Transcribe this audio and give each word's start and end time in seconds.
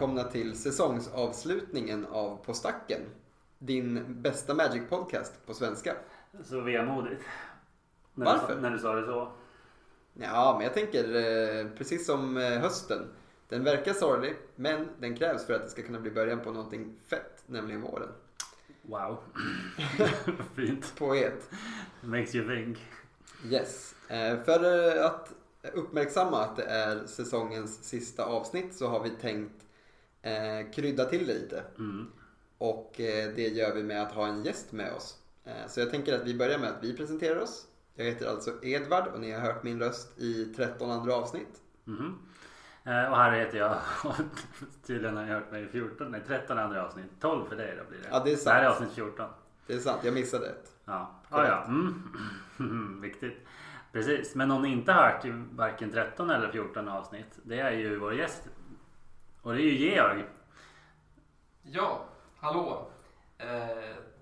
Välkomna 0.00 0.24
till 0.24 0.58
säsongsavslutningen 0.58 2.06
av 2.06 2.44
På 2.44 2.54
stacken. 2.54 3.00
Din 3.58 4.04
bästa 4.22 4.54
Magic-podcast 4.54 5.30
på 5.46 5.54
svenska. 5.54 5.94
Så 6.44 6.60
vemodigt. 6.60 7.22
När 8.14 8.26
Varför? 8.26 8.54
Du, 8.54 8.60
när 8.60 8.70
du 8.70 8.78
sa 8.78 8.94
det 8.94 9.06
så. 9.06 9.32
Ja, 10.14 10.54
men 10.56 10.64
jag 10.64 10.74
tänker 10.74 11.04
eh, 11.04 11.66
precis 11.78 12.06
som 12.06 12.36
eh, 12.36 12.60
hösten. 12.60 13.08
Den 13.48 13.64
verkar 13.64 13.92
sorglig, 13.92 14.36
men 14.56 14.88
den 14.98 15.16
krävs 15.16 15.46
för 15.46 15.54
att 15.54 15.62
det 15.62 15.70
ska 15.70 15.82
kunna 15.82 16.00
bli 16.00 16.10
början 16.10 16.40
på 16.40 16.52
någonting 16.52 16.96
fett, 17.06 17.42
nämligen 17.46 17.80
våren. 17.80 18.08
Wow. 18.82 19.18
Fint. 20.56 20.94
Poet. 20.98 21.50
Makes 22.00 22.34
you 22.34 22.56
think. 22.56 22.78
Yes. 23.44 23.94
Eh, 24.08 24.42
För 24.42 24.96
att 25.04 25.32
uppmärksamma 25.72 26.44
att 26.44 26.56
det 26.56 26.64
är 26.64 27.06
säsongens 27.06 27.84
sista 27.84 28.24
avsnitt 28.24 28.74
så 28.74 28.88
har 28.88 29.02
vi 29.02 29.10
tänkt 29.10 29.66
eh, 30.22 30.70
krydda 30.74 31.04
till 31.04 31.26
det 31.26 31.34
lite. 31.34 31.62
Mm. 31.78 32.06
Och 32.58 33.00
eh, 33.00 33.32
det 33.36 33.48
gör 33.48 33.74
vi 33.74 33.82
med 33.82 34.02
att 34.02 34.12
ha 34.12 34.26
en 34.26 34.44
gäst 34.44 34.72
med 34.72 34.92
oss. 34.92 35.18
Eh, 35.44 35.66
Så 35.68 35.80
jag 35.80 35.90
tänker 35.90 36.14
att 36.14 36.26
vi 36.26 36.38
börjar 36.38 36.58
med 36.58 36.68
att 36.70 36.84
vi 36.84 36.96
presenterar 36.96 37.40
oss. 37.40 37.66
Jag 37.94 38.04
heter 38.04 38.26
alltså 38.30 38.64
Edvard 38.64 39.06
och 39.06 39.20
ni 39.20 39.32
har 39.32 39.40
hört 39.40 39.62
min 39.62 39.80
röst 39.80 40.18
i 40.18 40.44
13 40.56 40.90
andra 40.90 41.14
avsnitt. 41.14 41.62
Mhm. 41.84 42.18
Eh, 42.84 43.10
Och 43.10 43.16
här 43.16 43.32
heter 43.32 43.58
jag 43.58 43.76
och 44.04 44.14
tydligen 44.86 45.16
har 45.16 45.26
jag 45.26 45.34
hört 45.34 45.50
mig 45.52 45.64
i 45.64 45.68
14, 45.68 46.10
nej 46.10 46.20
13 46.26 46.58
andra 46.58 46.86
avsnitt. 46.86 47.10
12 47.20 47.48
för 47.48 47.56
dig 47.56 47.76
då 47.78 47.90
blir 47.90 47.98
det. 47.98 48.08
Ja, 48.10 48.22
det 48.24 48.32
är 48.32 48.50
här 48.50 48.60
är 48.64 48.68
sant. 48.68 48.74
avsnitt 48.76 48.92
14. 48.94 49.28
Det 49.66 49.74
är 49.74 49.78
sant, 49.78 50.00
jag 50.04 50.14
missade 50.14 50.46
ett. 50.46 50.72
Ja, 50.84 51.10
ah, 51.28 51.44
ja. 51.44 51.64
Mm. 51.64 53.00
Viktigt. 53.02 53.38
Precis, 53.92 54.34
men 54.34 54.50
om 54.50 54.62
ni 54.62 54.68
inte 54.68 54.92
har 54.92 55.02
hört 55.02 55.24
varken 55.52 55.92
13 55.92 56.30
eller 56.30 56.52
14 56.52 56.88
avsnitt. 56.88 57.38
Det 57.42 57.60
är 57.60 57.70
ju 57.70 57.98
vår 57.98 58.14
gäst. 58.14 58.48
Och 59.42 59.52
det 59.52 59.60
är 59.62 59.64
ju 59.64 59.78
Georg. 59.90 60.24
Ja, 61.62 62.04
hallå. 62.36 62.90
Eh, 63.38 63.48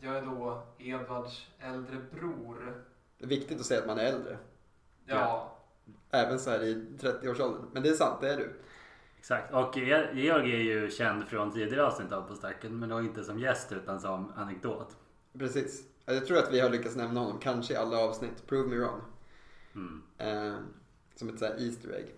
jag 0.01 0.17
är 0.17 0.23
då 0.23 0.63
Edvards 0.79 1.47
äldre 1.59 1.97
bror. 2.15 2.85
Det 3.19 3.25
är 3.25 3.29
viktigt 3.29 3.61
att 3.61 3.67
säga 3.67 3.81
att 3.81 3.87
man 3.87 3.99
är 3.99 4.05
äldre. 4.05 4.39
Ja, 5.07 5.55
Även 6.11 6.39
så 6.39 6.51
här 6.51 6.63
i 6.63 6.75
30-årsåldern. 7.01 7.63
Men 7.73 7.83
det 7.83 7.89
är 7.89 7.95
sant, 7.95 8.21
det 8.21 8.33
är 8.33 8.37
du. 8.37 8.61
Exakt. 9.19 9.55
Och 9.55 9.77
Ge- 9.77 10.11
Georg 10.15 10.53
är 10.53 10.59
ju 10.59 10.91
känd 10.91 11.25
från 11.29 11.53
tidigare 11.53 11.87
avsnitt 11.87 12.13
av 12.13 12.23
På 12.23 12.35
stacken. 12.35 12.79
Men 12.79 12.89
då 12.89 13.01
inte 13.01 13.25
som 13.25 13.39
gäst 13.39 13.73
utan 13.73 14.01
som 14.01 14.33
anekdot. 14.37 14.97
Precis. 15.39 15.85
Jag 16.05 16.27
tror 16.27 16.39
att 16.39 16.53
vi 16.53 16.61
har 16.61 16.71
lyckats 16.71 16.97
nämna 16.97 17.21
honom, 17.21 17.39
kanske 17.41 17.73
i 17.75 17.77
alla 17.77 17.99
avsnitt. 17.99 18.47
Prove 18.47 18.69
me 18.69 18.77
wrong. 18.77 19.01
Mm. 19.75 20.03
Eh, 20.19 20.59
som 21.15 21.29
ett 21.29 21.39
så 21.39 21.45
här 21.45 21.67
Easter 21.67 21.91
egg. 21.95 22.15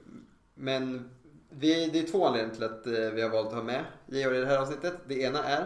Men 0.55 1.11
vi, 1.51 1.87
det 1.91 1.99
är 1.99 2.07
två 2.07 2.27
anledningar 2.27 2.55
till 2.55 2.65
att 2.65 2.87
eh, 2.87 2.93
vi 2.93 3.23
har 3.23 3.29
valt 3.31 3.49
att 3.49 3.55
ha 3.55 3.63
med 3.63 3.85
Georg 4.07 4.37
i 4.37 4.41
det 4.41 4.47
här 4.47 4.59
avsnittet. 4.59 4.95
Det 5.07 5.21
ena 5.23 5.39
är 5.45 5.61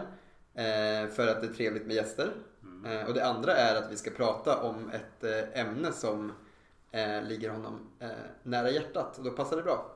eh, 0.53 1.09
för 1.09 1.27
att 1.27 1.41
det 1.41 1.47
är 1.47 1.53
trevligt 1.53 1.85
med 1.85 1.95
gäster. 1.95 2.31
Mm. 2.63 2.85
Eh, 2.99 3.07
och 3.07 3.13
det 3.13 3.25
andra 3.25 3.53
är 3.55 3.75
att 3.75 3.91
vi 3.91 3.97
ska 3.97 4.11
prata 4.11 4.61
om 4.61 4.89
ett 4.91 5.23
ämne 5.53 5.91
som 5.91 6.31
ligger 7.23 7.49
honom 7.49 7.89
nära 8.43 8.69
hjärtat. 8.69 9.17
Och 9.17 9.23
då 9.23 9.31
passar 9.31 9.57
det 9.57 9.63
bra. 9.63 9.91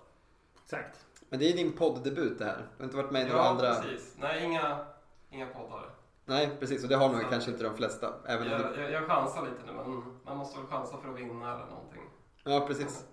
Exakt. 0.64 1.06
Men 1.30 1.40
det 1.40 1.50
är 1.54 1.58
din 1.58 1.72
podddebut 1.72 2.40
det 2.40 2.46
här. 2.46 2.58
Du 2.58 2.84
har 2.84 2.84
inte 2.84 2.98
varit 2.98 3.12
med 3.12 3.22
i 3.22 3.26
några 3.26 3.38
ja 3.42 3.50
andra... 3.50 3.76
precis. 3.76 4.16
Nej, 4.20 4.44
inga, 4.46 4.86
inga 5.30 5.48
poddar. 5.48 5.90
Nej, 6.26 6.50
precis. 6.60 6.84
Och 6.84 6.90
det 6.90 6.96
har 6.96 7.10
nog 7.10 7.22
Så- 7.22 7.28
kanske 7.30 7.52
inte 7.52 7.64
de 7.64 7.76
flesta. 7.78 8.14
Även 8.26 8.48
om 8.48 8.52
Jag, 8.52 8.74
det... 8.74 8.82
jag, 8.82 8.92
jag 8.92 9.08
chansar 9.08 9.42
lite 9.42 9.66
nu, 9.68 9.74
men 9.74 10.04
man 10.26 10.38
måste 10.38 10.60
väl 10.60 10.68
chansa 10.68 10.98
för 10.98 11.10
att 11.10 11.16
vinna 11.20 11.54
eller 11.56 11.66
någonting. 11.66 12.02
Ja, 12.44 12.66
precis. 12.68 13.06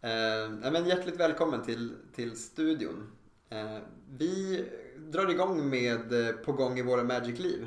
Eh, 0.00 0.70
men 0.72 0.86
hjärtligt 0.86 1.20
välkommen 1.20 1.62
till, 1.62 1.96
till 2.14 2.36
studion. 2.36 3.10
Eh, 3.50 3.78
vi 4.18 4.64
drar 4.96 5.30
igång 5.30 5.70
med 5.70 6.28
eh, 6.28 6.34
På 6.34 6.52
gång 6.52 6.78
i 6.78 6.82
våra 6.82 7.04
Magic-liv. 7.04 7.66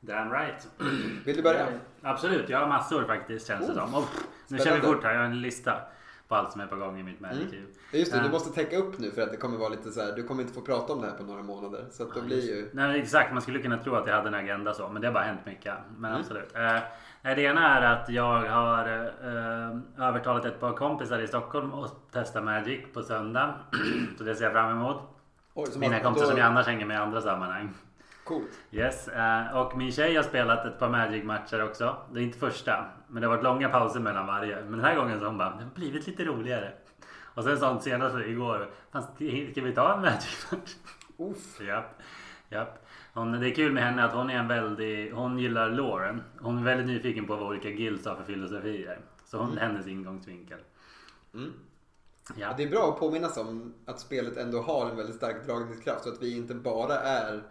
Damn 0.00 0.32
right. 0.32 0.68
Vill 1.24 1.36
du 1.36 1.42
börja? 1.42 1.68
Absolut, 2.02 2.48
jag 2.48 2.58
har 2.58 2.68
massor 2.68 3.04
faktiskt 3.04 3.46
känns 3.46 3.66
det 3.66 3.72
Oh, 3.72 3.78
som. 3.90 3.94
Och 3.94 4.04
nu 4.48 4.58
kör 4.58 4.74
vi 4.74 4.80
fort 4.80 5.04
här, 5.04 5.12
jag 5.12 5.18
har 5.18 5.26
en 5.26 5.40
lista 5.42 5.80
på 6.28 6.34
allt 6.34 6.52
som 6.52 6.60
är 6.60 6.66
på 6.66 6.76
gång 6.76 7.00
i 7.00 7.02
mitt 7.02 7.20
Magic-liv. 7.20 7.66
Ja, 7.92 7.98
Just 7.98 8.12
det, 8.12 8.18
du 8.18 8.24
Ja. 8.24 8.30
måste 8.30 8.50
täcka 8.54 8.76
upp 8.76 8.98
nu 8.98 9.10
för 9.10 9.22
att 9.22 9.30
det 9.30 9.36
kommer 9.36 9.58
vara 9.58 9.68
lite 9.68 9.90
så 9.92 10.00
här, 10.00 10.12
du 10.12 10.22
kommer 10.22 10.42
inte 10.42 10.54
få 10.54 10.60
prata 10.60 10.92
om 10.92 11.00
det 11.00 11.06
här 11.06 11.16
på 11.16 11.24
några 11.24 11.42
månader. 11.42 11.84
Så 11.92 12.02
att 12.02 12.14
då 12.14 12.22
blir 12.22 12.40
ju... 12.46 12.68
Nej 12.72 13.00
exakt, 13.00 13.32
man 13.32 13.42
skulle 13.42 13.58
kunna 13.62 13.78
tro 13.78 13.94
att 13.94 14.06
jag 14.06 14.14
hade 14.14 14.28
en 14.28 14.34
agenda 14.34 14.74
så. 14.74 14.88
Men 14.88 15.02
det 15.02 15.08
har 15.08 15.14
bara 15.14 15.24
hänt 15.24 15.46
mycket. 15.46 15.74
Men 15.98 16.10
Mm. 16.10 16.20
absolut. 16.20 16.52
Nej, 17.24 17.34
det 17.34 17.42
ena 17.42 17.78
är 17.78 17.82
att 17.92 18.08
jag 18.08 18.40
har 18.50 18.88
eh, 18.88 20.06
övertalat 20.08 20.44
ett 20.44 20.60
par 20.60 20.72
kompisar 20.72 21.18
i 21.18 21.26
Stockholm 21.26 21.74
att 21.74 22.12
testa 22.12 22.40
Magic 22.42 22.80
på 22.94 23.02
söndag. 23.02 23.54
så 24.18 24.24
det 24.24 24.34
ser 24.34 24.44
jag 24.44 24.52
fram 24.52 24.70
emot. 24.70 24.96
Oj, 25.54 25.68
Mina 25.76 25.92
man- 25.94 26.02
kompisar 26.02 26.24
då- 26.26 26.30
som 26.30 26.38
jag 26.38 26.46
annars 26.46 26.66
hänger 26.66 26.86
med 26.86 26.94
i 26.94 26.98
andra 26.98 27.20
sammanhang. 27.20 27.70
Coolt. 28.24 28.48
Yes, 28.70 29.08
eh, 29.08 29.56
och 29.56 29.76
min 29.76 29.92
tjej 29.92 30.16
har 30.16 30.22
spelat 30.22 30.66
ett 30.66 30.78
par 30.78 30.88
Magic-matcher 30.88 31.64
också. 31.64 31.96
Det 32.12 32.20
är 32.20 32.24
inte 32.24 32.38
första, 32.38 32.84
men 33.08 33.20
det 33.20 33.26
har 33.28 33.34
varit 33.36 33.44
långa 33.44 33.68
pauser 33.68 34.00
mellan 34.00 34.26
varje. 34.26 34.56
Men 34.60 34.72
den 34.72 34.84
här 34.84 34.96
gången 34.96 35.20
så 35.20 35.26
hon 35.26 35.38
bara, 35.38 35.50
det 35.50 35.64
har 35.64 35.70
blivit 35.74 36.06
lite 36.06 36.24
roligare. 36.24 36.72
Och 37.34 37.44
sen 37.44 37.58
sa 37.58 37.72
hon 37.72 37.80
senast 37.80 38.16
igår, 38.16 38.70
"Fan, 38.92 39.02
ska 39.02 39.14
vi 39.62 39.72
ta 39.74 39.94
en 39.94 40.00
Magic-match? 40.00 40.74
Uff. 41.18 41.60
Japp, 41.60 42.00
japp. 42.48 42.86
Hon, 43.14 43.32
det 43.32 43.50
är 43.50 43.54
kul 43.54 43.72
med 43.72 43.82
henne 43.82 44.04
att 44.04 44.12
hon 44.12 44.30
är 44.30 44.34
en 44.38 44.48
väldigt, 44.48 45.12
hon 45.14 45.38
gillar 45.38 45.70
Lauren. 45.70 46.22
Hon 46.40 46.58
är 46.58 46.62
väldigt 46.62 46.86
nyfiken 46.86 47.26
på 47.26 47.36
vad 47.36 47.46
olika 47.48 47.70
guilds 47.70 48.06
har 48.06 48.16
för 48.16 48.24
filosofier. 48.24 49.00
Så 49.24 49.38
hon, 49.38 49.58
hennes 49.58 49.86
ingångsvinkel. 49.86 50.58
Mm. 51.34 51.52
Ja. 52.36 52.54
Det 52.56 52.62
är 52.62 52.70
bra 52.70 52.92
att 52.92 53.00
påminnas 53.00 53.36
om 53.36 53.74
att 53.86 54.00
spelet 54.00 54.36
ändå 54.36 54.60
har 54.62 54.90
en 54.90 54.96
väldigt 54.96 55.16
stark 55.16 55.46
dragningskraft. 55.46 56.04
Så 56.04 56.08
att 56.08 56.22
vi 56.22 56.36
inte 56.36 56.54
bara 56.54 56.94
är, 56.94 57.42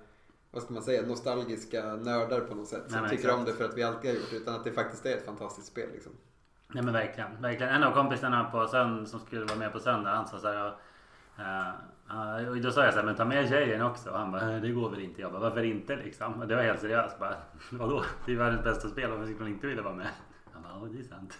vad 0.51 0.63
ska 0.63 0.73
man 0.73 0.83
säga, 0.83 1.01
nostalgiska 1.01 1.83
nördar 1.83 2.39
på 2.39 2.55
något 2.55 2.67
sätt. 2.67 2.91
Som 2.91 3.01
Nej, 3.01 3.09
tycker 3.09 3.23
exakt. 3.23 3.39
om 3.39 3.45
det 3.45 3.53
för 3.53 3.65
att 3.65 3.77
vi 3.77 3.83
alltid 3.83 4.11
har 4.11 4.17
gjort. 4.17 4.33
Utan 4.33 4.55
att 4.55 4.63
det 4.63 4.71
faktiskt 4.71 5.05
är 5.05 5.17
ett 5.17 5.25
fantastiskt 5.25 5.67
spel 5.67 5.89
liksom. 5.93 6.11
Nej 6.67 6.83
men 6.83 6.93
verkligen, 6.93 7.41
verkligen. 7.41 7.73
En 7.75 7.83
av 7.83 7.91
kompisarna 7.91 8.43
på 8.43 8.67
sönd- 8.67 9.05
som 9.05 9.19
skulle 9.19 9.45
vara 9.45 9.57
med 9.57 9.73
på 9.73 9.79
söndag, 9.79 10.09
han 10.09 10.27
sa 10.27 10.39
så 10.39 10.47
här. 10.47 10.73
Uh, 11.39 12.49
och 12.49 12.57
då 12.61 12.71
sa 12.71 12.83
jag 12.83 12.93
så 12.93 12.99
här, 12.99 13.05
men 13.05 13.15
ta 13.15 13.25
med 13.25 13.49
tjejen 13.49 13.81
också. 13.81 14.09
Och 14.09 14.19
han 14.19 14.31
bara, 14.31 14.41
"Eh, 14.55 14.61
det 14.61 14.69
går 14.71 14.89
väl 14.89 14.99
inte. 14.99 15.21
Jag 15.21 15.31
bara, 15.31 15.41
varför 15.41 15.63
inte 15.63 15.95
liksom? 15.95 16.41
Och 16.41 16.47
det 16.47 16.55
var 16.55 16.63
helt 16.63 16.79
seriöst. 16.79 17.19
Bara, 17.19 17.33
Vadå? 17.71 18.03
Det 18.25 18.31
är 18.31 18.35
världens 18.37 18.63
bästa 18.63 18.87
spel. 18.89 19.09
Varför 19.11 19.23
skulle 19.25 19.39
man 19.39 19.47
inte 19.49 19.67
vilja 19.67 19.83
vara 19.83 19.93
med? 19.93 20.07
Han 20.53 20.63
bara, 20.81 20.89
det 20.89 20.99
är 20.99 21.03
sant. 21.03 21.37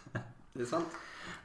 Det 0.54 0.62
är 0.62 0.66
sant. 0.66 0.88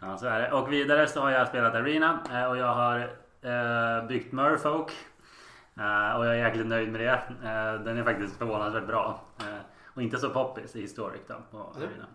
Ja, 0.00 0.16
så 0.16 0.26
är 0.26 0.40
det. 0.40 0.52
Och 0.52 0.72
vidare 0.72 1.06
så 1.06 1.20
har 1.20 1.30
jag 1.30 1.48
spelat 1.48 1.74
Arena 1.74 2.18
eh, 2.32 2.44
och 2.50 2.56
jag 2.56 2.74
har 2.74 2.98
eh, 3.42 4.06
byggt 4.08 4.32
Murfolk. 4.32 4.90
Eh, 5.76 6.16
och 6.16 6.26
jag 6.26 6.38
är 6.38 6.46
jäkligt 6.46 6.66
nöjd 6.66 6.92
med 6.92 7.00
det. 7.00 7.12
Eh, 7.48 7.84
den 7.84 7.98
är 7.98 8.04
faktiskt 8.04 8.36
förvånansvärt 8.38 8.86
bra. 8.86 9.20
Eh, 9.40 9.46
och 9.94 10.02
inte 10.02 10.18
så 10.18 10.30
poppis 10.30 10.76
i 10.76 10.80
Historic 10.80 11.20
då 11.28 11.34
på 11.50 11.56
Mm. 11.56 11.88
Arena. 11.88 12.06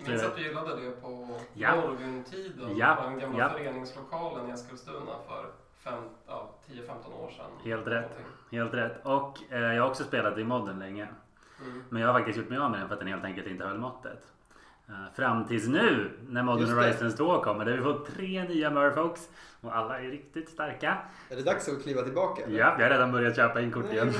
Jag 0.00 0.08
minns 0.08 0.24
att 0.24 0.36
du 0.36 0.42
gillade 0.42 0.84
det 0.84 0.90
på 0.90 1.40
Ja. 1.54 1.74
Norgun-tiden. 1.76 2.76
Ja, 2.76 2.94
På 3.02 3.02
den 3.08 3.18
gamla 3.18 3.38
ja. 3.38 3.48
föreningslokalen 3.48 4.48
i 4.48 4.52
Eskilstuna 4.52 5.12
för 5.28 5.46
fem, 5.84 6.02
ja, 6.26 6.50
10-15 6.68 7.24
år 7.24 7.30
sedan. 7.30 7.50
Helt 7.64 7.86
rätt. 7.86 8.10
Någonting. 8.10 8.26
Helt 8.50 8.74
rätt. 8.74 9.00
Och 9.02 9.38
eh, 9.50 9.74
jag 9.74 9.82
har 9.82 9.90
också 9.90 10.04
spelat 10.04 10.38
i 10.38 10.44
modden 10.44 10.78
länge. 10.78 11.08
Mm. 11.64 11.82
Men 11.88 12.02
jag 12.02 12.08
har 12.08 12.14
faktiskt 12.18 12.38
gjort 12.38 12.48
mig 12.48 12.58
av 12.58 12.70
med 12.70 12.80
den 12.80 12.88
för 12.88 12.94
att 12.94 13.00
den 13.00 13.08
helt 13.08 13.24
enkelt 13.24 13.46
inte 13.46 13.64
höll 13.64 13.78
måttet. 13.78 14.32
Eh, 14.88 15.14
fram 15.16 15.46
tills 15.46 15.68
nu 15.68 16.10
när 16.28 16.42
Modern. 16.42 16.70
Horizons 16.70 17.16
2 17.16 17.42
kommer. 17.42 17.64
Där 17.64 17.72
vi 17.72 17.82
får 17.82 18.06
tre 18.16 18.44
nya 18.44 18.70
Murfolks. 18.70 19.28
Och 19.60 19.76
alla 19.76 20.00
är 20.00 20.10
riktigt 20.10 20.48
starka. 20.48 20.98
Är 21.30 21.36
det 21.36 21.42
dags 21.42 21.68
att 21.68 21.82
kliva 21.82 22.02
tillbaka? 22.02 22.44
eller? 22.44 22.58
Ja, 22.58 22.74
jag 22.78 22.84
har 22.84 22.90
redan 22.90 23.12
börjat 23.12 23.36
köpa 23.36 23.60
in 23.60 23.72
kort 23.72 23.84
Nej, 23.84 23.94
igen. 23.94 24.12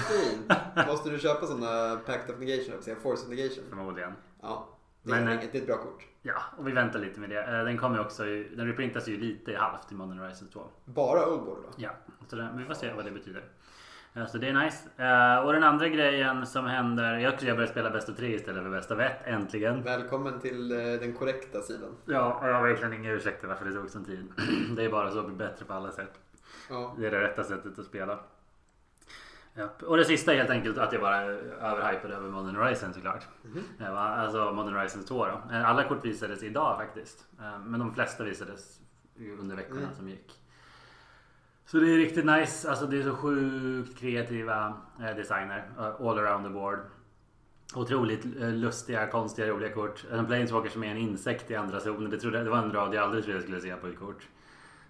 Måste 0.86 1.10
du 1.10 1.18
köpa 1.18 1.46
sådana 1.46 1.96
Pact 1.96 2.30
of 2.30 2.38
Negation, 2.38 2.82
säga 2.82 2.96
Force 2.96 3.22
of 3.22 3.28
Negation? 3.28 3.64
Förmodligen. 3.68 4.12
Ja, 4.42 4.68
det 5.04 5.12
är, 5.12 5.24
Men, 5.24 5.26
det 5.52 5.54
är 5.54 5.60
ett 5.60 5.66
bra 5.66 5.76
kort. 5.76 6.04
Ja, 6.22 6.34
och 6.58 6.68
vi 6.68 6.72
väntar 6.72 6.98
lite 6.98 7.20
med 7.20 7.30
det. 7.30 7.42
Eh, 7.58 7.64
Den 7.64 7.78
kommer 7.78 8.00
också, 8.00 8.22
den 8.24 8.66
reprintas 8.66 9.08
ju 9.08 9.16
lite 9.20 9.52
i 9.52 9.54
halvt 9.54 9.92
i 9.92 9.94
Modern 9.94 10.18
Horizons 10.18 10.50
2. 10.52 10.60
Bara 10.84 11.26
Oldboard 11.26 11.58
då? 11.62 11.68
Ja, 11.76 11.90
så 12.28 12.36
den, 12.36 12.58
vi 12.58 12.64
får 12.64 12.74
se 12.74 12.92
vad 12.92 13.04
det 13.04 13.10
betyder. 13.10 13.42
Eh, 14.14 14.26
Så 14.26 14.38
det 14.38 14.48
är 14.48 14.52
nice. 14.52 14.88
Eh, 14.96 15.44
Och 15.46 15.52
den 15.52 15.64
andra 15.64 15.88
grejen 15.88 16.46
som 16.46 16.64
händer, 16.64 17.18
jag 17.18 17.38
tror 17.38 17.48
jag 17.48 17.56
börjar 17.56 17.70
spela 17.70 17.90
bäst 17.90 18.08
av 18.08 18.12
tre 18.12 18.34
istället 18.34 18.62
för 18.62 18.70
bäst 18.70 18.90
av 18.90 19.00
ett, 19.00 19.16
äntligen. 19.24 19.82
Välkommen 19.82 20.40
till 20.40 20.68
den 20.68 21.12
korrekta 21.12 21.60
sidan. 21.60 21.90
Ja, 22.04 22.34
och 22.42 22.48
jag 22.48 22.54
har 22.54 22.62
verkligen 22.68 22.92
inga 22.92 23.12
ursäkter 23.12 23.48
varför 23.48 23.64
det 23.64 23.72
tog 23.72 23.90
sån 23.90 24.04
tid. 24.04 24.32
Det 24.76 24.84
är 24.84 24.90
bara 24.90 25.10
så 25.10 25.18
att 25.18 25.26
bli 25.26 25.34
bättre 25.36 25.64
på 25.64 25.72
alla 25.72 25.90
sätt. 25.92 26.20
Ja. 26.70 26.94
Det 26.98 27.06
är 27.06 27.10
det 27.10 27.20
rätta 27.20 27.44
sättet 27.44 27.78
att 27.78 27.84
spela. 27.86 28.18
Japp. 29.56 29.82
Och 29.82 29.96
det 29.96 30.04
sista 30.04 30.32
är 30.32 30.36
helt 30.36 30.50
enkelt 30.50 30.78
att 30.78 30.92
jag 30.92 31.02
bara 31.02 31.16
är 31.16 31.28
överhypad 31.60 32.10
över 32.10 32.30
Modern 32.30 32.56
Horizon 32.56 32.94
såklart. 32.94 33.26
Va? 33.78 33.98
Alltså 33.98 34.52
Modern 34.52 34.74
Horizon 34.74 35.04
2 35.04 35.26
då. 35.26 35.42
Eh, 35.52 35.68
Alla 35.70 35.84
kort 35.88 36.04
visades 36.04 36.42
idag 36.42 36.76
faktiskt. 36.78 37.24
Eh, 37.40 37.58
Men 37.58 37.80
de 37.80 37.94
flesta 37.94 38.24
visades 38.24 38.80
under 39.40 39.56
veckorna 39.56 39.80
Mm. 39.80 39.94
som 39.94 40.08
gick. 40.08 40.32
Så 41.66 41.76
det 41.76 41.92
är 41.92 41.96
riktigt 41.96 42.24
nice. 42.24 42.70
Alltså 42.70 42.86
det 42.86 42.98
är 42.98 43.02
så 43.02 43.14
sjukt 43.16 43.98
kreativa 43.98 44.76
eh, 45.00 45.16
designer. 45.16 45.64
All 45.78 46.18
around 46.18 46.44
the 46.46 46.50
board. 46.50 46.78
Otroligt 47.74 48.24
lustiga, 48.38 49.06
konstiga, 49.06 49.48
roliga 49.48 49.72
kort. 49.74 50.04
En 50.12 50.26
Planeswalker 50.26 50.70
som 50.70 50.84
är 50.84 50.90
en 50.90 50.96
insekt 50.96 51.50
i 51.50 51.54
andra 51.56 51.80
zonen. 51.80 52.10
Det, 52.10 52.18
trodde, 52.20 52.44
det 52.44 52.50
var 52.50 52.58
en 52.58 52.72
rad 52.72 52.94
jag 52.94 53.02
aldrig 53.04 53.24
trodde 53.24 53.36
jag 53.36 53.42
skulle 53.42 53.60
se 53.60 53.76
på 53.76 53.86
ett 53.86 53.98
kort. 53.98 54.28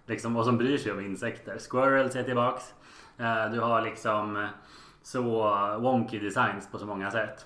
Liksom, 0.05 0.35
och 0.37 0.45
som 0.45 0.57
bryr 0.57 0.77
sig 0.77 0.91
om 0.91 0.99
insekter. 0.99 1.57
Squirrels 1.71 2.15
är 2.15 2.23
tillbaks. 2.23 2.73
Eh, 3.17 3.51
du 3.51 3.59
har 3.59 3.81
liksom 3.81 4.35
eh, 4.35 4.49
så 5.01 5.21
wonky 5.79 6.19
designs 6.19 6.71
på 6.71 6.77
så 6.77 6.85
många 6.85 7.11
sätt. 7.11 7.45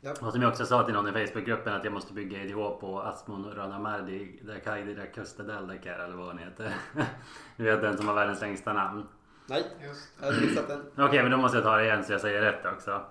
Ja. 0.00 0.14
Och 0.20 0.32
som 0.32 0.42
jag 0.42 0.50
också 0.50 0.66
sa 0.66 0.82
till 0.82 0.94
någon 0.94 1.16
i 1.16 1.26
Facebookgruppen 1.26 1.74
att 1.74 1.84
jag 1.84 1.92
måste 1.92 2.12
bygga 2.12 2.42
IDH 2.42 2.54
på 2.54 3.00
Asmon 3.00 3.54
Ranamardi 3.54 4.40
Dakaidi 4.42 4.94
Dakustadel 4.94 5.66
Dakar 5.66 5.98
eller 5.98 6.16
vad 6.16 6.26
han 6.26 6.38
heter. 6.38 6.74
Du 7.56 7.64
vet 7.64 7.80
den 7.80 7.96
som 7.96 8.08
har 8.08 8.14
världens 8.14 8.40
längsta 8.40 8.72
namn. 8.72 9.06
Nej, 9.46 9.64
Just 9.82 10.12
jag 10.20 10.26
hade 10.26 10.40
missat 10.40 10.68
den. 10.68 11.06
Okej 11.06 11.22
men 11.22 11.30
då 11.30 11.36
måste 11.36 11.56
jag 11.56 11.64
ta 11.64 11.76
det 11.76 11.84
igen 11.84 12.04
så 12.04 12.12
jag 12.12 12.20
säger 12.20 12.42
rätt 12.42 12.66
också. 12.66 13.02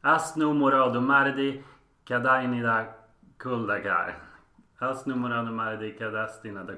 Asno 0.00 0.52
Morado 0.52 1.00
Mardi 1.00 1.62
Kadainida 2.04 2.84
Kuldakar. 3.36 4.18
Asno 4.78 5.16
Morado 5.16 5.52
Mardi 5.52 5.92
Kadastina 5.98 6.64
da 6.64 6.74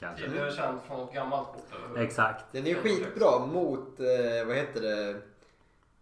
Kanske. 0.00 0.24
Tidigare 0.26 0.50
känd 0.52 0.78
från 0.86 1.08
ett 1.08 1.14
gammalt 1.14 1.48
kort? 1.48 1.98
Exakt. 1.98 2.44
Den 2.52 2.64
är 2.64 2.68
ju 2.68 2.74
skitbra 2.74 3.38
mot, 3.46 4.00
eh, 4.00 4.46
vad 4.46 4.56
heter 4.56 4.80
det, 4.80 5.08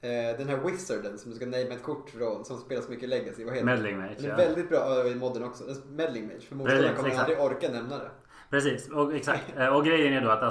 eh, 0.09 0.39
den 0.39 0.49
här 0.49 0.57
wizarden 0.57 1.19
som 1.19 1.31
du 1.31 1.37
ska 1.37 1.47
namea 1.47 1.73
ett 1.73 1.83
kort 1.83 2.11
från 2.11 2.45
som 2.45 2.59
spelar 2.59 2.83
så 2.83 2.91
mycket 2.91 3.09
legacy. 3.09 3.45
Vad 3.45 3.55
heter 3.55 3.67
Meddling 3.67 3.97
den? 3.99 4.07
Mage. 4.07 4.15
Den 4.19 4.25
är 4.25 4.31
Ja. 4.31 4.37
väldigt 4.37 4.69
bra 4.69 5.07
i 5.07 5.15
modden 5.15 5.45
också. 5.45 5.65
Meddling 5.89 6.27
Mage. 6.27 6.41
För 6.41 6.55
motståndaren 6.55 6.97
kommer 6.97 7.09
exakt. 7.09 7.29
aldrig 7.31 7.47
orka 7.47 7.69
nämna 7.69 7.99
det. 7.99 8.11
Precis, 8.51 8.91
och, 8.91 9.15
exakt. 9.15 9.45
Eh, 9.57 9.77
Och 9.77 9.85
grejen 9.85 10.13
är 10.13 10.21
då 10.21 10.31
att 10.31 10.43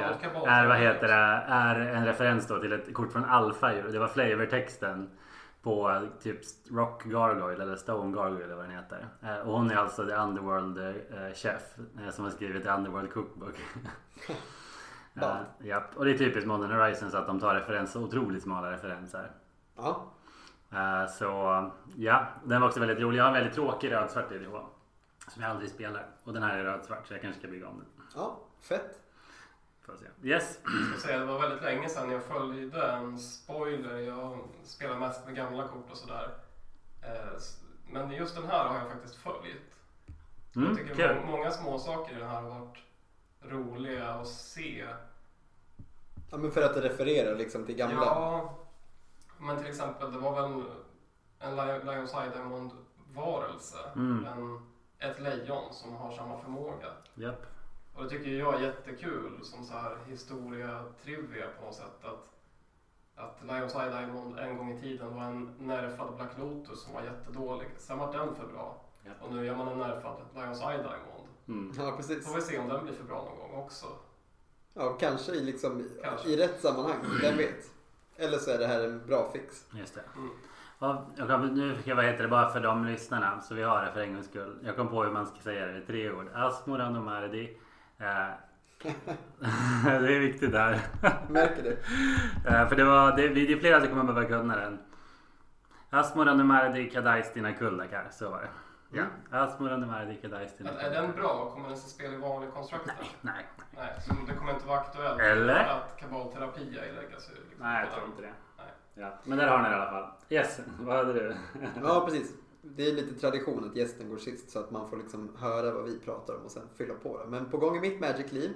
Bra, 0.00 0.08
det 0.20 0.26
kan 0.28 0.40
vara- 0.40 0.50
är, 0.50 0.66
vad 0.66 0.76
heter 0.78 1.08
det, 1.08 1.14
är 1.48 1.80
en 1.80 2.04
referens 2.06 2.46
då 2.46 2.58
till 2.60 2.72
ett 2.72 2.94
kort 2.94 3.12
från 3.12 3.24
ju. 3.24 3.82
Det 3.92 3.98
var 3.98 4.08
flavortexten 4.08 5.10
på 5.62 6.08
typ 6.22 6.40
Rock 6.70 7.04
Gargoyle 7.04 7.60
eller 7.62 7.76
Stone 7.76 8.16
Gargoyle 8.16 8.44
eller 8.44 8.54
vad 8.54 8.64
den 8.64 8.74
heter. 8.76 9.06
Eh, 9.22 9.38
Och 9.38 9.52
hon 9.58 9.70
är 9.70 9.76
alltså 9.76 10.06
the 10.06 10.14
Underworld 10.14 10.78
eh, 10.78 11.32
chef 11.34 11.62
eh, 12.04 12.10
som 12.10 12.24
har 12.24 12.30
skrivit 12.30 12.64
the 12.64 12.70
Underworld 12.70 13.12
Cookbook. 13.12 13.54
Ja. 15.20 15.36
japp. 15.58 15.96
Och 15.96 16.04
det 16.04 16.10
är 16.10 16.18
typiskt 16.18 16.46
Modern 16.46 16.70
Horizons 16.70 17.14
att 17.14 17.26
de 17.26 17.40
tar 17.40 17.54
referenser, 17.54 18.00
otroligt 18.02 18.42
smala 18.42 18.72
referenser. 18.72 19.30
Ja, 19.76 20.12
så 21.08 21.24
ja, 21.96 22.26
den 22.44 22.60
var 22.60 22.68
också 22.68 22.80
väldigt 22.80 22.98
rolig. 23.00 23.18
Jag 23.18 23.24
har 23.24 23.28
en 23.28 23.34
väldigt 23.34 23.54
tråkig 23.54 23.92
röd-svart 23.92 24.32
IDH. 24.32 24.50
Som 25.28 25.42
jag 25.42 25.50
aldrig 25.50 25.70
spelar. 25.70 26.06
Och 26.24 26.32
den 26.32 26.42
här 26.42 26.58
är 26.58 26.64
röd-svart 26.64 27.06
så 27.06 27.14
jag 27.14 27.20
kanske 27.22 27.40
ska 27.40 27.48
bygga 27.50 27.68
om 27.68 27.76
den. 27.78 27.86
ja, 28.14 28.38
fett. 28.68 28.98
Får 29.88 29.96
se. 29.96 30.28
Yes. 30.28 30.58
Jag 30.64 30.98
ska 30.98 31.08
säga, 31.08 31.18
det 31.18 31.24
var 31.24 31.40
väldigt 31.40 31.62
länge 31.62 31.88
sedan 31.88 32.10
jag 32.10 32.22
följde 32.22 32.86
en 32.92 33.18
spoiler. 33.18 33.98
Jag 33.98 34.38
spelar 34.64 34.98
mest 34.98 35.26
med 35.26 35.36
gamla 35.36 35.68
kort 35.68 35.90
och 35.90 35.96
sådär. 35.96 36.30
Eh, 37.02 37.38
Men 37.90 38.10
just 38.10 38.34
den 38.34 38.46
här 38.46 38.64
har 38.68 38.78
jag 38.78 38.88
faktiskt 38.92 39.14
följt. 39.16 39.62
Mm, 40.56 40.68
jag 40.68 40.76
tycker 40.76 41.14
må- 41.14 41.30
många 41.30 41.50
små 41.50 41.78
saker 41.78 42.16
i 42.16 42.18
den 42.18 42.28
här 42.28 42.40
har 42.42 42.50
varit 42.60 42.78
roliga 43.42 44.08
att 44.08 44.28
se. 44.28 44.86
Ja, 46.30 46.36
men 46.36 46.50
för 46.50 46.62
att 46.62 46.74
det 46.74 46.80
refererar 46.80 47.34
liksom 47.36 47.66
till 47.66 47.74
gamla. 47.76 48.04
Ja, 48.04 48.54
men 49.38 49.56
till 49.58 49.66
exempel 49.66 50.12
det 50.12 50.18
var 50.18 50.42
väl 50.42 50.62
en 51.40 51.56
Lion- 51.56 51.84
Lions 51.92 52.14
Eye 52.14 52.30
Diamond 52.34 52.70
varelse. 53.14 53.76
Mm. 53.96 54.24
En, 54.26 54.60
ett 54.98 55.20
lejon 55.20 55.72
som 55.74 55.96
har 55.96 56.12
samma 56.12 56.38
förmåga. 56.40 56.86
Japp. 57.14 57.46
Och 57.98 58.04
det 58.04 58.10
tycker 58.10 58.30
jag 58.30 58.54
är 58.54 58.58
jättekul 58.58 59.38
som 59.42 59.64
så 59.64 59.72
här 59.72 59.96
historia 60.06 60.84
trivia 61.04 61.46
på 61.58 61.64
något 61.64 61.74
sätt. 61.74 62.04
Att, 62.04 62.28
att 63.16 63.38
Lions 63.42 63.74
Eye 63.74 63.90
Diamond 63.90 64.38
en 64.38 64.56
gång 64.56 64.72
i 64.72 64.80
tiden 64.80 65.14
var 65.14 65.22
en 65.22 65.54
nerfad 65.58 66.16
Black 66.16 66.38
Lotus 66.38 66.82
som 66.82 66.94
var 66.94 67.02
jättedålig. 67.02 67.68
Sen 67.78 67.98
var 67.98 68.12
den 68.12 68.34
för 68.34 68.46
bra. 68.46 68.80
Ja. 69.04 69.10
Och 69.20 69.34
nu 69.34 69.46
gör 69.46 69.56
man 69.56 69.68
en 69.68 69.78
nerfad 69.78 70.16
Lions 70.34 70.60
Eye 70.60 70.76
Diamond. 70.76 71.28
Mm. 71.48 71.72
Ja, 71.78 71.94
precis. 71.96 72.26
Får 72.26 72.34
vi 72.34 72.42
se 72.42 72.58
om 72.58 72.68
den 72.68 72.84
blir 72.84 72.94
för 72.94 73.04
bra 73.04 73.24
någon 73.24 73.38
gång 73.38 73.64
också. 73.64 73.86
Ja, 74.74 74.96
kanske 75.00 75.32
i, 75.32 75.44
liksom, 75.44 75.88
Kanske. 76.02 76.28
i 76.28 76.36
rätt 76.36 76.60
sammanhang. 76.60 76.96
Vem 77.22 77.36
vet? 77.36 77.70
Eller 78.16 78.38
så 78.38 78.50
är 78.50 78.58
det 78.58 78.66
här 78.66 78.84
en 78.84 79.06
bra 79.06 79.30
fix. 79.32 79.66
Just 79.72 79.94
det. 79.94 80.04
Mm. 80.16 80.30
Nu 81.54 81.74
fick 81.76 81.86
jag, 81.86 81.96
vad 81.96 82.04
heter 82.04 82.22
det, 82.22 82.28
bara 82.28 82.50
för 82.50 82.60
de 82.60 82.84
lyssnarna 82.84 83.40
så 83.40 83.54
vi 83.54 83.62
har 83.62 83.84
det 83.84 83.92
för 83.92 84.00
en 84.00 84.14
gångs 84.14 84.26
skull. 84.26 84.58
Jag 84.64 84.76
kom 84.76 84.88
på 84.88 85.04
hur 85.04 85.12
man 85.12 85.26
ska 85.26 85.40
säga 85.40 85.66
det 85.66 85.78
i 85.78 85.86
tre 85.86 86.12
ord. 86.12 86.26
Asmorano 86.34 87.00
Mardi. 87.00 87.58
Eh, 88.00 88.30
det 89.84 90.14
är 90.16 90.18
viktigt 90.18 90.52
där. 90.52 90.80
Märker 91.28 91.62
du? 91.62 91.70
Eh, 92.50 92.68
för 92.68 92.76
det, 92.76 92.84
var, 92.84 93.16
det, 93.16 93.28
det 93.28 93.52
är 93.52 93.56
flera 93.56 93.80
som 93.80 93.88
kommer 93.88 94.04
behöva 94.04 94.28
kunna 94.28 94.56
den. 94.56 94.78
Asmorano 95.90 96.44
Mardi 96.44 96.90
Kadaistina 96.90 97.52
Kuldakar. 97.52 98.08
Så 98.10 98.30
var 98.30 98.40
det. 98.40 98.48
Ja. 98.98 99.04
Asmorano 99.38 99.86
Mardi 99.86 100.16
Kadaistina 100.16 100.70
Är, 100.70 100.90
är 100.90 101.02
den 101.02 101.12
bra? 101.12 101.50
Kommer 101.50 101.68
den 101.68 101.78
se 101.78 101.88
spel 101.88 102.12
i 102.14 102.16
vanlig 102.16 102.50
constructor? 102.52 102.92
Nej, 102.96 103.10
nej. 103.20 103.46
Nej, 103.76 103.94
så 104.00 104.14
det 104.28 104.34
kommer 104.34 104.52
inte 104.52 104.66
vara 104.66 104.80
aktuellt 104.80 105.20
Eller? 105.20 105.64
att 105.64 105.96
kabalterapia 106.00 106.86
i 106.86 106.92
Legacy? 106.92 107.32
Liksom, 107.32 107.66
Nej, 107.66 107.84
jag 107.84 107.94
tror 107.94 108.06
inte 108.06 108.22
det. 108.22 108.32
Nej. 108.58 108.66
Ja. 108.94 109.14
Men 109.24 109.38
där 109.38 109.48
har 109.48 109.58
ni 109.62 109.68
det 109.68 109.74
i 109.74 109.78
alla 109.78 109.90
fall. 109.90 110.10
Yes, 110.28 110.60
vad 110.80 110.96
hade 110.96 111.12
du? 111.12 111.36
Ja, 111.82 112.04
precis. 112.04 112.32
Det 112.62 112.88
är 112.88 112.92
lite 112.92 113.14
tradition 113.20 113.64
att 113.70 113.76
gästen 113.76 114.08
går 114.08 114.18
sist 114.18 114.50
så 114.50 114.58
att 114.58 114.70
man 114.70 114.90
får 114.90 114.96
liksom 114.96 115.30
höra 115.36 115.74
vad 115.74 115.84
vi 115.84 115.98
pratar 115.98 116.34
om 116.36 116.42
och 116.44 116.50
sen 116.50 116.62
fylla 116.76 116.94
på. 116.94 117.18
Det. 117.18 117.26
Men 117.30 117.50
på 117.50 117.58
gång 117.58 117.76
i 117.76 117.80
mitt 117.80 118.00
Magic-liv. 118.00 118.50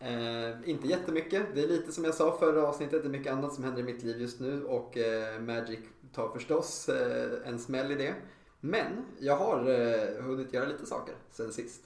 Eh, 0.00 0.70
inte 0.70 0.88
jättemycket. 0.88 1.46
Det 1.54 1.62
är 1.64 1.68
lite 1.68 1.92
som 1.92 2.04
jag 2.04 2.14
sa 2.14 2.38
förra 2.38 2.68
avsnittet. 2.68 3.02
Det 3.02 3.08
är 3.08 3.10
mycket 3.10 3.32
annat 3.32 3.54
som 3.54 3.64
händer 3.64 3.80
i 3.80 3.84
mitt 3.84 4.02
liv 4.02 4.20
just 4.20 4.40
nu 4.40 4.64
och 4.64 4.96
eh, 4.98 5.40
Magic 5.40 5.78
tar 6.12 6.28
förstås 6.28 6.88
eh, 6.88 7.48
en 7.48 7.58
smäll 7.58 7.92
i 7.92 7.94
det. 7.94 8.14
Men 8.60 8.86
jag 9.18 9.36
har 9.36 9.58
eh, 9.70 10.22
hunnit 10.22 10.52
göra 10.52 10.66
lite 10.66 10.86
saker 10.86 11.14
sen 11.30 11.52
sist. 11.52 11.80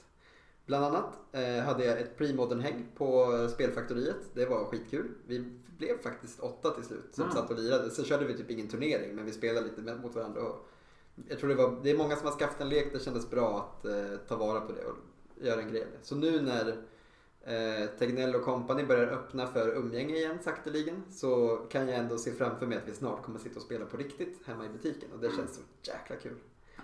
Bland 0.65 0.85
annat 0.85 1.19
eh, 1.31 1.63
hade 1.63 1.85
jag 1.85 1.99
ett 2.01 2.17
pre-modern 2.17 2.59
häng 2.59 2.87
på 2.95 3.27
Spelfaktoriet. 3.53 4.15
Det 4.33 4.45
var 4.45 4.65
skitkul. 4.65 5.11
Vi 5.27 5.39
blev 5.77 6.01
faktiskt 6.01 6.39
åtta 6.39 6.71
till 6.71 6.83
slut 6.83 7.09
som 7.11 7.23
Mm. 7.23 7.35
satt 7.35 7.51
och 7.51 7.57
lirade. 7.59 7.89
Sen 7.89 8.05
körde 8.05 8.25
vi 8.25 8.37
typ 8.37 8.51
ingen 8.51 8.67
turnering 8.67 9.15
men 9.15 9.25
vi 9.25 9.31
spelade 9.31 9.67
lite 9.67 9.95
mot 9.95 10.15
varandra. 10.15 10.41
Och 10.41 10.67
jag 11.29 11.39
tror 11.39 11.49
det, 11.49 11.55
var, 11.55 11.79
det 11.83 11.91
är 11.91 11.97
många 11.97 12.15
som 12.15 12.25
har 12.25 12.33
skaffat 12.33 12.61
en 12.61 12.69
lek. 12.69 12.93
Det 12.93 12.99
kändes 12.99 13.29
bra 13.29 13.57
att 13.57 13.85
eh, 13.85 14.17
ta 14.27 14.35
vara 14.35 14.61
på 14.61 14.71
det 14.71 14.85
och 14.85 14.97
göra 15.41 15.61
en 15.61 15.71
grej. 15.71 15.87
Så 16.01 16.15
nu 16.15 16.41
när 16.41 16.67
eh, 17.41 17.89
Tegnell 17.99 18.35
och 18.35 18.43
Company 18.43 18.83
börjar 18.83 19.07
öppna 19.07 19.47
för 19.47 19.75
umgänge 19.75 20.15
igen 20.15 20.37
sakteligen 20.41 21.03
så 21.11 21.57
kan 21.69 21.87
jag 21.87 21.99
ändå 21.99 22.17
se 22.17 22.31
framför 22.31 22.65
mig 22.65 22.77
att 22.77 22.87
vi 22.87 22.93
snart 22.93 23.23
kommer 23.23 23.39
sitta 23.39 23.55
och 23.55 23.61
spela 23.65 23.85
på 23.85 23.97
riktigt 23.97 24.39
hemma 24.45 24.65
i 24.65 24.69
butiken 24.69 25.11
och 25.13 25.19
det 25.19 25.35
känns 25.35 25.55
så 25.55 25.61
jäkla 25.91 26.15
kul. 26.15 26.35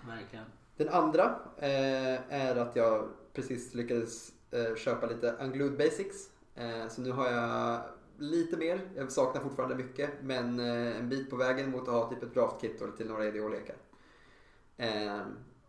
Verkligen. 0.06 0.44
Den 0.76 0.88
andra 0.88 1.40
eh, 1.58 2.34
är 2.34 2.56
att 2.56 2.76
jag 2.76 3.08
precis 3.32 3.74
lyckades 3.74 4.32
eh, 4.50 4.76
köpa 4.76 5.06
lite 5.06 5.36
Unglued 5.40 5.76
Basics. 5.76 6.30
Eh, 6.54 6.88
så 6.88 7.00
nu 7.00 7.10
har 7.10 7.30
jag 7.30 7.80
lite 8.18 8.56
mer. 8.56 8.80
Jag 8.96 9.12
saknar 9.12 9.42
fortfarande 9.42 9.74
mycket 9.74 10.10
men 10.22 10.60
eh, 10.60 10.96
en 10.96 11.08
bit 11.08 11.30
på 11.30 11.36
vägen 11.36 11.70
mot 11.70 11.82
att 11.82 11.94
ha 11.94 12.10
typ 12.10 12.22
ett 12.22 12.34
draftkit 12.34 12.82
och 12.82 12.96
till 12.96 13.08
några 13.08 13.24
EDH-lekar. 13.24 13.76
Eh, 14.80 15.20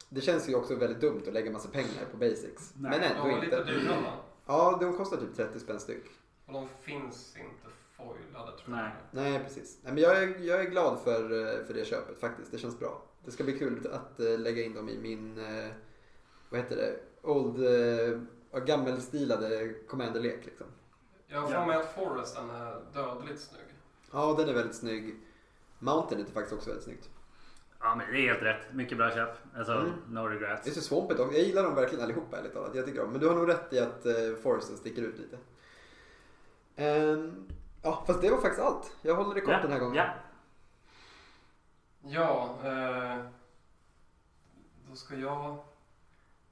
det 0.09 0.21
känns 0.21 0.49
ju 0.49 0.55
också 0.55 0.75
väldigt 0.75 1.01
dumt 1.01 1.21
att 1.27 1.33
lägga 1.33 1.51
massa 1.51 1.69
pengar 1.69 2.05
på 2.11 2.17
Basics. 2.17 2.73
Nej. 2.75 2.91
men 2.99 3.11
ändå 3.11 3.29
inte. 3.29 3.45
lite 3.45 3.63
dyra 3.63 4.01
va? 4.01 4.13
Ja, 4.45 4.77
de 4.81 4.97
kostar 4.97 5.17
typ 5.17 5.35
30 5.35 5.59
spänn 5.59 5.79
styck. 5.79 6.03
Och 6.45 6.53
de 6.53 6.67
finns 6.81 7.35
inte 7.37 7.67
foilade 7.97 8.57
tror 8.57 8.75
Nej. 8.75 8.91
jag. 9.11 9.21
Nej, 9.23 9.39
precis. 9.43 9.77
Nej, 9.83 9.93
men 9.93 10.03
jag, 10.03 10.23
är, 10.23 10.39
jag 10.39 10.59
är 10.59 10.69
glad 10.69 10.99
för, 11.03 11.23
eh, 11.23 11.65
för 11.65 11.73
det 11.73 11.85
köpet 11.85 12.19
faktiskt. 12.19 12.51
Det 12.51 12.57
känns 12.57 12.79
bra. 12.79 13.01
Det 13.25 13.31
ska 13.31 13.43
bli 13.43 13.59
kul 13.59 13.87
att 13.93 14.19
eh, 14.19 14.39
lägga 14.39 14.63
in 14.63 14.73
dem 14.73 14.89
i 14.89 14.97
min, 14.97 15.37
eh, 15.37 15.71
vad 16.49 16.59
heter 16.59 16.75
det, 16.75 16.99
old, 17.21 17.57
gammelstilade 18.65 19.73
commanderlek 19.87 20.45
liksom. 20.45 20.67
Jag 21.27 21.41
har 21.41 21.47
för 21.47 21.55
Ja. 21.55 21.65
mig 21.65 21.77
att 21.77 21.95
Foresten 21.95 22.49
är 22.49 22.81
dödligt 22.93 23.39
snygg. 23.41 23.65
Ja, 24.11 24.35
den 24.37 24.49
är 24.49 24.53
väldigt 24.53 24.75
snygg. 24.75 25.15
Mountain 25.79 26.21
är 26.21 26.25
faktiskt 26.25 26.53
också 26.53 26.69
väldigt 26.69 26.83
snyggt. 26.85 27.09
Ja 27.83 27.95
men 27.95 28.11
det 28.11 28.17
är 28.19 28.27
helt 28.33 28.41
rätt. 28.43 28.73
Mycket 28.73 28.97
bra 28.97 29.11
köp. 29.11 29.29
Alltså 29.55 29.71
Mm. 29.73 29.91
no 30.07 30.19
regrets. 30.19 30.63
Det 30.63 30.69
är 30.69 30.73
så 30.73 30.81
svampigt 30.81 31.19
också. 31.19 31.33
Jag 31.33 31.43
gillar 31.45 31.63
dem 31.63 31.75
verkligen 31.75 32.03
allihopa 32.03 32.37
ärligt 32.37 32.53
talat. 32.53 32.75
Jag 32.75 32.85
tycker 32.85 33.03
om. 33.03 33.11
Men 33.11 33.19
du 33.21 33.27
har 33.27 33.35
nog 33.35 33.49
rätt 33.49 33.73
i 33.73 33.79
att 33.79 34.05
uh, 34.05 34.35
Foresten 34.43 34.77
sticker 34.77 35.01
ut 35.01 35.17
lite. 35.19 35.37
Ehm, 36.75 37.47
ja, 37.83 38.03
fast 38.07 38.21
det 38.21 38.29
var 38.29 38.41
faktiskt 38.41 38.61
allt. 38.61 38.95
Jag 39.01 39.15
håller 39.15 39.35
det 39.35 39.41
kort 39.41 39.51
Ja, 39.53 39.61
den 39.61 39.71
här 39.71 39.79
gången. 39.79 39.95
Ja. 39.95 40.13
Ja, 42.03 42.57
eh, 42.63 43.25
då 44.89 44.95
ska 44.95 45.15
jag 45.15 45.57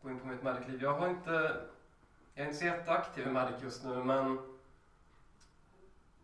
gå 0.02 0.10
in 0.10 0.20
på 0.20 0.28
mitt 0.28 0.44
Magic-liv. 0.44 0.82
Jag 0.84 0.94
har 0.94 1.08
inte, 1.10 1.32
jag 2.34 2.44
är 2.44 2.48
inte 2.48 2.60
så 2.60 2.66
jätteaktiv 2.66 3.28
i 3.28 3.30
Magic 3.32 3.64
just 3.64 3.84
nu 3.84 4.04
men 4.04 4.40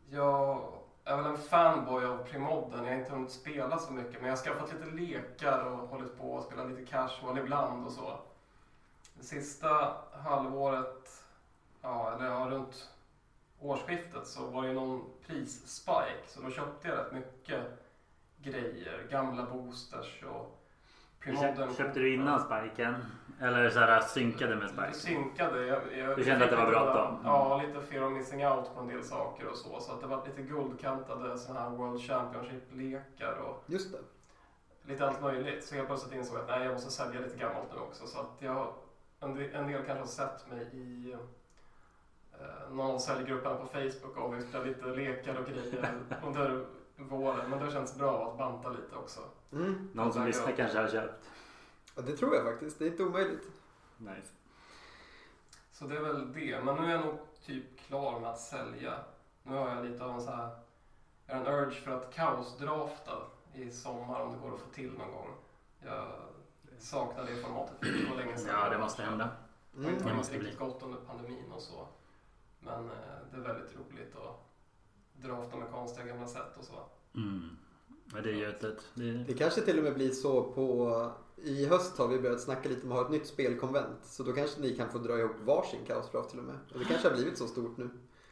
jag 0.09 0.73
jag 1.07 1.19
är 1.19 1.23
väl 1.23 1.31
en 1.31 1.37
fanboy 1.37 2.05
av 2.05 2.23
Primodden. 2.23 2.85
Jag 2.85 2.91
har 2.91 2.99
inte 2.99 3.11
hunnit 3.11 3.31
spela 3.31 3.79
så 3.79 3.91
mycket 3.93 4.13
men 4.13 4.23
jag 4.23 4.37
har 4.37 4.43
skaffat 4.43 4.73
lite 4.73 4.85
lekar 4.85 5.65
och 5.65 5.87
hållit 5.87 6.17
på 6.17 6.33
och 6.33 6.43
spelat 6.43 6.69
lite 6.69 6.85
casual 6.85 7.37
ibland 7.37 7.85
och 7.85 7.91
så. 7.91 8.19
Det 9.13 9.23
sista 9.23 9.97
halvåret, 10.11 11.23
ja 11.81 12.13
eller 12.13 12.25
ja, 12.25 12.47
runt 12.49 12.89
årsskiftet 13.59 14.27
så 14.27 14.45
var 14.45 14.61
det 14.61 14.67
ju 14.67 14.73
någon 14.73 15.03
prisspike 15.27 16.23
så 16.27 16.41
då 16.41 16.51
köpte 16.51 16.87
jag 16.87 16.97
rätt 16.97 17.11
mycket 17.11 17.63
grejer, 18.37 19.07
gamla 19.09 19.45
boosters 19.45 20.23
och 20.23 20.54
Köp, 21.25 21.77
köpte 21.77 21.99
du 21.99 22.13
innan 22.13 22.39
spiken? 22.39 22.95
Eller 23.41 23.69
så 23.69 23.79
här 23.79 24.01
synkade 24.01 24.55
med 24.55 24.63
Lite 24.63 24.73
Spike? 24.93 24.93
synkade. 24.93 25.65
Jag, 25.65 25.81
jag, 25.97 26.17
Du 26.17 26.23
kände 26.23 26.45
att 26.45 26.51
det 26.51 26.57
var 26.57 26.67
bråttom? 26.67 27.17
Ja, 27.23 27.61
lite 27.67 27.81
fear 27.87 28.05
of 28.05 28.11
missing 28.11 28.47
out 28.47 28.75
på 28.75 28.79
en 28.81 28.87
del 28.87 29.03
saker 29.03 29.47
och 29.47 29.57
så. 29.57 29.79
Så 29.79 29.91
att 29.93 30.01
det 30.01 30.07
var 30.07 30.25
lite 30.25 30.41
guldkantade 30.41 31.37
sådana 31.37 31.59
här 31.59 31.69
World 31.69 32.01
Championship-lekar 32.01 33.33
och 33.33 33.63
Just 33.65 33.91
det. 33.91 33.97
lite 34.91 35.07
allt 35.07 35.21
möjligt. 35.21 35.65
Så 35.65 35.75
jag 35.75 35.87
plötsligt 35.87 36.13
insåg 36.15 36.37
att 36.37 36.47
nej, 36.47 36.63
jag 36.63 36.73
måste 36.73 36.91
sälja 36.91 37.19
lite 37.21 37.37
gammalt 37.37 37.73
nu 37.73 37.79
också. 37.79 38.07
Så 38.07 38.19
att 38.19 38.31
jag, 38.39 38.67
en, 39.19 39.35
del, 39.35 39.55
en 39.55 39.67
del 39.67 39.83
kanske 39.85 39.99
har 40.01 40.07
sett 40.29 40.51
mig 40.51 40.67
i 40.73 41.13
eh, 42.39 42.73
någon 42.75 42.91
av 42.95 42.99
säljgrupperna 42.99 43.55
på 43.55 43.65
Facebook 43.65 44.17
och 44.17 44.33
vi 44.37 44.41
spelar 44.41 44.65
lite 44.65 44.85
lekar 44.85 45.35
och 45.39 45.45
grejer 45.47 45.93
under 46.25 46.65
våren. 46.97 47.49
Men 47.49 47.59
det 47.65 47.71
känns 47.71 47.95
bra 47.97 48.31
att 48.31 48.37
banta 48.37 48.69
lite 48.69 48.95
också. 48.95 49.19
Mm. 49.51 49.89
Någon 49.93 50.13
som 50.13 50.25
lyssnar 50.25 50.51
kanske 50.51 50.79
har 50.79 50.87
köpt? 50.87 51.29
Ja, 51.95 52.01
det 52.01 52.17
tror 52.17 52.35
jag 52.35 52.43
faktiskt. 52.45 52.79
Det 52.79 52.85
är 52.85 52.89
inte 52.91 53.03
omöjligt. 53.03 53.47
Nice. 53.97 54.31
Så 55.71 55.85
det 55.87 55.95
är 55.97 56.01
väl 56.01 56.33
det. 56.33 56.61
Men 56.63 56.75
nu 56.75 56.85
är 56.85 56.91
jag 56.95 57.05
nog 57.05 57.17
typ 57.45 57.79
klar 57.79 58.19
med 58.19 58.29
att 58.29 58.39
sälja. 58.39 58.93
Nu 59.43 59.55
har 59.55 59.69
jag 59.75 59.85
lite 59.85 60.03
av 60.03 60.11
en 60.11 60.21
så 60.21 60.31
här, 60.31 60.49
jag 61.27 61.35
har 61.35 61.41
en 61.45 61.47
urge 61.47 61.81
för 61.81 61.91
att 61.91 62.13
kaosdrafta 62.13 63.11
i 63.53 63.71
sommar 63.71 64.19
om 64.21 64.31
det 64.33 64.39
går 64.39 64.53
att 64.55 64.61
få 64.61 64.69
till 64.69 64.91
någon 64.97 65.11
gång. 65.11 65.29
Jag 65.85 66.07
saknar 66.79 67.23
det 67.25 67.35
formatet. 67.35 67.75
Det 67.81 68.09
var 68.09 68.17
länge 68.17 68.37
sedan. 68.37 68.59
Ja, 68.61 68.69
det 68.69 68.77
måste 68.77 69.03
hända. 69.03 69.29
Det 69.71 69.77
har 69.77 69.83
Mm. 69.83 69.93
inte 69.93 70.03
Det 70.03 70.05
varit 70.09 70.17
måste 70.17 70.37
riktigt 70.37 70.59
gott 70.59 70.83
under 70.83 70.99
pandemin 70.99 71.51
och 71.51 71.61
så. 71.61 71.87
Men 72.59 72.85
eh, 72.85 72.91
det 73.31 73.37
är 73.37 73.41
väldigt 73.41 73.75
roligt 73.75 74.15
att 74.15 74.45
drafta 75.21 75.57
med 75.57 75.71
konstiga 75.71 76.05
gamla 76.07 76.27
sätt 76.27 76.57
och 76.59 76.63
så. 76.63 76.73
Mm. 77.15 77.49
Ja, 78.13 78.21
det 78.21 78.29
är 78.29 78.33
gjutet. 78.33 78.77
Det. 78.93 79.11
Det 79.11 79.33
kanske 79.33 79.61
till 79.61 79.77
och 79.77 79.83
med 79.83 79.93
blir 79.93 80.09
så 80.11 80.43
på... 80.43 81.11
I 81.37 81.65
höst 81.65 81.97
har 81.97 82.07
vi 82.07 82.19
börjat 82.19 82.41
snacka 82.41 82.69
lite 82.69 82.85
om 82.85 82.91
att 82.91 82.97
ha 82.97 83.05
ett 83.05 83.11
nytt 83.11 83.27
spelkonvent. 83.27 83.97
Så 84.05 84.23
då 84.23 84.33
kanske 84.33 84.61
ni 84.61 84.75
kan 84.75 84.89
få 84.89 84.97
dra 84.97 85.19
ihop 85.19 85.35
varsin 85.45 85.79
kaosdraft 85.87 86.29
till 86.29 86.39
och 86.39 86.45
med. 86.45 86.55
Och 86.73 86.79
det 86.79 86.85
kanske 86.85 87.07
har 87.09 87.15
blivit 87.15 87.37
så 87.37 87.47
stort 87.47 87.77
nu. 87.77 87.89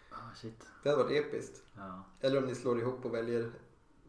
Ah, 0.09 0.35
shit. 0.35 0.67
Det 0.83 0.89
hade 0.89 1.03
varit 1.03 1.25
episkt. 1.25 1.63
Ja, 1.77 2.03
Eller 2.19 2.37
om 2.37 2.45
ni 2.45 2.55
slår 2.55 2.79
ihop 2.79 3.05
och 3.05 3.13
väljer 3.13 3.51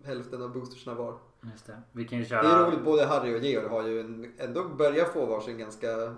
hälften 0.04 0.42
av 0.42 0.52
boostersna 0.52 0.94
var. 0.94 1.18
just 1.52 1.66
det. 1.66 1.82
Vi 1.92 2.04
kan 2.04 2.18
ju 2.18 2.24
Det 2.24 2.34
är 2.34 2.42
köra... 2.42 2.68
roligt, 2.70 2.84
både 2.84 3.04
Harry 3.06 3.34
och 3.34 3.44
Georg 3.44 3.68
har 3.68 3.82
ju 3.88 4.00
en, 4.00 4.32
ändå 4.38 4.64
börjat 4.64 5.12
få 5.12 5.26
varsin 5.26 5.58
ganska 5.58 6.14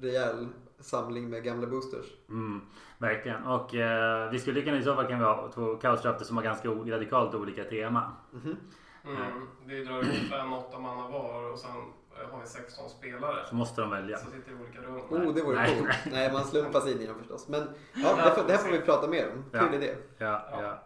rejäl 0.00 0.46
samling 0.80 1.30
med 1.30 1.44
gamla 1.44 1.66
boosters. 1.66 2.06
Mm, 2.28 2.60
verkligen. 2.98 3.42
Och 3.42 3.74
eh, 3.74 4.30
vi 4.30 4.38
skulle 4.38 4.62
kunna 4.62 4.78
i 4.78 4.82
så 4.82 4.94
fall 4.94 5.06
kan 5.06 5.18
vi 5.18 5.24
ha 5.24 5.50
två 5.54 5.76
kaosdrafter 5.76 6.24
som 6.24 6.36
har 6.36 6.44
ganska 6.44 6.68
radikalt 6.68 7.34
olika 7.34 7.64
tema. 7.64 8.12
Mhm. 8.32 8.56
Mm. 9.04 9.48
Vi 9.66 9.84
drar 9.84 10.02
ihop 10.02 10.32
en 10.32 10.52
åtta 10.52 10.78
manna 10.78 11.08
var 11.08 11.52
och 11.52 11.58
sen 11.58 11.70
eh, 11.70 12.30
har 12.30 12.40
vi 12.40 12.46
16 12.46 12.90
spelare. 12.90 13.46
Så 13.48 13.54
måste 13.54 13.80
de 13.80 13.90
välja. 13.90 14.18
Som 14.18 14.32
sitter 14.32 14.52
i 14.52 14.54
olika 14.54 14.80
rum. 14.80 15.26
Oh, 15.28 15.34
det 15.34 15.42
vore 15.42 15.56
Nej. 15.56 15.78
coolt. 15.78 15.90
Nej, 16.12 16.32
man 16.32 16.44
slumpas 16.44 16.86
in 16.88 17.00
i 17.00 17.06
dem 17.06 17.18
förstås. 17.18 17.48
Men 17.48 17.68
ja, 17.94 18.16
det, 18.24 18.30
får, 18.30 18.46
det 18.46 18.52
här 18.52 18.58
får 18.58 18.72
vi 18.72 18.80
prata 18.80 19.08
mer 19.08 19.28
om. 19.32 19.44
Ja. 19.52 19.58
Kul 19.58 19.74
idé. 19.74 19.94
Ja, 20.18 20.48
Ja. 20.52 20.62
ja. 20.62 20.82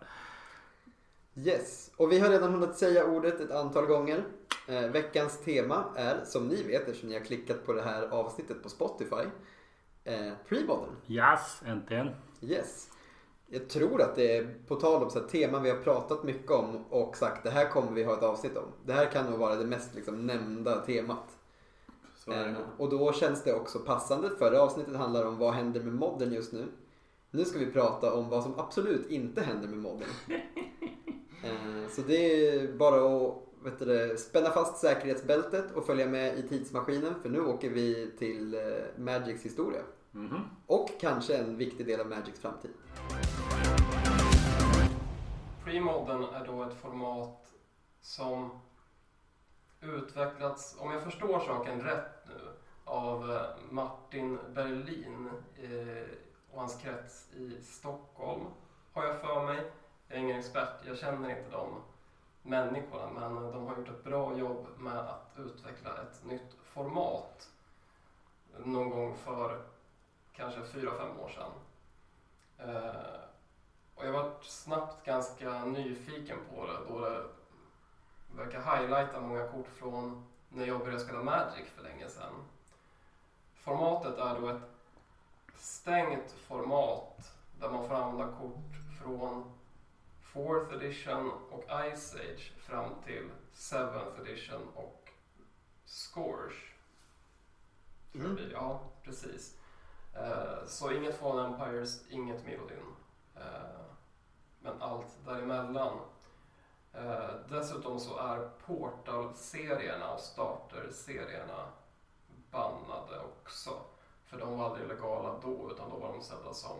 Yes, 1.34 1.90
och 1.96 2.12
vi 2.12 2.18
har 2.18 2.28
redan 2.28 2.52
hunnit 2.54 2.76
säga 2.76 3.04
ordet 3.04 3.40
ett 3.40 3.50
antal 3.50 3.86
gånger. 3.86 4.24
Eh, 4.68 4.90
veckans 4.90 5.40
tema 5.44 5.84
är, 5.96 6.24
som 6.24 6.48
ni 6.48 6.62
vet 6.62 6.88
eftersom 6.88 7.08
ni 7.08 7.18
har 7.18 7.24
klickat 7.24 7.66
på 7.66 7.72
det 7.72 7.82
här 7.82 8.08
avsnittet 8.08 8.62
på 8.62 8.68
Spotify, 8.68 9.24
eh, 10.10 10.32
Premodern. 10.48 10.96
Yes, 11.08 11.62
äntligen. 11.66 12.10
Yes. 12.40 12.90
Jag 13.52 13.68
tror 13.68 14.02
att 14.02 14.16
det 14.16 14.36
är 14.36 14.54
på 14.68 14.76
tal 14.76 15.02
om 15.02 15.10
så 15.10 15.20
här, 15.20 15.26
teman 15.26 15.62
vi 15.62 15.70
har 15.70 15.76
pratat 15.76 16.24
mycket 16.24 16.50
om 16.50 16.84
och 16.90 17.16
sagt 17.16 17.44
det 17.44 17.50
här 17.50 17.68
kommer 17.68 17.92
vi 17.92 18.04
ha 18.04 18.12
ett 18.12 18.22
avsnitt 18.22 18.56
om. 18.56 18.64
Det 18.86 18.92
här 18.92 19.06
kan 19.06 19.30
nog 19.30 19.38
vara 19.38 19.56
det 19.56 19.64
mest 19.64 19.94
liksom, 19.94 20.26
nämnda 20.26 20.80
temat. 20.80 21.38
Så 22.16 22.30
är 22.30 22.44
det 22.44 22.50
Eh, 22.50 22.56
och 22.76 22.90
då 22.90 23.12
känns 23.12 23.42
det 23.44 23.54
också 23.54 23.78
passande. 23.78 24.30
Förra 24.38 24.62
avsnittet 24.62 24.96
handlar 24.96 25.26
om 25.26 25.38
vad 25.38 25.54
händer 25.54 25.80
med 25.80 25.94
modden 25.94 26.32
just 26.32 26.52
nu. 26.52 26.64
Nu 27.30 27.44
ska 27.44 27.58
vi 27.58 27.66
prata 27.66 28.14
om 28.14 28.28
vad 28.28 28.42
som 28.42 28.58
absolut 28.58 29.10
inte 29.10 29.40
händer 29.40 29.68
med 29.68 29.78
modden. 29.78 30.08
Eh, 31.44 31.90
så 31.90 32.02
det 32.02 32.48
är 32.48 32.72
bara 32.72 33.26
att 33.26 33.34
vet 33.62 33.78
du, 33.78 34.16
spänna 34.18 34.50
fast 34.50 34.76
säkerhetsbältet 34.76 35.72
och 35.74 35.86
följa 35.86 36.06
med 36.06 36.38
i 36.38 36.48
tidsmaskinen 36.48 37.14
för 37.22 37.28
nu 37.28 37.40
åker 37.40 37.70
vi 37.70 38.10
till 38.18 38.54
eh, 38.54 38.60
Magics 38.96 39.44
historia. 39.44 39.80
Mhm. 40.12 40.50
Och 40.66 40.90
kanske 41.00 41.36
en 41.36 41.56
viktig 41.56 41.86
del 41.86 42.00
av 42.00 42.06
Magics 42.06 42.40
framtid. 42.40 42.70
Premodern 45.64 46.24
är 46.24 46.46
då 46.46 46.62
ett 46.62 46.74
format 46.74 47.52
som 48.00 48.50
utvecklats, 49.80 50.76
om 50.78 50.90
jag 50.92 51.02
förstår 51.02 51.40
saken 51.40 51.80
rätt 51.80 52.26
nu, 52.28 52.40
av 52.84 53.30
eh, 53.30 53.42
Martin 53.70 54.38
Berlin 54.54 55.30
eh, 55.56 56.08
och 56.52 56.60
hans 56.60 56.76
krets 56.76 57.32
i 57.34 57.62
Stockholm, 57.62 58.44
har 58.92 59.04
jag 59.04 59.20
för 59.20 59.46
mig. 59.46 59.70
Jag 60.08 60.18
är 60.18 60.22
ingen 60.22 60.38
expert, 60.38 60.86
jag 60.86 60.98
känner 60.98 61.30
inte 61.30 61.50
de 61.50 61.82
människorna, 62.42 63.28
men 63.28 63.52
de 63.52 63.66
har 63.66 63.76
gjort 63.76 63.88
ett 63.88 64.04
bra 64.04 64.38
jobb 64.38 64.66
med 64.78 64.98
att 64.98 65.32
utveckla 65.36 66.02
ett 66.02 66.24
nytt 66.24 66.56
format 66.64 67.50
någon 68.64 68.90
gång 68.90 69.16
för 69.16 69.62
kanske 70.36 70.64
fyra 70.64 70.90
fem 70.98 71.20
år 71.20 71.28
sedan. 71.28 71.52
Eh, 72.58 73.20
och 73.94 74.06
jag 74.06 74.12
var 74.12 74.32
snabbt 74.42 75.04
ganska 75.04 75.64
nyfiken 75.64 76.38
på 76.54 76.66
det 76.66 76.78
då 76.88 76.98
det 77.00 77.24
verkar 78.36 78.76
highlighta 78.76 79.20
många 79.20 79.48
kort 79.48 79.68
från 79.68 80.26
när 80.48 80.66
jag 80.66 80.80
började 80.80 81.00
spela 81.00 81.22
Magic 81.22 81.68
för 81.76 81.82
länge 81.82 82.08
sedan. 82.08 82.32
Formatet 83.54 84.18
är 84.18 84.40
då 84.40 84.48
ett 84.48 84.62
stängt 85.56 86.30
format 86.30 87.32
där 87.60 87.70
man 87.70 87.88
får 87.88 87.94
använda 87.94 88.36
kort 88.36 89.00
från 89.02 89.52
4th 90.32 90.74
edition 90.74 91.32
och 91.50 91.64
Ice 91.64 92.14
Age 92.14 92.52
fram 92.58 92.90
till 93.04 93.30
7th 93.54 94.20
edition 94.20 94.68
och 94.74 95.12
jag 96.14 96.70
Mm. 98.14 98.38
Ja, 98.52 98.80
precis. 99.04 99.56
Eh, 100.14 100.66
så 100.66 100.92
inget 100.92 101.18
Fallen 101.18 101.52
Empires, 101.52 102.00
inget 102.10 102.46
Mirrodin. 102.46 102.94
Eh, 103.36 103.80
men 104.60 104.82
allt 104.82 105.24
däremellan. 105.24 105.98
Eh, 106.92 107.30
dessutom 107.48 108.00
så 108.00 108.18
är 108.18 108.50
Portal-serierna 108.66 110.14
och 110.14 110.20
Starter-serierna 110.20 111.66
bannade 112.50 113.20
också. 113.20 113.70
För 114.24 114.38
de 114.38 114.58
var 114.58 114.64
aldrig 114.70 114.88
legala 114.88 115.38
då, 115.42 115.70
utan 115.72 115.90
då 115.90 115.96
var 115.96 116.12
de 116.12 116.22
sedda 116.22 116.54
som 116.54 116.78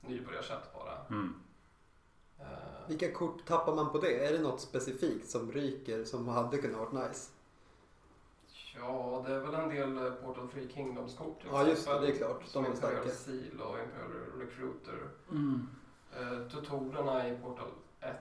nybörjarsätt 0.00 0.74
bara. 0.74 0.98
Mm. 1.10 1.42
Eh, 2.38 2.46
Vilka 2.88 3.12
kort 3.12 3.46
tappar 3.46 3.74
man 3.74 3.90
på 3.92 3.98
det? 3.98 4.26
Är 4.26 4.32
det 4.32 4.38
något 4.38 4.60
specifikt 4.60 5.30
som 5.30 5.52
ryker 5.52 6.04
som 6.04 6.28
hade 6.28 6.58
kunnat 6.58 6.80
varit 6.80 7.08
nice? 7.08 7.30
Ja, 8.76 9.24
det 9.26 9.34
är 9.34 9.40
väl 9.40 9.54
en 9.54 9.68
del 9.68 10.06
eh, 10.06 10.12
Portal 10.12 10.48
Free 10.48 10.68
Kingdoms-kort. 10.68 11.40
till 11.40 11.50
Ja, 11.52 11.66
just 11.66 11.86
det. 11.86 12.00
Det 12.00 12.06
är 12.08 12.16
klart. 12.16 12.44
Som 12.44 12.62
De 12.62 12.70
är 12.70 12.74
Imperial 12.74 13.02
starka. 13.02 13.16
Seal 13.16 13.60
och 13.60 13.78
Imperial 13.78 14.38
Recruiter. 14.38 15.08
Mm. 15.30 15.68
Eh, 16.16 16.48
tutorerna 16.48 17.28
i 17.28 17.38
Portal 17.38 17.68
1 18.00 18.16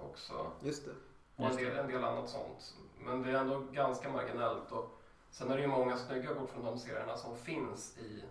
också. 0.00 0.52
Just 0.60 0.84
det. 0.84 0.92
Och 1.36 1.50
en 1.50 1.56
del, 1.56 1.76
en 1.76 1.88
del 1.88 2.04
annat 2.04 2.28
sånt. 2.30 2.74
Men 3.04 3.22
det 3.22 3.30
är 3.30 3.34
ändå 3.34 3.62
ganska 3.72 4.12
marginellt. 4.12 4.72
Och 4.72 5.00
sen 5.30 5.50
är 5.50 5.56
det 5.56 5.62
ju 5.62 5.68
många 5.68 5.96
snygga 5.96 6.34
kort 6.34 6.50
från 6.50 6.64
de 6.64 6.78
serierna 6.78 7.16
som 7.16 7.36
finns 7.36 7.98
i 7.98 8.24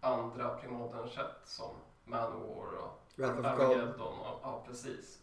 andra 0.00 0.56
Primodern 0.56 1.08
set 1.08 1.40
som 1.44 1.70
Manowar 2.04 2.72
och. 2.78 3.24
Armageddon. 3.24 4.18
Och, 4.18 4.40
ja, 4.42 4.64
precis. 4.66 5.18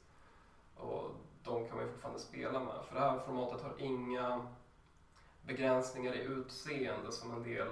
Och 0.75 1.11
de 1.43 1.67
kan 1.67 1.77
man 1.77 1.85
ju 1.85 1.91
fortfarande 1.91 2.19
spela 2.19 2.59
med. 2.59 2.85
För 2.87 2.95
det 2.95 3.01
här 3.01 3.19
formatet 3.19 3.61
har 3.61 3.73
inga 3.77 4.47
begränsningar 5.47 6.13
i 6.13 6.21
utseende 6.23 7.11
som 7.11 7.31
en 7.31 7.43
del 7.43 7.67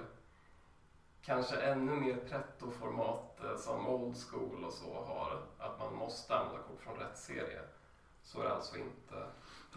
kanske 1.25 1.55
ännu 1.55 1.91
mer 1.91 2.15
pretto-format 2.29 3.43
eh, 3.43 3.57
som 3.57 3.87
old 3.87 4.15
school 4.29 4.63
och 4.63 4.73
så 4.73 4.93
har. 4.93 5.41
Att 5.57 5.79
man 5.79 5.93
måste 5.95 6.35
använda 6.35 6.61
kort 6.61 6.81
från 6.81 6.95
rätt 6.95 7.17
serie. 7.17 7.59
Så 8.23 8.39
är 8.39 8.43
det 8.43 8.53
alltså 8.53 8.77
inte 8.77 9.15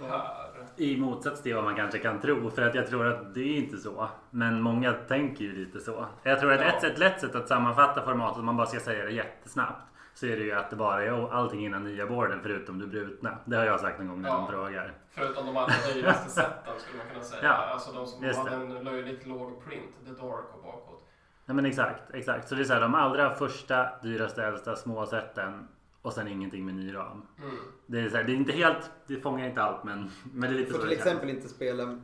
här. 0.08 0.66
I 0.76 0.96
motsats 0.96 1.42
till 1.42 1.54
vad 1.54 1.64
man 1.64 1.76
kanske 1.76 1.98
kan 1.98 2.20
tro. 2.20 2.50
För 2.50 2.62
att 2.62 2.74
jag 2.74 2.86
tror 2.86 3.06
att 3.06 3.34
det 3.34 3.40
är 3.40 3.56
inte 3.56 3.76
så. 3.76 4.08
Men 4.30 4.60
många 4.62 4.92
tänker 4.92 5.44
ju 5.44 5.52
lite 5.64 5.80
så. 5.80 6.06
Jag 6.22 6.40
tror 6.40 6.52
att 6.52 6.60
Ja. 6.60 6.66
ett, 6.66 6.80
sätt, 6.80 6.98
lätt 6.98 7.20
sätt 7.20 7.34
att 7.34 7.48
sammanfatta 7.48 8.04
formatet, 8.04 8.38
om 8.38 8.44
man 8.46 8.56
bara 8.56 8.66
ska 8.66 8.80
säga 8.80 9.04
det 9.04 9.10
jättesnabbt. 9.10 9.91
Så 10.14 10.26
är 10.26 10.36
det 10.36 10.42
ju 10.44 10.52
att 10.52 10.70
det 10.70 10.76
bara 10.76 11.04
är 11.04 11.32
allting 11.32 11.64
innan 11.66 11.84
nya 11.84 12.06
borden 12.06 12.40
förutom 12.42 12.78
det 12.78 12.86
brutna. 12.86 13.38
Det 13.44 13.56
har 13.56 13.64
jag 13.64 13.80
sagt 13.80 13.98
någon 13.98 14.08
gång 14.08 14.22
när 14.22 14.28
Ja. 14.28 14.36
de 14.36 14.48
frågar. 14.48 14.94
Förutom 15.10 15.46
de 15.46 15.56
allra 15.56 15.74
dyraste 15.94 16.30
seten 16.40 16.74
skulle 16.78 16.98
man 16.98 17.06
kunna 17.12 17.24
säga. 17.24 17.42
Ja, 17.44 17.52
Alltså 17.54 17.92
de 17.92 18.06
som 18.06 18.24
just 18.24 18.38
hade 18.38 18.50
det. 18.50 18.78
en 18.78 18.84
löjligt 18.84 19.26
låg 19.26 19.64
print, 19.64 19.90
The 20.04 20.10
Dark 20.10 20.44
och 20.54 20.62
bakåt. 20.62 21.08
Ja 21.46 21.54
men 21.54 21.66
exakt, 21.66 22.14
exakt. 22.14 22.48
Så 22.48 22.54
det 22.54 22.60
är 22.62 22.64
så 22.64 22.72
här, 22.72 22.80
de 22.80 22.94
allra 22.94 23.34
första, 23.34 24.00
dyraste, 24.02 24.44
äldsta 24.44 24.76
små 24.76 25.06
sätten 25.06 25.68
och 26.02 26.12
sen 26.12 26.28
ingenting 26.28 26.66
med 26.66 26.74
ny 26.74 26.94
ram. 26.94 27.26
Mm. 27.42 27.56
Det 27.86 28.00
är, 28.00 28.08
så 28.08 28.16
här, 28.16 28.24
det 28.24 28.32
är 28.32 28.36
inte 28.36 28.52
helt, 28.52 28.90
det 29.06 29.16
fångar 29.20 29.48
inte 29.48 29.62
allt 29.62 29.84
men, 29.84 30.10
men 30.32 30.40
det 30.40 30.46
är 30.46 30.50
Du 30.52 30.58
lite 30.58 30.72
får 30.72 30.78
så 30.78 30.84
till 30.84 30.96
exempel 30.96 31.30
inte 31.30 31.48
spela 31.48 31.98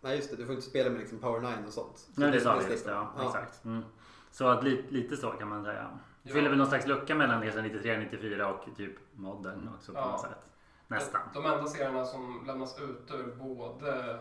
Nej 0.00 0.16
just 0.16 0.30
det, 0.30 0.36
du 0.36 0.44
får 0.46 0.54
inte 0.54 0.66
spela 0.66 0.90
med 0.90 0.98
liksom 1.00 1.18
Power 1.18 1.40
9 1.40 1.66
och 1.66 1.72
sånt. 1.72 1.98
Så 1.98 2.20
Nej 2.20 2.30
det 2.30 2.40
sa 2.40 2.58
vi 2.66 2.72
just 2.72 2.86
ja, 2.86 3.12
de. 3.18 3.26
exakt. 3.26 3.64
Mm. 3.64 3.84
Så 4.30 4.48
att 4.48 4.64
lite, 4.64 4.94
lite 4.94 5.16
så 5.16 5.30
kan 5.30 5.48
man 5.48 5.64
säga. 5.64 5.90
Det 6.22 6.32
fyller 6.32 6.48
väl 6.48 6.58
någon 6.58 6.66
slags 6.66 6.86
lucka 6.86 7.14
mellan 7.14 7.40
det 7.40 7.62
93, 7.62 7.98
94 7.98 8.48
och 8.54 8.76
typ 8.76 8.92
modern 9.14 9.68
också 9.74 9.92
på 9.92 9.98
Ja. 9.98 10.10
något 10.10 10.20
sätt. 10.20 10.46
Nästan. 10.88 11.20
De 11.34 11.46
enda 11.46 11.66
serierna 11.66 12.04
som 12.04 12.44
lämnas 12.46 12.78
ut 12.80 13.10
ur 13.14 13.34
både, 13.34 14.18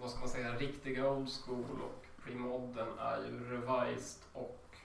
vad 0.00 0.10
ska 0.10 0.20
man 0.20 0.28
säga, 0.28 0.54
riktiga 0.56 1.10
old 1.10 1.28
school 1.44 1.64
och 1.82 2.06
pre-modern 2.24 2.98
är 2.98 3.18
ju 3.18 3.50
Revised 3.50 4.22
och 4.32 4.76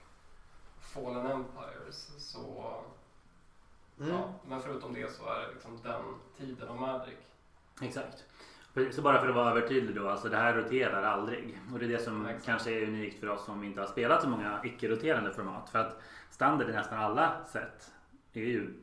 Fallen 0.80 1.26
Empires. 1.26 2.10
Så, 2.18 2.74
Mm. 4.00 4.10
ja, 4.14 4.32
men 4.48 4.60
förutom 4.62 4.94
det 4.94 5.12
så 5.12 5.26
är 5.26 5.40
det 5.40 5.52
liksom 5.54 5.78
den 5.82 6.02
tiden 6.38 6.68
av 6.68 6.76
Magic. 6.80 7.14
Exakt. 7.82 8.24
Så 8.90 9.02
bara 9.02 9.20
för 9.20 9.28
att 9.28 9.34
vara 9.34 9.50
övertydlig 9.50 9.96
då, 9.96 10.08
alltså 10.08 10.28
det 10.28 10.36
här 10.36 10.54
roterar 10.54 11.02
aldrig. 11.02 11.60
Och 11.72 11.78
det 11.78 11.84
är 11.84 11.88
det 11.88 11.98
som 11.98 12.26
Exakt. 12.26 12.46
kanske 12.46 12.70
är 12.70 12.82
unikt 12.82 13.20
för 13.20 13.28
oss 13.28 13.44
som 13.44 13.64
inte 13.64 13.80
har 13.80 13.86
spelat 13.86 14.22
så 14.22 14.28
många 14.28 14.60
icke-roterande 14.64 15.32
format. 15.32 15.70
För 15.70 15.78
att 15.78 16.00
standard 16.30 16.70
i 16.70 16.72
nästan 16.72 16.98
alla 16.98 17.44
sätt 17.52 17.90
är 18.32 18.40
ju 18.40 18.74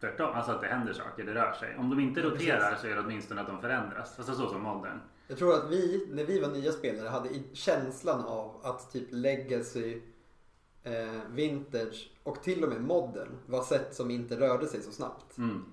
tvärtom. 0.00 0.34
Alltså 0.34 0.52
att 0.52 0.60
det 0.60 0.66
händer 0.66 0.92
saker, 0.92 1.24
det 1.24 1.34
rör 1.34 1.52
sig. 1.52 1.76
Om 1.78 1.90
de 1.90 2.00
inte 2.00 2.22
roterar 2.22 2.60
precis. 2.60 2.80
så 2.80 2.86
är 2.86 2.94
det 2.94 3.00
åtminstone 3.00 3.40
att 3.40 3.46
de 3.46 3.60
förändras. 3.60 4.18
Alltså 4.18 4.34
så 4.34 4.48
som 4.48 4.62
modern. 4.62 5.00
Jag 5.28 5.38
tror 5.38 5.54
att 5.54 5.70
vi, 5.70 6.08
när 6.12 6.24
vi 6.24 6.40
var 6.40 6.48
nya 6.48 6.72
spelare, 6.72 7.08
hade 7.08 7.28
känslan 7.52 8.24
av 8.24 8.60
att 8.64 8.92
typ 8.92 9.08
Legacy, 9.10 10.00
eh, 10.82 11.20
Vintage 11.30 12.10
och 12.22 12.42
till 12.42 12.64
och 12.64 12.68
med 12.68 12.80
Modern 12.80 13.28
var 13.46 13.62
sätt 13.62 13.94
som 13.94 14.10
inte 14.10 14.40
rörde 14.40 14.66
sig 14.66 14.82
så 14.82 14.92
snabbt. 14.92 15.38
Mm. 15.38 15.64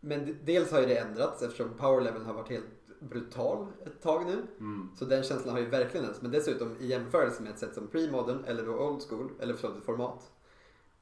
Men 0.00 0.38
dels 0.44 0.72
har 0.72 0.80
ju 0.80 0.86
det 0.86 0.96
ändrats 0.96 1.42
eftersom 1.42 1.74
power 1.78 2.00
level 2.00 2.24
har 2.24 2.34
varit 2.34 2.50
helt 2.50 2.81
brutal 3.08 3.66
ett 3.86 4.02
tag 4.02 4.26
nu. 4.26 4.46
Mm. 4.60 4.90
Så 4.96 5.04
den 5.04 5.22
känslan 5.22 5.54
har 5.54 5.60
ju 5.60 5.68
verkligen 5.68 6.04
ändrats. 6.04 6.22
Men 6.22 6.30
dessutom 6.30 6.76
i 6.80 6.86
jämförelse 6.86 7.42
med 7.42 7.52
ett 7.52 7.58
sätt 7.58 7.74
som 7.74 7.88
pre-modern 7.88 8.44
eller 8.44 8.66
då 8.66 8.72
old 8.72 9.02
school, 9.08 9.30
eller 9.40 9.54
ett 9.54 9.84
format. 9.84 10.32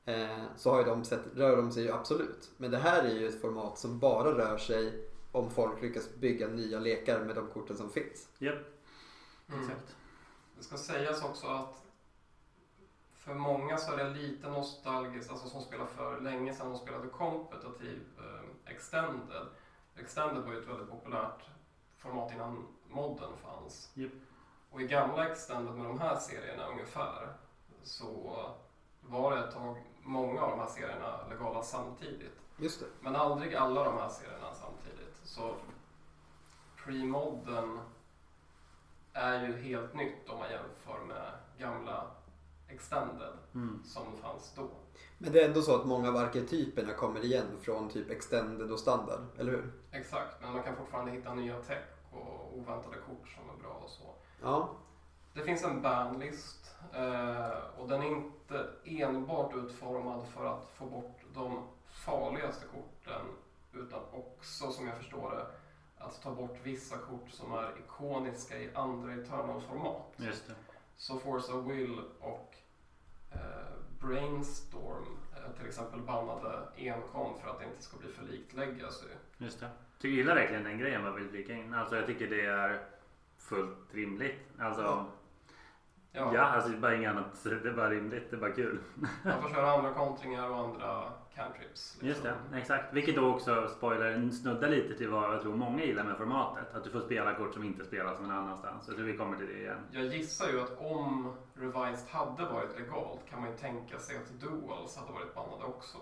Eh, 0.04 0.45
så 0.57 0.71
har 0.71 0.78
ju 0.78 0.85
de 0.85 1.04
sett, 1.04 1.21
rör 1.35 1.57
de 1.57 1.73
sig 1.73 1.83
ju 1.83 1.92
absolut. 1.92 2.50
Men 2.57 2.71
det 2.71 2.78
här 2.78 3.04
är 3.04 3.14
ju 3.14 3.28
ett 3.28 3.40
format 3.40 3.78
som 3.78 3.99
bara 3.99 4.38
rör 4.38 4.59
sig 4.59 5.09
om 5.33 5.50
folk 5.50 5.83
lyckas 5.83 6.14
bygga 6.14 6.49
nya 6.49 6.78
lekar 6.80 7.25
med 7.25 7.35
de 7.37 7.47
korten 7.47 7.76
som 7.76 7.90
finns. 7.90 8.28
Japp, 8.38 8.59
Mm. 9.49 9.61
exakt. 9.62 9.97
Det 10.59 10.64
ska 10.64 10.76
sägas 10.76 11.25
också 11.25 11.47
att 11.47 11.83
för 13.12 13.35
många 13.35 13.76
så 13.76 13.92
är 13.92 14.04
det 14.04 14.11
lite 14.11 14.49
nostalgiskt, 14.49 15.30
alltså 15.30 15.49
som 15.49 15.61
spelar 15.62 15.87
för 15.87 16.21
länge 16.21 16.54
sedan 16.54 16.71
de 16.71 16.78
spelade 16.78 17.09
kompetitiv 17.09 18.00
eh, 18.19 18.73
Extended. 18.73 19.47
Extended 19.97 20.45
var 20.45 20.52
ju 20.52 20.59
ett 20.61 20.69
väldigt 20.69 20.90
populärt 20.90 21.42
format 22.00 22.33
innan 22.33 22.66
modden 22.88 23.30
fanns. 23.42 23.90
Japp. 23.95 24.12
Och 24.71 24.83
i 24.83 24.87
gamla 24.87 25.28
Extended 25.28 25.75
med 25.75 25.87
de 25.87 26.00
här 26.00 26.16
serierna 26.16 26.66
ungefär 26.66 27.28
så 27.83 28.37
var 29.00 29.37
det 29.37 29.45
ett 29.45 29.54
tag 29.54 29.76
många 30.02 30.42
av 30.42 30.50
de 30.50 30.59
här 30.61 30.66
serierna 30.66 31.26
legala 31.28 31.62
samtidigt. 31.62 32.38
Just 32.57 32.80
det. 32.80 32.87
Men 33.00 33.16
aldrig 33.16 33.54
alla 33.54 33.85
de 33.85 33.97
här 33.99 34.09
serierna 34.09 34.54
samtidigt. 34.54 35.16
Så 35.25 35.54
pre-modern 36.76 37.80
är 39.12 39.47
ju 39.47 39.57
helt 39.62 39.95
nytt 39.95 40.28
om 40.28 40.38
man 40.38 40.50
jämför 40.50 41.00
med 41.09 41.33
gamla 41.59 42.07
Extended 42.69 43.33
Mm. 43.54 43.83
som 43.85 44.16
fanns 44.16 44.52
då. 44.57 44.69
Men 45.23 45.33
det 45.33 45.41
är 45.43 45.49
ändå 45.49 45.62
så 45.62 45.75
att 45.75 45.87
många 45.87 46.09
av 46.09 46.16
arketyperna 46.16 46.92
kommer 46.92 47.25
igen 47.25 47.47
från 47.61 47.88
typ 47.88 48.11
extended 48.11 48.73
och 48.73 48.79
standard, 48.79 49.21
eller 49.38 49.53
hur? 49.53 49.73
Exakt, 49.92 50.42
men 50.42 50.53
man 50.53 50.62
kan 50.62 50.77
fortfarande 50.77 51.12
hitta 51.12 51.35
nya 51.35 51.61
tech 51.61 51.85
och 52.11 52.59
oväntade 52.59 52.97
kort 52.97 53.29
som 53.29 53.51
är 53.51 53.62
bra 53.62 53.81
och 53.85 53.90
så. 53.90 54.14
Ja. 54.42 54.71
Det 55.35 55.42
finns 55.42 55.64
en 55.64 55.83
banlist 55.83 56.75
eh, 56.94 57.79
och 57.79 57.88
den 57.88 58.03
är 58.03 58.07
inte 58.07 58.66
enbart 58.85 59.55
utformad 59.55 60.27
för 60.27 60.47
att 60.47 60.68
få 60.75 60.87
bort 60.87 61.21
de 61.35 61.68
farligaste 61.90 62.66
korten 62.66 63.27
utan 63.73 64.01
också, 64.12 64.73
som 64.73 64.87
jag 64.87 64.97
förstår 64.97 65.31
det, 65.31 65.47
att 66.05 66.23
ta 66.23 66.35
bort 66.35 66.57
vissa 66.62 66.97
kort 66.97 67.31
som 67.31 67.53
är 67.53 67.79
ikoniska 67.79 68.59
i 68.59 68.75
andra 68.75 69.12
Eternal-format. 69.12 70.12
Just 70.16 70.47
det. 70.47 70.55
Så 70.97 71.18
Force 71.18 71.53
of 71.53 71.66
Will 71.66 72.01
och 72.21 72.55
eh, 73.33 73.80
Brainstorm 74.01 75.07
eh, 75.37 75.53
till 75.59 75.67
exempel 75.69 76.01
bannade 76.01 76.59
enkom 76.77 77.41
för 77.41 77.51
att 77.51 77.59
det 77.59 77.65
inte 77.65 77.83
ska 77.83 77.97
bli 77.97 78.09
för 78.09 78.25
likt 78.25 78.53
Legacy. 78.55 79.07
Just 79.39 79.61
det. 79.61 79.71
Jag 80.03 80.13
gillar 80.13 80.35
verkligen 80.35 80.65
den 80.65 80.79
grejen 80.79 81.05
vad 81.05 81.15
vill 81.15 81.29
in. 81.55 81.75
Alltså 81.75 81.97
jag 81.97 82.07
tycker 82.07 82.27
det 82.31 82.45
är 82.47 82.85
fullt 83.39 83.95
rimligt. 83.95 84.39
Alltså, 84.59 84.83
Ja. 84.83 85.07
Ja. 86.12 86.35
Ja, 86.35 86.40
alltså 86.42 86.70
det 86.70 86.77
är 86.77 86.81
bara 86.81 86.94
inget 86.94 87.11
annat. 87.11 87.44
Det 87.62 87.68
är 87.68 87.73
bara 87.73 87.90
rimligt. 87.90 88.31
Det 88.31 88.37
är 88.37 88.40
bara 88.40 88.53
kul. 88.53 88.79
Man 89.25 89.42
får 89.42 89.49
köra 89.49 89.70
andra 89.73 89.92
kontringar 89.92 90.51
och 90.51 90.57
andra 90.59 91.03
cantrips. 91.35 91.94
liksom. 92.01 92.09
Just 92.09 92.23
det, 92.23 92.35
exakt. 92.59 92.92
Vilket 92.92 93.16
då 93.16 93.35
också 93.35 93.68
spoiler 93.68 94.31
snuddar 94.31 94.68
lite 94.68 94.94
till 94.94 95.09
vad 95.09 95.35
jag 95.35 95.42
tror 95.42 95.57
många 95.57 95.85
gillar 95.85 96.05
med 96.05 96.16
formatet. 96.16 96.75
Att 96.75 96.85
du 96.85 96.90
får 96.90 97.01
spela 97.01 97.35
kort 97.35 97.55
som 97.55 97.64
inte 97.64 97.85
spelas 97.85 98.20
någon 98.20 98.31
annanstans. 98.31 98.85
Jag 98.88 98.96
tror 98.96 99.07
vi 99.07 99.16
kommer 99.16 99.37
till 99.37 99.46
det 99.46 99.59
igen. 99.59 99.79
Jag 99.90 100.05
gissar 100.05 100.49
ju 100.49 100.61
att 100.61 100.79
om 100.81 101.33
Revised 101.55 102.09
hade 102.11 102.44
varit 102.44 102.79
legalt 102.79 103.20
kan 103.31 103.40
man 103.40 103.51
ju 103.51 103.57
tänka 103.57 103.99
sig 103.99 104.16
att 104.16 104.40
Duals 104.40 104.96
hade 104.96 105.12
varit 105.12 105.35
bannade 105.35 105.64
också. 105.64 105.99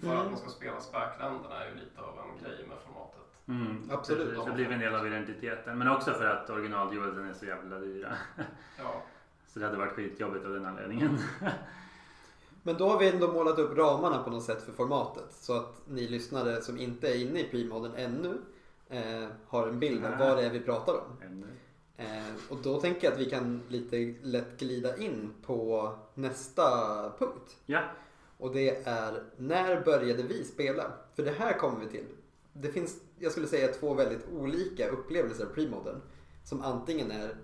För 0.00 0.06
Mm. 0.06 0.18
att 0.18 0.26
man 0.30 0.36
ska 0.38 0.48
spela 0.48 0.80
späkländerna 0.80 1.64
är 1.64 1.68
ju 1.68 1.74
lite 1.74 2.00
av 2.00 2.18
en 2.18 2.44
grej 2.44 2.66
med 2.68 2.76
formatet. 2.86 3.18
Mm, 3.48 3.90
Absolut. 3.92 4.28
precis. 4.28 4.44
Det 4.44 4.52
blir 4.52 4.70
en 4.72 4.78
del 4.80 4.94
av 4.94 5.06
identiteten. 5.06 5.78
Men 5.78 5.88
också 5.88 6.12
för 6.12 6.26
att 6.26 6.50
original 6.50 6.94
Duelsen 6.94 7.28
är 7.28 7.32
så 7.32 7.46
jävla 7.46 7.78
dyra. 7.78 8.12
Ja, 8.78 8.84
Så 9.52 9.58
det 9.58 9.64
hade 9.66 9.78
varit 9.78 9.92
skitjobbigt 9.92 10.44
av 10.46 10.52
den 10.52 10.66
anledningen. 10.66 11.18
Men 12.62 12.76
då 12.76 12.88
har 12.88 12.98
vi 12.98 13.08
ändå 13.08 13.32
målat 13.32 13.58
upp 13.58 13.76
ramarna 13.76 14.22
på 14.22 14.30
något 14.30 14.44
sätt 14.44 14.62
för 14.62 14.72
formatet. 14.72 15.24
Så 15.30 15.56
att 15.56 15.82
ni 15.88 16.08
lyssnare 16.08 16.62
som 16.62 16.78
inte 16.78 17.08
är 17.08 17.20
inne 17.20 17.40
i 17.40 17.48
pre-modern 17.50 17.92
ännu 17.96 18.38
eh, 18.88 19.28
har 19.46 19.68
en 19.68 19.78
bild 19.78 20.04
av 20.04 20.18
vad 20.18 20.36
det 20.36 20.42
är 20.46 20.50
vi 20.50 20.60
pratar 20.60 20.92
om. 20.92 21.26
Ännu. 21.26 21.46
Eh, 21.96 22.34
och 22.48 22.56
då 22.62 22.80
tänker 22.80 23.04
jag 23.04 23.12
att 23.12 23.20
vi 23.20 23.30
kan 23.30 23.62
lite 23.68 24.14
lätt 24.22 24.58
glida 24.58 24.96
in 24.96 25.30
på 25.46 25.92
nästa 26.14 26.62
punkt. 27.18 27.56
Ja, 27.66 27.82
Och 28.38 28.52
det 28.52 28.86
är 28.86 29.22
när 29.36 29.80
började 29.80 30.22
vi 30.22 30.44
spela? 30.44 30.92
För 31.14 31.22
det 31.22 31.30
här 31.30 31.58
kommer 31.58 31.80
vi 31.80 31.86
till. 31.86 32.06
Det 32.52 32.68
finns, 32.68 32.96
jag 33.18 33.32
skulle 33.32 33.46
säga 33.46 33.72
två 33.72 33.94
väldigt 33.94 34.28
olika 34.32 34.88
upplevelser 34.88 35.44
av 35.44 35.48
premodern. 35.48 36.00
Som 36.44 36.62
antingen 36.62 37.10
är 37.10 37.36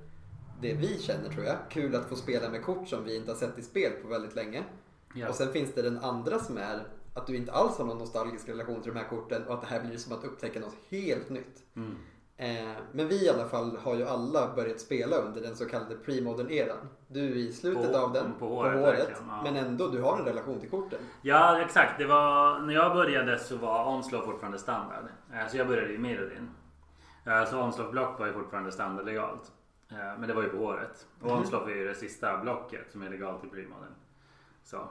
det 0.60 0.74
vi 0.74 0.98
känner 0.98 1.28
tror 1.28 1.44
jag, 1.44 1.56
kul 1.70 1.94
att 1.96 2.08
få 2.08 2.16
spela 2.16 2.48
med 2.48 2.62
kort 2.64 2.88
som 2.88 3.04
vi 3.04 3.16
inte 3.16 3.30
har 3.30 3.36
sett 3.36 3.58
i 3.58 3.62
spel 3.62 3.92
på 4.02 4.08
väldigt 4.08 4.34
länge. 4.36 4.64
ja. 5.14 5.28
Och 5.28 5.34
sen 5.34 5.52
finns 5.52 5.74
det 5.74 5.82
den 5.82 5.98
andra 5.98 6.38
som 6.38 6.58
är 6.58 6.80
att 7.14 7.26
du 7.26 7.36
inte 7.36 7.52
alls 7.52 7.78
har 7.78 7.84
någon 7.84 7.98
nostalgisk 7.98 8.48
relation 8.48 8.82
till 8.82 8.92
de 8.94 8.98
här 9.00 9.08
korten 9.08 9.42
och 9.46 9.54
att 9.54 9.60
det 9.60 9.66
här 9.66 9.80
blir 9.80 9.96
som 9.96 10.12
att 10.12 10.24
upptäcka 10.24 10.60
något 10.60 10.76
helt 10.90 11.30
nytt. 11.30 11.62
Mm. 11.76 11.96
Eh, 12.36 12.76
men 12.92 13.08
vi 13.08 13.24
i 13.26 13.28
alla 13.28 13.44
fall 13.44 13.76
har 13.76 13.94
ju 13.96 14.04
alla 14.06 14.54
börjat 14.56 14.80
spela 14.80 15.16
under 15.16 15.40
den 15.40 15.56
så 15.56 15.64
kallade 15.68 15.94
premodern 15.96 16.50
eran. 16.50 16.88
Du 17.08 17.20
i 17.20 17.52
slutet 17.52 17.92
På- 17.92 17.98
av 17.98 18.12
den, 18.12 18.32
på 18.38 18.46
håret, 18.48 18.82
verkligen, 18.82 19.22
ja. 19.28 19.40
men 19.44 19.56
ändå 19.56 19.86
du 19.88 20.00
har 20.02 20.18
en 20.18 20.24
relation 20.24 20.60
till 20.60 20.70
korten. 20.70 20.98
Ja, 21.22 21.60
exakt. 21.60 21.98
Det 21.98 22.06
var, 22.06 22.58
när 22.60 22.74
jag 22.74 22.92
började 22.96 23.38
så 23.38 23.56
var 23.56 23.94
Onslaught 23.94 24.24
fortfarande 24.26 24.58
standard. 24.58 25.04
Eh, 25.32 25.48
Så 25.50 25.56
jag 25.56 25.68
började 25.68 25.92
i 25.94 25.98
Mirrodin. 25.98 26.50
Eh, 27.26 27.44
Så 27.44 27.62
Onslaught 27.62 27.92
block 27.92 28.18
var 28.18 28.26
ju 28.26 28.32
fortfarande 28.32 28.72
standard 28.72 29.06
legalt. 29.06 29.52
Eh, 29.90 29.96
Men 30.18 30.28
det 30.28 30.34
var 30.34 30.42
ju 30.42 30.48
på 30.48 30.56
håret. 30.56 31.06
Och 31.20 31.26
Mhm. 31.26 31.36
Onslaught 31.38 31.68
är 31.68 31.74
ju 31.74 31.88
det 31.88 31.94
sista 31.94 32.38
blocket 32.38 32.92
som 32.92 33.02
är 33.02 33.10
legalt 33.10 33.44
i 33.44 33.48
premodern. 33.48 33.94
Så. 34.64 34.88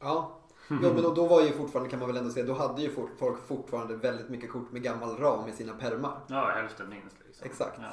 Ja, 0.00 0.38
jo, 0.70 0.76
men 0.94 1.04
och 1.06 1.14
då 1.14 1.26
var 1.26 1.40
ju 1.42 1.52
fortfarande 1.52 1.90
kan 1.90 1.98
man 1.98 2.08
väl 2.08 2.16
ändå 2.16 2.30
säga, 2.30 2.46
då 2.46 2.52
hade 2.54 2.82
ju 2.82 2.90
folk 3.18 3.46
fortfarande 3.46 3.96
väldigt 3.96 4.28
mycket 4.28 4.52
kort 4.52 4.72
med 4.72 4.82
gammal 4.82 5.16
ram 5.16 5.48
i 5.48 5.52
sina 5.52 5.72
permar. 5.74 6.20
Ja, 6.26 6.50
hälften 6.54 6.88
minst. 6.88 7.16
Liksom. 7.26 7.46
Exakt. 7.46 7.78
Ja. 7.80 7.92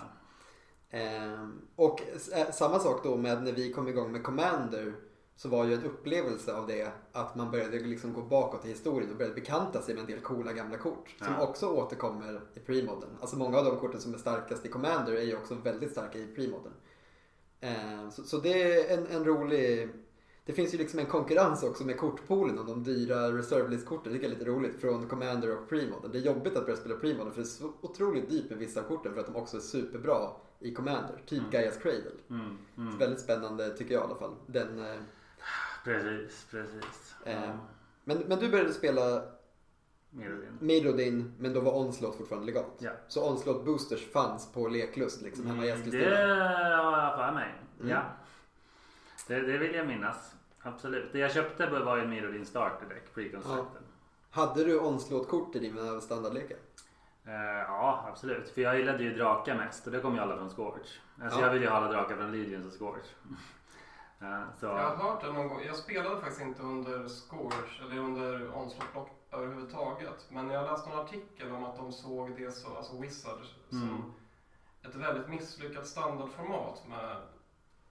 Ehm, 0.97 1.61
och 1.75 2.01
eh, 2.33 2.51
samma 2.51 2.79
sak 2.79 3.03
då 3.03 3.17
med 3.17 3.43
när 3.43 3.51
vi 3.51 3.73
kom 3.73 3.87
igång 3.87 4.11
med 4.11 4.23
Commander 4.23 4.93
så 5.37 5.49
var 5.49 5.65
ju 5.65 5.73
en 5.73 5.83
upplevelse 5.83 6.53
av 6.55 6.67
det 6.67 6.91
att 7.11 7.35
man 7.35 7.51
började 7.51 7.79
liksom 7.79 8.13
gå 8.13 8.21
bakåt 8.21 8.65
i 8.65 8.67
historien 8.67 9.11
och 9.11 9.17
började 9.17 9.35
bekanta 9.35 9.81
sig 9.81 9.93
med 9.95 10.01
en 10.01 10.07
del 10.07 10.19
coola 10.19 10.53
gamla 10.53 10.77
kort 10.77 11.15
som 11.17 11.33
Ja. 11.39 11.47
också 11.47 11.67
återkommer 11.69 12.41
i 12.53 12.59
premodern. 12.59 13.09
Alltså 13.21 13.37
många 13.37 13.57
av 13.57 13.65
de 13.65 13.77
korten 13.77 14.01
som 14.01 14.13
är 14.13 14.17
starkast 14.17 14.65
i 14.65 14.69
Commander 14.69 15.13
är 15.13 15.21
ju 15.21 15.35
också 15.35 15.55
väldigt 15.55 15.91
starka 15.91 16.19
i 16.19 16.27
premodern. 16.35 16.73
Ehm, 17.61 18.11
så, 18.11 18.23
så 18.23 18.37
det 18.37 18.63
är 18.63 18.97
en, 18.97 19.07
en 19.07 19.25
rolig 19.25 19.89
det 20.45 20.53
finns 20.53 20.73
ju 20.73 20.77
liksom 20.77 20.99
en 20.99 21.05
konkurrens 21.05 21.63
också 21.63 21.83
med 21.85 21.97
kortpoolen 21.97 22.59
om 22.59 22.65
de 22.67 22.83
dyra 22.83 23.37
reserve 23.37 23.69
list-korten. 23.69 24.13
Det 24.13 24.25
är 24.25 24.29
lite 24.29 24.45
roligt 24.45 24.81
från 24.81 25.07
Commander 25.07 25.57
och 25.57 25.69
Premodern. 25.69 26.11
Det 26.11 26.17
är 26.17 26.21
jobbigt 26.21 26.57
att 26.57 26.65
börja 26.65 26.77
spela 26.77 26.95
Premodern 26.95 27.31
för 27.31 27.41
det 27.41 27.47
är 27.47 27.49
så 27.49 27.73
otroligt 27.81 28.29
dyrt 28.29 28.49
med 28.49 28.59
vissa 28.59 28.79
av 28.79 28.83
korten 28.83 29.13
för 29.13 29.19
att 29.19 29.25
de 29.27 29.35
också 29.35 29.57
är 29.57 29.61
superbra 29.61 30.29
i 30.59 30.73
Commander. 30.73 31.21
Typ 31.25 31.39
Mm. 31.39 31.51
Gaias 31.51 31.77
Cradle. 31.77 32.11
Mm, 32.29 32.57
mm. 32.77 32.97
Väldigt 32.97 33.19
spännande 33.19 33.77
tycker 33.77 33.93
jag 33.93 34.01
i 34.01 34.05
alla 34.05 34.15
fall. 34.15 34.33
Den, 34.45 34.79
eh, 34.79 34.99
Precis, 35.85 36.47
precis. 36.51 37.15
Eh, 37.25 37.43
Ja. 37.43 37.51
men, 38.03 38.17
men 38.17 38.39
du 38.39 38.49
började 38.49 38.73
spela. 38.73 39.21
Mirrodin, 40.59 41.33
men 41.39 41.53
då 41.53 41.59
var 41.59 41.75
Onslaught 41.79 42.15
fortfarande 42.17 42.45
legalt. 42.45 42.73
Ja. 42.79 42.91
Så 43.07 43.29
Onslaught 43.31 43.65
Boosters 43.65 44.11
fanns 44.11 44.51
på 44.53 44.67
Leklust 44.67 45.21
liksom 45.21 45.47
hemma 45.47 45.65
i 45.65 45.71
Mm, 45.71 45.81
Det 45.91 45.97
Eskilstuna. 45.97 46.83
har 46.83 47.01
jag 47.01 47.15
för 47.17 47.31
mig. 47.31 47.53
Mm. 47.79 47.89
Ja. 47.91 48.01
Det, 49.27 49.39
det 49.39 49.57
vill 49.57 49.75
jag 49.75 49.87
minnas. 49.87 50.35
Absolut. 50.61 51.09
Det 51.11 51.19
jag 51.19 51.31
köpte 51.33 51.67
var 51.69 51.97
ju 51.97 52.03
en 52.03 52.09
Mirrodin 52.09 52.45
starter 52.45 52.85
deck, 52.85 53.03
pre-constructed. 53.15 53.81
Hade 54.29 54.63
du 54.63 54.79
Onslaught-kort 54.79 55.55
i 55.55 55.59
dina 55.59 56.01
standardlekar? 56.01 56.57
Eh, 57.25 57.33
ja, 57.67 58.05
absolut. 58.11 58.49
För 58.49 58.61
jag 58.61 58.77
gillade 58.77 59.03
ju 59.03 59.13
drakar 59.15 59.55
mest 59.57 59.85
och 59.85 59.91
det 59.93 59.99
kom 59.99 60.15
ju 60.15 60.19
alla 60.21 60.37
från 60.37 60.49
Scorch. 60.49 60.99
Alltså 61.23 61.39
Ja. 61.39 61.45
jag 61.45 61.53
vill 61.53 61.61
ju 61.61 61.67
ha 61.67 61.77
alla 61.77 61.91
drakar 61.91 62.15
från 62.15 62.31
Legions 62.31 62.65
och 62.65 62.79
Scorch. 62.79 63.05
Så, 64.59 64.65
Jag 64.65 64.73
har 64.73 64.95
hört 64.95 65.21
det 65.21 65.31
någon 65.31 65.47
gång. 65.47 65.61
Jag 65.67 65.75
spelade 65.75 66.15
faktiskt 66.21 66.41
inte 66.41 66.61
under 66.63 67.07
Scourge 67.07 67.81
eller 67.81 67.97
under 68.01 68.57
Onslaught 68.57 68.93
Block 68.93 69.09
överhuvudtaget. 69.31 70.25
Men 70.29 70.49
jag 70.49 70.63
läste 70.71 70.89
en 70.89 70.99
artikel 70.99 71.51
om 71.51 71.63
att 71.63 71.75
de 71.77 71.91
såg 71.91 72.35
det 72.37 72.51
så, 72.51 72.75
alltså 72.75 72.97
Wizards 73.01 73.55
som 73.69 73.81
Mm. 73.89 74.01
ett 74.83 74.95
väldigt 74.95 75.27
misslyckat 75.29 75.87
standardformat 75.87 76.83
med 76.89 77.15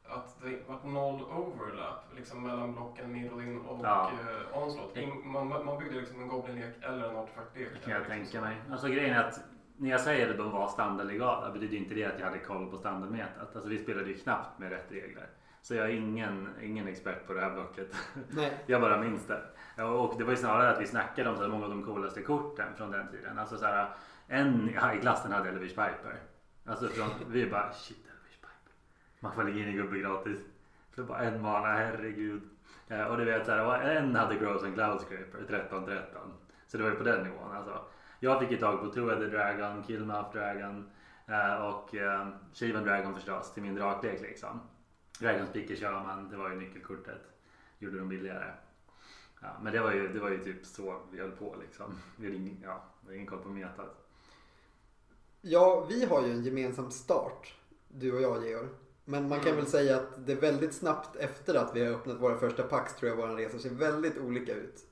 att 0.08 0.40
det 0.42 0.58
var 0.68 0.90
noll 0.90 1.22
overlap 1.22 2.04
liksom 2.16 2.42
mellan 2.42 2.72
blocken 2.74 3.12
Mirrodin 3.12 3.60
och 3.60 3.84
Ja. 3.84 4.10
eh, 4.52 4.58
Onslaught. 4.62 4.96
In, 4.96 5.28
man, 5.28 5.48
man 5.48 5.78
byggde 5.78 6.00
liksom 6.00 6.20
en 6.22 6.28
Goblin-lek 6.28 6.74
eller 6.82 7.08
en 7.08 7.16
artefaktlek. 7.16 7.68
det 7.72 7.78
kan 7.78 7.92
jag 7.92 8.00
liksom 8.00 8.16
tänka 8.16 8.40
mig. 8.40 8.56
Alltså 8.70 8.88
grejen 8.88 9.14
är 9.16 9.24
att 9.24 9.40
när 9.76 9.90
jag 9.90 10.00
säger 10.00 10.30
att 10.30 10.36
de 10.36 10.50
var 10.50 10.68
standardlegala 10.68 11.50
betyder 11.50 11.76
inte 11.76 11.94
det 11.94 12.04
att 12.04 12.18
jag 12.18 12.26
hade 12.26 12.38
koll 12.38 12.70
på 12.70 12.76
standardmetat. 12.76 13.54
Alltså 13.54 13.68
vi 13.68 13.78
spelade 13.82 14.08
ju 14.08 14.18
knappt 14.18 14.58
med 14.58 14.70
rätt 14.70 14.92
regler. 14.92 15.28
Så 15.64 15.74
jag 15.74 15.86
är 15.86 15.92
ingen, 15.92 16.48
ingen 16.62 16.88
expert 16.88 17.26
på 17.26 17.32
det 17.32 17.40
här 17.40 17.50
blocket. 17.50 17.96
Nej. 18.30 18.52
Jag 18.66 18.80
bara 18.80 19.00
minns 19.00 19.26
det. 19.26 19.42
Och 19.84 20.14
det 20.18 20.24
var 20.24 20.30
ju 20.30 20.36
snarare 20.36 20.70
att 20.70 20.80
vi 20.80 20.86
snackade 20.86 21.30
om 21.30 21.36
så 21.36 21.42
här, 21.42 21.48
många 21.48 21.64
av 21.64 21.70
de 21.70 21.82
coolaste 21.84 22.22
korten 22.22 22.74
från 22.76 22.90
den 22.90 23.08
tiden. 23.08 23.38
Alltså 23.38 23.58
så 23.58 23.64
här, 23.64 23.88
en 24.28 24.68
i 24.68 24.72
high-klassen 24.72 25.32
hade 25.32 25.48
Elvish 25.48 25.68
Piper. 25.68 26.20
Alltså 26.64 26.88
från, 26.88 27.08
vi 27.28 27.50
bara 27.50 27.72
shit 27.72 27.96
Elvish 27.96 28.40
Piper. 28.40 28.72
Man 29.20 29.32
får 29.32 29.44
lägga 29.44 29.58
in 29.58 29.68
en 29.68 29.76
gubbe 29.76 29.98
gratis. 29.98 30.38
För 30.90 31.02
bara 31.02 31.18
en 31.18 31.42
mana, 31.42 31.72
herregud. 31.72 32.42
Och 33.10 33.16
du 33.16 33.24
vet 33.24 33.46
så 33.46 33.52
här, 33.52 33.80
en 33.80 34.16
hade 34.16 34.34
Gross 34.34 34.62
and 34.62 34.74
Cloud 34.74 35.00
Scraper 35.00 35.68
13-13. 35.70 36.00
Så 36.66 36.76
det 36.76 36.82
var 36.82 36.90
ju 36.90 36.96
på 36.96 37.04
den 37.04 37.22
nivån 37.22 37.52
alltså. 37.56 37.84
Jag 38.20 38.40
fick 38.40 38.50
ju 38.50 38.56
tag 38.56 38.80
på 38.80 38.86
Two 38.86 39.10
Headed 39.10 39.30
Dragon, 39.30 39.82
Killmouth 39.82 40.32
Dragon 40.32 40.90
eh, 41.26 41.54
och 41.54 41.94
eh, 41.94 42.28
Shaven 42.52 42.84
Dragon 42.84 43.14
förstås 43.14 43.52
till 43.52 43.62
min 43.62 43.74
draklek 43.74 44.20
liksom. 44.20 44.60
Dragon 45.18 45.46
Speaker 45.46 45.76
kör 45.76 45.92
man, 45.92 46.28
det 46.28 46.36
var 46.36 46.50
ju 46.50 46.56
nyckelkortet. 46.56 47.20
Gjorde 47.78 47.98
dem 47.98 48.08
billigare. 48.08 48.52
Ja, 49.42 49.56
men 49.62 49.72
det 49.72 49.80
var, 49.80 49.92
ju, 49.92 50.08
det 50.08 50.20
var 50.20 50.30
ju 50.30 50.44
typ 50.44 50.66
så 50.66 51.00
vi 51.10 51.20
höll 51.20 51.30
på 51.30 51.56
liksom. 51.60 51.94
Vi 52.16 52.26
hade 52.26 52.36
ingen, 52.36 52.56
ja, 52.62 52.84
vi 53.00 53.06
hade 53.06 53.16
ingen 53.16 53.26
koll 53.26 53.38
på 53.38 53.48
metat. 53.48 54.08
Ja, 55.40 55.86
vi 55.88 56.04
har 56.04 56.26
ju 56.26 56.32
en 56.32 56.42
gemensam 56.42 56.90
start, 56.90 57.54
du 57.88 58.12
och 58.12 58.20
jag 58.20 58.46
Georg. 58.46 58.68
Men 59.04 59.28
man 59.28 59.38
kan 59.40 59.48
Mm. 59.48 59.56
väl 59.60 59.70
säga 59.70 59.96
att 59.96 60.26
det 60.26 60.34
väldigt 60.34 60.74
snabbt 60.74 61.16
efter 61.16 61.54
att 61.54 61.76
vi 61.76 61.84
har 61.84 61.92
öppnat 61.94 62.20
våra 62.20 62.38
första 62.38 62.62
packs 62.62 62.96
tror 62.96 63.10
jag 63.10 63.16
våra 63.16 63.36
resor 63.36 63.58
ser 63.58 63.70
väldigt 63.70 64.18
olika 64.18 64.54
ut. 64.54 64.86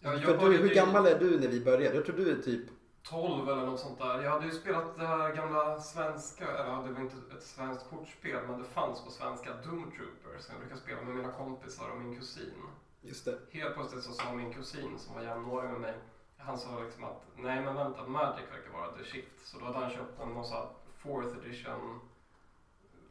Ja, 0.00 0.14
jag 0.14 0.22
För 0.22 0.50
du, 0.50 0.56
hur 0.56 0.74
gammal 0.74 1.06
är 1.06 1.18
du 1.18 1.40
när 1.40 1.48
vi 1.48 1.64
började? 1.64 1.96
Jag 1.96 2.04
tror 2.04 2.16
du 2.16 2.30
är 2.30 2.42
typ 2.42 2.66
12 3.02 3.48
eller 3.48 3.66
något 3.66 3.80
sånt 3.80 3.98
där. 3.98 4.22
Jag 4.22 4.30
hade 4.30 4.46
ju 4.46 4.52
spelat 4.52 4.98
det 4.98 5.06
här 5.06 5.34
gamla 5.34 5.80
svenska, 5.80 6.44
eller 6.44 6.88
det 6.88 6.92
var 6.92 7.00
inte 7.00 7.16
ett 7.36 7.42
svenskt 7.42 7.90
kortspel, 7.90 8.46
men 8.46 8.58
det 8.58 8.64
fanns 8.64 9.04
på 9.04 9.10
svenska, 9.10 9.50
Doom 9.64 9.90
Troopers. 9.90 10.48
Jag 10.48 10.58
brukade 10.58 10.80
spela 10.80 11.02
med 11.02 11.16
mina 11.16 11.32
kompisar 11.32 11.90
och 11.90 12.00
min 12.00 12.18
kusin. 12.18 12.54
Just 13.00 13.24
det. 13.24 13.38
Helt 13.50 13.74
plötsligt 13.74 14.04
så 14.04 14.12
sa 14.12 14.32
min 14.32 14.52
kusin 14.52 14.98
som 14.98 15.14
var 15.14 15.22
jämnårig 15.22 15.70
med 15.70 15.80
mig, 15.80 15.94
han 16.38 16.58
sa 16.58 16.80
liksom 16.80 17.04
att 17.04 17.22
nej 17.36 17.64
men 17.64 17.74
vänta, 17.74 18.06
Magic 18.06 18.44
verkar 18.52 18.78
vara 18.78 18.96
the 18.96 19.04
shit. 19.04 19.40
Så 19.44 19.58
då 19.58 19.64
hade 19.64 19.78
han 19.78 19.90
köpt 19.90 20.20
en 20.20 20.28
någon 20.28 20.44
sån 20.44 20.56
här 20.56 20.68
fourth 20.98 21.38
edition 21.38 22.00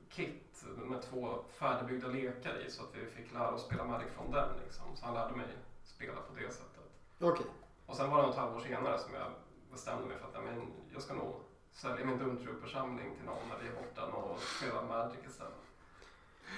kit 0.10 0.66
med 0.78 1.02
två 1.02 1.44
färdigbyggda 1.50 2.08
lekar 2.08 2.66
i 2.66 2.72
så 2.72 2.84
att 2.84 2.96
vi 2.96 3.06
fick 3.06 3.34
lära 3.34 3.52
oss 3.52 3.66
spela 3.66 3.84
Magic 3.84 4.08
från 4.16 4.32
den 4.32 4.50
liksom. 4.64 4.96
Så 4.96 5.06
han 5.06 5.14
lärde 5.14 5.36
mig 5.36 5.48
spela 5.84 6.22
på 6.22 6.34
det 6.36 6.52
sättet. 6.52 6.92
Okej. 7.20 7.46
Och 7.86 7.96
sen 7.96 8.10
var 8.10 8.18
det 8.22 8.28
något 8.28 8.36
halvår 8.36 8.60
senare 8.60 9.00
som 9.00 9.14
jag 9.14 9.32
bestämde 9.72 10.06
mig 10.08 10.18
för 10.18 10.26
att 10.40 10.44
men 10.46 10.62
jag 10.94 11.02
ska 11.02 11.14
nog 11.14 11.34
sälja 11.72 12.06
min 12.06 12.18
Doomtrooper-samling 12.20 13.16
till 13.16 13.26
någon 13.26 13.50
när 13.50 13.58
vi 13.64 13.68
är 13.68 13.74
borta 13.82 14.06
och 14.18 14.40
spela 14.42 14.82
Magic 14.82 15.20
istället. 15.30 15.54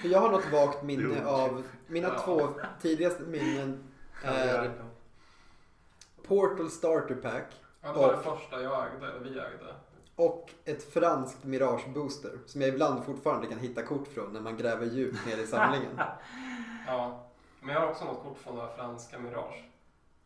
För 0.02 0.08
jag 0.08 0.20
har 0.20 0.30
något 0.30 0.52
vagt 0.52 0.82
minne 0.82 1.26
av, 1.26 1.62
mina 1.86 2.08
Ja. 2.08 2.20
två 2.24 2.48
tidigaste 2.80 3.22
minnen 3.22 3.84
är 4.24 4.72
Portal 6.26 6.70
Starter 6.70 7.14
Pack 7.14 7.60
Ja, 7.82 7.92
det 7.92 7.98
var 7.98 8.08
Och- 8.08 8.16
det 8.16 8.22
första 8.22 8.62
jag 8.62 8.86
ägde, 8.94 9.06
eller 9.08 9.20
vi 9.20 9.30
ägde. 9.38 9.74
och 10.16 10.50
ett 10.64 10.92
franskt 10.92 11.44
Mirage 11.44 11.88
Booster 11.94 12.38
som 12.46 12.60
jag 12.60 12.68
ibland 12.70 13.04
fortfarande 13.04 13.46
kan 13.46 13.58
hitta 13.58 13.82
kort 13.82 14.08
från 14.08 14.32
när 14.32 14.40
man 14.40 14.56
gräver 14.56 14.86
djupt 14.86 15.26
ner 15.26 15.38
i 15.38 15.46
samlingen. 15.46 16.00
Ja. 16.86 17.26
Men 17.60 17.74
jag 17.74 17.80
har 17.80 17.88
också 17.88 18.04
något 18.04 18.22
kort 18.22 18.38
från 18.38 18.56
det 18.56 18.68
franska 18.76 19.18
Mirage. 19.18 19.64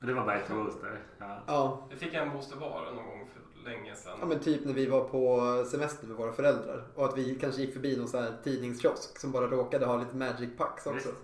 Det 0.00 0.12
var 0.12 0.24
bara 0.24 0.34
ett 0.34 0.48
booster. 0.48 1.00
Ja. 1.18 1.40
Ja, 1.46 1.86
Vi 1.90 1.96
fick 1.96 2.14
en 2.14 2.32
booster 2.32 2.56
var 2.56 2.92
någon 2.94 3.06
gång 3.06 3.30
för 3.32 3.70
länge 3.70 3.94
sedan. 3.94 4.16
Ja 4.20 4.26
men 4.26 4.40
typ 4.40 4.64
när 4.64 4.72
vi 4.72 4.86
var 4.86 5.04
på 5.04 5.64
semester 5.70 6.06
med 6.06 6.16
våra 6.16 6.32
föräldrar 6.32 6.84
och 6.94 7.04
att 7.04 7.18
vi 7.18 7.38
kanske 7.40 7.60
gick 7.60 7.72
förbi 7.72 7.96
någon 7.96 8.08
sån 8.08 8.22
här 8.22 8.36
tidningskiosk 8.44 9.18
som 9.18 9.32
bara 9.32 9.46
råkade 9.46 9.86
ha 9.86 9.96
lite 9.96 10.16
Magic 10.16 10.56
Packs 10.56 10.86
också. 10.86 11.08
Visst. 11.08 11.22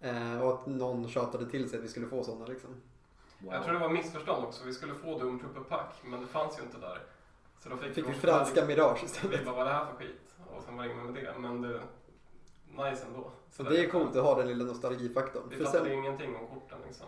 Eh, 0.00 0.42
och 0.42 0.54
att 0.54 0.66
någon 0.66 1.08
tjatade 1.08 1.50
till 1.50 1.70
sig 1.70 1.78
att 1.78 1.84
vi 1.84 1.88
skulle 1.88 2.06
få 2.06 2.24
sådana 2.24 2.46
liksom. 2.46 2.70
Wow. 3.38 3.54
Jag 3.54 3.64
tror 3.64 3.72
det 3.74 3.80
var 3.80 3.88
missförstånd 3.88 4.44
också. 4.44 4.64
Vi 4.64 4.74
skulle 4.74 4.94
få 4.94 5.18
Doomtrooper 5.18 5.60
Pack, 5.60 5.94
men 6.04 6.20
det 6.20 6.26
fanns 6.26 6.58
ju 6.58 6.62
inte 6.62 6.78
där. 6.78 6.98
Så 7.58 7.68
då 7.68 7.76
fick, 7.76 7.94
Fick 7.94 8.08
vi 8.08 8.12
franska 8.12 8.66
Mirage 8.66 8.98
Vi 9.02 9.06
istället. 9.06 9.44
bara, 9.44 9.54
vad 9.54 9.66
är 9.66 9.70
det 9.70 9.76
här 9.76 9.86
för 9.86 9.96
skit? 9.96 10.34
Och 10.56 10.62
sen 10.62 10.76
var 10.76 10.84
det 10.84 10.94
med 10.94 11.14
det. 11.14 11.38
Men 11.38 11.62
det 11.62 11.80
nice 12.76 13.06
ändå. 13.06 13.30
Så 13.50 13.62
det 13.62 13.84
är 13.84 13.88
coolt 13.88 14.16
att 14.16 14.24
ha 14.24 14.34
den 14.34 14.48
lilla 14.48 14.64
nostalgifaktorn. 14.64 15.42
Vi 15.50 15.56
fattade 15.56 15.78
sen, 15.78 15.88
ju 15.92 15.94
ingenting 15.94 16.36
om 16.36 16.46
korten 16.46 16.78
liksom. 16.86 17.06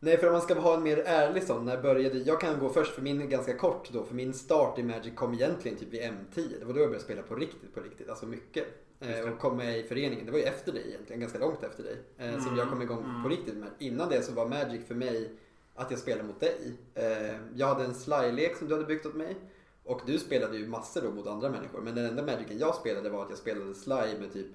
Nej 0.00 0.16
för 0.16 0.26
om 0.26 0.32
man 0.32 0.42
ska 0.42 0.54
ha 0.54 0.76
en 0.76 0.82
mer 0.82 0.98
ärlig 0.98 1.42
sån, 1.42 1.64
när 1.64 1.82
började, 1.82 2.18
jag 2.18 2.40
kan 2.40 2.58
gå 2.58 2.68
först 2.68 2.94
för 2.94 3.02
min 3.02 3.22
är 3.22 3.26
ganska 3.26 3.56
kort 3.56 3.90
då, 3.92 4.04
för 4.04 4.14
min 4.14 4.34
start 4.34 4.78
i 4.78 4.82
Magic 4.82 5.14
kom 5.14 5.34
egentligen 5.34 5.78
typ 5.78 5.92
vid 5.92 6.00
M10. 6.00 6.58
Det 6.58 6.64
var 6.64 6.74
då 6.74 6.80
jag 6.80 6.88
började 6.88 7.04
spela 7.04 7.22
på 7.22 7.34
riktigt, 7.34 7.74
på 7.74 7.80
riktigt, 7.80 8.08
alltså 8.08 8.26
mycket. 8.26 8.64
Eh, 9.00 9.32
och 9.32 9.38
kom 9.38 9.56
med 9.56 9.78
i 9.78 9.82
föreningen, 9.82 10.26
det 10.26 10.32
var 10.32 10.38
ju 10.38 10.44
efter 10.44 10.72
dig 10.72 10.84
egentligen, 10.88 11.20
ganska 11.20 11.38
långt 11.38 11.62
efter 11.62 11.82
dig. 11.82 11.96
Eh, 12.18 12.32
Som 12.32 12.46
Mm, 12.46 12.58
jag 12.58 12.68
kom 12.68 12.82
igång 12.82 13.04
mm. 13.04 13.22
på 13.22 13.28
riktigt 13.28 13.56
med. 13.56 13.68
Innan 13.78 14.08
det 14.08 14.22
så 14.22 14.32
var 14.32 14.48
Magic 14.48 14.86
för 14.86 14.94
mig 14.94 15.30
att 15.74 15.90
jag 15.90 16.00
spelade 16.00 16.28
mot 16.28 16.40
dig. 16.40 16.76
Eh, 16.94 17.36
jag 17.54 17.66
hade 17.66 17.84
en 17.84 17.94
Sly-lek 17.94 18.56
som 18.56 18.68
du 18.68 18.74
hade 18.74 18.86
byggt 18.86 19.06
åt 19.06 19.14
mig. 19.14 19.36
Och 19.84 20.00
du 20.06 20.18
spelade 20.18 20.56
ju 20.56 20.68
massor 20.68 21.02
då 21.02 21.10
mot 21.10 21.26
andra 21.26 21.50
människor. 21.50 21.80
Men 21.80 21.94
den 21.94 22.06
enda 22.06 22.22
Magicen 22.22 22.58
jag 22.58 22.74
spelade 22.74 23.10
var 23.10 23.22
att 23.22 23.30
jag 23.30 23.38
spelade 23.38 23.74
Sly 23.74 24.18
med 24.18 24.32
typ, 24.32 24.46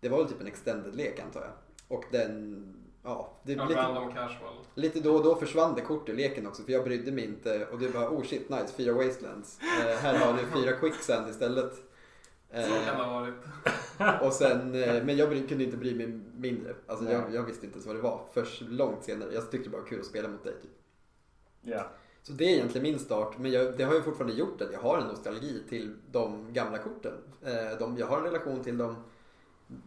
det 0.00 0.08
var 0.08 0.18
väl 0.18 0.28
typ 0.28 0.40
en 0.40 0.46
extended-lek 0.46 1.20
antar 1.20 1.40
jag. 1.40 1.52
Och 1.98 2.04
den, 2.10 2.64
ja, 3.02 3.32
det 3.42 3.52
Ja, 3.52 3.64
lite, 3.64 3.80
random 3.80 4.12
casual. 4.14 4.54
lite 4.74 5.00
då 5.00 5.14
och 5.14 5.24
då 5.24 5.34
försvann 5.36 5.74
det 5.74 5.80
kort 5.80 6.08
ur 6.08 6.14
leken 6.14 6.46
också 6.46 6.62
för 6.62 6.72
jag 6.72 6.84
brydde 6.84 7.12
mig 7.12 7.24
inte. 7.24 7.66
Och 7.72 7.78
du 7.78 7.88
bara, 7.88 8.10
oh 8.10 8.22
shit 8.22 8.48
nice, 8.48 8.68
fyra 8.76 8.92
wastelands. 8.92 9.58
Eh, 9.60 9.96
här 9.96 10.18
har 10.18 10.32
du 10.38 10.60
fyra 10.62 10.72
quicksand 10.76 11.28
istället. 11.30 11.72
Så 11.74 12.56
kan 12.56 12.62
det 12.70 12.90
Eh, 12.90 12.96
ha 12.96 13.20
varit. 13.20 14.22
och 14.22 14.32
sen, 14.32 14.74
eh, 14.82 15.04
men 15.04 15.16
jag 15.16 15.28
bry- 15.30 15.46
kunde 15.48 15.64
inte 15.64 15.76
bry 15.76 15.94
mig 15.94 16.20
mindre. 16.36 16.74
Alltså 16.86 17.12
jag, 17.12 17.34
jag 17.34 17.42
visste 17.42 17.66
inte 17.66 17.76
ens 17.76 17.86
vad 17.86 17.96
det 17.96 18.02
var 18.02 18.20
först 18.32 18.62
långt 18.62 19.04
senare. 19.04 19.34
Jag 19.34 19.50
tyckte 19.50 19.68
det 19.68 19.72
bara 19.72 19.82
var 19.82 19.88
kul 19.88 20.00
att 20.00 20.06
spela 20.06 20.28
mot 20.28 20.44
dig. 20.44 20.54
Typ. 20.62 20.70
Ja. 21.62 21.86
Så 22.22 22.32
det 22.32 22.44
är 22.44 22.48
egentligen 22.48 22.82
min 22.82 22.98
start. 22.98 23.38
Men 23.38 23.50
jag, 23.52 23.76
det 23.76 23.84
har 23.84 23.94
ju 23.94 24.02
fortfarande 24.02 24.34
gjort 24.36 24.60
att 24.60 24.72
jag 24.72 24.80
har 24.80 24.98
en 24.98 25.06
nostalgi 25.06 25.62
till 25.68 25.96
de 26.10 26.52
gamla 26.52 26.78
korten. 26.78 27.12
Eh, 27.42 27.78
de, 27.78 27.96
jag 27.98 28.06
har 28.06 28.18
en 28.18 28.24
relation 28.24 28.62
till 28.64 28.78
dem 28.78 28.96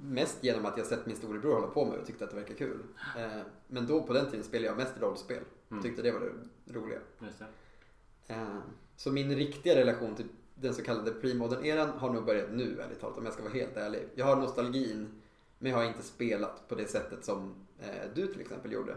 mest 0.02 0.44
genom 0.44 0.66
att 0.66 0.78
jag 0.78 0.86
sett 0.86 1.06
min 1.06 1.16
storebror 1.16 1.54
hålla 1.54 1.68
på 1.68 1.86
med 1.86 2.00
och 2.00 2.06
tyckte 2.06 2.24
att 2.24 2.30
det 2.30 2.36
verkar 2.36 2.56
kul. 2.56 2.84
Eh, 3.18 3.42
men 3.68 3.88
då 3.88 4.04
på 4.04 4.14
den 4.14 4.26
tiden 4.26 4.44
spelade 4.44 4.68
jag 4.68 4.78
mest 4.78 4.94
rollspel. 5.02 5.44
Mm. 5.72 5.84
Tyckte 5.84 6.02
det 6.02 6.12
var 6.12 6.20
det 6.20 6.74
roliga. 6.74 7.00
Just 7.20 7.40
det. 7.40 8.34
Eh, 8.34 8.58
så 8.96 9.12
min 9.12 9.36
riktiga 9.36 9.76
relation 9.76 10.16
till 10.16 10.28
den 10.56 10.74
så 10.74 10.84
kallade 10.84 11.12
premodern-eran 11.12 11.90
har 11.90 12.10
nog 12.10 12.26
börjat 12.26 12.52
nu 12.52 12.82
ärligt 12.82 13.02
talat 13.02 13.18
om 13.18 13.26
jag 13.26 13.34
ska 13.34 13.44
vara 13.44 13.54
helt 13.54 13.78
ärlig. 13.78 14.10
Jag 14.16 14.26
har 14.26 14.36
nostalgin 14.36 15.22
men 15.60 15.72
jag 15.72 15.80
har 15.80 15.86
inte 15.86 16.04
spelat 16.04 16.68
på 16.68 16.76
det 16.76 16.88
sättet 16.88 17.26
som 17.26 17.56
eh, 17.80 18.10
du 18.16 18.28
till 18.28 18.42
exempel 18.42 18.72
gjorde. 18.72 18.96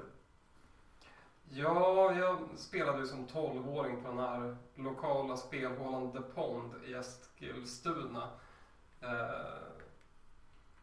Ja, 1.51 2.13
jag 2.15 2.39
spelade 2.57 2.99
ju 2.99 3.07
som 3.07 3.27
12-åring 3.27 4.03
på 4.03 4.09
den 4.09 4.19
här 4.19 4.57
lokala 4.75 5.37
spelhålan 5.37 6.13
The 6.13 6.21
Pond 6.21 6.73
i 6.87 6.95
Eskilstuna. 6.95 8.31
Eh, 9.01 9.09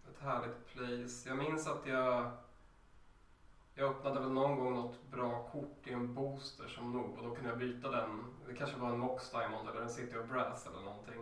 ett 0.10 0.24
härligt 0.24 0.68
place. 0.68 1.30
Jag 1.30 1.38
minns 1.38 1.68
att 1.68 1.86
jag 1.86 2.32
jag 3.78 3.90
öppnade 3.90 4.20
väl 4.20 4.32
någon 4.32 4.60
gång 4.60 4.74
något 4.74 5.12
bra 5.12 5.44
kort 5.52 5.88
i 5.88 5.94
en 5.94 6.14
booster 6.14 6.68
som 6.68 6.92
noob 6.92 7.18
och 7.18 7.24
då 7.24 7.36
kunde 7.36 7.50
jag 7.50 7.60
byta 7.60 7.92
den. 7.92 8.24
Det 8.48 8.54
kanske 8.54 8.78
var 8.78 8.90
en 8.90 9.00
Mox 9.00 9.32
Diamond 9.32 9.70
eller 9.70 9.82
en 9.82 9.90
City 9.90 10.18
of 10.18 10.26
Brass 10.26 10.68
eller 10.68 10.80
någonting. 10.80 11.22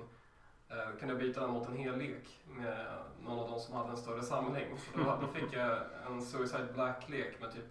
Eh, 0.70 0.88
då 0.92 1.00
kunde 1.00 1.14
jag 1.14 1.18
byta 1.18 1.42
den 1.42 1.50
mot 1.50 1.68
en 1.68 1.78
hel 1.78 1.98
lek 1.98 2.40
med 2.46 2.98
någon 3.22 3.40
av 3.40 3.50
de 3.50 3.60
som 3.60 3.76
hade 3.76 3.90
en 3.90 3.98
större 3.98 4.24
samling. 4.24 4.78
Så 4.78 4.98
då, 4.98 5.18
då 5.22 5.28
fick 5.28 5.54
jag 5.54 5.80
en 6.08 6.22
Suicide 6.22 6.74
Black-lek 6.74 7.42
med 7.42 7.54
typ 7.54 7.66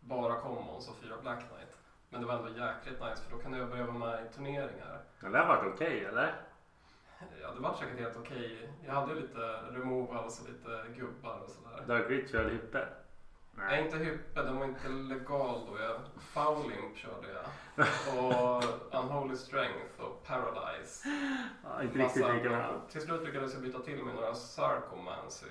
bara 0.00 0.40
commons 0.40 0.88
och 0.88 0.96
fyra 0.96 1.16
Black 1.22 1.48
Knight. 1.48 1.76
Men 2.08 2.20
det 2.20 2.26
var 2.26 2.34
ändå 2.34 2.48
jäkligt 2.48 3.00
nice 3.00 3.22
för 3.22 3.36
då 3.36 3.42
kunde 3.42 3.58
jag 3.58 3.68
börja 3.68 3.86
vara 3.86 3.98
med 3.98 4.26
i 4.26 4.34
turneringar. 4.34 5.00
Det 5.20 5.28
lär 5.28 5.46
ha 5.46 5.56
varit 5.56 5.74
okej 5.74 6.04
eller? 6.04 6.51
Ja, 7.42 7.50
det 7.54 7.60
var 7.60 7.74
säkert 7.74 7.98
helt 7.98 8.16
okej. 8.16 8.68
Jag 8.86 8.92
hade 8.92 9.14
lite 9.14 9.38
removals 9.70 10.40
och 10.40 10.48
lite 10.48 11.00
gubbar 11.00 11.40
och 11.44 11.50
sådär. 11.50 11.84
Dark 11.86 12.10
Ritual 12.10 12.50
Hyppe? 12.50 12.88
Jag 13.56 13.72
är 13.78 13.84
inte 13.84 13.96
hyppe, 13.98 14.42
den 14.42 14.56
var 14.58 14.64
inte 14.64 14.88
legal 14.88 15.60
då. 15.66 15.78
Jag, 15.80 16.00
Fouling 16.20 16.94
körde 16.96 17.26
jag. 17.32 17.46
Och 18.24 18.64
Unholy 19.04 19.36
Strength 19.36 20.00
och 20.00 20.24
Paralyze. 20.26 21.08
Ja, 21.64 21.82
inte 21.82 21.98
riktigt 21.98 22.16
lika 22.34 22.48
bra. 22.48 22.80
Till 22.90 23.00
slut 23.00 23.22
lyckades 23.24 23.52
jag 23.52 23.62
byta 23.62 23.78
till 23.78 24.04
med 24.04 24.14
några 24.14 24.34
Sarcomancy 24.34 25.46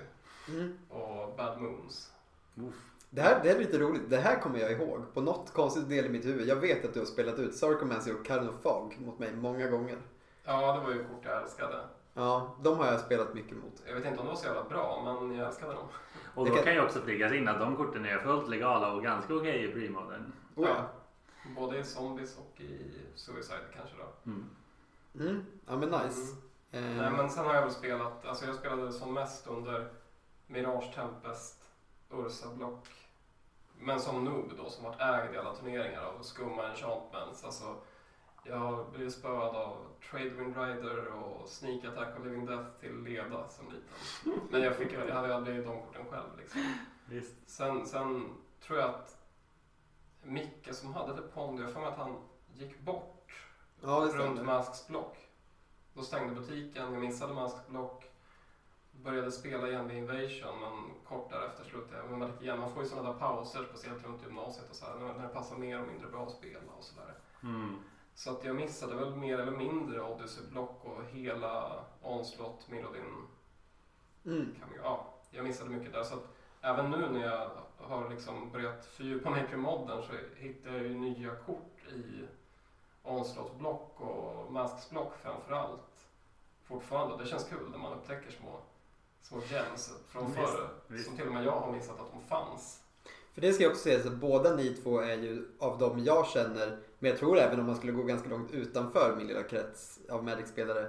Mm. 0.48 0.78
och 0.88 1.36
Bad 1.36 1.60
Moons. 1.60 2.12
Uff. 2.56 2.74
Det 3.10 3.20
här, 3.22 3.40
det 3.42 3.48
här 3.48 3.56
är 3.56 3.60
lite 3.60 3.78
roligt. 3.78 4.10
Det 4.10 4.16
här 4.16 4.40
kommer 4.40 4.58
jag 4.58 4.72
ihåg 4.72 5.14
på 5.14 5.20
något 5.20 5.52
konstigt 5.52 5.88
del 5.88 6.06
i 6.06 6.08
mitt 6.08 6.24
huvud. 6.26 6.48
Jag 6.48 6.56
vet 6.56 6.84
att 6.84 6.94
du 6.94 7.00
har 7.00 7.06
spelat 7.06 7.38
ut 7.38 7.54
Sarcomancy 7.54 8.12
och 8.12 8.26
Carnofag 8.26 8.96
mot 9.00 9.18
mig 9.18 9.32
många 9.36 9.66
gånger. 9.66 9.98
Ja, 10.44 10.72
det 10.72 10.80
var 10.80 10.90
ju 10.90 11.04
kort 11.04 11.24
jag 11.24 11.42
älskade. 11.42 11.80
Ja, 12.14 12.54
de 12.62 12.78
har 12.78 12.86
jag 12.86 13.00
spelat 13.00 13.34
mycket 13.34 13.56
mot. 13.56 13.82
Jag 13.86 13.94
vet 13.94 14.04
inte 14.04 14.20
om 14.20 14.26
de 14.26 14.30
var 14.30 14.36
så 14.40 14.46
jävla 14.46 14.64
bra, 14.64 15.02
men 15.04 15.36
jag 15.36 15.46
älskade 15.48 15.72
dem. 15.74 15.88
Och 16.34 16.46
då 16.46 16.54
kan- 16.54 16.64
kan 16.64 16.74
ju 16.74 16.80
också 16.84 17.00
flygas 17.00 17.32
in 17.32 17.48
att 17.48 17.58
de 17.60 17.76
korten 17.76 18.06
är 18.06 18.18
fullt 18.18 18.48
legala 18.48 18.92
och 18.92 19.02
ganska 19.02 19.34
okej 19.34 19.64
i 19.64 19.72
premodern. 19.72 20.32
Oh, 20.54 20.68
ja. 20.68 20.86
Både 21.56 21.78
i 21.78 21.84
Zombies 21.84 22.38
och 22.38 22.60
i 22.60 22.92
Suicide 23.14 23.60
kanske 23.76 23.96
då. 23.96 24.30
Mm. 24.30 24.50
Mm. 25.14 25.46
ja, 25.66 25.76
men 25.76 25.88
nice. 25.88 26.36
Eh, 26.72 26.80
Nej, 26.82 27.10
men 27.10 27.30
sen 27.30 27.46
har 27.46 27.54
jag 27.54 27.62
väl 27.62 27.70
spelat, 27.70 28.26
alltså 28.26 28.46
jag 28.46 28.54
spelade 28.54 28.92
som 28.92 29.14
mest 29.14 29.46
under 29.46 29.88
Mirage 30.46 30.94
Tempest, 30.94 31.64
Ursa 32.10 32.48
Block. 32.48 32.88
Men 33.78 34.00
som 34.00 34.24
noob 34.24 34.52
då, 34.56 34.70
som 34.70 34.84
varit 34.84 35.00
ägd 35.00 35.34
i 35.34 35.38
alla 35.38 35.54
turneringar 35.54 36.02
av 36.04 36.22
skumma 36.22 36.68
enchantments. 36.68 37.44
Alltså, 37.44 37.76
jag 38.44 38.58
har 38.58 38.84
blivit 38.90 39.14
spöad 39.14 39.56
av 39.56 39.76
Trade 40.10 40.28
Wind 40.28 40.56
Rider 40.56 41.06
och 41.06 41.48
Sneak 41.48 41.84
Attack 41.84 42.18
och 42.18 42.26
Living 42.26 42.46
Death 42.46 42.80
till 42.80 43.02
leda 43.02 43.48
som 43.48 43.66
liten. 43.66 44.42
Men 44.50 44.62
jag, 44.62 44.76
fick, 44.76 44.92
jag 44.92 45.14
hade 45.14 45.34
aldrig 45.34 45.56
de 45.56 45.82
korten 45.82 46.04
själv 46.10 46.38
liksom. 46.38 46.74
Visst. 47.08 47.34
Sen, 47.46 47.86
sen 47.86 48.36
tror 48.60 48.78
jag 48.78 48.90
att 48.90 49.18
Micke 50.22 50.74
som 50.74 50.94
hade 50.94 51.14
det 51.14 51.22
Pond, 51.22 51.60
jag 51.60 51.72
för 51.72 51.80
mig 51.80 51.88
att 51.88 51.98
han 51.98 52.16
gick 52.54 52.80
bort 52.80 53.48
ja, 53.80 54.10
runt. 54.14 54.42
Masks 54.42 54.88
block. 54.88 55.16
Då 55.94 56.02
stängde 56.02 56.34
butiken, 56.34 56.92
jag 56.92 57.00
missade 57.00 57.34
Masks 57.34 57.66
block. 57.68 58.04
Började 58.90 59.32
spela 59.32 59.68
igen 59.68 59.88
vid 59.88 59.98
Invasion 59.98 60.60
men 60.60 60.90
kort 61.08 61.30
därefter 61.30 61.64
slutade 61.64 61.96
jag. 61.96 62.10
Men 62.10 62.18
man, 62.18 62.42
igen, 62.42 62.60
man 62.60 62.72
får 62.72 62.82
ju 62.82 62.88
sådana 62.88 63.12
där 63.12 63.18
pauser, 63.18 63.64
speciellt 63.68 64.04
runt 64.04 64.22
gymnasiet 64.22 64.70
och 64.70 64.76
så 64.76 64.86
här, 64.86 64.94
när 64.98 65.22
det 65.22 65.28
passar 65.28 65.56
mer 65.56 65.80
och 65.80 65.86
mindre 65.86 66.08
bra 66.08 66.26
att 66.26 66.32
spela 66.32 66.72
och 66.78 66.84
sådär. 66.84 67.14
Mm. 67.42 67.76
Så 68.14 68.30
att 68.30 68.44
jag 68.44 68.56
missade 68.56 68.94
väl 68.96 69.16
mer 69.16 69.38
eller 69.38 69.52
mindre 69.52 70.02
Odyssey 70.02 70.46
block 70.50 70.84
och 70.84 71.04
hela 71.04 71.84
Onslaught, 72.02 72.68
Mirrodin 72.68 73.26
Mm. 74.24 74.54
ja, 74.82 75.06
jag 75.30 75.44
missade 75.44 75.70
mycket 75.70 75.92
där. 75.92 76.04
Så 76.04 76.14
att 76.14 76.28
även 76.60 76.90
nu 76.90 77.08
när 77.10 77.26
jag 77.26 77.50
har 77.78 78.10
liksom 78.10 78.50
börjat 78.50 78.84
fördjupa 78.86 79.30
mig 79.30 79.46
i 79.52 79.56
modden 79.56 80.02
så 80.02 80.12
hittar 80.36 80.70
jag 80.70 80.82
ju 80.82 80.94
nya 80.94 81.34
kort 81.34 81.84
i 81.88 82.26
Onslaught 83.02 83.58
block 83.58 84.00
och 84.00 84.52
Masks 84.52 84.90
block 84.90 85.12
framför 85.22 85.52
allt. 85.52 86.08
Fortfarande. 86.64 87.24
Det 87.24 87.30
känns 87.30 87.48
kul 87.48 87.70
när 87.70 87.78
man 87.78 87.92
upptäcker 87.92 88.30
små, 88.30 88.58
små 89.22 89.40
gems 89.50 89.92
från 90.08 90.32
förr. 90.32 90.68
Som 91.04 91.16
till 91.16 91.26
och 91.26 91.32
med 91.32 91.44
jag 91.44 91.60
har 91.60 91.72
missat 91.72 92.00
att 92.00 92.12
de 92.12 92.20
fanns. 92.20 92.81
För 93.34 93.40
det 93.40 93.52
ska 93.52 93.62
jag 93.62 93.70
också 93.70 93.82
säga, 93.82 94.02
så 94.02 94.08
att 94.08 94.14
båda 94.14 94.56
ni 94.56 94.68
två 94.74 95.00
är 95.00 95.16
ju 95.16 95.44
av 95.58 95.78
dem 95.78 96.04
jag 96.04 96.26
känner, 96.26 96.78
men 96.98 97.10
jag 97.10 97.18
tror 97.18 97.38
även 97.38 97.60
om 97.60 97.66
man 97.66 97.76
skulle 97.76 97.92
gå 97.92 98.02
ganska 98.02 98.28
långt 98.28 98.52
utanför 98.52 99.14
min 99.18 99.26
lilla 99.26 99.42
krets 99.42 99.98
av 100.10 100.24
Magic-spelare, 100.24 100.86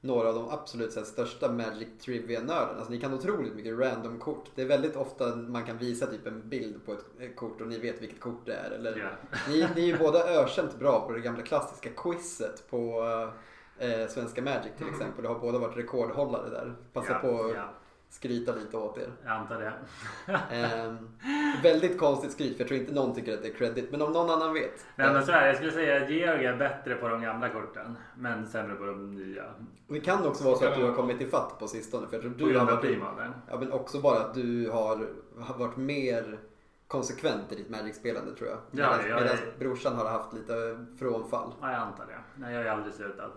några 0.00 0.28
av 0.28 0.34
de 0.34 0.48
absolut 0.48 0.92
så 0.92 1.00
här, 1.00 1.06
största 1.06 1.52
Magic 1.52 1.88
Trivia-nördarna. 2.00 2.78
Alltså, 2.78 2.92
ni 2.92 3.00
kan 3.00 3.14
otroligt 3.14 3.54
mycket 3.54 3.78
random 3.78 4.18
kort. 4.18 4.50
Det 4.54 4.62
är 4.62 4.66
väldigt 4.66 4.96
ofta 4.96 5.36
man 5.36 5.64
kan 5.64 5.78
visa 5.78 6.06
typ 6.06 6.26
en 6.26 6.48
bild 6.48 6.86
på 6.86 6.92
ett 6.92 7.36
kort 7.36 7.60
och 7.60 7.68
ni 7.68 7.78
vet 7.78 8.02
vilket 8.02 8.20
kort 8.20 8.46
det 8.46 8.54
är. 8.54 8.70
Eller, 8.70 8.96
Ja. 8.96 9.08
ni, 9.48 9.68
ni 9.74 9.82
är 9.82 9.86
ju 9.86 9.98
båda 9.98 10.28
ökänt 10.28 10.78
bra 10.78 11.06
på 11.06 11.12
det 11.12 11.20
gamla 11.20 11.42
klassiska 11.42 11.90
quizet 11.96 12.70
på 12.70 13.02
eh, 13.78 14.08
Svenska 14.08 14.42
Magic 14.42 14.72
till 14.78 14.88
exempel. 14.88 15.26
Och 15.26 15.34
har 15.34 15.40
båda 15.40 15.58
varit 15.58 15.76
rekordhållare 15.76 16.50
där. 16.50 16.74
Passa 16.92 17.12
ja, 17.12 17.18
på 17.18 17.52
Ja, 17.54 17.68
skryta 18.14 18.54
lite 18.54 18.76
åt 18.76 18.98
er. 18.98 19.12
jag 19.24 19.32
antar 19.32 19.60
det. 19.60 19.72
Ehm, 20.54 21.08
väldigt 21.62 21.98
konstigt 21.98 22.32
skryt 22.32 22.52
för 22.56 22.60
jag 22.60 22.68
tror 22.68 22.80
inte 22.80 22.92
någon 22.94 23.14
tycker 23.14 23.34
att 23.34 23.42
det 23.42 23.48
är 23.48 23.54
credit. 23.54 23.90
Men 23.90 24.02
om 24.02 24.12
någon 24.12 24.30
annan 24.30 24.54
vet. 24.54 24.86
Nej, 24.96 25.12
men 25.12 25.26
så 25.26 25.32
här, 25.32 25.46
jag 25.46 25.56
skulle 25.56 25.72
säga 25.72 26.02
att 26.02 26.10
Georg 26.10 26.44
är 26.46 26.56
bättre 26.56 26.94
på 26.94 27.08
de 27.08 27.22
gamla 27.22 27.48
korten. 27.48 27.96
Men 28.16 28.46
sämre 28.46 28.74
på 28.76 28.84
de 28.84 29.14
nya. 29.14 29.44
Och 29.88 29.94
det 29.94 30.00
kan 30.00 30.26
också 30.26 30.44
vara 30.44 30.56
så 30.56 30.66
att 30.66 30.76
du 30.76 30.84
har 30.84 30.94
kommit 30.94 31.20
ifatt 31.20 31.58
på 31.58 31.68
sistone. 31.68 32.06
För 32.06 32.14
jag 32.14 32.22
tror 32.22 32.32
På 32.32 32.38
du 32.38 32.44
har 32.44 32.50
grund 32.52 32.70
av 32.70 32.76
varit, 32.76 32.90
premodern. 32.90 33.32
ja, 33.50 33.58
men 33.58 33.72
också 33.72 34.00
bara 34.00 34.18
att 34.20 34.34
du 34.34 34.70
har, 34.70 35.08
har 35.40 35.58
varit 35.58 35.76
mer 35.76 36.38
konsekvent 36.86 37.52
i 37.52 37.54
ditt 37.54 37.70
Magic-spelande 37.70 38.34
tror 38.34 38.48
jag. 38.48 38.58
Ja, 38.58 38.62
Medan, 38.70 39.08
ja, 39.08 39.14
medan 39.20 39.36
ja. 39.44 39.52
brorsan 39.58 39.94
har 39.96 40.04
haft 40.10 40.32
lite 40.32 40.86
frånfall. 40.98 41.52
Ja, 41.60 41.72
jag 41.72 41.80
antar 41.80 42.06
det. 42.06 42.18
Nej, 42.36 42.54
jag 42.54 42.66
är 42.66 42.70
aldrig 42.70 42.94
slutad. 42.94 43.30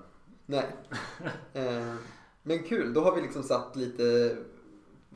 Nej. 0.46 0.66
Eh, 1.54 1.96
men 2.44 2.64
kul, 2.64 2.94
då 2.94 3.02
har 3.02 3.16
vi 3.16 3.22
liksom 3.22 3.44
satt 3.44 3.76
lite, 3.76 4.36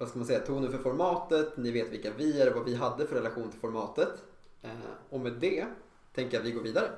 vad 0.01 0.09
ska 0.09 0.19
man 0.19 0.27
säga, 0.27 0.39
tonen 0.39 0.71
för 0.71 0.77
formatet. 0.77 1.57
Ni 1.57 1.71
vet 1.71 1.89
vilka 1.89 2.11
vi 2.17 2.41
är 2.41 2.49
och 2.49 2.55
vad 2.55 2.65
vi 2.65 2.75
hade 2.75 3.07
för 3.07 3.15
relation 3.15 3.49
till 3.51 3.59
formatet. 3.59 4.09
Eh, 4.61 4.69
och 5.09 5.19
med 5.19 5.33
det 5.33 5.65
tänker 6.13 6.33
jag 6.33 6.41
att 6.41 6.47
vi 6.47 6.51
går 6.51 6.61
vidare. 6.61 6.89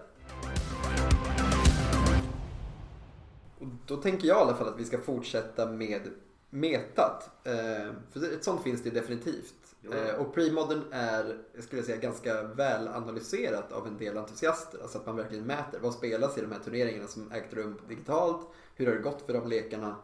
Och 3.60 3.68
då 3.86 3.98
tänker 3.98 4.28
jag 4.28 4.38
i 4.38 4.42
alla 4.42 4.56
fall 4.56 4.68
att 4.68 4.80
vi 4.80 4.86
ska 4.86 4.98
fortsätta 4.98 5.66
med 5.66 6.02
metat. 6.50 7.30
Eh, 7.44 7.94
för 8.12 8.34
ett 8.34 8.44
sånt 8.44 8.64
finns 8.64 8.84
det 8.84 8.90
definitivt. 8.90 9.76
Jo. 9.82 9.94
Eh, 9.94 10.16
och 10.16 10.34
premodern 10.34 10.82
är, 10.92 11.38
jag 11.56 11.64
skulle 11.64 11.84
säga, 11.84 11.98
ganska 11.98 12.44
väl 12.44 12.88
analyserat 12.88 13.72
av 13.72 13.88
en 13.88 13.98
del 13.98 14.18
entusiaster. 14.18 14.80
Alltså 14.82 14.98
att 14.98 15.06
man 15.06 15.16
verkligen 15.16 15.46
mäter 15.46 15.80
vad 15.80 15.94
spelas 15.94 16.38
i 16.38 16.42
de 16.42 16.52
här 16.52 16.60
turneringarna 16.60 17.08
som 17.08 17.32
ägt 17.32 17.54
rum 17.54 17.80
digitalt. 17.88 18.48
Hur 18.76 18.86
har 18.86 18.94
det 18.94 19.02
gått 19.02 19.22
för 19.22 19.34
de 19.34 19.48
lekarna? 19.48 19.96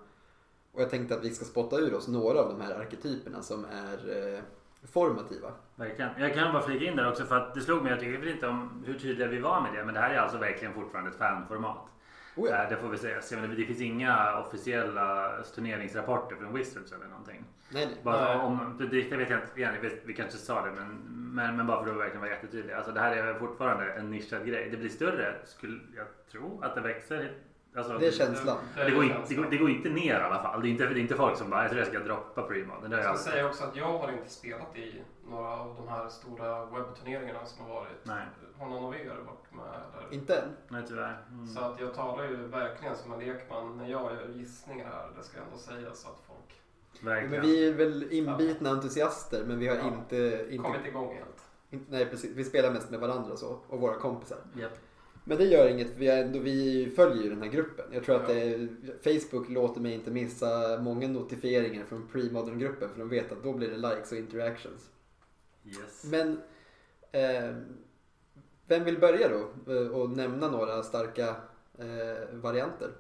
Och 0.72 0.82
jag 0.82 0.90
tänkte 0.90 1.16
att 1.16 1.24
vi 1.24 1.30
ska 1.30 1.46
spotta 1.46 1.78
ur 1.78 1.94
oss 1.94 2.08
några 2.08 2.40
av 2.40 2.50
de 2.50 2.62
här 2.62 2.80
arketyperna 2.80 3.42
som 3.42 3.66
är 3.66 4.34
eh, 4.36 4.40
formativa. 4.92 5.52
Verkligen. 5.76 6.10
Jag 6.18 6.34
kan 6.34 6.54
bara 6.54 6.62
flika 6.64 6.86
in 6.86 6.96
där 6.96 7.10
också 7.10 7.26
för 7.26 7.38
att 7.38 7.54
det 7.54 7.62
slog 7.62 7.84
mig, 7.84 7.92
jag 7.92 8.00
tycker 8.00 8.28
inte 8.32 8.48
om 8.48 8.84
hur 8.86 8.94
tydliga 9.00 9.28
vi 9.28 9.40
var 9.40 9.62
med 9.62 9.74
det, 9.74 9.86
men 9.86 9.94
det 9.94 10.00
här 10.00 10.10
är 10.14 10.18
alltså 10.18 10.38
verkligen 10.38 10.74
fortfarande 10.74 11.10
ett 11.12 11.18
fanformat. 11.18 11.86
Oh 12.36 12.50
ja. 12.50 12.64
Eh, 12.64 12.70
Det 12.70 12.76
får 12.78 12.88
vi 12.90 12.98
säga. 12.98 13.22
Det 13.58 13.66
finns 13.66 13.82
inga 13.82 14.40
officiella 14.40 15.32
turneringsrapporter 15.56 16.36
från 16.36 16.54
Wizards 16.54 16.92
eller 16.92 17.08
någonting. 17.08 17.44
Nej, 17.74 17.86
nej. 17.86 17.98
Bara 18.04 18.36
Nej. 18.36 18.46
om, 18.46 18.76
det, 18.80 18.86
vet 18.86 19.12
jag 19.12 19.22
inte, 19.22 19.40
igen, 19.56 19.74
vi 20.06 20.14
kanske 20.14 20.38
sa 20.38 20.66
det, 20.66 20.72
men, 20.72 20.88
men, 21.34 21.56
men 21.58 21.68
bara 21.68 21.84
för 21.84 21.92
att 21.92 21.98
verkligen 21.98 22.22
vara 22.22 22.32
jättetydlig. 22.32 22.74
Alltså 22.74 22.92
det 22.92 23.00
här 23.00 23.16
är 23.16 23.40
fortfarande 23.40 23.94
en 23.94 24.12
nischad 24.12 24.46
grej. 24.46 24.70
Det 24.70 24.78
blir 24.78 24.90
större, 24.90 25.36
skulle 25.46 25.80
jag 25.96 26.06
tro, 26.32 26.62
att 26.64 26.76
det 26.76 26.82
växer. 26.82 27.32
Alltså, 27.76 27.98
Det 27.98 28.08
är 28.08 28.12
känslan. 28.12 28.58
det, 28.76 28.92
går 28.92 29.04
inte, 29.04 29.18
det, 29.30 29.36
går, 29.36 29.46
det 29.52 29.58
går 29.58 29.70
inte 29.70 29.90
ner 29.90 30.20
i 30.20 30.24
alla 30.24 30.42
fall. 30.44 30.62
Det 30.62 30.68
är 30.68 30.70
inte, 30.70 30.86
det 30.86 31.00
är 31.00 31.02
inte 31.02 31.16
folk 31.16 31.38
som 31.38 31.50
bara, 31.50 31.62
jag 31.62 31.70
tror 31.72 31.80
jag 31.80 31.88
ska 31.88 32.00
droppa 32.00 32.42
premod. 32.42 32.78
Jag 32.84 32.92
Jag 32.92 33.04
ska 33.04 33.14
sett. 33.14 33.34
säga 33.34 33.46
också 33.48 33.64
att 33.64 33.76
jag 33.76 33.98
har 33.98 34.12
inte 34.12 34.30
spelat 34.30 34.76
i 34.78 35.04
några 35.30 35.50
av 35.50 35.76
de 35.76 35.88
här 35.88 36.10
stora 36.10 36.66
webbturneringarna 36.66 37.46
som 37.46 37.66
har 37.66 37.74
varit. 37.76 37.98
Nej, 38.04 38.26
Har 38.60 38.68
någon 38.70 38.86
av 38.86 38.96
er 38.96 39.06
varit 39.26 39.54
med? 39.56 39.66
Eller? 39.98 40.14
Inte 40.14 40.36
än. 40.36 40.50
nej 40.68 40.84
tyvärr. 40.88 41.18
Mm. 41.32 41.48
Så 41.48 41.60
att 41.60 41.80
jag 41.80 41.94
talar 41.94 42.24
ju 42.24 42.36
verkligen 42.36 42.96
som 42.96 43.14
en 43.14 43.20
lekman 43.20 43.78
när 43.78 43.88
jag 43.90 44.02
gör 44.14 44.28
gissningar 44.34 44.86
här. 44.86 45.10
Det 45.18 45.24
ska 45.24 45.38
ändå 45.40 45.58
sägas 45.58 46.00
så 46.02 46.08
att 46.10 46.20
folk 46.28 46.62
Verkligen. 47.04 47.32
Men 47.32 47.42
vi 47.42 47.68
är 47.70 47.74
väl 47.74 48.08
inbitna 48.12 48.70
entusiaster 48.70 49.44
men 49.48 49.60
vi 49.60 49.68
har 49.68 49.76
Ja. 49.76 49.84
inte, 49.88 50.46
inte, 50.50 50.64
kommit 50.64 50.86
igång 50.86 51.08
helt. 51.16 51.44
inte... 51.70 51.92
Nej 51.92 52.06
precis, 52.06 52.36
vi 52.36 52.44
spelar 52.44 52.72
mest 52.72 52.90
med 52.92 53.00
varandra 53.00 53.36
så, 53.36 53.60
och 53.68 53.80
våra 53.80 53.96
kompisar. 53.96 54.38
Japp. 54.56 54.72
Men 55.30 55.38
det 55.38 55.46
gör 55.46 55.70
inget, 55.70 55.92
vi, 55.98 56.08
är 56.08 56.24
ändå, 56.24 56.40
vi 56.40 56.90
följer 56.96 57.24
ju 57.24 57.30
den 57.30 57.42
här 57.42 57.50
gruppen. 57.50 57.86
Jag 57.92 58.04
tror 58.04 58.16
att 58.16 58.30
Ja. 58.30 58.36
det 58.36 58.42
är, 58.42 58.68
Facebook 59.20 59.50
låter 59.50 59.82
mig 59.82 59.94
inte 59.94 60.12
missa 60.12 60.80
många 60.82 61.08
notifieringar 61.08 61.86
från 61.86 62.08
premodern-gruppen 62.08 62.90
för 62.90 63.00
de 63.00 63.10
vet 63.10 63.32
att 63.32 63.44
då 63.44 63.54
blir 63.54 63.70
det 63.70 63.78
likes 63.78 64.12
och 64.12 64.18
interactions. 64.18 64.90
Yes. 65.66 66.04
Men 66.04 66.42
eh, 67.12 67.56
vem 68.68 68.84
vill 68.84 69.00
börja 69.00 69.30
då 69.30 69.74
eh, 69.74 69.88
och 69.88 70.10
nämna 70.10 70.48
några 70.48 70.84
starka 70.84 71.36
eh, 71.78 72.34
varianter? 72.34 72.92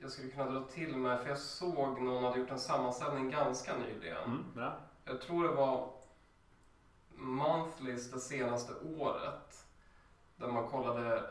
Jag 0.00 0.10
skulle 0.10 0.28
kunna 0.30 0.50
dra 0.50 0.62
till 0.64 0.96
med, 0.96 1.20
för 1.20 1.28
jag 1.28 1.38
såg 1.38 2.00
någon 2.02 2.24
hade 2.24 2.38
gjort 2.38 2.50
en 2.50 2.58
sammanställning 2.58 3.30
ganska 3.30 3.72
nyligen. 3.78 4.24
Mm, 4.24 4.44
bra. 4.54 4.80
Jag 5.04 5.20
tror 5.20 5.42
det 5.42 5.54
var 5.54 5.97
Monthlies 7.18 8.10
det 8.10 8.20
senaste 8.20 8.72
året. 8.98 9.66
Där 10.36 10.48
man 10.48 10.68
kollade 10.68 11.30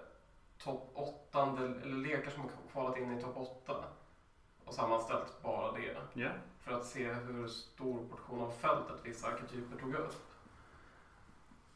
topp 0.57 0.91
8, 0.93 1.41
eller 1.83 1.95
lekar 1.95 2.31
som 2.31 2.41
har 2.41 2.49
kvalat 2.71 2.97
in 2.97 3.17
i 3.17 3.21
topp 3.21 3.37
8. 3.37 3.83
Och 4.65 4.73
sammanställt 4.73 5.41
bara 5.41 5.71
det. 5.71 5.97
Ja. 6.13 6.29
För 6.59 6.71
att 6.71 6.85
se 6.85 7.13
hur 7.13 7.47
stor 7.47 8.05
portion 8.09 8.41
av 8.41 8.51
fältet 8.51 8.95
vissa 9.03 9.27
arketyper 9.27 9.77
tog 9.77 9.95
upp. 9.95 10.15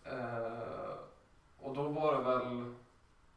Eh, 0.04 0.94
och 1.60 1.74
då 1.74 1.88
var 1.88 2.18
det 2.18 2.24
väl 2.24 2.74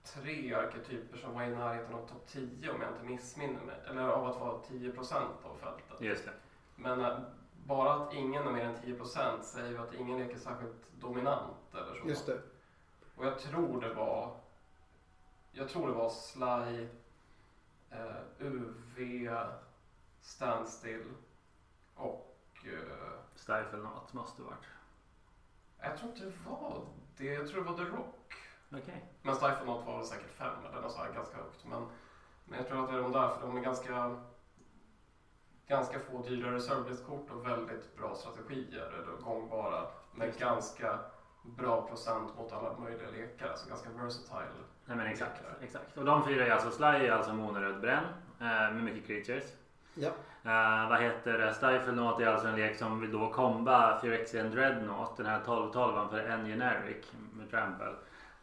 tre 0.05 0.55
arketyper 0.55 1.19
som 1.19 1.35
var 1.35 1.43
i 1.43 1.51
närheten 1.51 1.95
av 1.95 2.07
topp 2.07 2.27
10 2.27 2.71
om 2.71 2.81
jag 2.81 2.91
inte 2.91 3.05
missminner 3.05 3.65
mig. 3.65 3.77
Eller 3.87 4.09
av 4.09 4.27
att 4.27 4.41
vara 4.41 4.59
10% 4.59 5.15
av 5.43 5.57
fältet. 5.57 6.01
Just 6.01 6.25
det. 6.25 6.33
Men 6.77 7.01
eh, 7.01 7.19
bara 7.67 7.95
att 7.95 8.13
ingen 8.13 8.47
är 8.47 8.53
mer 8.53 8.65
än 8.65 8.77
10% 8.77 9.43
säger 9.43 9.71
ju 9.71 9.79
att 9.79 9.95
ingen 9.95 10.19
lek 10.19 10.33
är 10.33 10.39
särskilt 10.39 10.93
dominant 11.01 11.75
eller 11.75 12.01
så. 12.01 12.09
Just 12.09 12.27
det. 12.27 12.41
Och 13.17 13.27
jag 13.27 13.39
tror 13.39 13.81
det 13.81 13.95
var 13.95 14.37
Jag 15.53 15.69
tror 15.69 15.89
det 15.89 15.95
var 15.95 16.11
Sly 16.11 16.89
eh, 17.91 18.17
UV 18.39 19.29
Standstill 20.21 21.13
och 21.95 22.37
eh, 22.65 23.19
Stifle 23.35 23.79
något 23.79 24.13
måste 24.13 24.43
det 24.43 24.47
varit. 24.47 24.67
jag 25.81 25.99
tror 25.99 26.11
inte 26.11 26.25
det 26.25 26.51
var 26.51 26.87
det. 27.17 27.25
Jag 27.25 27.49
tror 27.49 27.65
det 27.65 27.71
var 27.71 27.77
The 27.77 27.85
Rock. 27.85 28.35
Okej. 28.73 29.05
Men 29.23 29.35
Stifle 29.35 29.65
Not 29.65 29.87
var 29.87 29.97
väl 29.97 30.07
säkert 30.07 30.31
fem 30.31 30.65
eller 30.71 30.83
något 30.83 30.93
så 30.93 30.99
här 30.99 31.13
ganska 31.13 31.37
högt. 31.37 31.65
Men, 31.71 31.87
men 32.45 32.59
jag 32.59 32.69
tror 32.69 32.85
att 32.85 32.91
det 32.91 32.97
är 32.97 33.03
de 33.03 33.13
där 33.13 33.29
för 33.29 33.47
de 33.47 33.57
är 33.57 33.61
ganska 33.61 34.17
ganska 35.69 35.99
få 36.01 36.23
dyra 36.23 36.55
reservlistkort 36.55 37.31
och 37.31 37.47
väldigt 37.47 37.97
bra 37.97 38.15
strategier 38.15 38.87
eller 38.87 39.23
gångbara 39.25 39.87
med 40.15 40.29
det. 40.29 40.41
ganska 40.41 40.99
bra 41.43 41.83
procent 41.83 42.37
mot 42.39 42.53
alla 42.53 42.79
möjliga 42.79 43.11
lekar. 43.11 43.49
Alltså 43.49 43.69
ganska 43.69 43.89
versatile. 43.91 44.65
Nej 44.87 44.97
men 44.97 45.07
exakt, 45.07 45.43
exakt. 45.63 45.97
Och 45.97 46.05
de 46.05 46.25
fyra 46.25 46.47
är 46.47 46.51
alltså 46.51 46.71
Sly 46.71 46.87
är 46.87 47.11
alltså 47.11 47.33
monoröd 47.33 47.81
bränn 47.81 48.05
eh, 48.41 48.47
med 48.47 48.85
mycket 48.85 49.07
creatures. 49.07 49.53
Ja. 49.95 50.09
Eh, 50.45 50.89
vad 50.89 51.01
heter 51.01 51.39
det? 51.85 51.93
Note 51.93 52.25
är 52.25 52.29
alltså 52.29 52.49
en 52.49 52.57
lek 52.57 52.77
som 52.77 53.01
vill 53.01 53.13
då 53.13 53.33
komba 53.33 54.01
Phyrexian 54.01 54.51
Dreadnought, 54.51 55.17
den 55.17 55.27
här 55.27 55.41
12-12 55.41 56.09
för 56.09 56.19
en 56.19 56.47
generic 56.47 57.13
med 57.33 57.51
trample. 57.51 57.95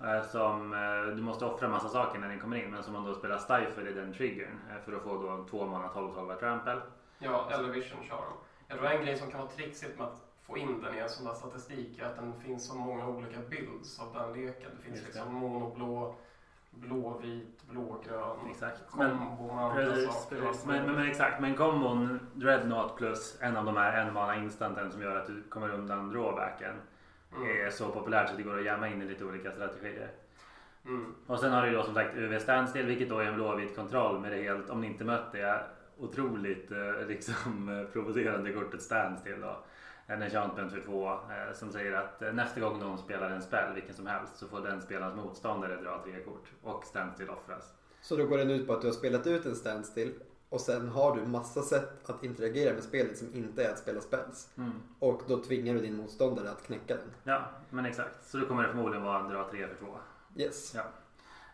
Eh, 0.03 0.23
som 0.23 0.73
eh, 0.73 1.15
du 1.15 1.21
måste 1.21 1.45
offra 1.45 1.67
massa 1.67 1.89
saker 1.89 2.19
när 2.19 2.27
den 2.27 2.39
kommer 2.39 2.57
in 2.57 2.71
men 2.71 2.83
som 2.83 2.93
man 2.93 3.05
då 3.05 3.13
spelar 3.13 3.37
Stifle 3.37 3.89
i 3.89 3.93
den 3.93 4.13
triggern 4.13 4.59
eh, 4.69 4.85
för 4.85 4.93
att 4.93 5.03
få 5.03 5.21
då 5.21 5.45
två 5.49 5.65
mana 5.65 5.87
12-12 5.87 6.39
trample. 6.39 6.81
Ja, 7.23 7.49
eller 7.51 7.69
Vision 7.69 8.03
Charm. 8.09 8.33
Jag 8.67 8.77
tror 8.77 8.89
en 8.89 9.05
grej 9.05 9.17
som 9.17 9.31
kan 9.31 9.39
vara 9.39 9.49
trixigt 9.51 9.97
med 9.99 10.07
att 10.07 10.21
få 10.47 10.57
in 10.57 10.81
den 10.81 10.95
i 10.95 10.99
en 10.99 11.09
sån 11.09 11.25
där 11.25 11.33
statistik 11.33 11.99
är 11.99 12.05
att 12.05 12.15
den 12.15 12.33
finns 12.41 12.67
så 12.67 12.75
många 12.75 13.07
olika 13.07 13.39
builds 13.49 13.99
av 13.99 14.13
den 14.13 14.33
leken. 14.45 14.71
Det 14.77 14.83
finns 14.83 14.95
Just 14.95 15.13
det. 15.13 15.19
liksom 15.19 15.33
monoblå, 15.33 16.15
blåvit, 16.71 17.63
blågrön, 17.69 18.37
Exakt. 18.51 18.81
Men, 18.97 19.17
kombo 19.17 19.51
andra 19.53 19.75
precis, 19.85 20.27
precis. 20.29 20.65
Men, 20.65 20.85
men, 20.85 20.95
men 20.95 21.07
exakt, 21.07 21.41
men 21.41 21.55
kombon 21.55 22.19
Dreadnought 22.33 22.97
plus 22.97 23.37
en 23.41 23.57
av 23.57 23.65
de 23.65 23.77
här 23.77 24.01
en 24.07 24.13
mana 24.13 24.35
instanten 24.35 24.91
som 24.91 25.01
gör 25.01 25.15
att 25.15 25.27
du 25.27 25.43
kommer 25.43 25.69
undan 25.69 26.09
drawbacken 26.09 26.75
Mm. 27.35 27.65
är 27.67 27.69
så 27.69 27.89
populärt 27.89 28.29
så 28.29 28.35
det 28.35 28.43
går 28.43 28.59
att 28.59 28.65
jamma 28.65 28.87
in 28.87 29.01
i 29.01 29.05
lite 29.05 29.25
olika 29.25 29.51
strategier. 29.51 30.11
Mm. 30.85 31.15
Och 31.27 31.39
sen 31.39 31.51
har 31.51 31.65
du 31.67 31.73
då 31.73 31.83
som 31.83 31.93
sagt 31.93 32.15
UV 32.15 32.39
Standstill 32.39 32.85
vilket 32.85 33.09
då 33.09 33.19
är 33.19 33.25
en 33.25 33.35
blåvit 33.35 33.75
kontroll 33.75 34.19
med 34.19 34.31
det 34.31 34.43
helt, 34.43 34.69
om 34.69 34.81
ni 34.81 34.87
inte 34.87 35.03
mött 35.03 35.31
det, 35.31 35.63
otroligt 36.01 36.71
eh, 36.71 37.07
liksom 37.07 37.69
eh, 37.79 37.93
provocerande 37.93 38.53
kortet 38.53 38.81
Standstill 38.81 39.41
då. 39.41 39.63
En 40.07 40.21
enchantment 40.21 40.71
för 40.71 40.81
två 40.81 41.09
eh, 41.09 41.53
som 41.53 41.71
säger 41.71 41.93
att 41.93 42.21
eh, 42.21 42.33
nästa 42.33 42.59
gång 42.59 42.79
någon 42.79 42.97
spelar 42.97 43.29
en 43.29 43.41
spel, 43.41 43.73
vilken 43.73 43.95
som 43.95 44.07
helst, 44.07 44.37
så 44.37 44.47
får 44.47 44.61
den 44.61 44.81
spelarens 44.81 45.15
motståndare 45.15 45.81
dra 45.81 46.03
tre 46.03 46.23
kort 46.23 46.47
och 46.61 46.85
Standstill 46.85 47.29
offras. 47.29 47.73
Så 48.01 48.15
då 48.15 48.25
går 48.25 48.37
den 48.37 48.51
ut 48.51 48.67
på 48.67 48.73
att 48.73 48.81
du 48.81 48.87
har 48.87 48.93
spelat 48.93 49.27
ut 49.27 49.45
en 49.45 49.55
standstill 49.55 50.13
och 50.49 50.61
sen 50.61 50.89
har 50.89 51.15
du 51.15 51.25
massa 51.25 51.61
sätt 51.61 52.09
att 52.09 52.23
interagera 52.23 52.73
med 52.73 52.83
spelet 52.83 53.17
som 53.17 53.33
inte 53.33 53.63
är 53.63 53.71
att 53.71 53.79
spela 53.79 54.01
spells. 54.01 54.49
Mm. 54.57 54.71
Och 54.99 55.21
då 55.27 55.37
tvingar 55.43 55.73
du 55.73 55.79
din 55.79 55.97
motståndare 55.97 56.51
att 56.51 56.63
knäcka 56.63 56.95
den. 56.95 57.11
Ja, 57.23 57.41
men 57.69 57.85
exakt. 57.85 58.29
Så 58.29 58.37
då 58.37 58.45
kommer 58.45 58.63
det 58.63 58.69
förmodligen 58.69 59.03
vara 59.03 59.19
en 59.19 59.29
dra 59.29 59.49
tre 59.51 59.67
för 59.67 59.75
två. 59.75 59.97
Yes. 60.35 60.75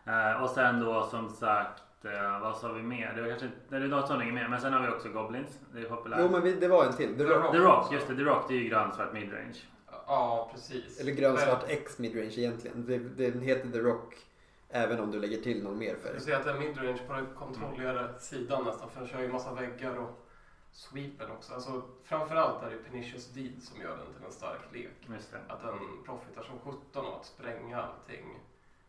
Eh, 0.04 0.42
och 0.42 0.50
sen 0.50 0.80
då 0.80 1.08
som 1.10 1.28
sagt, 1.28 1.82
eh, 2.04 2.40
vad 2.40 2.56
sa 2.56 2.72
vi 2.72 2.82
mer? 2.82 3.12
Det 3.16 3.22
var 3.22 3.28
kanske 3.28 3.46
inte, 3.46 3.58
nej, 3.68 3.80
det 3.80 3.88
var 3.88 4.22
inte 4.22 4.32
mer, 4.32 4.48
men 4.48 4.60
sen 4.60 4.72
har 4.72 4.82
vi 4.82 4.88
också 4.88 5.08
Goblins. 5.08 5.58
Det 5.72 5.80
är 5.80 5.84
populärt. 5.84 6.18
Jo 6.22 6.28
men 6.28 6.42
vi, 6.42 6.52
det 6.52 6.68
var 6.68 6.84
en 6.84 6.92
till. 6.92 7.16
The 7.18 7.24
Rock. 7.24 7.52
The 7.52 7.58
Rock, 7.58 7.92
just 7.92 8.08
det. 8.08 8.16
The 8.16 8.22
Rock 8.22 8.44
det 8.48 8.54
är 8.54 8.58
ju 8.58 8.68
grönsvart 8.68 9.12
midrange. 9.12 9.56
Ja, 10.06 10.50
precis. 10.52 11.00
Eller 11.00 11.12
grönsvart 11.12 11.64
X 11.68 11.98
midrange 11.98 12.38
egentligen. 12.38 12.86
Det, 12.86 12.98
den 13.30 13.40
heter 13.40 13.70
The 13.70 13.78
Rock 13.78 14.14
även 14.68 15.00
om 15.00 15.10
du 15.10 15.20
lägger 15.20 15.42
till 15.42 15.62
någon 15.62 15.78
mer 15.78 15.96
färg. 15.96 16.14
Du 16.14 16.20
ser 16.20 16.36
att 16.36 16.44
det 16.44 16.50
är 16.50 16.58
midrange 16.58 16.98
på 17.06 17.12
den 17.12 17.26
kontrollerade 17.34 18.20
sidan 18.20 18.64
nästan 18.64 18.90
för 18.90 19.00
den 19.00 19.08
kör 19.08 19.20
ju 19.20 19.28
massa 19.28 19.54
väggar 19.54 19.96
och 19.96 20.28
sweepen 20.72 21.30
också. 21.30 21.54
Alltså, 21.54 21.82
framförallt 22.04 22.62
är 22.62 22.70
det 22.70 22.76
Pernicious 22.76 23.26
Deed 23.26 23.62
som 23.62 23.80
gör 23.80 23.96
den 23.96 24.14
till 24.14 24.24
en 24.24 24.32
stark 24.32 24.60
lek. 24.72 25.08
Just 25.14 25.32
det. 25.32 25.38
Att 25.52 25.62
den 25.62 25.78
profitar 26.04 26.42
som 26.42 26.58
17 26.58 27.06
av 27.06 27.14
att 27.14 27.26
spränga 27.26 27.82
allting 27.82 28.40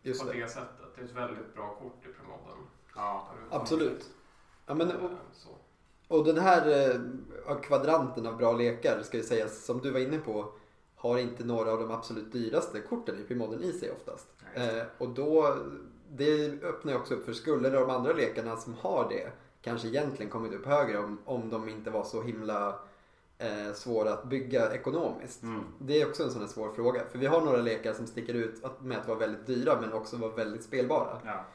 Just 0.01 0.21
på 0.21 0.31
det. 0.31 0.39
det 0.39 0.47
sättet. 0.47 0.95
Det 0.95 1.01
är 1.01 1.05
ett 1.05 1.11
väldigt 1.11 1.55
bra 1.55 1.75
kort 1.75 2.05
i 2.05 2.13
promodden. 2.13 2.67
Ja. 2.99 3.27
Absolut. 3.49 4.09
Ja, 4.65 4.73
men, 4.73 4.91
och, 4.91 5.11
Eh, 6.09 6.17
och 6.17 6.25
den 6.25 6.37
här 6.37 6.91
eh, 7.47 7.59
kvadranten 7.61 8.27
av 8.27 8.37
bra 8.37 8.53
lekar 8.53 9.01
ska 9.01 9.17
ju 9.17 9.23
sägas 9.23 9.65
som 9.65 9.81
du 9.81 9.91
var 9.91 9.99
inne 9.99 10.17
på 10.17 10.53
har 10.95 11.17
inte 11.17 11.43
några 11.43 11.71
av 11.71 11.79
de 11.79 11.91
absolut 11.91 12.31
dyraste 12.31 12.81
korten 12.81 13.19
i 13.19 13.23
Primoden 13.23 13.63
i 13.63 13.71
sig 13.71 13.91
oftast. 13.91 14.27
Eh, 14.53 14.83
och 14.97 15.09
då, 15.09 15.57
det 16.09 16.63
öppnar 16.63 16.93
ju 16.93 16.99
också 16.99 17.13
upp 17.13 17.25
för 17.25 17.33
skulle 17.33 17.69
de 17.69 17.89
andra 17.89 18.13
lekarna 18.13 18.57
som 18.57 18.73
har 18.73 19.09
det 19.09 19.31
kanske 19.61 19.87
egentligen 19.87 20.31
kommit 20.31 20.53
upp 20.53 20.65
högre 20.65 20.97
om, 20.97 21.17
om 21.25 21.49
de 21.49 21.69
inte 21.69 21.89
var 21.89 22.03
så 22.03 22.21
himla 22.21 22.79
eh, 23.37 23.73
svåra 23.73 24.13
att 24.13 24.23
bygga 24.23 24.73
ekonomiskt. 24.73 25.43
Mm. 25.43 25.63
Det 25.79 26.01
är 26.01 26.09
också 26.09 26.23
en 26.23 26.31
sån 26.31 26.41
här 26.41 26.47
svår 26.47 26.71
fråga. 26.71 27.01
För 27.11 27.19
vi 27.19 27.25
har 27.25 27.41
några 27.41 27.61
lekar 27.61 27.93
som 27.93 28.07
sticker 28.07 28.33
ut 28.33 28.63
med 28.81 28.97
att 28.97 29.07
vara 29.07 29.19
väldigt 29.19 29.47
dyra 29.47 29.81
men 29.81 29.93
också 29.93 30.17
vara 30.17 30.31
väldigt 30.31 30.63
spelbara. 30.63 31.21
Ja. 31.25 31.45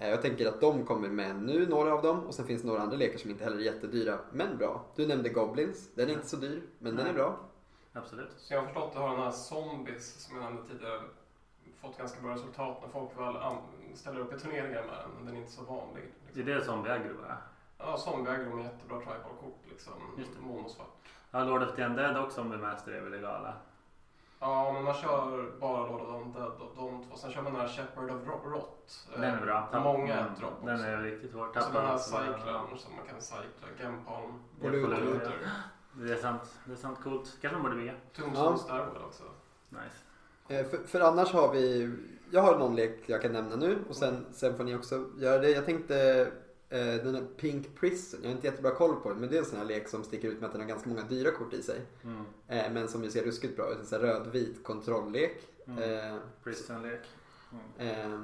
Eh, 0.00 0.08
Jag 0.08 0.22
tänker 0.22 0.46
att 0.48 0.60
de 0.60 0.84
kommer 0.86 1.08
med 1.08 1.36
nu, 1.42 1.66
några 1.66 1.94
av 1.94 2.02
dem. 2.02 2.24
Och 2.26 2.34
sen 2.34 2.46
finns 2.46 2.64
några 2.64 2.80
andra 2.82 2.96
lekar 2.96 3.18
som 3.18 3.30
inte 3.30 3.44
heller 3.44 3.56
är 3.56 3.60
jättedyra, 3.60 4.18
men 4.32 4.56
bra. 4.58 4.84
Du 4.96 5.06
nämnde 5.06 5.28
Goblins. 5.28 5.90
Den 5.94 6.08
är 6.08 6.12
inte 6.12 6.26
så 6.28 6.36
dyr, 6.36 6.62
men 6.78 6.96
den 6.96 7.06
är 7.06 7.12
bra. 7.12 7.36
Absolut. 7.92 8.30
Så 8.36 8.54
jag 8.54 8.60
har 8.60 8.66
förstått 8.66 8.84
att 8.84 8.92
du 8.92 8.98
har 8.98 9.08
den 9.10 9.18
här 9.20 9.30
Zombies 9.30 10.14
som 10.24 10.36
jag 10.36 10.44
nämnde 10.44 10.62
tidigare 10.72 11.00
fått 11.80 11.98
ganska 11.98 12.20
bra 12.20 12.34
resultat 12.34 12.78
när 12.82 12.88
folk 12.88 13.10
väl 13.18 13.36
ställer 13.94 14.20
upp 14.20 14.32
i 14.34 14.38
turneringar 14.38 14.82
med 14.82 14.94
den. 14.96 15.10
Men 15.16 15.26
den 15.26 15.34
är 15.34 15.38
inte 15.40 15.52
så 15.52 15.64
vanlig. 15.64 16.04
Det 16.32 16.40
är 16.40 16.44
det 16.44 16.64
som 16.64 16.82
Viagra 16.82 17.12
va? 17.12 17.36
Ja, 17.78 17.96
zombie-aggro 17.96 18.56
med 18.56 18.64
jättebra 18.64 18.96
tribal-kort 18.98 19.58
liksom. 19.70 19.92
Just 20.18 20.30
det. 20.34 20.46
Monosvart. 20.46 20.86
Ja, 21.30 21.44
Lord 21.44 21.62
of 21.62 21.76
the 21.76 21.84
Undead 21.84 22.24
och 22.24 22.32
Zombie 22.32 22.56
Master 22.58 22.92
är 22.92 23.00
väl 23.00 23.10
legala? 23.12 23.54
Ja, 24.40 24.72
men 24.72 24.84
man 24.84 24.94
kör 24.94 25.50
bara 25.60 25.86
Lord 25.86 26.00
of 26.00 26.06
the 26.08 26.14
Undead 26.14 26.52
och 26.60 26.72
de 26.76 27.04
två. 27.08 27.16
Sen 27.16 27.30
kör 27.32 27.42
man 27.42 27.52
den 27.52 27.60
här 27.62 27.68
Shepherd 27.68 28.10
of 28.10 28.26
Ro- 28.26 28.50
Rot. 28.50 29.06
Den 29.14 29.24
är 29.24 29.40
bra. 29.40 29.68
Tapp- 29.72 29.84
Många 29.84 30.14
mm, 30.18 30.32
ett 30.32 30.38
drop 30.40 30.52
Den 30.64 30.74
också. 30.74 30.86
är 30.86 30.96
riktigt 31.02 31.34
hård. 31.34 31.56
Och 31.56 31.62
så 31.62 31.72
den 31.72 31.86
här 31.86 31.98
cyclern 31.98 32.78
som 32.78 32.92
man 32.96 33.06
kan 33.10 33.20
cykla. 33.20 33.68
Genpalm. 33.78 34.32
Polluter. 34.60 35.50
Det 35.92 36.12
är 36.12 36.16
sant. 36.16 36.58
Det 36.64 36.72
är 36.72 36.76
sant. 36.76 36.98
Coolt. 37.04 37.36
Kanske 37.40 37.58
man 37.58 37.62
borde 37.62 37.76
bygga. 37.76 37.92
Tombstone 38.16 38.50
Ja. 38.50 38.56
Stairwell 38.56 39.02
också. 39.04 39.22
Nice. 39.68 40.54
Eh, 40.60 40.66
För, 40.70 40.78
för 40.86 41.00
annars 41.00 41.32
har 41.32 41.52
vi, 41.52 41.94
jag 42.30 42.42
har 42.42 42.58
någon 42.58 42.76
lek 42.76 42.98
jag 43.06 43.22
kan 43.22 43.32
nämna 43.32 43.56
nu 43.56 43.78
och 43.88 43.96
sen, 43.96 44.26
sen 44.32 44.56
får 44.56 44.64
ni 44.64 44.76
också 44.76 45.04
göra 45.18 45.38
det. 45.38 45.50
Jag 45.50 45.64
tänkte 45.66 46.20
eh, 46.20 46.26
den 46.78 47.14
här 47.14 47.24
Pink 47.36 47.80
Prison, 47.80 48.20
jag 48.22 48.28
har 48.30 48.34
inte 48.34 48.46
jättebra 48.46 48.70
koll 48.74 48.96
på 49.00 49.08
den 49.08 49.18
men 49.18 49.28
det 49.30 49.34
är 49.36 49.38
en 49.38 49.44
sån 49.44 49.58
här 49.58 49.64
lek 49.64 49.88
som 49.88 50.04
sticker 50.04 50.28
ut 50.28 50.40
med 50.40 50.46
att 50.46 50.52
den 50.52 50.60
har 50.60 50.68
ganska 50.68 50.88
många 50.88 51.02
dyra 51.02 51.30
kort 51.30 51.52
i 51.52 51.62
sig. 51.62 51.80
Mm. 52.04 52.24
Eh, 52.48 52.72
men 52.72 52.88
som 52.88 53.04
ju 53.04 53.10
ser 53.10 53.22
ruskigt 53.24 53.56
bra 53.56 53.72
ut, 53.72 53.78
en 53.78 53.86
sån 53.86 54.00
här 54.00 54.06
röd-vit 54.06 54.64
kontrolllek. 54.64 55.42
Mm. 55.66 55.82
Eh, 55.82 56.16
Prison-lek. 56.44 57.00
Mm. 57.78 58.12
eh, 58.12 58.20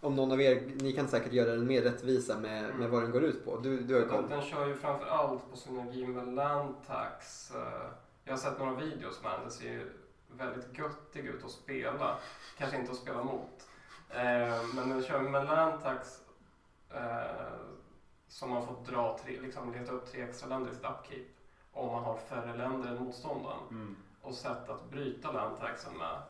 om 0.00 0.16
någon 0.16 0.32
av 0.32 0.40
er, 0.40 0.62
ni 0.80 0.92
kan 0.92 1.08
säkert 1.08 1.32
göra 1.32 1.50
den 1.50 1.66
mer 1.66 1.82
rättvisa 1.82 2.38
med, 2.38 2.64
Mm. 2.64 2.76
med 2.76 2.90
vad 2.90 3.02
den 3.02 3.10
går 3.10 3.24
ut 3.24 3.44
på. 3.44 3.56
Du, 3.56 3.80
du 3.80 3.94
har 3.94 4.00
Den, 4.00 4.08
koll. 4.10 4.28
den 4.28 4.42
kör 4.42 4.66
ju 4.66 4.74
framför 4.74 5.06
allt 5.06 5.50
på 5.50 5.56
synergi 5.56 6.06
med 6.06 6.34
Landtax. 6.34 7.50
Eh, 7.54 7.90
Jag 8.24 8.32
har 8.32 8.38
sett 8.38 8.58
några 8.58 8.74
videos 8.74 9.22
med 9.22 9.32
den. 9.32 9.44
Det 9.44 9.50
ser 9.50 9.64
ju 9.72 9.90
väldigt 10.36 10.78
göttig 10.78 11.24
ut 11.26 11.44
att 11.44 11.50
spela. 11.50 12.18
Kanske 12.58 12.76
inte 12.78 12.92
att 12.92 12.98
spela 12.98 13.22
mot. 13.24 13.68
Eh, 14.10 14.64
Men 14.74 14.88
den 14.88 15.02
kör 15.02 15.20
med 15.20 15.44
Landtax 15.44 16.08
eh, 16.94 17.58
som 18.28 18.50
man 18.50 18.66
får 18.66 18.92
dra 18.92 19.18
tre, 19.22 19.40
liksom 19.40 19.72
leta 19.72 19.92
upp 19.92 20.12
tre 20.12 20.22
extra 20.22 20.48
länder 20.48 20.70
i 20.70 20.74
sitt 20.74 20.84
upkeep. 20.84 21.26
Om 21.72 21.86
man 21.86 22.04
har 22.04 22.16
färre 22.16 22.56
länder 22.56 22.88
än 22.88 23.04
motståndaren. 23.04 23.68
Mm. 23.70 23.96
Och 24.22 24.34
sätt 24.34 24.68
att 24.68 24.90
bryta 24.90 25.32
landtaxen 25.32 25.98
med. 25.98 26.22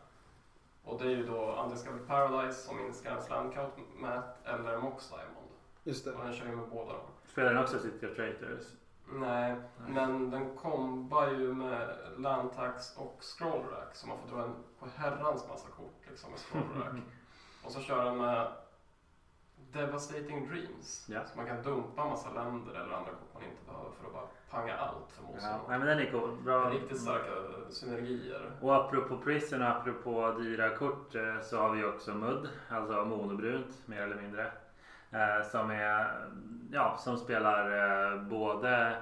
Och 0.85 0.99
det 0.99 1.05
är 1.05 1.17
ju 1.17 1.27
då 1.27 1.63
Undiscovered 1.65 2.07
Paradise 2.07 2.59
som 2.59 2.77
minskar 2.77 3.11
ens 3.11 3.29
landcount 3.29 3.73
med 3.97 4.19
ett, 4.19 4.47
eller 4.47 4.79
Mox 4.79 5.09
Diamond. 5.09 5.49
Just 5.85 6.05
det. 6.05 6.13
Och 6.13 6.25
den 6.25 6.33
kör 6.33 6.47
ju 6.47 6.57
med 6.57 6.69
båda 6.69 6.93
dem. 6.93 7.07
Spelar 7.27 7.55
den 7.55 7.63
också 7.63 7.79
City 7.79 8.07
of 8.07 8.17
Traitors? 8.17 8.65
Nej, 9.13 9.53
Nej. 9.53 9.91
men 9.93 10.31
den 10.31 10.57
kombar 10.57 11.29
ju 11.29 11.55
med 11.55 11.97
Landtax 12.17 12.97
och 12.97 13.17
Scrollrack 13.21 13.95
så 13.95 14.07
man 14.07 14.19
får 14.19 14.37
dra 14.37 14.45
en 14.45 14.55
på 14.79 14.87
herrans 14.97 15.49
massa 15.49 15.69
kort 15.69 16.03
liksom 16.09 16.31
med 16.31 16.41
Scrollrack. 16.41 17.03
och 17.65 17.73
så 17.73 17.81
kör 17.81 18.05
den 18.05 18.17
med 18.17 18.53
Devastating 19.73 20.49
Dreams. 20.49 21.07
Ja. 21.09 21.21
Så 21.27 21.37
man 21.37 21.47
kan 21.47 21.63
dumpa 21.63 22.03
en 22.03 22.09
massa 22.09 22.31
länder 22.33 22.73
eller 22.75 22.95
andra 22.95 23.11
kort 23.11 23.35
man 23.35 23.43
inte 23.43 23.63
behöver 23.67 23.91
för 24.01 24.07
att 24.07 24.13
bara 24.13 24.27
panga 24.51 24.77
allt 24.77 25.13
för 25.13 25.23
Ja, 25.23 25.29
motståndaren. 25.33 25.61
nej, 25.69 25.79
men 25.79 25.89
den 25.89 25.99
är 25.99 26.11
cool. 26.11 26.37
Bra. 26.45 26.71
Riktigt 26.71 27.01
starka 27.01 27.31
synergier. 27.71 28.51
Och 28.61 28.77
apropå 28.77 29.19
Prison 29.19 29.63
och 29.63 29.69
apropå 29.69 30.35
dyra 30.39 30.77
kort 30.77 31.15
eh, 31.15 31.41
så 31.43 31.59
har 31.59 31.71
vi 31.71 31.85
också 31.85 32.15
Mudd, 32.15 32.49
alltså 32.69 33.05
monobrunt 33.05 33.87
mer 33.89 34.03
eller 34.03 34.17
mindre. 34.23 34.53
Eh, 35.11 35.47
som 35.51 35.71
är, 35.71 36.29
ja, 36.73 36.97
som 36.99 37.17
spelar 37.17 37.71
eh, 38.15 38.23
både 38.23 38.97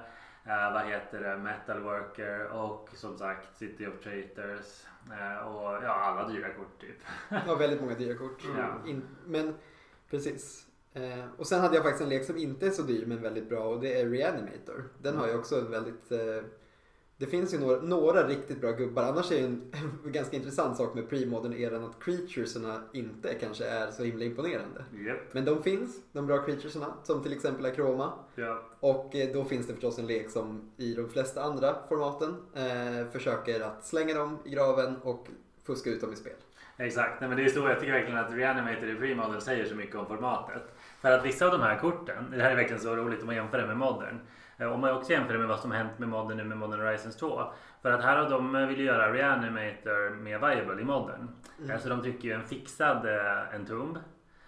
vad 0.73 0.85
heter 0.85 1.21
det, 1.21 1.37
Metal 1.37 1.79
Worker 1.79 2.47
och 2.47 2.89
som 2.93 3.17
sagt 3.17 3.57
City 3.57 3.87
of 3.87 3.99
Traitors. 4.03 4.85
Och 5.45 5.83
ja, 5.83 5.91
alla 5.91 6.27
dyra 6.27 6.53
kort 6.53 6.79
typ. 6.81 6.97
Ja, 7.47 7.55
väldigt 7.55 7.81
många 7.81 7.93
dyra 7.95 8.17
kort. 8.17 8.43
Ja. 8.57 8.89
In, 8.89 9.07
men 9.25 9.55
precis. 10.09 10.67
Eh, 10.93 11.25
och 11.37 11.47
sen 11.47 11.61
hade 11.61 11.75
jag 11.75 11.83
faktiskt 11.83 12.03
en 12.03 12.09
lek 12.09 12.25
som 12.25 12.37
inte 12.37 12.67
är 12.67 12.71
så 12.71 12.81
dyr 12.81 13.05
men 13.05 13.21
väldigt 13.21 13.49
bra 13.49 13.63
och 13.63 13.81
det 13.81 14.01
är 14.01 14.09
Reanimator. 14.09 14.89
Den 15.01 15.17
har 15.17 15.27
ju 15.27 15.35
också 15.35 15.61
väldigt... 15.61 16.11
Eh, 16.11 16.43
det 17.19 17.25
finns 17.25 17.53
ju 17.53 17.59
några, 17.59 17.81
några 17.81 18.27
riktigt 18.27 18.61
bra 18.61 18.71
gubbar. 18.71 19.03
Annars 19.03 19.31
är 19.31 19.35
det 19.35 19.45
en, 19.45 19.71
en 20.05 20.11
ganska 20.11 20.35
intressant 20.37 20.77
sak 20.77 20.95
med 20.95 21.09
premodern 21.09 21.53
eran 21.53 21.83
att 21.83 21.99
creaturesarna 21.99 22.83
inte 22.93 23.33
kanske 23.33 23.65
är 23.65 23.91
så 23.91 24.03
himla 24.03 24.25
imponerande. 24.25 24.85
Yep. 24.95 25.17
Men 25.31 25.45
de 25.45 25.63
finns, 25.63 25.99
de 26.11 26.27
bra 26.27 26.43
creaturesarna, 26.43 26.93
som 27.03 27.23
till 27.23 27.33
exempel 27.33 27.65
Akroma. 27.65 28.13
Ja. 28.35 28.63
Och 28.79 29.15
eh, 29.15 29.33
då 29.33 29.45
finns 29.45 29.67
det 29.67 29.73
förstås 29.73 29.99
en 29.99 30.07
lek 30.07 30.29
som 30.29 30.71
i 30.77 30.93
de 30.93 31.09
flesta 31.09 31.43
andra 31.43 31.75
formaten 31.89 32.35
eh, 32.53 33.11
försöker 33.11 33.61
att 33.61 33.85
slänga 33.85 34.13
dem 34.13 34.37
i 34.45 34.49
graven 34.49 34.95
och 35.03 35.27
fuska 35.63 35.89
ut 35.89 36.01
dem 36.01 36.13
i 36.13 36.15
spel. 36.15 36.33
Exakt, 36.77 37.19
Nej, 37.21 37.29
men 37.29 37.37
det 37.37 37.45
är 37.45 37.49
så 37.49 37.59
jag 37.67 37.79
tycker 37.79 37.93
verkligen 37.93 38.19
att 38.19 38.31
Reanimator 38.33 38.89
i 38.89 38.95
Premodern 38.95 39.41
säger 39.41 39.65
så 39.65 39.75
mycket 39.75 39.95
om 39.95 40.05
formatet. 40.05 40.75
För 41.01 41.11
att 41.11 41.25
vissa 41.25 41.45
av 41.45 41.51
de 41.51 41.61
här 41.61 41.77
korten, 41.79 42.31
det 42.31 42.43
här 42.43 42.51
är 42.51 42.55
verkligen 42.55 42.81
så 42.81 42.95
roligt 42.95 43.19
om 43.21 43.25
man 43.25 43.35
jämför 43.35 43.57
det 43.57 43.67
med 43.67 43.77
Modern. 43.77 44.19
Eh, 44.57 44.73
Om 44.73 44.81
man 44.81 44.91
också 44.97 45.11
jämför 45.11 45.33
det 45.33 45.39
med 45.39 45.47
vad 45.47 45.59
som 45.59 45.71
hänt 45.71 45.99
med 45.99 46.09
Modern 46.09 46.37
nu 46.37 46.43
med 46.43 46.57
Modern 46.57 46.79
Horizons 46.81 47.15
2. 47.17 47.43
För 47.81 47.91
att 47.91 48.03
här 48.03 48.17
har 48.17 48.29
de 48.29 48.55
eh, 48.55 48.67
vill 48.67 48.79
göra 48.79 49.13
Reanimator 49.13 50.15
mer 50.15 50.39
viable 50.39 50.81
i 50.81 50.85
Modern. 50.85 51.27
Mm. 51.63 51.79
Så 51.79 51.89
de 51.89 52.01
tycker 52.01 52.27
ju 52.27 52.33
en 52.33 52.43
fixad 52.43 53.05
eh, 53.05 53.55
Entomb, 53.55 53.97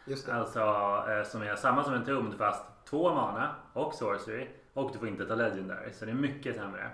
Just 0.05 0.25
det. 0.25 0.33
alltså 0.33 0.59
som 1.25 1.41
är 1.41 1.55
samma 1.55 1.83
som 1.83 1.93
Entomb 1.93 2.37
fast 2.37 2.65
två 2.89 3.13
mana 3.13 3.55
och 3.73 3.93
sorcery 3.93 4.47
och 4.73 4.91
du 4.93 4.99
får 4.99 5.07
inte 5.07 5.25
ta 5.25 5.35
Legendary 5.35 5.93
så 5.93 6.05
det 6.05 6.11
är 6.11 6.15
mycket 6.15 6.55
sämre. 6.55 6.89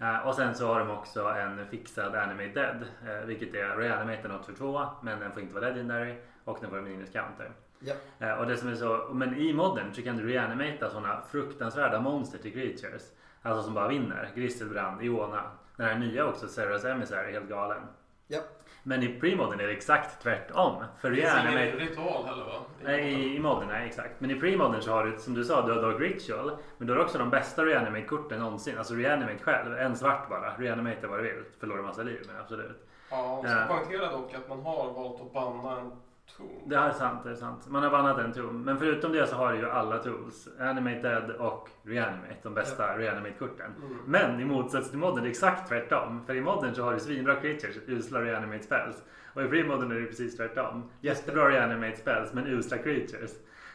Eh, 0.00 0.26
Och 0.26 0.34
sen 0.34 0.54
så 0.54 0.66
har 0.66 0.78
de 0.80 0.90
också 0.90 1.28
en 1.28 1.66
fixad 1.66 2.14
Animate 2.14 2.48
Dead 2.54 2.84
eh, 3.06 3.26
vilket 3.26 3.54
är 3.54 3.76
Reanimate 3.76 4.28
något 4.28 4.46
för 4.46 4.52
två 4.52 4.80
men 5.02 5.20
den 5.20 5.32
får 5.32 5.42
inte 5.42 5.54
vara 5.54 5.68
Legendary 5.68 6.14
och 6.44 6.58
den 6.60 6.70
får 6.70 6.78
en 6.78 6.84
minus 6.84 7.10
counter. 7.10 7.50
Ja. 7.80 7.94
Eh, 8.18 8.32
Och 8.32 8.46
det 8.46 8.56
som 8.56 8.68
är 8.68 8.74
så, 8.74 9.08
men 9.12 9.36
i 9.36 9.52
modern 9.52 9.94
så 9.94 10.02
kan 10.02 10.16
du 10.16 10.26
reanimata 10.28 10.90
sådana 10.90 11.20
fruktansvärda 11.30 12.00
monster 12.00 12.38
till 12.38 12.52
creatures. 12.52 13.12
Alltså 13.42 13.62
som 13.62 13.74
bara 13.74 13.88
vinner. 13.88 14.30
Grisselbrand, 14.34 15.02
Iona. 15.02 15.42
Den 15.76 15.86
här 15.86 15.98
nya 15.98 16.26
också, 16.26 16.46
Sarah's 16.46 16.86
Emissary, 16.92 17.32
helt 17.32 17.48
galen. 17.48 17.82
Ja. 18.26 18.40
Men 18.82 19.02
i 19.02 19.20
premodern 19.20 19.60
är 19.60 19.66
det 19.66 19.72
exakt 19.72 20.22
tvärtom. 20.22 20.84
För 21.00 21.10
Det 21.10 21.16
finns 21.16 21.32
ingen 21.50 21.58
ritual 21.72 22.24
heller 22.26 22.44
va? 22.44 22.52
Nej, 22.82 23.36
i, 23.36 23.38
modern, 23.38 23.68
nej 23.68 23.86
exakt. 23.86 24.20
Men 24.20 24.30
i 24.30 24.40
premodern 24.40 24.82
så 24.82 24.92
har 24.92 25.04
du, 25.06 25.18
som 25.18 25.34
du 25.34 25.44
sa, 25.44 25.66
du 25.66 25.72
har 25.72 25.82
Dog 25.82 26.02
Ritual. 26.02 26.52
Men 26.78 26.86
du 26.86 26.94
har 26.94 27.00
också 27.02 27.18
de 27.18 27.30
bästa 27.30 27.64
reanimate-korten 27.64 28.40
någonsin. 28.40 28.78
Alltså 28.78 28.94
reanimate 28.94 29.38
själv, 29.44 29.78
en 29.78 29.96
svart 29.96 30.28
bara. 30.28 30.54
Reanimate 30.58 31.06
vad 31.06 31.18
du 31.18 31.22
vill. 31.22 31.42
Förlorar 31.60 31.82
massa 31.82 32.02
liv, 32.02 32.20
men 32.26 32.36
absolut. 32.40 32.86
Ja, 33.10 33.38
och 33.38 33.46
Ja. 33.46 33.66
så 33.66 33.74
poängtera 33.74 34.10
dock 34.10 34.34
att 34.34 34.48
man 34.48 34.62
har 34.62 34.92
valt 34.92 35.20
att 35.20 35.32
banna 35.32 35.80
en 35.80 35.92
ton. 36.36 36.46
Det 36.66 36.76
är 36.76 36.90
sant, 36.92 37.24
det 37.24 37.30
är 37.30 37.34
sant. 37.34 37.66
Man 37.68 37.82
har 37.82 37.90
bannat 37.90 38.18
en 38.18 38.32
tool. 38.32 38.52
Men 38.52 38.78
förutom 38.78 39.12
det 39.12 39.26
så 39.26 39.36
har 39.36 39.52
du 39.52 39.58
ju 39.58 39.70
alla 39.70 39.98
tools. 39.98 40.48
Animated 40.60 41.30
och 41.30 41.68
Reanimate, 41.82 42.36
de 42.42 42.54
bästa 42.54 42.98
Reanimate-korten. 42.98 43.72
Mm. 43.82 43.96
Men 44.06 44.40
i 44.40 44.44
motsats 44.44 44.90
till 44.90 44.98
modern 44.98 45.18
är 45.18 45.22
det 45.22 45.28
exakt 45.30 45.68
tvärtom. 45.68 46.22
För 46.26 46.34
i 46.34 46.40
modern 46.40 46.74
så 46.74 46.82
har 46.82 46.92
du 46.92 47.00
svinbra 47.00 47.34
creatures, 47.34 47.76
usla 47.86 48.20
Reanimate 48.22 48.62
spells. 48.64 49.02
Och 49.34 49.42
i 49.42 49.44
pre-modern 49.48 49.90
är 49.92 50.00
det 50.00 50.06
precis 50.06 50.36
tvärtom. 50.36 50.90
Jättebra 51.00 51.48
Reanimate 51.48 51.96
spells 51.96 52.32
men 52.32 52.46
usla 52.46 52.78
creatures. 52.78 53.30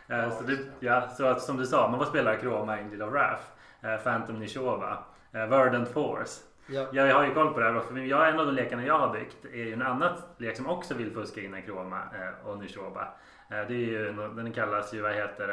Eh, 0.08 0.18
Ja, 0.18 0.32
så, 0.32 0.44
det. 0.44 0.58
ja, 0.80 1.10
så 1.10 1.26
att 1.26 1.42
som 1.42 1.58
du 1.58 1.66
sa, 1.66 1.90
man 1.90 2.00
får 2.00 2.06
spela 2.06 2.38
Chroma, 2.40 2.74
Angel 2.74 3.02
of 3.02 3.12
Wrath, 3.14 3.44
eh, 3.82 3.98
Phantom 4.04 4.40
Nishova, 4.40 4.98
eh, 5.32 5.48
Verdant 5.48 5.90
Force. 5.90 6.42
Ja. 6.68 6.88
Jag 6.92 7.16
har 7.16 7.26
ju 7.26 7.34
koll 7.34 7.54
på 7.54 7.60
det 7.60 7.66
här 7.66 7.80
för 7.80 7.98
jag, 7.98 8.30
en 8.30 8.40
av 8.40 8.46
de 8.46 8.52
lekarna 8.56 8.86
jag 8.86 9.00
har 9.00 9.14
byggt 9.14 9.46
är 9.46 9.64
ju 9.64 9.74
en 9.74 9.82
annan 9.82 10.18
lek 10.38 10.58
som 10.58 10.68
också 10.68 10.94
vill 10.94 11.12
fuska 11.12 11.42
in 11.42 11.54
Akroma 11.54 11.98
eh, 11.98 12.48
och 12.48 12.60
Nishoba. 12.60 13.08
Eh, 13.50 13.68
det 13.68 13.74
är 13.74 13.88
ju, 13.88 14.14
den 14.14 14.52
kallas 14.54 14.94
ju, 14.94 15.02
vad 15.02 15.14
heter 15.14 15.48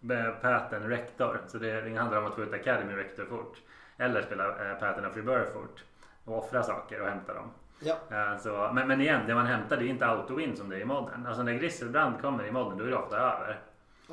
det, 0.00 0.34
Pattern 0.42 0.88
Rector. 0.88 1.40
Så 1.46 1.58
det, 1.58 1.80
det 1.80 1.94
handlar 1.96 2.18
om 2.18 2.26
att 2.26 2.34
få 2.34 2.42
ut 2.42 2.52
Academy 2.52 2.96
Rector 2.96 3.24
fort. 3.24 3.58
Eller 3.96 4.22
spela 4.22 4.48
eh, 4.48 4.78
Pattern 4.78 5.06
of 5.06 5.16
Rebirth 5.16 5.52
fort. 5.52 5.84
Och 6.24 6.38
offra 6.38 6.62
saker 6.62 7.00
och 7.00 7.08
hämta 7.08 7.34
dem. 7.34 7.50
Ja. 7.80 7.96
Eh, 8.10 8.38
så, 8.38 8.70
men, 8.74 8.88
men 8.88 9.00
igen, 9.00 9.20
det 9.26 9.34
man 9.34 9.46
hämtar 9.46 9.76
det 9.76 9.84
är 9.84 9.88
inte 9.88 10.04
auto-win 10.04 10.54
som 10.54 10.68
det 10.68 10.76
är 10.76 10.80
i 10.80 10.84
modden. 10.84 11.26
Alltså 11.26 11.42
när 11.42 11.52
Grisselbrand 11.52 12.20
kommer 12.20 12.46
i 12.46 12.52
modden 12.52 12.78
då 12.78 12.84
är 12.84 12.88
det 12.88 12.96
ofta 12.96 13.16
över. 13.16 13.60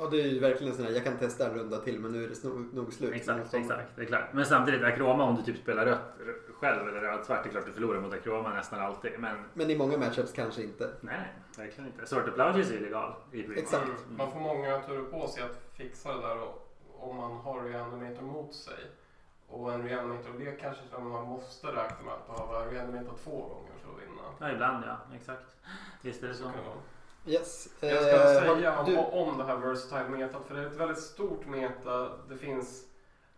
Ja, 0.00 0.06
det 0.06 0.20
är 0.20 0.26
ju 0.26 0.38
verkligen 0.38 0.74
sån 0.74 0.84
här, 0.84 0.92
jag 0.92 1.04
kan 1.04 1.16
testa 1.16 1.46
en 1.46 1.54
runda 1.54 1.78
till 1.78 2.00
men 2.00 2.12
nu 2.12 2.24
är 2.24 2.28
det 2.28 2.44
nog, 2.44 2.74
nog 2.74 2.92
slut. 2.92 3.14
Exakt, 3.14 3.54
exakt. 3.54 3.96
Det 3.96 4.02
är 4.02 4.06
klart. 4.06 4.32
Men 4.32 4.46
samtidigt, 4.46 4.82
Akroma 4.82 5.24
om 5.24 5.36
du 5.36 5.42
typ 5.42 5.62
spelar 5.62 5.86
rött 5.86 6.16
själv 6.60 6.88
eller 6.88 7.00
rött 7.00 7.26
svart, 7.26 7.42
det 7.42 7.48
är 7.48 7.50
klart 7.50 7.66
du 7.66 7.72
förlorar 7.72 8.00
mot 8.00 8.12
Akroma 8.12 8.54
nästan 8.54 8.80
alltid. 8.80 9.12
Men 9.18 9.36
Men 9.54 9.70
i 9.70 9.76
många 9.76 9.98
matchups 9.98 10.32
kanske 10.32 10.62
inte. 10.62 10.90
nej, 11.00 11.32
verkligen 11.58 11.90
inte. 11.90 12.06
Sorter 12.06 12.32
Plouges 12.32 12.70
är 12.70 12.76
illegal 12.76 13.14
i 13.32 13.42
Primo. 13.42 13.58
Exakt. 13.58 13.84
Mm. 13.84 14.16
Man 14.16 14.32
får 14.32 14.40
många 14.40 14.80
turer 14.82 15.02
på 15.02 15.28
sig 15.28 15.42
att 15.42 15.70
fixa 15.76 16.14
det 16.14 16.20
där 16.20 16.42
och, 16.42 16.76
om 16.98 17.16
man 17.16 17.36
har 17.36 17.62
reanimator 17.64 18.22
mot 18.22 18.54
sig. 18.54 18.78
Och 19.48 19.72
en 19.72 19.88
reanimator, 19.88 20.38
det 20.38 20.60
kanske 20.60 20.82
som 20.90 21.08
man 21.08 21.26
måste 21.26 21.66
räkna 21.66 22.04
med 22.04 22.14
att 22.14 22.26
behöva 22.26 22.70
reanimata 22.70 23.16
två 23.24 23.30
gånger 23.30 23.72
för 23.82 23.92
att 23.92 24.02
vinna. 24.02 24.22
Ja, 24.38 24.52
ibland 24.52 24.84
ja. 24.86 25.16
Exakt. 25.16 25.56
Visst 26.02 26.22
är 26.22 26.28
det 26.28 26.34
så. 26.34 26.44
vara. 26.44 26.54
Yes. 27.26 27.68
Jag 27.80 28.02
ska 28.02 28.10
Eh, 28.10 28.48
har 28.48 28.54
säga 28.56 28.82
du, 28.86 28.96
om, 28.98 29.38
det 29.38 29.44
här 29.44 29.56
versatile 29.56 30.08
metat, 30.08 30.46
för 30.46 30.54
det 30.54 30.60
är 30.62 30.66
ett 30.66 30.76
väldigt 30.76 31.02
stort 31.02 31.46
meta. 31.46 32.16
Det 32.28 32.36
finns 32.36 32.86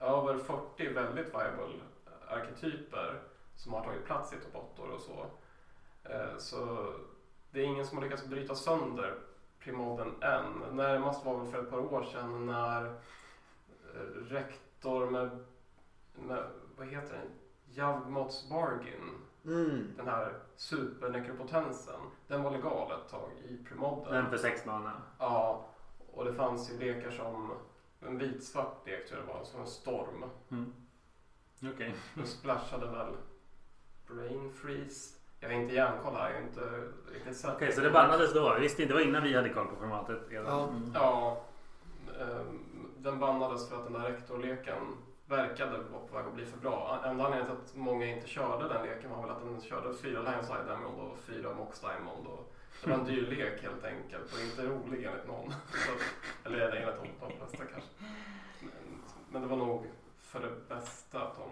över 0.00 0.38
40 0.38 0.88
väldigt 0.92 1.26
viable 1.26 1.80
arketyper 2.28 3.22
som 3.56 3.72
har 3.72 3.84
tagit 3.84 4.04
plats 4.04 4.32
i 4.32 4.36
toppottor 4.36 4.90
och 4.90 5.00
så. 5.00 5.26
Eh, 6.10 6.36
Så 6.38 6.92
det 7.50 7.60
är 7.60 7.64
ingen 7.64 7.86
som 7.86 7.98
har 7.98 8.04
lyckats 8.04 8.26
bryta 8.26 8.54
sönder 8.54 9.14
primoden 9.58 10.22
än. 10.22 10.76
Närmast 10.76 11.24
var 11.24 11.38
väl 11.38 11.52
för 11.52 11.62
ett 11.62 11.70
par 11.70 11.94
år 11.94 12.02
sedan 12.12 12.46
när 12.46 12.86
eh, 13.94 14.24
rektor 14.28 15.10
med, 15.10 15.44
med 16.14 16.44
vad 16.76 16.86
heter 16.88 17.12
den? 17.12 17.30
Javmots 17.74 18.48
Bargain, 18.50 19.10
mm, 19.44 19.92
den 19.96 20.08
här 20.08 20.32
supernekropotensen, 20.56 22.00
den 22.28 22.42
var 22.42 22.50
legal 22.50 22.92
ett 22.92 23.10
tag 23.10 23.30
i 23.48 23.64
primoden. 23.64 24.14
Den 24.14 24.30
för 24.30 24.38
sex 24.38 24.66
mana. 24.66 24.92
Ja, 25.18 25.66
och 26.12 26.24
det 26.24 26.34
fanns 26.34 26.70
ju 26.70 26.78
lekar 26.78 27.10
som 27.10 27.52
en 28.00 28.18
vitsvart 28.18 28.86
lek 28.86 29.08
tror 29.08 29.20
jag 29.20 29.28
det 29.28 29.32
var, 29.32 29.44
som 29.44 29.60
en 29.60 29.66
storm. 29.66 30.24
Mm. 30.50 30.72
Okej. 31.74 31.94
Den 32.14 32.26
splashade 32.26 32.86
väl 32.86 33.14
Brain 34.08 34.52
Freeze. 34.52 35.18
Jag 35.40 35.52
är 35.52 35.56
inte 35.56 35.74
järnkoll 35.74 36.14
här, 36.14 36.30
jag 36.30 36.38
är 36.38 36.42
inte 36.42 36.88
riktigt 37.14 37.36
säker. 37.36 37.54
Okej, 37.54 37.72
så 37.72 37.80
det 37.80 37.90
bannades 37.90 38.34
då? 38.34 38.56
Visst 38.60 38.76
det 38.76 38.92
var 38.92 39.00
innan 39.00 39.22
vi 39.22 39.36
hade 39.36 39.48
koll 39.48 39.66
på 39.66 39.76
formatet 39.76 40.18
redan. 40.28 40.46
Ja. 40.46 40.68
Mm. 40.68 40.90
Ja, 40.94 41.44
ehm, 42.20 42.58
den 42.98 43.18
bannades 43.18 43.68
för 43.68 43.76
att 43.76 43.84
den 43.84 43.92
där 43.92 44.00
rektorleken 44.00 44.96
verkade 45.36 45.70
vara 45.78 46.02
på 46.10 46.16
väg 46.16 46.26
att 46.26 46.34
bli 46.34 46.44
för 46.44 46.58
bra. 46.58 47.02
Enda 47.06 47.24
anledningen 47.24 47.46
till 47.56 47.64
att 47.64 47.76
många 47.76 48.06
inte 48.06 48.26
körde 48.28 48.68
den 48.68 48.82
leken 48.86 49.10
var 49.10 49.22
väl 49.22 49.30
att 49.30 49.40
den 49.44 49.60
körde 49.60 49.94
fyra 49.94 50.20
Lionside 50.22 50.66
Diamond 50.66 51.00
och 51.00 51.18
fyra 51.18 51.54
Mox 51.54 51.80
Diamond. 51.80 52.26
Och 52.26 52.52
det 52.84 52.90
var 52.90 52.98
en 52.98 53.04
dyr 53.04 53.22
lek 53.26 53.62
helt 53.62 53.84
enkelt 53.84 54.32
och 54.32 54.40
inte 54.40 54.62
rolig 54.62 55.04
enligt 55.04 55.26
någon. 55.26 55.50
Så, 55.86 55.92
eller 56.48 56.76
enligt 56.76 56.96
de, 57.20 57.36
flesta 57.36 57.64
kanske. 57.72 57.90
Men, 58.60 58.70
men 59.30 59.42
det 59.42 59.48
var 59.48 59.56
nog 59.56 59.86
för 60.20 60.40
det 60.40 60.68
bästa 60.74 61.20
att 61.22 61.36
de 61.36 61.48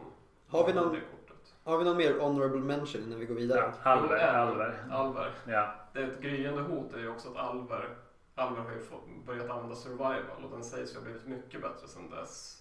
Har 0.58 0.66
vi 0.66 0.72
någon- 0.72 0.92
det 0.92 1.00
kortet. 1.00 1.54
har 1.64 1.78
vi 1.78 1.84
någon 1.84 1.96
mer 1.96 2.20
honorable 2.20 2.60
mention 2.60 3.02
innan 3.02 3.18
vi 3.20 3.26
går 3.26 3.34
vidare? 3.34 3.72
Ja, 3.84 3.90
Alver, 3.90 4.16
Jo, 4.20 4.28
en. 4.28 4.34
Alver. 4.34 4.84
Alver. 4.90 5.30
Ja. 5.46 5.74
Det 5.92 5.98
är 6.02 6.08
ett 6.08 6.20
gryende 6.20 6.62
hot 6.62 6.92
är 6.92 6.98
ju 6.98 7.08
också 7.08 7.28
att 7.28 7.36
Alver, 7.36 7.96
Alver 8.34 8.62
har 8.62 8.72
ju 8.72 8.80
fått, 8.80 9.02
börjat 9.26 9.50
använda 9.50 9.74
survival 9.76 10.44
och 10.44 10.50
den 10.50 10.64
sägs 10.64 10.92
ju 10.92 10.96
ha 10.98 11.04
blivit 11.04 11.26
mycket 11.26 11.62
bättre 11.62 11.88
sedan 11.88 12.10
dess. 12.10 12.59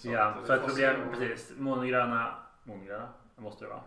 Så 0.00 0.08
ja, 0.08 0.34
för 0.46 0.54
att 0.54 0.66
problem, 0.66 0.96
precis. 1.18 1.52
Monogröna, 1.58 2.34
monogröna, 2.64 3.08
måste 3.36 3.64
det 3.64 3.68
vara. 3.68 3.80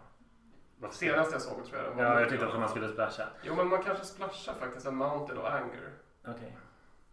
Varför? 0.77 0.95
Senaste 0.95 1.33
jag 1.33 1.41
såg 1.41 1.65
tror 1.65 1.81
jag 1.81 1.91
det 1.91 1.95
var 1.95 2.03
Ja, 2.03 2.19
jag 2.19 2.29
tyckte 2.29 2.47
att 2.47 2.59
man 2.59 2.69
skulle 2.69 2.89
splasha. 2.89 3.27
Jo 3.43 3.55
men 3.55 3.67
man 3.67 3.83
kanske 3.83 4.05
splashar 4.05 4.53
faktiskt 4.53 4.85
en 4.85 4.95
Mounted 4.95 5.37
och 5.37 5.53
Anger 5.53 5.89
Okej. 6.27 6.57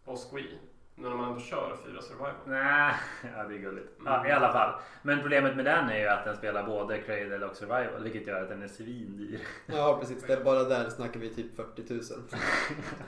på 0.05 0.15
Squee 0.15 0.59
Nu 1.01 1.09
när 1.09 1.15
man 1.15 1.29
ändå 1.29 1.39
kör 1.39 1.77
fyra 1.85 2.01
survival. 2.01 2.33
Nej, 2.45 2.93
ja 3.35 3.43
det 3.43 3.55
är 3.55 3.57
gulligt. 3.57 3.89
Ja, 4.05 4.27
I 4.27 4.31
alla 4.31 4.51
fall. 4.51 4.81
Men 5.01 5.21
problemet 5.21 5.55
med 5.55 5.65
den 5.65 5.89
är 5.89 5.99
ju 5.99 6.07
att 6.07 6.25
den 6.25 6.35
spelar 6.35 6.63
både 6.63 6.97
Cradle 6.97 7.45
och 7.45 7.55
Survival 7.55 8.03
vilket 8.03 8.27
gör 8.27 8.41
att 8.41 8.49
den 8.49 8.61
är 8.61 8.67
svindyr. 8.67 9.39
Ja 9.65 9.97
precis, 9.99 10.23
det 10.23 10.33
är 10.33 10.43
bara 10.43 10.63
där 10.63 10.89
snackar 10.89 11.19
vi 11.19 11.29
typ 11.29 11.55
40 11.55 11.93
000. 11.93 12.01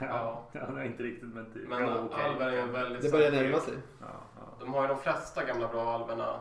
Ja. 0.00 0.48
ja, 0.52 0.84
inte 0.84 1.02
riktigt 1.02 1.34
men 1.34 1.52
typ. 1.52 1.68
Men 1.68 1.82
Ja, 1.82 1.98
okej. 1.98 2.24
Alver 2.24 2.52
är 2.52 2.66
väldigt 2.66 3.02
Det 3.02 3.10
börjar 3.10 3.30
närma 3.30 3.60
sig. 3.60 3.74
Ja, 4.00 4.06
ja. 4.36 4.42
De 4.60 4.74
har 4.74 4.82
ju 4.82 4.88
de 4.88 4.98
flesta 4.98 5.44
gamla 5.44 5.68
bra 5.68 5.94
alverna. 5.94 6.40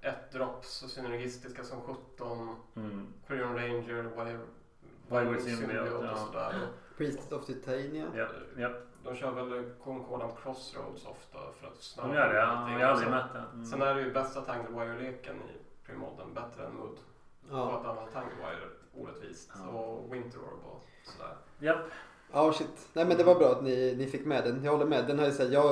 Ett 0.00 0.32
drops 0.32 0.82
och 0.82 0.90
synergistiska 0.90 1.64
som 1.64 1.80
17. 1.80 2.56
Mm. 2.76 3.06
Prion 3.26 3.54
Ranger, 3.54 4.02
Wire, 4.02 4.38
Wayward 5.08 5.40
Symbiote, 5.40 5.90
och 5.90 6.18
sådär. 6.18 6.54
Priest 6.96 7.32
of 7.32 7.46
Titania. 7.46 8.06
Ja, 8.16 8.26
ja. 8.56 8.70
De 9.04 9.14
kör 9.16 9.30
väl 9.30 9.70
Concordant 9.84 10.34
Crossroads 10.42 11.06
ofta 11.06 11.38
för 11.60 11.66
att 11.66 11.76
snabba 11.82 12.08
De 12.08 12.14
gör 12.14 12.28
det. 12.28 12.38
Ja, 12.38 12.70
jag 12.70 12.86
har 12.86 12.92
aldrig 12.92 13.08
Sen- 13.08 13.10
mött 13.18 13.32
den. 13.32 13.44
Mm. 13.52 13.66
Sen 13.66 13.82
är 13.82 13.94
det 13.94 14.00
ju 14.02 14.12
bästa 14.12 14.40
Tangled 14.40 14.72
Wire-leken 14.72 15.36
i 15.36 15.86
Premodden 15.86 16.34
bättre 16.34 16.66
än 16.66 16.72
Mud. 16.74 16.98
Ja. 17.50 17.72
att 17.78 17.86
använda 17.86 18.10
Tangled 18.12 18.36
Wire 18.38 18.68
orättvist. 19.02 19.50
Ja. 19.54 19.68
Och 19.68 20.14
Winter 20.14 20.38
Orb 20.38 20.64
och 20.64 20.82
sådär. 21.04 21.36
Japp. 21.58 21.86
Ja 22.32 22.52
shit. 22.52 22.88
Nej 22.92 23.04
men 23.04 23.16
det 23.16 23.24
var 23.24 23.34
bra 23.34 23.48
att 23.50 23.62
ni, 23.62 23.94
ni 23.98 24.06
fick 24.06 24.26
med 24.26 24.44
den. 24.44 24.64
Jag 24.64 24.72
håller 24.72 24.86
med. 24.86 25.06
Den 25.06 25.18
har 25.18 25.26
ju 25.26 25.32
så 25.32 25.42
här, 25.44 25.50
jag 25.50 25.62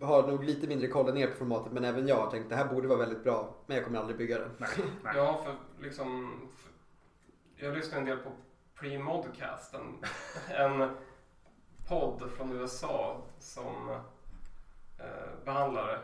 har 0.00 0.22
nog 0.28 0.44
lite 0.44 0.66
mindre 0.66 0.88
koll 0.88 1.08
än 1.08 1.16
er 1.16 1.26
på 1.26 1.36
formatet 1.36 1.72
men 1.72 1.84
även 1.84 2.06
jag 2.06 2.16
har 2.16 2.30
tänkt 2.30 2.48
det 2.50 2.56
här 2.56 2.64
borde 2.68 2.88
vara 2.88 2.98
väldigt 2.98 3.24
bra. 3.24 3.54
Men 3.66 3.76
jag 3.76 3.86
kommer 3.86 3.98
aldrig 3.98 4.16
bygga 4.18 4.38
den. 4.38 4.50
Nej, 4.58 4.70
nej. 5.04 5.16
Ja, 5.16 5.40
för 5.44 5.54
liksom... 5.84 6.38
För, 6.56 6.72
jag 7.66 7.74
lyssnar 7.74 7.98
en 7.98 8.04
del 8.04 8.18
på 8.18 8.30
Pre-Modcast. 8.80 9.74
En, 10.58 10.82
en 10.82 10.90
podd 11.88 12.30
från 12.36 12.52
USA 12.52 13.16
som 13.38 13.90
eh, 14.98 15.44
behandlar 15.44 15.98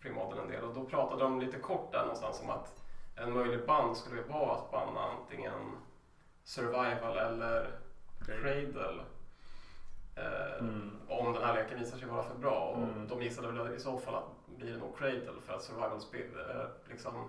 Pre-Modden 0.00 0.38
en 0.38 0.48
del. 0.48 0.64
Och 0.64 0.74
då 0.74 0.84
pratade 0.84 1.22
de 1.22 1.40
lite 1.40 1.58
kort 1.58 1.92
där 1.92 2.00
någonstans 2.00 2.40
om 2.42 2.50
att 2.50 2.80
en 3.16 3.32
möjlig 3.32 3.66
ban 3.66 3.94
skulle 3.96 4.22
vara 4.22 4.52
att 4.56 4.70
banna 4.70 5.00
antingen 5.00 5.76
Survival 6.44 7.16
eller 7.16 7.70
Cradle. 8.26 9.02
Eh, 10.16 10.58
Mm. 10.60 11.00
Om 11.08 11.32
den 11.32 11.42
här 11.42 11.54
leken 11.54 11.78
visar 11.78 11.98
sig 11.98 12.08
vara 12.08 12.22
för 12.22 12.34
bra. 12.34 12.60
Och 12.60 12.82
Mm. 12.82 13.08
de 13.08 13.22
gissade 13.22 13.52
väl 13.52 13.74
i 13.74 13.80
så 13.80 13.98
fall 13.98 14.14
att 14.14 14.46
blir 14.46 14.72
det 14.72 14.78
nog 14.78 14.98
Cradle 14.98 15.40
för 15.46 15.52
att 15.52 15.62
Survival 15.62 16.00
eh, 16.50 16.66
liksom, 16.88 17.28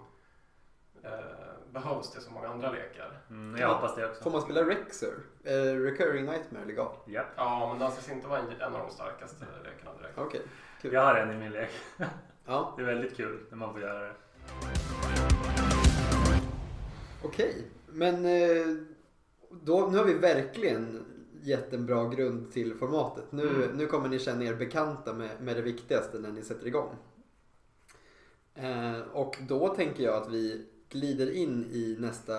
eh, 1.06 1.72
behövs 1.74 2.12
till 2.12 2.22
så 2.22 2.32
många 2.32 2.48
andra 2.48 2.72
lekar. 2.72 3.22
Mm, 3.30 3.62
jag 3.62 3.74
hoppas 3.76 3.96
det 3.96 4.10
också. 4.10 4.24
Får 4.24 4.32
man 4.32 4.42
spela 4.42 4.62
Rexer? 4.62 5.14
Eh, 5.44 5.54
recurring 5.54 6.26
Nightmare 6.26 6.66
legal? 6.66 6.96
Japp. 7.08 7.28
Ja, 7.36 7.70
men 7.70 7.80
det 7.80 7.86
anses 7.86 8.10
inte 8.12 8.28
vara 8.28 8.40
en, 8.40 8.50
en 8.62 8.74
av 8.76 8.88
de 8.88 8.90
starkaste 8.94 9.46
lekarna 9.64 9.98
direkt. 9.98 10.18
Okej, 10.18 10.42
kul. 10.82 10.94
Jag 10.94 11.02
har 11.02 11.16
en 11.16 11.32
i 11.32 11.38
min 11.38 11.52
lek. 11.52 11.70
Ja, 12.48 12.74
Det 12.78 12.82
är 12.84 12.86
väldigt 12.86 13.18
kul 13.18 13.46
när 13.50 13.58
man 13.58 13.74
får 13.74 13.82
göra 13.82 14.00
det. 14.00 14.14
okej. 17.24 17.68
Men 17.88 18.26
eh, 18.26 18.76
då, 19.50 19.88
nu 19.92 19.98
har 19.98 20.06
vi 20.06 20.14
verkligen 20.14 21.06
gett 21.42 21.74
en 21.74 21.86
bra 21.86 22.08
grund 22.10 22.52
till 22.52 22.76
formatet. 22.76 23.32
Nu, 23.32 23.48
Mm. 23.50 23.78
nu 23.78 23.86
kommer 23.88 24.10
ni 24.10 24.20
känna 24.20 24.44
er 24.44 24.54
bekanta 24.56 25.14
med, 25.14 25.30
med 25.42 25.56
det 25.56 25.62
viktigaste 25.62 26.20
när 26.20 26.32
ni 26.32 26.42
sätter 26.42 26.68
igång. 26.68 26.96
Eh, 28.56 29.00
och 29.14 29.38
då 29.42 29.68
tänker 29.70 30.04
jag 30.04 30.16
att 30.16 30.30
vi 30.30 30.66
glider 30.90 31.36
in 31.36 31.66
i 31.72 31.96
nästa 32.00 32.34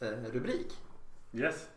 eh, 0.00 0.32
rubrik. 0.32 0.72
Yes. 1.32 1.68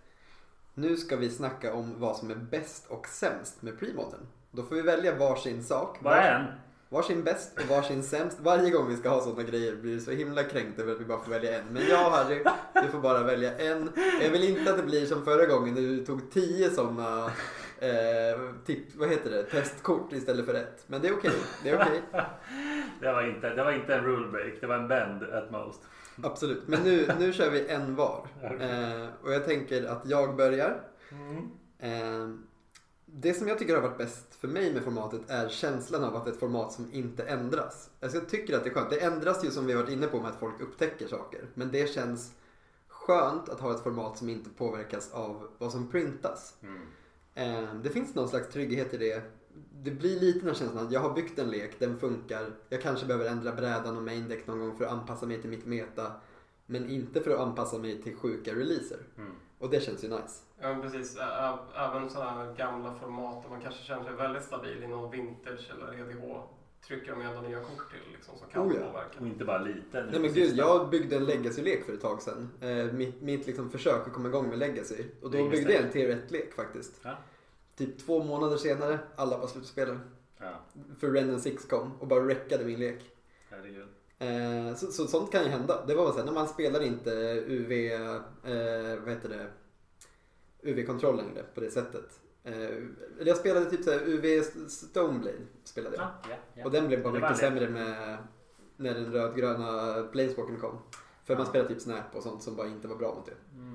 Nu 0.74 0.98
ska 0.98 1.16
vi 1.16 1.30
snacka 1.30 1.74
om 1.74 2.00
vad 2.00 2.18
som 2.18 2.32
är 2.32 2.36
bäst 2.36 2.88
och 2.88 3.08
sämst 3.08 3.62
med 3.62 3.80
premodern. 3.80 4.28
Då 4.52 4.64
får 4.64 4.76
vi 4.76 4.82
välja 4.82 5.16
varsin 5.16 5.64
sak. 5.64 6.00
Bara 6.02 6.24
en? 6.24 6.46
Varsin 6.90 7.24
bäst 7.24 7.60
och 7.60 7.70
varsin 7.70 8.04
sämst. 8.04 8.40
Varje 8.40 8.70
gång 8.70 8.90
vi 8.90 8.98
ska 8.98 9.10
ha 9.10 9.22
sådana 9.22 9.44
grejer 9.44 9.76
blir 9.76 9.96
det 9.96 10.02
så 10.02 10.12
himla 10.12 10.44
kränkt 10.44 10.80
över 10.80 10.92
att 10.92 11.02
vi 11.02 11.06
bara 11.06 11.20
får 11.20 11.32
välja 11.32 11.60
en. 11.60 11.66
Men 11.72 11.84
jag 11.90 12.08
och 12.08 12.12
Harry, 12.12 12.44
du 12.74 12.88
får 12.88 13.00
bara 13.00 13.24
välja 13.24 13.58
en. 13.58 13.92
Jag 14.22 14.30
vill 14.30 14.44
inte 14.44 14.72
att 14.72 14.78
det 14.78 14.84
blir 14.84 15.06
som 15.06 15.26
förra 15.26 15.46
gången 15.46 15.74
när 15.74 15.82
du 15.82 16.06
tog 16.06 16.32
tio 16.32 16.70
sådana 16.70 17.26
eh, 17.80 18.40
vad 18.96 19.10
heter 19.10 19.30
det? 19.30 19.44
testkort 19.44 20.14
istället 20.14 20.46
för 20.46 20.54
ett. 20.54 20.84
Men 20.88 21.02
det 21.02 21.08
är 21.08 21.14
okej. 21.14 21.32
Det 21.64 21.70
är 21.70 21.82
okej. 21.82 22.02
Det 23.02 23.12
var, 23.12 23.28
inte, 23.28 23.50
det 23.50 23.64
var 23.64 23.72
inte 23.72 23.96
en 23.96 24.04
rule 24.04 24.28
break, 24.28 24.54
det 24.62 24.68
var 24.68 24.76
en 24.76 24.88
bend 24.88 25.24
at 25.24 25.52
most. 25.52 25.82
Absolut. 26.24 26.68
Men 26.68 26.84
nu, 26.84 27.08
nu 27.20 27.34
kör 27.34 27.50
vi 27.52 27.68
en 27.68 27.96
var. 27.96 28.28
Eh, 28.60 29.08
och 29.24 29.34
jag 29.34 29.46
tänker 29.46 29.84
att 29.84 30.02
jag 30.06 30.36
börjar. 30.36 30.82
Eh, 31.80 32.30
det 33.06 33.34
som 33.34 33.48
jag 33.48 33.60
tycker 33.60 33.76
har 33.76 33.82
varit 33.82 33.98
bäst 33.98 34.36
för 34.36 34.48
mig 34.48 34.74
med 34.74 34.84
formatet 34.84 35.22
är 35.28 35.50
känslan 35.50 36.04
av 36.04 36.16
att 36.16 36.26
det 36.26 36.32
är 36.32 36.34
ett 36.34 36.40
format 36.40 36.72
som 36.74 36.94
inte 36.94 37.24
ändras. 37.24 37.90
Alltså 38.02 38.18
jag 38.18 38.30
tycker 38.30 38.58
att 38.58 38.64
det 38.64 38.70
är 38.70 38.74
skönt. 38.74 38.90
Det 38.90 39.00
ändras 39.00 39.46
ju 39.46 39.52
som 39.52 39.66
vi 39.66 39.74
har 39.74 39.82
varit 39.82 39.92
inne 39.94 40.08
på 40.08 40.20
med 40.22 40.32
att 40.32 40.40
folk 40.40 40.62
upptäcker 40.62 41.08
saker. 41.08 41.46
Men 41.54 41.72
det 41.72 41.90
känns 41.90 42.32
skönt 42.88 43.50
att 43.50 43.60
ha 43.60 43.72
ett 43.76 43.84
format 43.84 44.18
som 44.18 44.30
inte 44.30 44.50
påverkas 44.50 45.12
av 45.12 45.48
vad 45.58 45.72
som 45.72 45.92
printas. 45.92 46.56
Mm. 46.62 46.82
Eh, 47.36 47.76
Det 47.84 47.90
finns 47.90 48.16
någon 48.16 48.30
slags 48.30 48.50
trygghet 48.50 48.94
i 48.94 48.98
det. 48.98 49.24
Det 49.72 49.92
blir 49.92 50.20
lite 50.20 50.40
den 50.40 50.48
här 50.48 50.56
känslan 50.56 50.86
att 50.86 50.92
jag 50.92 51.00
har 51.00 51.14
byggt 51.14 51.40
en 51.40 51.50
lek, 51.52 51.80
den 51.80 52.00
funkar. 52.00 52.46
Jag 52.70 52.82
kanske 52.82 53.06
behöver 53.06 53.26
ändra 53.30 53.52
brädan 53.52 53.98
och 53.98 54.04
main 54.04 54.30
deck 54.30 54.48
någon 54.48 54.60
gång 54.60 54.78
för 54.78 54.86
att 54.86 54.92
anpassa 54.92 55.26
mig 55.26 55.42
till 55.42 55.50
mitt 55.50 55.66
meta. 55.66 56.12
Men 56.66 56.90
inte 56.90 57.22
för 57.22 57.32
att 57.32 57.40
anpassa 57.40 57.78
mig 57.78 58.02
till 58.02 58.16
sjuka 58.16 58.52
releaser. 58.56 58.98
Mm. 59.18 59.32
Och 59.60 59.70
det 59.70 59.80
känns 59.84 60.04
ju 60.04 60.08
nice. 60.08 60.44
Ja, 60.62 60.68
men 60.74 60.82
precis. 60.82 61.18
Ä- 61.18 61.58
Även 61.76 62.10
sådana 62.10 62.32
här 62.32 62.54
gamla 62.54 62.96
format 62.96 63.44
där 63.44 63.50
man 63.50 63.62
kanske 63.62 63.84
känner 63.84 64.04
sig 64.04 64.14
väldigt 64.14 64.44
stabil 64.44 64.84
i 64.84 64.88
någon 64.88 65.12
vintage 65.12 65.72
eller 65.74 65.94
EDH 66.00 66.42
trycker 66.88 67.12
de 67.12 67.22
ändå 67.22 67.42
nya 67.42 67.60
kort 67.60 67.92
till 67.92 68.14
liksom, 68.14 68.38
som 68.38 68.48
kan 68.48 68.68
Oh 68.68 68.76
ja. 68.76 68.88
påverka. 68.88 69.20
Och 69.20 69.28
inte 69.28 69.46
bara 69.46 69.58
liten. 69.58 70.08
Nej 70.12 70.20
men 70.20 70.34
gud, 70.34 70.58
jag 70.58 70.90
byggde 70.90 71.16
en 71.16 71.26
legacy-lek 71.26 71.86
för 71.86 71.94
ett 71.94 72.02
tag 72.02 72.22
sedan. 72.22 72.50
Eh, 72.62 72.94
mitt 72.94 73.22
mitt 73.22 73.48
liksom 73.48 73.70
försök 73.70 74.08
att 74.08 74.14
komma 74.14 74.28
igång 74.30 74.50
med 74.50 74.60
legacy. 74.60 75.04
Och 75.22 75.32
då 75.32 75.50
byggde 75.50 75.74
jag 75.74 75.84
en 75.84 75.92
tier 75.92 76.16
1-lek 76.16 76.54
faktiskt. 76.54 77.00
Ja. 77.04 77.18
Typ 77.80 78.00
två 78.00 78.24
månader 78.24 78.58
senare, 78.58 79.00
alla 79.16 79.38
var 79.38 79.48
slutspelare. 79.48 80.00
Ja, 80.38 80.54
För 81.00 81.12
Rennen 81.12 81.40
6 81.42 81.66
kom 81.66 81.92
och 82.00 82.08
bara 82.08 82.20
wreckade 82.20 82.66
min 82.66 82.80
lek. 82.80 83.12
herregud. 83.50 83.88
Eh, 84.20 84.76
så, 84.76 84.92
så 84.92 85.08
sånt 85.08 85.32
kan 85.32 85.44
ju 85.44 85.50
hända. 85.50 85.86
Det 85.86 85.96
var 85.96 86.04
väl 86.04 86.14
så 86.14 86.20
här, 86.20 86.26
när 86.26 86.34
man 86.34 86.48
spelar 86.48 86.82
inte 86.82 87.12
UV, 87.48 87.72
eh, 87.72 89.00
vad 89.00 89.10
heter 89.10 89.30
det, 89.30 89.48
UV-kontroll 90.62 91.18
längre 91.18 91.44
på 91.56 91.62
det 91.62 91.72
sättet. 91.72 92.20
Eh, 92.44 92.70
jag 93.20 93.38
spelade 93.38 93.66
typ 93.70 93.84
så 93.84 93.92
här 93.92 94.00
UV 94.08 94.44
Stoneblade 94.68 95.38
spelade 95.64 95.96
jag. 95.96 96.06
Ja, 96.06 96.30
ja, 96.30 96.36
ja. 96.54 96.66
Och 96.66 96.72
den 96.72 96.88
blev 96.88 97.04
bara 97.04 97.14
mycket 97.14 97.38
sämre 97.38 97.70
med 97.70 98.18
när 98.78 98.94
den 98.94 99.12
rödgröna 99.12 100.04
Planeswalkern 100.12 100.60
kom. 100.60 100.78
För 101.24 101.36
man 101.36 101.46
spelade 101.46 101.70
typ 101.74 101.82
Snap 101.82 102.16
och 102.16 102.24
sånt 102.24 102.44
som 102.44 102.56
bara 102.56 102.68
inte 102.68 102.88
var 102.88 102.96
bra 102.96 103.16
mot 103.16 103.26
det. 103.26 103.58
Mm, 103.58 103.69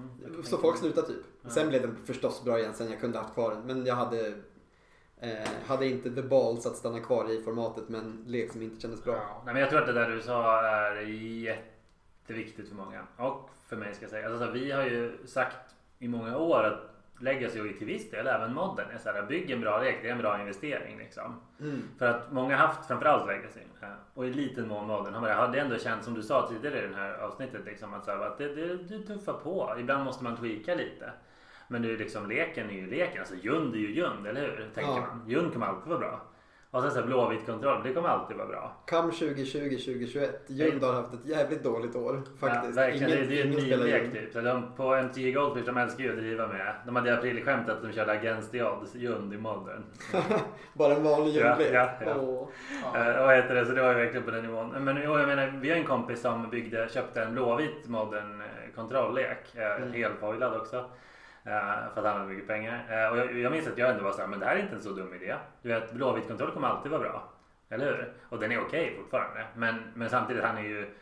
Så 0.44 0.58
folk 0.58 0.78
slutade 0.78 1.06
typ. 1.06 1.24
Ja. 1.42 1.50
Sen 1.50 1.68
blev 1.68 1.82
den 1.82 1.96
förstås 1.96 2.44
bra 2.44 2.58
igen 2.58 2.74
sen 2.74 2.90
jag 2.90 3.00
kunde 3.00 3.18
haft 3.18 3.34
kvar 3.34 3.50
den. 3.50 3.60
Men 3.66 3.86
jag 3.86 3.94
hade, 3.94 4.34
eh, 5.20 5.48
hade 5.66 5.86
inte 5.86 6.10
the 6.10 6.22
balls 6.22 6.66
att 6.66 6.76
stanna 6.76 7.00
kvar 7.00 7.30
i 7.30 7.42
formatet 7.42 7.88
med 7.88 8.00
en 8.00 8.24
lek 8.26 8.52
som 8.52 8.62
inte 8.62 8.80
kändes 8.80 9.04
bra. 9.04 9.14
Ja. 9.14 9.42
Nej, 9.44 9.54
men 9.54 9.60
jag 9.60 9.70
tror 9.70 9.80
att 9.80 9.86
det 9.86 9.92
där 9.92 10.10
du 10.10 10.22
sa 10.22 10.60
är 10.62 11.00
jätteviktigt 11.00 12.68
för 12.68 12.76
många. 12.76 13.06
Och 13.16 13.50
för 13.66 13.76
mig 13.76 13.94
ska 13.94 14.04
jag 14.04 14.10
säga. 14.10 14.30
Alltså, 14.30 14.50
vi 14.50 14.72
har 14.72 14.84
ju 14.84 15.26
sagt 15.26 15.74
i 15.98 16.08
många 16.08 16.38
år 16.38 16.64
att 16.64 16.93
Legacy 17.18 17.60
och 17.60 17.78
till 17.78 17.86
viss 17.86 18.10
del 18.10 18.26
även 18.26 18.54
modden 18.54 18.90
är 18.90 18.98
så 18.98 19.10
här, 19.12 19.22
bygg 19.22 19.50
en 19.50 19.60
bra 19.60 19.82
lek, 19.82 19.98
det 20.02 20.08
är 20.08 20.12
en 20.12 20.18
bra 20.18 20.40
investering 20.40 20.98
liksom. 20.98 21.40
Mm. 21.60 21.82
För 21.98 22.06
att 22.06 22.32
många 22.32 22.56
har 22.56 22.66
haft 22.66 22.86
framförallt 22.86 23.26
Legacy 23.26 23.60
eh, 23.82 23.88
och 24.14 24.26
i 24.26 24.30
liten 24.30 24.68
mån 24.68 24.86
modden 24.86 25.14
har 25.14 25.48
det 25.52 25.60
ändå 25.60 25.78
känt 25.78 26.04
som 26.04 26.14
du 26.14 26.22
sa 26.22 26.48
tidigare 26.48 26.84
i 26.84 26.88
det 26.88 26.96
här 26.96 27.14
avsnittet 27.14 27.64
liksom, 27.64 27.94
att, 27.94 28.04
så 28.04 28.10
här, 28.10 28.18
att 28.26 28.38
det, 28.38 28.54
det, 28.54 28.76
det 28.76 28.98
tuffar 29.06 29.32
på. 29.32 29.74
Ibland 29.78 30.04
måste 30.04 30.24
man 30.24 30.36
tweaka 30.36 30.74
lite. 30.74 31.10
Men 31.68 31.84
ju 31.84 31.96
liksom 31.96 32.28
leken 32.28 32.70
är 32.70 32.74
ju 32.74 32.86
leken. 32.86 33.18
Alltså 33.20 33.34
Jund 33.34 33.74
är 33.74 33.78
ju 33.78 33.94
Jund, 33.94 34.26
eller 34.26 34.40
hur? 34.40 34.70
Tänker 34.74 34.92
Ja. 34.92 35.06
man. 35.14 35.28
Jund 35.28 35.52
kommer 35.52 35.66
alltid 35.66 35.88
vara 35.88 35.98
bra. 35.98 36.20
Och 36.74 36.82
sen 36.82 36.90
så 36.90 36.98
här 37.00 37.06
blåvit 37.06 37.46
kontroll, 37.46 37.80
det 37.84 37.92
kommer 37.92 38.08
alltid 38.08 38.36
vara 38.36 38.48
bra. 38.48 38.72
Kam 38.86 39.10
2020-2021. 39.10 40.28
Jund 40.46 40.82
har 40.82 40.92
haft 40.92 41.14
ett 41.14 41.26
jävligt 41.26 41.62
dåligt 41.64 41.96
år 41.96 42.22
faktiskt. 42.40 42.76
Ja, 42.76 42.82
verkligen. 42.82 43.08
Ingen- 43.10 43.28
det, 43.28 43.34
det 43.84 43.92
är 43.92 43.96
en 43.98 44.02
Jund. 44.02 44.12
typ. 44.12 44.32
Så 44.32 44.40
de, 44.40 44.72
på 44.76 44.94
MTG 44.94 45.32
Goldfish, 45.32 45.66
de 45.66 45.76
älskar 45.76 46.04
ju 46.04 46.10
att 46.10 46.16
driva 46.16 46.46
med. 46.46 46.74
De 46.86 46.96
hade 46.96 47.08
i 47.10 47.12
april 47.12 47.44
skämt 47.44 47.68
att 47.68 47.82
de 47.82 47.92
körde 47.92 48.12
against 48.12 48.52
the 48.52 48.62
odds, 48.64 48.94
Jund 48.94 49.34
i 49.34 49.36
modden. 49.38 49.84
Bara 50.72 50.94
en 50.94 51.02
vanlig 51.04 51.34
Ja, 51.34 51.48
Jund-lek. 51.48 51.72
ja, 51.74 51.90
ja. 52.06 52.48
Ja. 52.94 53.10
Eh, 53.10 53.26
vad 53.26 53.36
heter 53.36 53.54
det? 53.54 53.66
Så 53.66 53.72
det 53.72 53.82
var 53.82 53.88
ju 53.88 53.94
verkligen 53.98 54.24
på 54.24 54.30
den 54.30 54.42
nivån. 54.42 54.68
Men 54.84 54.96
jag 55.02 55.28
menar, 55.28 55.58
vi 55.60 55.70
har 55.70 55.76
en 55.76 55.84
kompis 55.84 56.20
som 56.20 56.50
byggde, 56.50 56.88
köpte 56.94 57.22
en 57.22 57.32
blåvit 57.32 57.86
modern 57.88 58.40
eh, 58.40 58.46
kontrolllek. 58.74 59.54
Eh, 59.54 59.74
Mm. 59.82 59.92
Helfoilad 59.92 60.54
också. 60.60 60.84
Eh, 61.44 61.92
för 61.94 62.00
att 62.00 62.06
han 62.06 62.20
hade 62.20 62.32
mycket 62.32 62.46
pengar. 62.46 62.86
Eh, 62.90 63.12
och 63.12 63.18
jag, 63.18 63.38
jag 63.38 63.52
minns 63.52 63.68
att 63.68 63.78
jag 63.78 63.90
ändå 63.90 64.04
var 64.04 64.12
såhär, 64.12 64.28
men 64.28 64.40
det 64.40 64.46
här 64.46 64.56
är 64.56 64.62
inte 64.62 64.74
en 64.74 64.82
så 64.82 64.90
dum 64.90 65.14
idé. 65.14 65.36
Du 65.62 65.68
vet, 65.68 65.92
blåvit 65.92 66.28
kontroll 66.28 66.50
kommer 66.50 66.68
alltid 66.68 66.90
vara 66.90 67.00
bra. 67.00 67.32
Eller 67.68 67.84
hur? 67.86 68.12
Och 68.28 68.38
den 68.38 68.52
är 68.52 68.60
okej 68.60 68.96
fortfarande. 68.96 69.46
Men, 69.56 69.74
men 69.94 70.10
samtidigt, 70.10 70.44
han 70.44 70.58
är 70.58 70.62
ju 70.62 70.94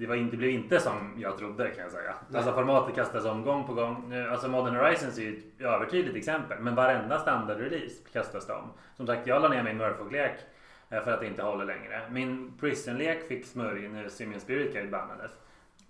det 0.00 0.06
var 0.06 0.14
inte, 0.14 0.36
blev 0.36 0.50
inte 0.50 0.80
som 0.80 1.14
jag 1.18 1.38
trodde 1.38 1.70
kan 1.70 1.82
jag 1.82 1.92
säga. 1.92 2.14
Nej. 2.28 2.38
Alltså 2.38 2.52
formatet 2.52 2.94
kastas 2.94 3.24
om 3.24 3.42
gång 3.42 3.66
på 3.66 3.74
gång. 3.74 4.04
Nu, 4.08 4.28
Alltså 4.28 4.48
Modern 4.48 4.76
Horizons 4.76 5.18
är 5.18 5.22
ju 5.22 5.38
ett 5.38 5.60
övertydligt 5.60 6.16
exempel. 6.16 6.58
Men 6.60 6.74
varenda 6.74 7.18
standardrelease 7.18 7.94
kastas 8.12 8.46
det 8.46 8.52
om. 8.52 8.72
Som 8.96 9.06
sagt, 9.06 9.26
jag 9.26 9.42
la 9.42 9.48
ner 9.48 9.62
min 9.62 9.76
Murfolk-lek 9.76 10.36
eh, 10.90 11.02
För 11.02 11.12
att 11.12 11.20
det 11.20 11.26
inte 11.26 11.42
håller 11.42 11.64
längre. 11.64 12.02
Min 12.10 12.58
Prison-lek 12.60 13.28
fick 13.28 13.46
smörj 13.46 13.88
när 13.88 14.08
Simian 14.08 14.40
Spirit 14.40 14.72
Guide 14.72 14.90
bannades. 14.90 15.30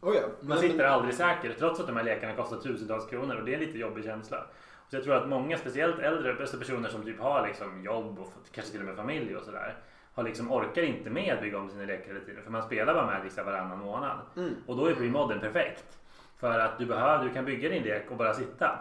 Oh 0.00 0.16
ja. 0.16 0.22
Man 0.40 0.58
sitter 0.58 0.84
aldrig 0.84 1.14
säker 1.14 1.54
trots 1.58 1.80
att 1.80 1.86
de 1.86 1.96
här 1.96 2.04
lekarna 2.04 2.36
kostar 2.36 2.56
tusentals 2.56 3.06
kronor 3.06 3.36
och 3.36 3.44
det 3.44 3.52
är 3.52 3.54
en 3.54 3.64
lite 3.64 3.78
jobbig 3.78 4.04
känsla. 4.04 4.46
Så 4.88 4.96
jag 4.96 5.04
tror 5.04 5.14
att 5.14 5.28
många, 5.28 5.58
speciellt 5.58 5.98
äldre 5.98 6.36
alltså 6.40 6.58
personer 6.58 6.88
som 6.88 7.02
typ 7.02 7.20
har 7.20 7.46
liksom 7.46 7.82
jobb 7.84 8.18
och 8.18 8.32
kanske 8.52 8.72
till 8.72 8.80
och 8.80 8.86
med 8.86 8.96
familj 8.96 9.36
och 9.36 9.44
sådär. 9.44 9.76
Har 10.14 10.22
liksom, 10.22 10.52
orkar 10.52 10.82
inte 10.82 11.10
med 11.10 11.34
att 11.34 11.40
bygga 11.40 11.58
om 11.58 11.70
sina 11.70 11.84
lekar 11.84 12.06
hela 12.06 12.20
tiden. 12.20 12.44
För 12.44 12.50
man 12.50 12.62
spelar 12.62 12.94
bara 12.94 13.30
så 13.30 13.36
här 13.36 13.44
varannan 13.44 13.78
månad. 13.78 14.18
Mm. 14.36 14.54
Och 14.66 14.76
då 14.76 14.86
är 14.86 14.94
premodden 14.94 15.40
perfekt. 15.40 15.98
För 16.36 16.58
att 16.58 16.78
du, 16.78 16.86
behöver, 16.86 17.24
du 17.24 17.32
kan 17.32 17.44
bygga 17.44 17.68
din 17.68 17.82
lek 17.82 18.10
och 18.10 18.16
bara 18.16 18.34
sitta. 18.34 18.78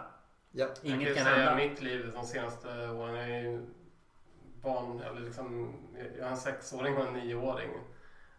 Ja. 0.52 0.66
Inget 0.82 1.08
jag 1.08 1.16
kan 1.16 1.24
kan 1.24 1.34
säga 1.34 1.50
hända. 1.50 1.68
mitt 1.68 1.82
liv 1.82 2.12
de 2.14 2.26
senaste 2.26 2.68
åren. 2.68 3.14
Jag 3.14 3.30
är 3.30 3.42
ju 3.42 3.66
barn, 4.62 5.00
eller 5.00 5.20
liksom, 5.20 5.74
jag 6.18 6.24
har 6.24 6.30
en 6.30 6.36
sexåring 6.36 6.96
och 6.96 7.06
en 7.06 7.12
nioåring. 7.12 7.70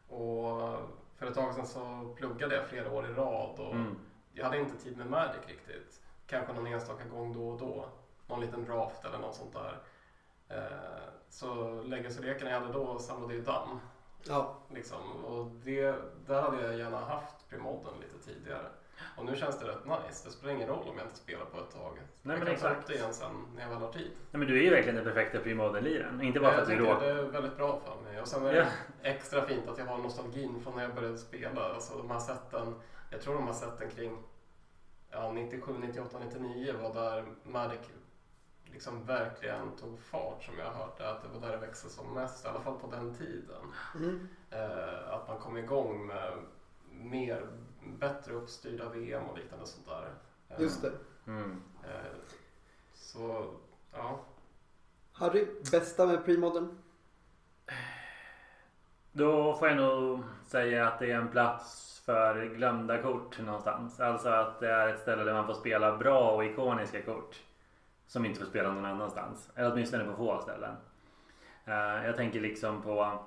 Och 0.07 0.75
för 1.21 1.27
ett 1.27 1.35
tag 1.35 1.53
sedan 1.53 1.65
så 1.67 2.13
pluggade 2.17 2.55
jag 2.55 2.67
flera 2.67 2.91
år 2.91 3.09
i 3.09 3.13
rad. 3.13 3.59
Och 3.59 3.73
Mm. 3.73 3.99
Jag 4.33 4.45
hade 4.45 4.57
inte 4.57 4.83
tid 4.83 4.97
med 4.97 5.07
Magic 5.07 5.41
riktigt. 5.47 6.01
Kanske 6.27 6.53
någon 6.53 6.67
enstaka 6.67 7.03
gång 7.03 7.33
då 7.33 7.49
och 7.49 7.59
då. 7.59 7.85
Någon 8.27 8.39
liten 8.39 8.65
draft 8.65 9.05
eller 9.05 9.17
något 9.17 9.35
sånt 9.35 9.53
där. 9.53 9.81
Eh, 10.49 11.09
så 11.29 11.81
Legacy-lekarna 11.81 12.51
jag 12.51 12.59
hade 12.59 12.73
då 12.73 12.99
samlade 12.99 13.33
ju 13.33 13.41
damm. 13.41 13.79
Ja. 14.23 14.55
Liksom. 14.69 15.23
Och 15.25 15.45
det, 15.45 15.95
där 16.27 16.41
hade 16.41 16.61
jag 16.61 16.77
gärna 16.77 16.97
haft 16.97 17.49
premodden 17.49 17.93
lite 17.99 18.31
tidigare. 18.31 18.69
Och 19.21 19.27
nu 19.27 19.35
känns 19.35 19.59
det 19.59 19.67
rätt 19.67 19.85
nice. 19.85 20.25
Det 20.27 20.31
spelar 20.31 20.53
ingen 20.53 20.67
roll 20.67 20.87
om 20.89 20.97
jag 20.97 21.05
inte 21.07 21.17
spelar 21.17 21.45
på 21.45 21.59
ett 21.59 21.71
tag. 21.71 21.99
men 22.21 22.37
jag 22.37 22.47
kan 22.47 22.47
ta 22.47 22.53
exakt. 22.53 22.79
upp 22.79 22.87
det 22.87 22.93
igen 22.95 23.13
sen 23.13 23.45
när 23.55 23.61
jag 23.61 23.69
väl 23.69 23.77
har 23.77 23.91
tid. 23.91 24.11
Nej, 24.31 24.39
men 24.39 24.47
du 24.47 24.59
är 24.59 24.63
ju 24.63 24.69
verkligen 24.69 24.95
den 24.95 25.05
perfekta 25.05 25.39
premodden-liren. 25.39 26.21
Inte 26.21 26.39
bara 26.39 26.51
för 26.51 26.57
jag 26.57 26.61
att 26.61 26.67
du 26.69 26.85
råkar... 26.85 27.05
det 27.05 27.11
är 27.11 27.23
väldigt 27.23 27.57
bra 27.57 27.79
för 27.85 28.11
mig. 28.11 28.21
Och 28.21 28.27
sen 28.27 28.45
är 28.45 28.53
Ja. 28.53 28.65
det 29.01 29.09
extra 29.09 29.41
fint 29.41 29.67
att 29.67 29.77
jag 29.77 29.85
har 29.85 29.97
nostalgin 29.97 30.59
från 30.63 30.75
när 30.75 30.83
jag 30.83 30.95
började 30.95 31.17
spela. 31.17 31.73
Alltså 31.73 31.97
de 31.97 32.11
här 32.11 32.19
sätten, 32.19 32.75
jag 33.11 33.21
tror 33.21 33.33
de 33.33 33.45
här 33.45 33.53
sätten 33.53 33.89
kring 33.89 34.17
ja, 35.11 35.31
97, 35.31 35.73
98, 35.79 36.17
99 36.25 36.73
var 36.81 36.93
där 36.93 37.25
Magic 37.43 37.79
liksom 38.65 39.05
verkligen 39.05 39.71
tog 39.75 39.99
fart 39.99 40.43
som 40.43 40.53
jag 40.59 40.65
har 40.65 40.73
hört 40.73 40.97
det. 40.97 41.09
Att 41.09 41.21
det 41.23 41.39
var 41.39 41.47
där 41.47 41.51
det 41.57 41.65
växte 41.65 41.89
som 41.89 42.13
mest, 42.13 42.45
i 42.45 42.47
alla 42.47 42.59
fall 42.59 42.79
på 42.79 42.87
den 42.91 43.15
tiden. 43.15 43.73
Mm. 43.95 44.27
Eh, 44.51 45.13
att 45.13 45.27
man 45.27 45.37
kom 45.39 45.57
igång 45.57 46.07
med 46.07 46.33
mer, 46.91 47.47
bättre 47.99 48.33
uppstyrda 48.33 48.89
VM 48.89 49.23
och 49.23 49.37
liknande 49.37 49.65
sånt 49.65 49.87
där. 49.87 50.13
Just 50.57 50.81
det. 50.81 50.91
Mm. 51.27 51.61
Eh, 51.83 52.11
så, 52.93 53.53
ja. 53.93 54.19
Harry, 55.11 55.47
bästa 55.71 56.05
med 56.05 56.25
premodern? 56.25 56.77
Då 59.11 59.53
får 59.53 59.67
jag 59.67 59.77
nog 59.77 60.19
säga 60.43 60.87
att 60.87 60.99
det 60.99 61.11
är 61.11 61.15
en 61.15 61.27
plats 61.27 62.01
för 62.05 62.45
glömda 62.45 63.01
kort 63.01 63.39
någonstans. 63.39 63.99
Alltså 63.99 64.29
att 64.29 64.59
det 64.59 64.71
är 64.71 64.87
ett 64.87 64.99
ställe 64.99 65.23
där 65.23 65.33
man 65.33 65.47
får 65.47 65.53
spela 65.53 65.97
bra 65.97 66.31
och 66.31 66.45
ikoniska 66.45 67.01
kort. 67.01 67.39
Som 68.07 68.25
inte 68.25 68.39
får 68.39 68.47
spela 68.47 68.71
någon 68.71 68.85
annanstans. 68.85 69.49
Eller 69.55 69.71
åtminstone 69.71 70.03
på 70.03 70.15
få 70.15 70.41
ställen. 70.41 70.75
Eh, 71.65 72.05
jag 72.05 72.15
tänker 72.15 72.41
liksom 72.41 72.81
på 72.81 73.19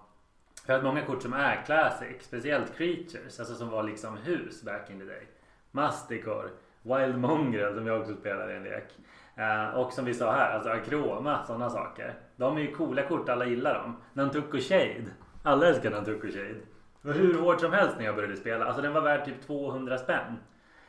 för 0.66 0.72
att 0.72 0.84
många 0.84 1.02
kort 1.02 1.22
som 1.22 1.32
är 1.32 1.62
classic, 1.66 2.16
speciellt 2.20 2.76
creatures, 2.76 3.40
alltså 3.40 3.54
som 3.54 3.70
var 3.70 3.82
liksom 3.82 4.16
hus 4.16 4.62
back 4.62 4.90
in 4.90 4.98
the 4.98 5.04
day. 5.04 5.28
Mastikor, 5.70 6.50
Wild 6.82 7.18
Mongrel 7.18 7.74
som 7.74 7.86
jag 7.86 8.00
också 8.00 8.14
spelade 8.14 8.52
i 8.52 8.56
en 8.56 8.64
lek. 8.64 8.98
Uh, 9.38 9.78
och 9.78 9.92
som 9.92 10.04
vi 10.04 10.14
sa 10.14 10.32
här, 10.32 10.54
alltså 10.54 10.70
Akroma, 10.70 11.44
sådana 11.46 11.70
saker. 11.70 12.14
De 12.36 12.56
är 12.56 12.60
ju 12.60 12.72
coola 12.72 13.02
kort, 13.02 13.28
alla 13.28 13.46
gillar 13.46 13.74
dem. 13.74 13.96
Nantuko 14.12 14.58
Shade, 14.58 15.04
alla 15.42 15.68
älskar 15.68 15.90
Nantuko 15.90 16.28
Shade. 16.28 16.60
Det 17.02 17.08
var 17.08 17.14
hur 17.14 17.38
hårt 17.38 17.60
som 17.60 17.72
helst 17.72 17.94
när 17.98 18.04
jag 18.04 18.14
började 18.14 18.36
spela. 18.36 18.64
Alltså 18.64 18.82
den 18.82 18.92
var 18.92 19.00
värd 19.00 19.24
typ 19.24 19.46
200 19.46 19.98
spänn. 19.98 20.36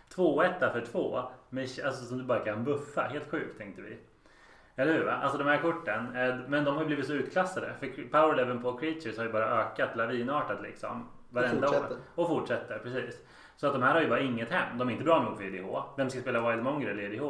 Två 0.09 0.41
etta 0.41 0.71
för 0.71 0.82
två. 0.82 1.21
Med, 1.49 1.63
alltså 1.86 2.05
som 2.05 2.17
du 2.17 2.23
bara 2.23 2.39
kan 2.39 2.63
buffa. 2.63 3.01
Helt 3.01 3.32
sjukt 3.32 3.57
tänkte 3.57 3.82
vi. 3.82 3.97
Eller 4.76 4.93
hur? 4.93 5.05
Va? 5.05 5.11
Alltså 5.11 5.38
de 5.38 5.47
här 5.47 5.61
korten. 5.61 6.15
Eh, 6.15 6.36
men 6.47 6.63
de 6.63 6.76
har 6.76 6.82
ju 6.82 6.88
blivit 6.88 7.07
så 7.07 7.13
utklassade. 7.13 7.73
För 7.80 7.88
power 8.11 8.36
leveln 8.36 8.61
på 8.61 8.78
creatures 8.78 9.17
har 9.17 9.26
ju 9.26 9.32
bara 9.32 9.61
ökat 9.61 9.95
lavinartat 9.95 10.61
liksom. 10.61 11.09
Varenda 11.30 11.69
år. 11.69 11.73
fortsätter. 11.73 11.97
Och 12.15 12.28
fortsätter, 12.28 12.80
precis. 12.80 13.21
Så 13.57 13.67
att 13.67 13.73
de 13.73 13.84
här 13.84 13.93
har 13.93 14.01
ju 14.01 14.09
bara 14.09 14.19
inget 14.19 14.51
hem. 14.51 14.78
De 14.78 14.88
är 14.88 14.91
inte 14.91 15.03
bra 15.03 15.23
nog 15.23 15.38
för 15.38 15.43
EDH. 15.43 15.84
Vem 15.97 16.09
ska 16.09 16.19
spela 16.19 16.49
Wild 16.49 16.63
Mongrel 16.63 16.99
i 16.99 17.05
EDH? 17.05 17.23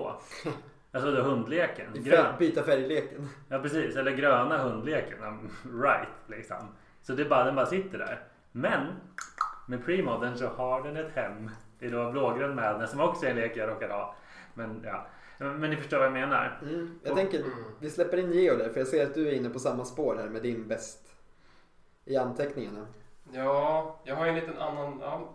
Alltså 0.91 1.11
det 1.11 1.21
hundleken. 1.21 1.85
Grön. 1.93 2.25
byta 2.39 2.63
färgleken. 2.63 3.29
Ja 3.49 3.59
precis, 3.59 3.95
eller 3.95 4.11
gröna 4.11 4.57
hundleken. 4.57 5.49
Right 5.83 6.07
liksom. 6.27 6.57
Så 7.01 7.13
det 7.13 7.23
är 7.23 7.29
bara, 7.29 7.43
den 7.43 7.55
bara 7.55 7.65
sitter 7.65 7.97
där. 7.97 8.19
Men 8.51 8.87
med 9.67 9.85
premodern 9.85 10.35
så 10.35 10.47
har 10.47 10.83
den 10.83 10.97
ett 10.97 11.15
hem. 11.15 11.49
Det 11.79 11.85
är 11.85 11.91
då 11.91 12.11
blågrön 12.11 12.55
Madness 12.55 12.91
som 12.91 13.01
också 13.01 13.25
är 13.25 13.29
en 13.29 13.35
lek 13.35 13.57
jag 13.57 13.69
råkar 13.69 13.89
ha. 13.89 14.15
Men 14.53 14.81
ja, 14.85 15.07
men 15.37 15.69
ni 15.69 15.75
förstår 15.75 15.97
vad 15.97 16.05
jag 16.05 16.13
menar. 16.13 16.59
Mm. 16.61 16.99
Jag 17.03 17.11
Och- 17.11 17.17
tänker, 17.17 17.39
Mm. 17.39 17.51
vi 17.79 17.89
släpper 17.89 18.17
in 18.17 18.31
Geo 18.33 18.55
där 18.57 18.69
för 18.69 18.79
jag 18.79 18.87
ser 18.87 19.03
att 19.07 19.13
du 19.13 19.27
är 19.27 19.31
inne 19.31 19.49
på 19.49 19.59
samma 19.59 19.85
spår 19.85 20.15
här 20.15 20.29
med 20.29 20.41
din 20.41 20.67
bäst 20.67 21.15
i 22.05 22.17
anteckningarna. 22.17 22.87
Ja, 23.31 23.99
jag 24.03 24.15
har 24.15 24.25
ju 24.25 24.29
en 24.29 24.35
liten 24.35 24.57
annan... 24.57 24.99
Ja, 25.01 25.29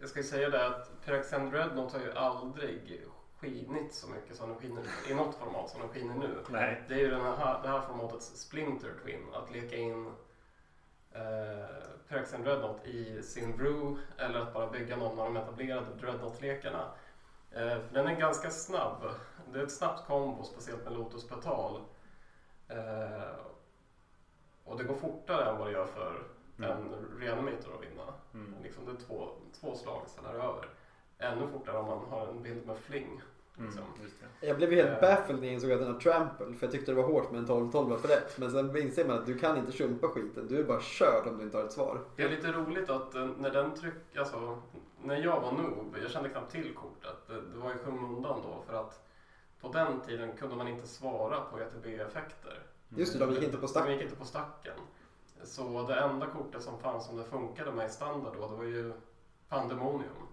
jag 0.00 0.08
ska 0.08 0.18
ju 0.20 0.24
säga 0.24 0.50
det 0.50 0.66
att 0.66 0.90
Pyraxen 1.04 1.50
Dreadnought 1.50 1.92
har 1.92 2.00
ju 2.00 2.12
aldrig 2.12 3.06
skinit 3.40 3.94
så 3.94 4.08
mycket 4.08 4.36
som 4.36 4.48
den 4.48 4.58
skiner 4.58 4.82
i 5.10 5.14
något 5.14 5.34
format 5.34 5.70
som 5.70 5.80
den 5.80 5.88
skiner 5.90 6.14
nu. 6.14 6.28
Nej. 6.50 6.82
Det 6.88 6.94
är 6.94 6.98
ju 6.98 7.10
den 7.10 7.20
här, 7.20 7.62
det 7.62 7.68
här 7.68 7.80
formatets 7.80 8.26
Splinter 8.36 8.92
Twin, 9.04 9.26
att 9.34 9.52
leka 9.52 9.76
in 9.76 10.06
eh, 11.12 11.66
Pyraxen 12.08 12.42
Dreadnought 12.42 12.86
i 12.86 13.22
sin 13.22 13.56
brew 13.56 13.96
eller 14.18 14.40
att 14.40 14.54
bara 14.54 14.70
bygga 14.70 14.96
någon 14.96 15.18
av 15.18 15.24
de 15.24 15.36
etablerade 15.36 15.86
Dreadnought-lekarna. 16.00 16.84
Eh, 17.50 17.80
för 17.80 17.94
den 17.94 18.06
är 18.06 18.14
ganska 18.16 18.50
snabb. 18.50 19.02
Det 19.52 19.58
är 19.60 19.64
ett 19.64 19.72
snabbt 19.72 20.06
kombo, 20.06 20.44
speciellt 20.44 20.84
med 20.84 20.92
Lotus 20.92 21.28
Petal. 21.28 21.80
Eh, 22.68 23.36
och 24.64 24.78
det 24.78 24.84
går 24.84 24.94
fortare 24.94 25.50
än 25.50 25.58
vad 25.58 25.66
det 25.66 25.72
gör 25.72 25.86
för 25.86 26.22
Mm. 26.58 26.70
en 26.70 27.06
Reanimator 27.20 27.74
att 27.74 27.82
vinna. 27.82 28.14
Mm. 28.34 28.54
Liksom 28.62 28.84
det 28.84 28.92
är 28.92 28.96
två, 28.96 29.28
två 29.60 29.74
slag, 29.76 30.02
sen 30.06 30.24
är 30.24 30.32
det 30.32 30.38
över. 30.42 30.68
Ännu 31.18 31.46
fortare 31.46 31.76
om 31.78 31.86
man 31.86 32.04
har 32.10 32.26
en 32.26 32.42
bild 32.42 32.66
med 32.66 32.76
fling. 32.78 33.20
Mm. 33.58 33.66
Liksom. 33.66 33.84
Just 34.02 34.14
det. 34.20 34.46
Jag 34.46 34.56
blev 34.56 34.72
helt 34.72 35.00
baffled 35.00 35.40
när 35.40 35.46
jag 35.46 35.54
insåg 35.54 35.72
att 35.72 35.80
den 35.80 35.92
har 35.92 36.00
trample 36.00 36.54
för 36.54 36.66
jag 36.66 36.72
tyckte 36.72 36.90
det 36.90 36.94
var 36.94 37.08
hårt 37.08 37.30
med 37.30 37.38
en 37.38 37.46
12-12 37.46 37.98
för 37.98 38.08
rätt. 38.08 38.38
Men 38.38 38.50
sen 38.50 38.76
inser 38.76 39.08
man 39.08 39.18
att 39.18 39.26
du 39.26 39.38
kan 39.38 39.56
inte 39.56 39.72
tjumpa 39.72 40.08
skiten. 40.08 40.48
Du 40.48 40.58
är 40.58 40.64
bara 40.64 40.80
körd 40.80 41.26
om 41.26 41.38
du 41.38 41.44
inte 41.44 41.56
har 41.56 41.64
ett 41.64 41.72
svar. 41.72 42.00
Det 42.16 42.22
är 42.22 42.28
lite 42.28 42.52
roligt 42.52 42.90
att 42.90 43.14
eh, 43.14 43.28
när 43.38 43.50
den 43.50 43.74
tryck, 43.74 44.16
alltså 44.16 44.58
när 45.02 45.16
jag 45.16 45.40
var 45.40 45.52
noob, 45.52 45.96
jag 46.02 46.10
kände 46.10 46.28
knappt 46.28 46.52
till 46.52 46.74
kortet. 46.74 47.16
Det, 47.26 47.58
var 47.58 47.70
i 47.70 47.74
skymundan 47.74 48.40
då 48.42 48.62
för 48.66 48.80
att 48.80 49.04
på 49.60 49.68
den 49.68 50.00
tiden 50.00 50.36
kunde 50.36 50.56
man 50.56 50.68
inte 50.68 50.88
svara 50.88 51.40
på 51.40 51.60
ETB-effekter. 51.60 52.62
Just 52.88 53.12
det, 53.12 53.18
de 53.18 53.32
gick 53.32 53.42
inte 53.42 53.56
på 53.56 53.60
De 53.60 53.68
stack. 53.68 53.88
gick 53.88 54.02
inte 54.02 54.16
på 54.16 54.24
stacken. 54.24 54.78
Så 55.44 55.86
det 55.88 55.94
enda 55.94 56.26
kortet 56.26 56.62
som 56.62 56.78
fanns 56.78 57.06
som 57.06 57.16
det 57.16 57.24
funkade 57.24 57.72
med 57.72 57.86
i 57.86 57.90
standard 57.90 58.34
då, 58.36 58.48
det 58.48 58.56
var 58.56 58.64
ju 58.64 58.92
Pandemonium. 59.48 60.28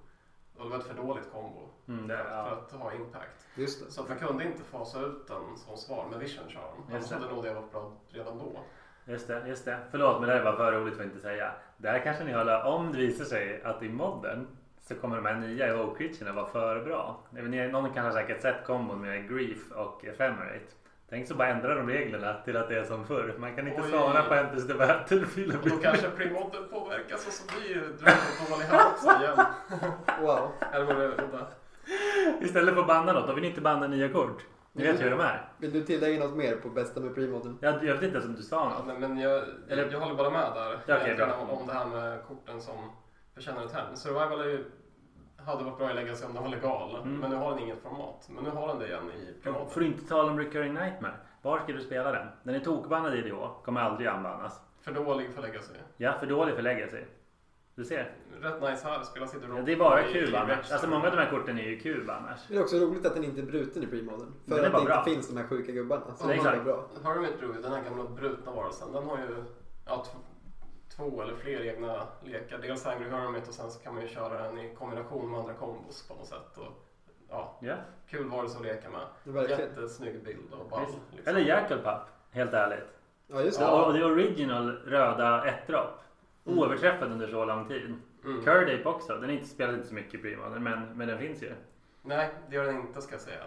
Och 0.57 0.63
det 0.63 0.69
var 0.69 0.77
ett 0.77 0.85
för 0.85 0.93
dåligt 0.93 1.31
kombo 1.31 1.64
Mm, 1.87 2.07
det, 2.07 2.17
för 2.17 2.31
ja. 2.31 2.61
att 2.65 2.71
ha 2.71 2.93
impact. 2.93 3.47
Just 3.55 3.85
det. 3.85 3.91
Så 3.91 4.01
att 4.01 4.09
man 4.09 4.17
kunde 4.17 4.43
inte 4.43 4.63
fasa 4.63 4.99
ut 4.99 5.27
den 5.27 5.57
som 5.57 5.77
svar 5.77 6.05
med 6.11 6.19
Vision 6.19 6.49
Charm. 6.49 6.83
Annars 6.89 7.09
det. 7.09 7.15
hade 7.15 7.27
nog 7.27 7.43
det 7.43 7.53
varit 7.53 7.71
bra 7.71 7.91
redan 8.09 8.37
då. 8.37 8.59
Just 9.05 9.27
det, 9.27 9.47
just 9.47 9.65
det. 9.65 9.77
Förlåt 9.91 10.19
men 10.19 10.29
det 10.29 10.35
här 10.35 10.43
var 10.43 10.53
för 10.53 10.71
roligt 10.71 10.95
för 10.95 11.03
att 11.03 11.09
inte 11.09 11.21
säga. 11.21 11.51
Där 11.77 11.99
kanske 11.99 12.23
ni 12.23 12.33
håller, 12.33 12.63
om 12.63 12.91
det 12.91 12.97
visar 12.97 13.25
sig 13.25 13.61
att 13.63 13.83
i 13.83 13.89
modden 13.89 14.47
så 14.81 14.95
kommer 14.95 15.15
de 15.15 15.25
här 15.25 15.35
nya 15.35 15.67
evoke 15.67 15.97
creaturena 15.97 16.33
vara 16.33 16.47
för 16.47 16.83
bra. 16.83 17.19
Någon 17.31 17.93
kanske 17.93 18.01
har 18.01 18.11
säkert 18.11 18.41
sett 18.41 18.65
kombon 18.65 19.01
med 19.01 19.29
grief 19.29 19.71
och 19.71 20.05
ephemerate. 20.05 20.75
Tänk 21.09 21.27
så 21.27 21.35
bara 21.35 21.47
ändra 21.47 21.75
de 21.75 21.89
reglerna 21.89 22.41
till 22.45 22.57
att 22.57 22.69
det 22.69 22.75
är 22.75 22.83
som 22.83 23.05
förr. 23.05 23.35
Man 23.37 23.55
kan 23.55 23.67
inte 23.67 23.81
Oj. 23.81 23.89
svara 23.89 24.23
på 24.23 24.33
Enters 24.33 24.67
the 24.67 24.73
Battlefield. 24.73 25.55
Och 25.55 25.69
då 25.69 25.77
kanske 25.77 26.09
premodden 26.09 26.63
påverkas 26.71 27.27
och 27.27 27.33
så 27.33 27.43
blir 27.57 27.75
Dragon 27.75 28.49
dålig 28.49 28.65
här 28.65 28.91
också 28.91 29.09
igen. 29.09 29.45
Wow. 30.21 30.51
Eller 30.73 30.85
var 30.85 30.93
det 30.93 31.07
udda? 31.07 31.47
Istället 32.41 32.73
för 32.73 32.81
att 32.81 32.87
banna 32.87 33.13
något, 33.13 33.27
då 33.27 33.33
vill 33.33 33.41
ni 33.41 33.49
inte 33.49 33.61
banna 33.61 33.87
nya 33.87 34.09
kort. 34.09 34.45
Ni 34.73 34.83
vet 34.83 34.99
ju 34.99 35.03
hur 35.03 35.11
de 35.11 35.19
är. 35.19 35.49
Vill 35.57 35.71
du 35.73 35.83
tillägga 35.83 36.25
något 36.25 36.35
mer 36.37 36.55
på 36.55 36.69
bästa 36.69 36.99
med 36.99 37.15
premodern? 37.15 37.57
Jag, 37.61 37.73
jag 37.73 37.93
vet 37.93 38.03
inte 38.03 38.05
ens 38.05 38.25
om 38.25 38.35
du 38.35 38.41
sa 38.43 38.55
Ja, 38.55 38.77
något. 38.77 38.87
nej, 38.87 39.09
men 39.09 39.17
jag, 39.19 39.43
Eller- 39.69 39.91
jag, 39.91 39.99
håller 39.99 40.15
bara 40.15 40.29
med 40.29 40.51
där. 40.55 40.79
Ja, 40.85 40.95
Egentligen 40.95 41.29
bra. 41.29 41.37
om, 41.37 41.49
om 41.49 41.67
det 41.67 41.73
här 41.73 41.85
med 41.85 42.23
korten 42.27 42.61
som 42.61 42.75
förtjänar 43.33 43.65
ett 43.65 43.71
hem. 43.73 43.95
Survival 43.95 44.39
är 44.41 44.45
ju, 44.45 44.65
hade 45.45 45.63
varit 45.63 45.77
bra 45.77 45.91
i 45.91 45.93
Legacy 45.93 46.25
om 46.25 46.33
den 46.33 46.43
var 46.43 46.49
legal. 46.49 46.95
Mm. 46.95 47.17
Men 47.19 47.29
nu 47.29 47.35
har 47.35 47.51
den 47.51 47.59
inget 47.59 47.81
format. 47.83 48.27
Men 48.29 48.43
nu 48.43 48.49
har 48.49 48.67
den 48.67 48.79
det 48.79 48.87
igen 48.87 49.11
i 49.11 49.43
premodden. 49.43 49.69
Får 49.69 49.79
du 49.79 49.85
inte 49.87 50.07
tala 50.07 50.31
om 50.31 50.39
Recurring 50.39 50.73
Nightmare? 50.73 51.13
Var 51.41 51.59
ska 51.59 51.73
du 51.73 51.81
spela 51.81 52.11
den? 52.11 52.27
Den 52.43 52.55
är 52.55 52.59
tokbannad 52.59 53.15
i 53.15 53.21
DH. 53.21 53.35
Kommer 53.65 53.81
aldrig 53.81 54.07
anbannas. 54.07 54.61
För 54.81 54.91
dålig 54.91 55.33
för 55.33 55.41
Legacy. 55.41 55.73
Ja, 55.97 56.13
för 56.19 56.25
dålig 56.25 56.55
för 56.55 56.61
Legacy. 56.61 56.97
Du 57.75 57.85
ser. 57.85 58.11
Rätt 58.41 58.61
nice 58.61 58.87
här. 58.87 59.03
Spelas 59.03 59.33
i 59.33 59.37
Ja, 59.49 59.61
det 59.65 59.71
är 59.73 59.77
bara 59.77 60.07
i 60.09 60.13
kub 60.13 60.35
annars. 60.35 60.71
Alltså 60.71 60.87
många 60.89 61.05
av 61.05 61.11
de 61.15 61.17
här 61.21 61.29
korten 61.29 61.59
är 61.59 61.63
ju 61.63 61.79
kub 61.79 62.09
annars. 62.09 62.39
Det 62.47 62.55
är 62.55 62.61
också 62.61 62.77
roligt 62.77 63.05
att 63.05 63.13
den 63.15 63.23
inte 63.23 63.41
är 63.41 63.45
bruten 63.45 63.83
i 63.83 63.87
premodern. 63.87 64.33
Den 64.45 64.57
För 64.57 64.63
är 64.63 64.67
att 64.67 64.71
bara 64.73 64.79
det 64.79 64.83
inte 64.83 64.93
bra. 64.95 65.03
finns 65.03 65.27
de 65.27 65.37
här 65.37 65.47
sjuka 65.47 65.71
gubbarna. 65.71 66.01
Så 66.05 66.11
Ja, 66.23 66.27
det 66.27 66.27
var 66.27 66.33
exakt. 66.35 66.63
bra. 66.63 66.85
Hermit 67.03 67.39
Druid, 67.39 67.61
den 67.63 67.71
här 67.71 67.83
gamla 67.83 68.03
brutna 68.03 68.51
varelsen, 68.51 68.91
den 68.91 69.03
har 69.03 69.17
ju 69.17 69.43
ja, 69.85 70.05
två 70.95 71.21
eller 71.21 71.35
fler 71.35 71.61
egna 71.65 72.07
lekar. 72.23 72.57
Dels 72.57 72.85
Angry 72.85 73.09
Hermit 73.09 73.47
och 73.47 73.53
sen 73.53 73.71
så 73.71 73.79
kan 73.79 73.93
man 73.93 74.03
ju 74.03 74.09
köra 74.09 74.43
den 74.43 74.59
i 74.59 74.75
kombination 74.75 75.31
med 75.31 75.39
andra 75.39 75.53
kombos 75.53 76.07
på 76.07 76.13
något 76.15 76.27
sätt. 76.27 76.57
Och, 76.57 76.85
ja, 77.29 77.57
Ja. 77.61 77.75
kul 78.09 78.29
varelse 78.29 78.57
att 78.57 78.63
leka 78.65 78.89
med. 78.89 79.01
Verkligen. 79.23 79.61
Jättesnygg 79.61 80.23
bild 80.23 80.53
och 80.59 80.69
ball. 80.69 80.81
Liksom. 81.11 81.29
Eller 81.35 81.39
Jackalpup, 81.47 82.07
helt 82.31 82.53
ärligt. 82.53 82.87
Ja, 83.27 83.41
just 83.41 83.59
det. 83.59 83.65
Ja, 83.65 83.85
och 83.85 83.93
det 83.93 83.99
är 83.99 84.05
original 84.11 84.71
röda 84.71 85.45
ett-dropp. 85.45 86.01
Mm. 86.45 86.59
Oöverträffad 86.59 87.11
under 87.11 87.27
så 87.27 87.45
lång 87.45 87.67
tid. 87.67 87.95
Mm. 88.25 88.43
Curdape 88.45 88.89
också. 88.89 89.17
Den 89.17 89.29
inte 89.29 89.47
spelad 89.47 89.75
inte 89.75 89.87
så 89.87 89.93
mycket 89.93 90.13
i 90.13 90.17
Premodern 90.17 90.63
men, 90.63 90.97
men 90.97 91.07
den 91.07 91.19
finns 91.19 91.43
ju. 91.43 91.53
Nej, 92.01 92.29
det 92.49 92.55
gör 92.55 92.65
den 92.65 92.75
inte 92.75 93.01
ska 93.01 93.13
jag 93.13 93.21
säga. 93.21 93.43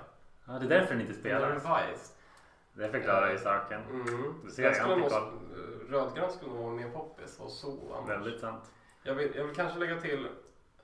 Ja, 0.47 0.53
det 0.53 0.65
är 0.65 0.69
därför 0.81 0.95
den 0.95 1.01
inte 1.01 1.13
Den 1.13 1.39
är 1.39 1.59
spelas. 1.59 1.65
revised. 1.65 2.15
Det 2.73 2.89
förklarar 2.89 3.31
ju 3.31 3.39
saken. 3.39 3.81
Mm. 3.91 4.35
Du 4.45 4.51
ser, 4.51 4.63
Den 4.63 4.73
jag 4.73 4.83
skulle 4.83 4.97
nog, 4.97 5.33
rödgrön 5.89 6.31
skulle 6.31 6.51
nog 6.53 6.63
vara 6.63 6.75
mer 6.75 6.91
poppis 6.91 7.41
och 7.41 7.51
så 7.51 7.95
annars. 7.95 8.11
Väldigt 8.11 8.41
sant. 8.41 8.73
Jag 9.03 9.15
vill, 9.15 9.33
jag 9.37 9.45
vill 9.45 9.55
kanske 9.55 9.79
lägga 9.79 10.01
till 10.01 10.29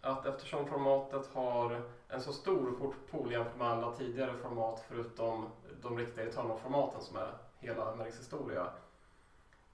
att 0.01 0.27
eftersom 0.27 0.67
formatet 0.67 1.31
har 1.33 1.83
en 2.09 2.21
så 2.21 2.33
stor 2.33 2.79
kortpool 2.79 3.33
jämfört 3.33 3.57
med 3.59 3.67
alla 3.67 3.93
tidigare 3.93 4.33
format 4.43 4.85
förutom 4.89 5.49
de 5.83 5.99
riktiga 5.99 6.25
Eternal-formaten 6.25 7.01
som 7.01 7.17
är 7.17 7.33
hela 7.59 7.95
Mercs 7.95 8.19
historia 8.21 8.67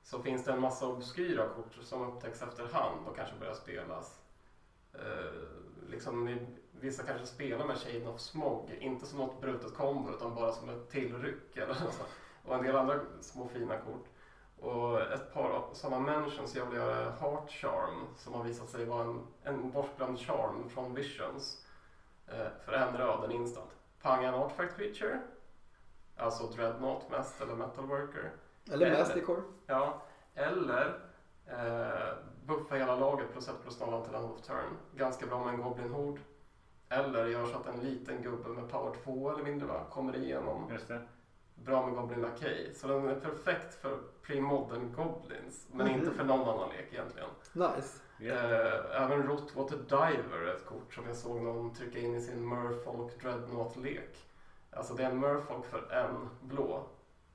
så 0.02 0.22
finns 0.22 0.44
det 0.44 0.52
en 0.52 0.60
massa 0.60 0.86
obskyra 0.86 1.48
kort 1.48 1.74
som 1.82 2.02
upptäcks 2.02 2.42
efterhand 2.42 3.08
och 3.08 3.16
kanske 3.16 3.36
börjar 3.38 3.54
spelas. 3.54 4.20
Eh, 4.92 5.90
liksom, 5.90 6.38
vissa 6.70 7.02
kanske 7.02 7.26
spelar 7.26 7.66
med 7.66 7.76
Shade 7.76 8.08
of 8.08 8.20
Smog, 8.20 8.70
inte 8.80 9.06
som 9.06 9.18
något 9.18 9.40
brutet 9.40 9.74
kombo 9.74 10.10
utan 10.10 10.34
bara 10.34 10.52
som 10.52 10.68
ett 10.68 10.90
tillryck 10.90 11.56
eller 11.56 11.74
så. 11.74 12.04
Och 12.44 12.54
en 12.54 12.62
del 12.62 12.76
andra 12.76 13.00
små 13.20 13.48
fina 13.48 13.78
kort. 13.78 14.06
Och 14.60 15.00
ett 15.00 15.34
par 15.34 15.64
sådana 15.72 15.98
mentions 15.98 16.54
jag 16.56 16.66
vill 16.66 16.76
göra 16.78 16.96
är 16.96 17.10
Heart 17.10 17.50
Charm 17.50 18.06
som 18.16 18.34
har 18.34 18.44
visat 18.44 18.68
sig 18.68 18.84
vara 18.84 19.04
en, 19.04 19.26
en 19.42 19.70
bortglömd 19.70 20.18
charm 20.18 20.68
från 20.68 20.94
Visions. 20.94 21.66
Eh, 22.26 22.46
för 22.64 22.72
en 22.72 22.96
röd, 22.96 23.24
en 23.24 23.32
instant. 23.32 23.70
Panga 24.02 24.28
en 24.28 24.34
artifact 24.34 24.76
creature. 24.76 25.20
Alltså 26.16 26.46
Dreadnought 26.46 27.10
mest 27.10 27.40
eller 27.40 27.54
Metalworker. 27.54 28.30
Eller 28.72 28.98
Mastercore. 28.98 29.42
Ja, 29.66 30.02
eller 30.34 30.98
eh, 31.46 32.14
buffa 32.46 32.74
hela 32.74 32.96
laget 32.96 33.32
plus 33.32 33.48
ett 33.48 33.62
plus 33.62 33.80
nollan 33.80 34.04
till 34.04 34.14
end 34.14 34.24
of 34.24 34.40
turn. 34.42 34.76
Ganska 34.96 35.26
bra 35.26 35.44
med 35.44 35.54
en 35.54 35.62
Goblin 35.62 35.90
Hord. 35.92 36.18
Eller 36.88 37.26
gör 37.26 37.46
så 37.46 37.56
att 37.56 37.66
en 37.66 37.80
liten 37.80 38.22
gubbe 38.22 38.48
med 38.48 38.68
power 38.70 38.94
2 39.04 39.30
eller 39.30 39.44
mindre 39.44 39.66
va, 39.68 39.84
kommer 39.90 40.16
igenom. 40.16 40.68
Just 40.72 40.88
det. 40.88 41.00
Bra 41.54 41.86
med 41.86 41.94
Goblin 41.94 42.20
Lakej. 42.20 42.74
Så 42.74 42.88
den 42.88 43.08
är 43.08 43.14
perfekt 43.20 43.74
för 43.74 43.98
pre-modern 44.26 44.92
Goblins. 44.94 45.66
Men 45.72 45.86
Mhm. 45.86 45.98
inte 45.98 46.10
för 46.10 46.24
någon 46.24 46.48
annan 46.48 46.68
lek 46.68 46.88
egentligen. 46.92 47.28
Nice. 47.52 48.00
Eh, 48.20 49.02
även 49.02 49.22
Rotwater 49.22 49.76
Diver 49.76 50.38
är 50.46 50.54
ett 50.54 50.66
kort 50.66 50.94
som 50.94 51.06
jag 51.06 51.16
såg 51.16 51.42
någon 51.42 51.74
trycka 51.74 51.98
in 51.98 52.14
i 52.14 52.20
sin 52.20 52.48
Merfolk 52.48 53.22
Dreadnought-lek. 53.22 54.26
Alltså 54.70 54.94
det 54.94 55.02
är 55.02 55.10
en 55.10 55.20
Merfolk 55.20 55.64
för 55.66 55.92
en 55.92 56.28
blå. 56.40 56.82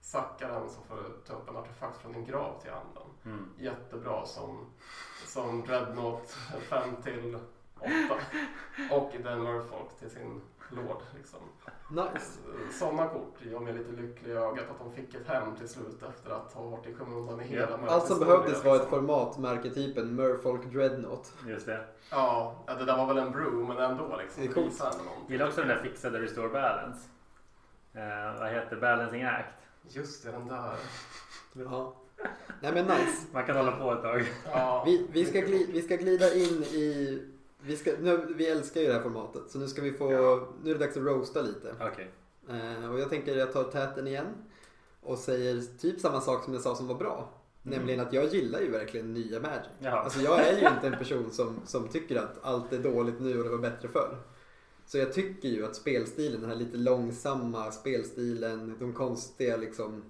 Sackar 0.06 0.50
den 0.50 0.70
så 0.70 0.82
får 0.82 0.96
du 0.96 1.04
ta 1.28 1.34
upp 1.34 1.50
en 1.50 1.56
artefakt 1.58 2.02
från 2.02 2.14
din 2.14 2.26
grav 2.26 2.62
till 2.62 2.72
handen. 2.72 3.04
Mm. 3.26 3.50
Jättebra 3.58 4.26
som, 4.26 4.66
som 5.26 5.62
Dreadnought 5.62 6.30
5 6.70 6.96
till 7.04 7.38
8. 7.80 7.92
Och 8.92 9.12
den 9.24 9.44
Merfolk 9.44 9.98
till 10.00 10.10
sin 10.10 10.42
Lord. 10.70 11.02
Liksom. 11.16 11.40
Nice. 11.90 12.40
Sådana 12.72 13.08
kort 13.08 13.36
gör 13.42 13.60
mig 13.60 13.74
lite 13.74 13.92
lycklig 13.92 14.32
i 14.32 14.36
ögat 14.36 14.66
att 14.72 14.80
de 14.80 14.92
fick 14.94 15.16
ett 15.16 15.28
hem 15.28 15.56
till 15.56 15.70
slut 15.70 16.04
efter 16.10 16.30
att 16.32 16.54
ha 16.54 16.64
varit 16.64 16.88
i 16.88 16.94
skymundan 16.94 17.42
i 17.42 17.44
hela. 17.44 17.78
Mercs 17.78 17.92
Allt 17.92 18.08
som 18.08 18.20
behövdes 18.20 18.64
var 18.64 18.76
ett 18.76 18.82
liksom. 18.82 19.00
format 19.00 19.38
med 19.38 19.52
arketypen 19.52 20.16
Merfolk 20.16 20.66
Dreadnought. 20.66 21.34
Just 21.48 21.66
det. 21.66 21.86
Ja, 22.12 22.56
det 22.68 22.86
där 22.86 22.98
var 22.98 23.06
väl 23.06 23.18
en 23.18 23.32
brew 23.32 23.68
men 23.68 23.92
ändå 23.92 24.18
liksom. 24.18 24.44
Det 24.44 24.50
är 24.50 24.54
coolt. 24.54 24.80
någonting. 24.80 25.26
Gillar 25.28 25.48
också 25.48 25.62
den 25.62 25.70
där 25.70 25.84
fixade 25.84 26.22
Restore 26.22 26.50
Balance. 26.50 27.10
Eh, 27.94 28.40
vad 28.40 28.50
heter 28.50 28.76
Balancing 28.76 29.24
Act? 29.24 29.65
Just 29.90 30.24
det, 30.24 30.32
den 30.32 30.48
där. 30.48 30.76
Ja. 31.54 31.96
Nej 32.62 32.74
men 32.74 32.86
nice. 32.86 33.26
Man 33.32 33.46
kan 33.46 33.58
hålla 33.58 33.72
på 33.72 33.94
ett 33.94 34.02
tag. 34.02 34.24
Ja, 34.46 34.84
Vi, 34.86 35.08
vi, 35.12 35.26
ska, 35.26 35.40
gli, 35.40 35.72
vi 35.72 35.82
ska 35.82 35.96
glida 35.96 36.34
in 36.34 36.64
i... 36.64 37.22
Vi, 37.62 37.78
ska, 37.78 37.92
nu, 38.00 38.34
vi 38.38 38.48
älskar 38.48 38.82
ju 38.82 38.88
det 38.88 38.94
här 38.94 39.02
formatet 39.02 39.42
så 39.50 39.60
nu 39.60 39.68
ska 39.68 39.82
vi 39.82 39.92
få... 39.94 40.12
Ja. 40.12 40.48
Nu 40.64 40.70
är 40.70 40.74
det 40.74 40.86
dags 40.86 40.98
att 40.98 41.04
roasta 41.04 41.42
lite. 41.42 41.76
Okej. 41.82 42.12
Eh, 42.50 42.92
och 42.92 43.00
jag 43.00 43.10
tänker 43.10 43.36
jag 43.36 43.54
tar 43.54 43.64
täten 43.64 44.08
igen. 44.08 44.26
Och 45.02 45.18
säger 45.18 45.62
typ 45.80 46.00
samma 46.00 46.22
sak 46.22 46.44
som 46.44 46.54
jag 46.54 46.62
sa 46.62 46.76
som 46.76 46.88
var 46.88 46.96
bra. 46.96 47.30
Mm. 47.66 47.78
Nämligen 47.78 48.00
att 48.00 48.14
jag 48.14 48.26
gillar 48.26 48.60
ju 48.60 48.72
verkligen 48.72 49.14
nya 49.14 49.40
Magic. 49.40 49.68
Jaha. 49.80 50.00
Alltså 50.00 50.20
jag 50.20 50.40
är 50.40 50.60
ju 50.60 50.68
inte 50.68 50.88
en 50.88 50.98
person 50.98 51.32
som, 51.32 51.60
som 51.66 51.88
tycker 51.88 52.16
att 52.16 52.38
allt 52.42 52.74
är 52.74 52.80
dåligt 52.80 53.20
nu 53.20 53.38
och 53.38 53.44
det 53.44 53.50
var 53.50 53.58
bättre 53.58 53.88
förr. 53.88 54.18
Så 54.86 54.98
jag 54.98 55.14
tycker 55.14 55.50
ju 55.50 55.66
att 55.66 55.76
spelstilen, 55.76 56.42
den 56.42 56.50
här 56.50 56.58
lite 56.58 56.78
långsamma 56.78 57.72
spelstilen, 57.72 58.76
de 58.80 58.94
konstiga 58.94 59.58
liksom 59.58 60.04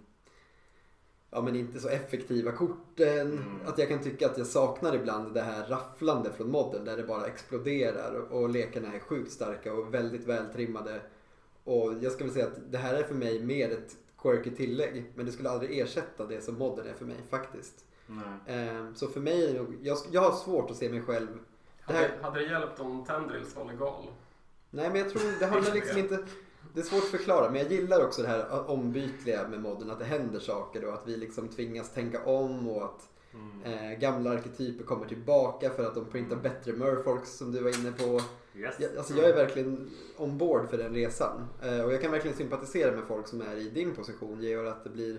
Ja 1.35 1.41
men 1.41 1.55
inte 1.55 1.79
så 1.79 1.89
effektiva 1.89 2.51
korten. 2.51 3.31
Mm. 3.31 3.59
Att 3.65 3.77
jag 3.77 3.89
kan 3.89 3.99
tycka 3.99 4.25
att 4.25 4.37
jag 4.37 4.47
saknar 4.47 4.95
ibland 4.95 5.33
det 5.33 5.41
här 5.41 5.67
rafflande 5.67 6.33
från 6.33 6.51
modden 6.51 6.85
där 6.85 6.97
det 6.97 7.03
bara 7.03 7.25
exploderar 7.25 8.13
och, 8.31 8.49
lekarna 8.49 8.93
är 8.93 8.99
sjukt 8.99 9.31
starka 9.31 9.73
och 9.73 9.93
väldigt 9.93 10.27
vältrimmade. 10.27 11.01
Och 11.63 11.93
jag 12.01 12.11
ska 12.11 12.23
väl 12.23 12.33
säga 12.33 12.45
att 12.45 12.71
det 12.71 12.77
här 12.77 12.93
är 12.93 13.03
för 13.03 13.15
mig 13.15 13.43
mer 13.43 13.71
ett 13.71 13.97
quirky 14.17 14.51
tillägg. 14.51 15.11
Men 15.15 15.25
det 15.25 15.31
skulle 15.31 15.49
aldrig 15.49 15.79
ersätta 15.79 16.25
det 16.25 16.41
som 16.41 16.57
modden 16.57 16.87
är 16.87 16.93
för 16.93 17.05
mig 17.05 17.17
faktiskt. 17.29 17.85
Eh, 18.45 18.93
Så 18.95 19.07
för 19.07 19.19
mig 19.19 19.53
det 19.53 19.65
jag, 19.81 19.97
jag 20.11 20.21
har 20.21 20.31
svårt 20.31 20.71
att 20.71 20.77
se 20.77 20.89
mig 20.89 21.01
själv. 21.01 21.27
Det 21.87 21.93
hade, 21.93 21.99
här, 21.99 22.17
hade 22.21 22.39
det 22.39 22.45
hjälpt 22.45 22.79
om 22.79 23.05
Tendrils 23.05 23.55
var 23.55 23.65
legal? 23.65 24.03
Nej 24.75 24.89
men 24.89 24.95
jag 24.95 25.09
tror 25.09 25.39
det 25.39 25.45
handlar 25.45 25.73
liksom 25.73 25.97
inte, 25.97 26.19
det 26.73 26.79
är 26.79 26.83
svårt 26.83 27.03
att 27.03 27.09
förklara 27.09 27.49
men 27.51 27.61
jag 27.61 27.71
gillar 27.71 28.05
också 28.05 28.21
det 28.21 28.27
här 28.27 28.69
ombytliga 28.69 29.47
med 29.47 29.61
modden. 29.61 29.89
Att 29.89 29.99
det 29.99 30.05
händer 30.05 30.39
saker 30.39 30.85
och 30.85 30.93
att 30.93 31.07
vi 31.07 31.17
liksom 31.17 31.47
tvingas 31.47 31.93
tänka 31.93 32.25
om 32.25 32.67
och 32.69 32.83
att 32.85 33.09
Mm. 33.63 33.91
eh, 33.91 33.99
gamla 33.99 34.29
arketyper 34.31 34.83
kommer 34.83 35.05
tillbaka 35.07 35.69
för 35.69 35.85
att 35.85 35.95
de 35.95 36.05
printar 36.05 36.35
bättre 36.35 36.73
Murfolks 36.73 37.37
som 37.37 37.51
du 37.51 37.59
var 37.63 37.79
inne 37.79 37.91
på. 37.91 38.21
Yes. 38.59 38.75
Jag, 38.79 38.97
alltså 38.97 39.13
jag 39.13 39.29
är 39.29 39.35
verkligen 39.35 39.89
ombord 40.17 40.69
för 40.69 40.77
den 40.77 40.93
resan. 40.93 41.47
Eh, 41.63 41.85
och 41.85 41.93
jag 41.93 42.01
kan 42.01 42.11
verkligen 42.11 42.37
sympatisera 42.37 42.91
med 42.95 43.03
folk 43.07 43.27
som 43.27 43.41
är 43.41 43.55
i 43.55 43.69
din 43.69 43.95
position 43.95 44.41
Georg. 44.41 44.67
Att 44.69 44.83
det 44.83 44.89
blir 44.89 45.17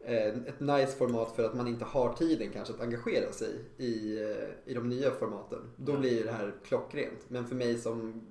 eh, 0.00 0.26
ett 0.28 0.60
nice 0.60 0.92
format 0.98 1.32
för 1.36 1.44
att 1.44 1.54
man 1.54 1.68
inte 1.68 1.84
har 1.84 2.12
tiden 2.12 2.50
kanske 2.52 2.74
att 2.74 2.80
engagera 2.80 3.32
sig 3.32 3.54
i, 3.76 4.22
eh, 4.22 4.70
i 4.70 4.74
de 4.74 4.88
nya 4.88 5.10
formaten. 5.10 5.60
Då 5.76 5.92
Mm. 5.92 6.00
blir 6.00 6.24
det 6.24 6.32
här 6.32 6.54
klockrent. 6.64 7.20
Men 7.28 7.46
för 7.46 7.54
mig 7.54 7.78
som 7.78 8.22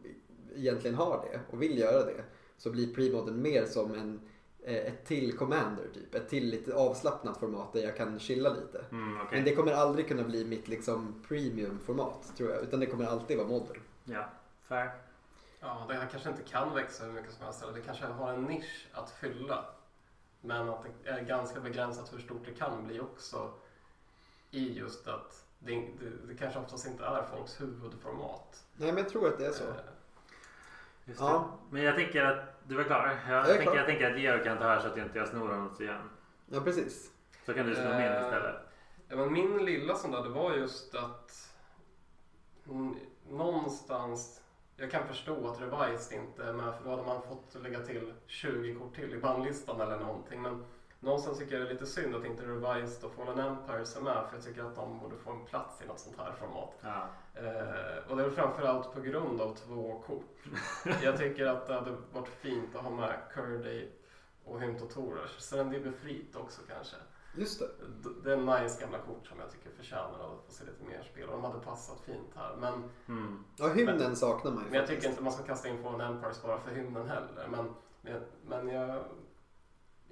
egentligen 0.56 0.96
har 0.96 1.26
det 1.32 1.40
och 1.52 1.62
vill 1.62 1.78
göra 1.78 2.06
det 2.06 2.24
så 2.58 2.72
blir 2.72 2.94
premoden 2.94 3.42
mer 3.42 3.66
som 3.66 3.94
en, 3.94 4.22
eh, 4.64 4.76
ett 4.76 5.06
till 5.06 5.38
commander 5.38 5.88
typ. 5.94 6.16
Ett 6.16 6.30
till 6.30 6.50
lite 6.50 6.76
avslappnat 6.76 7.38
format 7.38 7.74
där 7.74 7.80
jag 7.80 7.98
kan 7.98 8.20
chilla 8.20 8.50
lite. 8.50 8.86
Mm, 8.92 9.22
okej. 9.22 9.38
Men 9.38 9.46
det 9.46 9.56
kommer 9.56 9.72
aldrig 9.72 10.08
kunna 10.08 10.24
bli 10.24 10.46
mitt 10.46 10.68
liksom 10.68 11.24
premium-format 11.28 12.34
tror 12.38 12.50
jag. 12.50 12.64
Utan 12.64 12.80
det 12.80 12.86
kommer 12.86 13.06
alltid 13.06 13.38
vara 13.38 13.48
modern. 13.48 13.82
Ja, 14.04 14.30
fair. 14.62 14.90
Ja, 15.60 15.86
det 15.88 15.94
här 15.94 16.08
kanske 16.12 16.30
inte 16.30 16.44
kan 16.44 16.76
växa 16.76 17.06
hur 17.06 17.12
mycket 17.12 17.34
som 17.34 17.46
helst. 17.46 17.64
Eller 17.64 17.74
det 17.74 17.82
kanske 17.82 18.06
har 18.06 18.34
en 18.34 18.44
nisch 18.44 18.88
att 18.94 19.12
fylla. 19.12 19.66
Men 20.42 20.70
att 20.70 20.86
det 21.04 21.10
är 21.10 21.22
ganska 21.22 21.60
begränsat 21.60 22.14
hur 22.14 22.20
stort 22.20 22.46
det 22.46 22.54
kan 22.54 22.88
bli 22.88 23.00
också. 23.00 23.52
I 24.52 24.74
just 24.74 25.08
att 25.08 25.46
det, 25.60 25.76
det, 25.76 26.28
det 26.28 26.36
kanske 26.36 26.60
oftast 26.60 26.88
inte 26.88 27.04
är 27.04 27.24
folks 27.24 27.62
huvudformat. 27.62 28.64
Nej 28.76 28.92
men 28.92 29.04
jag 29.04 29.10
tror 29.10 29.28
att 29.28 29.38
det 29.38 29.46
är 29.46 29.52
så. 29.52 29.64
Eh, 29.64 29.76
Just 31.06 31.20
det. 31.20 31.26
Ja. 31.26 31.60
Men 31.70 31.84
jag 31.84 31.96
tänker 31.96 32.24
att 32.24 32.68
du 32.68 32.76
var 32.76 32.84
klar. 32.84 33.20
Jag, 33.30 33.40
är 33.40 33.44
tänker, 33.46 33.64
klar. 33.64 33.76
jag 33.76 33.86
tänker 33.86 34.12
att 34.12 34.20
Georg 34.20 34.44
kan 34.44 34.58
ta 34.58 34.64
här 34.64 34.80
så 34.80 34.88
att 34.88 34.98
jag 34.98 35.06
inte 35.06 35.20
jag 35.20 35.28
snor 35.28 35.50
honom 35.50 35.76
igen. 35.80 36.10
Ja 36.46 36.62
precis. 36.62 37.12
Så 37.46 37.54
kan 37.54 37.66
du 37.66 37.76
sno 37.76 37.84
min 37.84 37.92
Eh, 37.92 38.24
istället. 38.24 38.56
Ja, 39.08 39.16
men 39.16 39.34
min 39.34 39.66
lilla 39.66 39.96
sån 39.96 40.12
där, 40.12 40.24
det 40.24 40.30
var 40.30 40.54
just 40.54 40.96
att 40.96 41.54
någonstans, 43.30 44.42
jag 44.78 44.92
kan 44.92 45.08
förstå 45.08 45.48
att 45.48 45.62
Revised 45.62 46.20
inte 46.20 46.44
är 46.44 46.54
med 46.54 46.74
för 46.76 46.84
då 46.84 46.90
hade 46.90 47.04
man 47.04 47.22
fått 47.22 47.56
lägga 47.64 47.80
till 47.80 48.14
20 48.28 48.76
kort 48.76 48.96
till 48.96 49.14
i 49.14 49.18
bandlistan 49.18 49.82
eller 49.82 49.98
någonting. 49.98 50.42
Men 50.42 50.66
någonstans 51.04 51.38
tycker 51.40 51.54
jag 51.56 51.62
det 51.64 51.70
är 51.70 51.74
lite 51.74 51.86
synd 51.86 52.16
att 52.16 52.26
inte 52.26 52.44
Revised 52.44 53.04
och 53.04 53.12
Fallen 53.12 53.40
Empires 53.40 53.96
är 53.98 54.02
med 54.02 54.26
för 54.30 54.36
jag 54.38 54.46
tycker 54.46 54.64
att 54.64 54.76
de 54.76 55.00
borde 55.00 55.16
få 55.16 55.32
en 55.32 55.46
plats 55.46 55.82
i 55.82 55.88
något 55.88 56.00
sånt 56.00 56.18
här 56.18 56.32
format. 56.32 56.74
Ja. 56.82 57.08
Eh, 57.34 58.12
och 58.12 58.18
det 58.18 58.24
är 58.24 58.30
framförallt 58.30 58.94
på 58.94 59.02
grund 59.02 59.42
av 59.42 59.56
två 59.56 60.04
kort. 60.08 60.44
Jag 61.04 61.18
tycker 61.18 61.46
att 61.46 61.68
det 61.68 61.74
hade 61.74 61.92
varit 62.14 62.28
fint 62.28 62.76
att 62.76 62.82
ha 62.84 62.90
med 62.90 63.20
Curdape 63.34 63.88
och 64.46 64.62
Hymt 64.62 64.82
och 64.82 64.90
Torers. 64.90 65.40
Serendibbe 65.40 65.92
Fleet 65.92 66.36
också 66.36 66.62
kanske. 66.68 66.96
Just 67.36 67.60
det. 67.60 67.68
Det 68.24 68.34
är 68.34 68.62
nice 68.62 68.82
gamla 68.82 68.98
kort 68.98 69.28
som 69.28 69.40
jag 69.40 69.52
tycker 69.52 69.70
förtjänar 69.78 70.34
att 70.34 70.46
få 70.46 70.52
se 70.52 70.64
lite 70.66 70.84
mer 70.84 71.04
spel. 71.12 71.30
Och 71.30 71.32
de 71.36 71.44
hade 71.44 71.60
passat 71.60 72.00
fint 72.02 72.32
här. 72.36 72.56
Men, 72.60 72.74
Mm. 73.08 73.44
Ja, 73.58 73.68
hymnen 73.68 74.16
saknar 74.16 74.52
man 74.52 74.64
ju 74.64 74.70
men 74.70 74.74
jag 74.80 74.82
faktiskt. 74.84 75.02
tycker 75.02 75.10
inte 75.10 75.24
man 75.24 75.34
ska 75.34 75.44
kasta 75.44 75.68
in 75.68 75.84
Fallen 75.84 76.02
Empires 76.02 76.42
bara 76.42 76.60
för 76.60 76.72
hymnen 76.72 77.08
heller. 77.10 77.48
Men, 77.52 77.66
men, 78.02 78.22
men 78.46 78.68
jag, 78.76 78.90
jag 78.90 79.04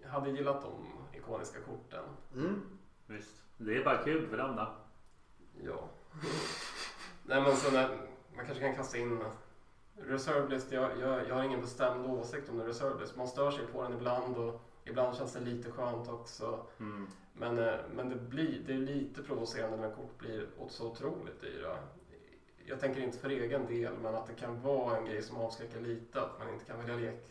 hade 0.08 0.30
gillat 0.30 0.62
de 0.62 0.88
ikoniska 1.18 1.60
korten. 1.62 2.04
Mm. 2.36 2.62
Visst. 3.06 3.44
Det 3.58 3.78
är 3.78 3.84
bara 3.84 4.04
kul 4.04 4.28
för 4.28 4.38
dem 4.38 4.56
då. 4.56 4.68
Ja. 5.64 5.90
Nej 7.24 7.42
men 7.42 7.56
så 7.56 7.72
när, 7.72 7.88
man 8.36 8.46
kanske 8.46 8.64
kan 8.64 8.76
kasta 8.76 8.98
in 8.98 9.24
Reserve 9.96 10.50
list, 10.50 10.72
jag, 10.72 11.00
jag, 11.00 11.28
jag 11.28 11.36
har 11.36 11.44
ingen 11.44 11.62
bestämd 11.62 12.06
åsikt 12.06 12.50
om 12.50 12.60
en 12.60 12.66
reserve 12.66 13.02
list. 13.02 13.18
Man 13.18 13.28
stör 13.28 13.52
sig 13.52 13.68
på 13.68 13.84
den 13.84 13.94
ibland 13.94 14.38
och 14.38 14.62
ibland 14.86 15.18
känns 15.18 15.34
det 15.34 15.40
lite 15.40 15.72
skönt 15.72 16.10
också. 16.10 16.66
Mm. 16.80 17.08
Men, 17.34 17.60
eh, 17.60 17.76
men 17.96 18.10
det, 18.10 18.16
blir, 18.16 18.64
det 18.66 18.74
är 18.74 18.78
lite 18.78 19.24
provocerande 19.24 19.78
när 19.78 19.96
kort 19.96 20.18
blir 20.18 20.48
så 20.70 20.92
otroligt 20.92 21.42
dyra. 21.42 21.78
Jag 22.66 22.80
tänker 22.80 23.02
inte 23.02 23.18
för 23.18 23.30
egen 23.30 23.66
del, 23.66 23.94
men 23.94 24.16
att 24.16 24.28
det 24.28 24.34
kan 24.34 24.62
vara 24.62 24.98
en 24.98 25.06
grej 25.06 25.22
som 25.22 25.38
avskräcker 25.38 25.82
lite. 25.82 26.22
Att 26.22 26.40
man 26.40 26.54
inte 26.54 26.66
kan 26.66 26.78
välja 26.80 26.96
lek 26.96 27.24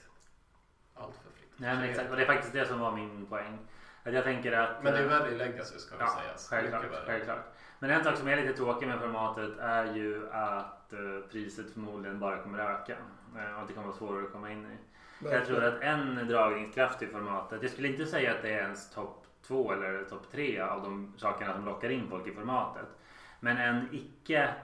allt 0.94 1.14
för 1.14 1.30
fritt. 1.30 1.49
Nej 1.60 1.74
men 1.76 1.84
exakt. 1.84 2.10
Och 2.10 2.16
det 2.16 2.22
är 2.22 2.26
faktiskt 2.26 2.52
det 2.52 2.66
som 2.66 2.80
var 2.80 2.92
min 2.92 3.26
poäng. 3.26 3.58
Att 4.04 4.14
jag 4.14 4.24
tänker 4.24 4.52
att... 4.52 4.82
Men 4.82 4.92
det 4.92 4.98
är 4.98 5.02
eh, 5.02 5.08
värre 5.08 5.30
i 5.30 5.38
Legacy 5.38 5.78
ska 5.78 5.94
Ja, 5.98 6.18
sägas. 6.22 6.48
självklart, 6.48 7.06
självklart. 7.06 7.44
Men 7.78 7.90
en 7.90 8.04
sak 8.04 8.16
som 8.16 8.28
är 8.28 8.36
lite 8.36 8.52
tråkig 8.52 8.88
med 8.88 9.00
formatet 9.00 9.58
är 9.58 9.94
ju 9.94 10.30
att 10.32 10.92
eh, 10.92 10.98
priset 11.30 11.72
förmodligen 11.72 12.18
bara 12.20 12.42
kommer 12.42 12.58
öka. 12.58 12.96
Eh, 13.36 13.54
och 13.54 13.60
att 13.60 13.68
det 13.68 13.74
kommer 13.74 13.88
att 13.88 14.00
vara 14.00 14.10
svårare 14.10 14.24
att 14.24 14.32
komma 14.32 14.50
in 14.50 14.66
i. 14.66 14.76
Jag 15.32 15.46
tror 15.46 15.64
att 15.64 15.80
en 15.80 16.28
dragningskraft 16.28 17.02
i 17.02 17.06
formatet, 17.06 17.62
jag 17.62 17.70
skulle 17.70 17.88
inte 17.88 18.06
säga 18.06 18.30
att 18.34 18.42
det 18.42 18.52
är 18.52 18.62
ens 18.62 18.90
topp 18.90 19.26
två 19.46 19.72
eller 19.72 20.04
topp 20.04 20.26
tre 20.32 20.60
av 20.60 20.82
de 20.82 21.14
sakerna 21.16 21.52
som 21.54 21.64
lockar 21.64 21.88
in 21.90 22.08
folk 22.10 22.26
i 22.26 22.32
formatet. 22.34 22.86
Men 23.40 23.56
en 23.56 23.88
icke, 23.92 24.54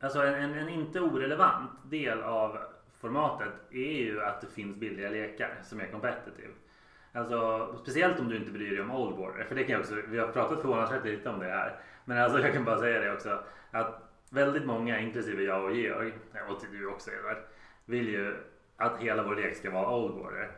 alltså 0.00 0.22
en, 0.26 0.34
en, 0.34 0.54
en 0.54 0.68
inte 0.68 1.00
orelevant 1.00 1.70
del 1.84 2.22
av 2.22 2.58
formatet 3.04 3.52
är 3.70 4.02
ju 4.02 4.22
att 4.22 4.40
det 4.40 4.46
finns 4.46 4.76
billiga 4.76 5.10
lekar 5.10 5.60
som 5.62 5.80
är 5.80 5.86
competitive. 5.86 6.52
Alltså, 7.12 7.68
speciellt 7.82 8.20
om 8.20 8.28
du 8.28 8.36
inte 8.36 8.50
bryr 8.50 8.70
dig 8.70 8.80
om 8.80 8.90
Old 8.90 9.16
Border. 9.16 9.44
För 9.44 9.54
det 9.54 9.64
kan 9.64 9.72
jag 9.72 9.80
också, 9.80 9.94
vi 10.08 10.18
har 10.18 10.28
pratat 10.28 10.60
förvånansvärt 10.60 11.04
lite 11.04 11.28
om 11.28 11.38
det 11.38 11.46
här. 11.46 11.80
Men 12.04 12.18
alltså 12.18 12.38
jag 12.38 12.52
kan 12.52 12.64
bara 12.64 12.78
säga 12.78 13.00
det 13.00 13.12
också. 13.12 13.38
Att 13.70 14.02
väldigt 14.30 14.66
många, 14.66 15.00
inklusive 15.00 15.42
jag 15.42 15.64
och 15.64 15.76
Georg, 15.76 16.12
och 16.48 16.62
du 16.72 16.86
också 16.86 17.10
Edvard, 17.10 17.36
vill 17.84 18.08
ju 18.08 18.36
att 18.76 18.98
hela 18.98 19.22
vår 19.22 19.34
lek 19.34 19.56
ska 19.56 19.70
vara 19.70 19.96
Old 19.96 20.14
Border. 20.14 20.50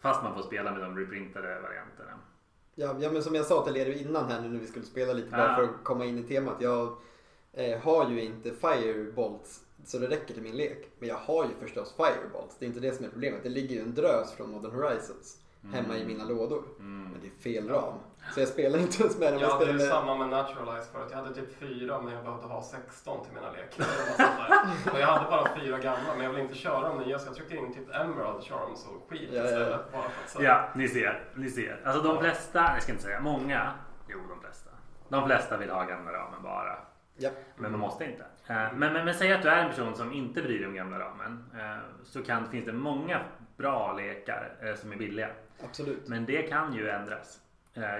Fast 0.00 0.22
man 0.22 0.34
får 0.34 0.42
spela 0.42 0.72
med 0.72 0.80
de 0.80 0.98
reprintade 0.98 1.48
varianterna. 1.48 2.12
Ja, 2.74 2.96
ja, 3.00 3.10
men 3.10 3.22
som 3.22 3.34
jag 3.34 3.44
sa 3.44 3.64
till 3.64 3.76
er 3.76 4.06
innan 4.06 4.30
här 4.30 4.40
nu 4.40 4.48
när 4.48 4.60
vi 4.60 4.66
skulle 4.66 4.84
spela 4.84 5.12
lite 5.12 5.30
bara 5.30 5.56
för 5.56 5.62
att 5.62 5.84
komma 5.84 6.04
in 6.04 6.18
i 6.18 6.22
temat. 6.22 6.56
Jag 6.58 6.96
eh, 7.52 7.78
har 7.78 8.10
ju 8.10 8.22
inte 8.22 8.50
Firebolts 8.50 9.67
så 9.84 9.98
det 9.98 10.06
räcker 10.06 10.34
till 10.34 10.42
min 10.42 10.56
lek. 10.56 10.88
Men 10.98 11.08
jag 11.08 11.16
har 11.16 11.44
ju 11.44 11.50
förstås 11.60 11.94
Firebolts. 11.96 12.56
Det 12.58 12.64
är 12.64 12.68
inte 12.68 12.80
det 12.80 12.92
som 12.92 13.04
är 13.04 13.08
problemet. 13.08 13.42
Det 13.42 13.48
ligger 13.48 13.76
ju 13.76 13.82
en 13.82 13.94
drös 13.94 14.32
från 14.32 14.50
Modern 14.50 14.74
Horizons 14.74 15.38
hemma 15.72 15.96
i 15.96 16.06
mina 16.06 16.24
lådor. 16.24 16.64
Mm. 16.78 17.10
Men 17.12 17.20
det 17.20 17.26
är 17.26 17.54
fel 17.54 17.68
ram. 17.68 17.94
Så 18.34 18.40
jag 18.40 18.48
spelar 18.48 18.78
inte 18.78 19.02
ens 19.02 19.18
med 19.18 19.32
dem. 19.32 19.40
Jag 19.40 19.50
hade 19.50 19.66
ju 19.66 19.72
med... 19.72 19.88
samma 19.88 20.14
med 20.14 20.28
Naturalize 20.28 20.92
förut. 20.92 21.08
Jag 21.10 21.16
hade 21.18 21.34
typ 21.34 21.58
fyra 21.58 22.00
men 22.02 22.14
jag 22.14 22.24
behövde 22.24 22.46
ha 22.46 22.62
16 22.62 23.24
till 23.24 23.34
mina 23.34 23.50
lekar. 23.52 23.86
Och 24.92 25.00
jag 25.00 25.06
hade 25.06 25.30
bara 25.30 25.54
fyra 25.60 25.78
gamla 25.78 26.14
men 26.14 26.24
jag 26.24 26.30
ville 26.30 26.42
inte 26.42 26.54
köra 26.54 26.88
de 26.88 26.98
nya 26.98 27.18
så 27.18 27.28
jag 27.28 27.34
tryckte 27.34 27.56
in 27.56 27.74
typ 27.74 27.88
Emerald 27.94 28.44
Charms 28.44 28.86
och 28.86 29.10
skit 29.10 29.28
Ja, 29.32 29.36
ja, 29.36 29.42
ja. 29.42 29.46
istället. 29.46 29.92
Bara 29.92 30.02
för 30.02 30.38
att, 30.38 30.44
Ja, 30.44 30.68
ni 30.74 30.88
ser. 30.88 31.24
Ni 31.34 31.50
ser. 31.50 31.80
Alltså 31.84 32.02
de 32.02 32.18
flesta, 32.18 32.70
jag 32.74 32.82
ska 32.82 32.92
inte 32.92 33.04
säga 33.04 33.20
många. 33.20 33.72
Jo, 34.08 34.18
de 34.28 34.40
flesta. 34.40 34.70
De 35.08 35.26
flesta 35.26 35.56
vill 35.56 35.70
ha 35.70 35.84
gamla 35.84 36.12
ramen 36.12 36.42
bara. 36.42 36.78
Ja. 37.16 37.30
Men 37.56 37.70
man 37.70 37.80
måste 37.80 38.04
inte. 38.04 38.24
Eh, 38.48 38.72
Men, 38.74 38.92
men, 38.92 39.04
men 39.04 39.14
säg 39.14 39.32
att 39.32 39.42
du 39.42 39.48
är 39.48 39.62
en 39.64 39.68
person 39.70 39.94
som 39.94 40.12
inte 40.12 40.42
bryr 40.42 40.58
dig 40.58 40.66
om 40.68 40.74
gamla 40.74 40.98
ramen. 40.98 41.44
eh, 41.54 41.76
Så 42.04 42.22
kan, 42.22 42.50
finns 42.50 42.64
det 42.64 42.72
många 42.72 43.20
bra 43.56 43.92
lekar 43.92 44.52
eh, 44.62 44.74
som 44.74 44.92
är 44.92 44.96
billiga. 44.96 45.28
Absolut. 45.64 46.08
Men 46.08 46.24
det 46.26 46.42
kan 46.42 46.74
ju 46.74 46.88
ändras. 46.88 47.40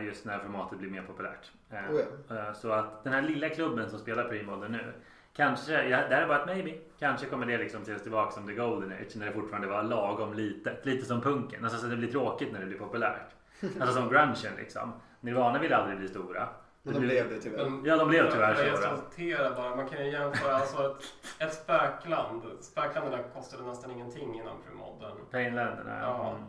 Just 0.01 0.25
när 0.25 0.39
formatet 0.39 0.79
blir 0.79 0.91
mer 0.91 1.03
populärt. 1.03 1.51
Oh 1.71 2.37
eh, 2.39 2.53
Så 2.53 2.73
att 2.73 3.05
den 3.05 3.13
här 3.13 3.23
lilla 3.23 3.49
klubben 3.49 3.91
som 3.91 3.99
spelar 3.99 4.25
Premodern 4.25 4.73
nu. 4.73 4.93
Kanske, 5.37 5.73
ja, 5.89 6.09
det 6.09 6.15
här 6.15 6.23
är 6.23 6.27
bara 6.29 6.41
ett 6.41 6.47
maybe. 6.47 6.75
Kanske 6.99 7.27
kommer 7.27 7.47
det 7.47 7.59
liksom 7.59 7.83
ses 7.83 8.03
tillbaka 8.03 8.31
som 8.31 8.47
the 8.47 8.55
golden 8.55 8.93
age. 8.93 9.17
När 9.17 9.27
det 9.27 9.33
fortfarande 9.33 9.69
var 9.69 9.83
lagom 9.83 10.35
litet. 10.35 10.87
Lite 10.87 11.07
som 11.07 11.21
punken. 11.21 11.65
Alltså 11.65 11.79
så 11.79 11.87
det 11.87 11.97
blir 11.97 12.11
tråkigt 12.13 12.53
när 12.53 12.61
det 12.61 12.67
blir 12.67 12.79
populärt. 12.79 13.29
Alltså 13.81 13.93
som 14.01 14.09
grungen 14.09 14.35
liksom. 14.57 14.93
Nirvana 15.21 15.59
vill 15.59 15.73
aldrig 15.73 15.99
bli 15.99 16.09
stora. 16.09 16.49
Men 16.93 17.01
de 17.03 17.07
blev 17.09 17.29
det 17.31 17.39
tyvärr. 17.41 17.71
Men 17.71 17.85
Ja, 17.85 17.97
de 17.97 18.09
blev 18.09 18.31
tyvärr 18.31 18.55
jag, 18.59 18.67
jag 18.67 18.83
konstaterar 18.83 19.57
bara, 19.57 19.77
man 19.77 19.89
kan 19.89 20.05
ju 20.05 20.13
jämföra 20.13 20.55
alltså 20.55 20.87
ett, 20.87 20.97
ett 21.39 21.55
spökland. 21.55 22.43
Spökländerna 22.61 23.23
kostade 23.35 23.63
nästan 23.63 23.91
ingenting 23.91 24.35
innan 24.35 24.57
premodden. 24.67 25.17
Painländerna. 25.31 25.99
Ja. 26.03 26.31
Mm. 26.31 26.43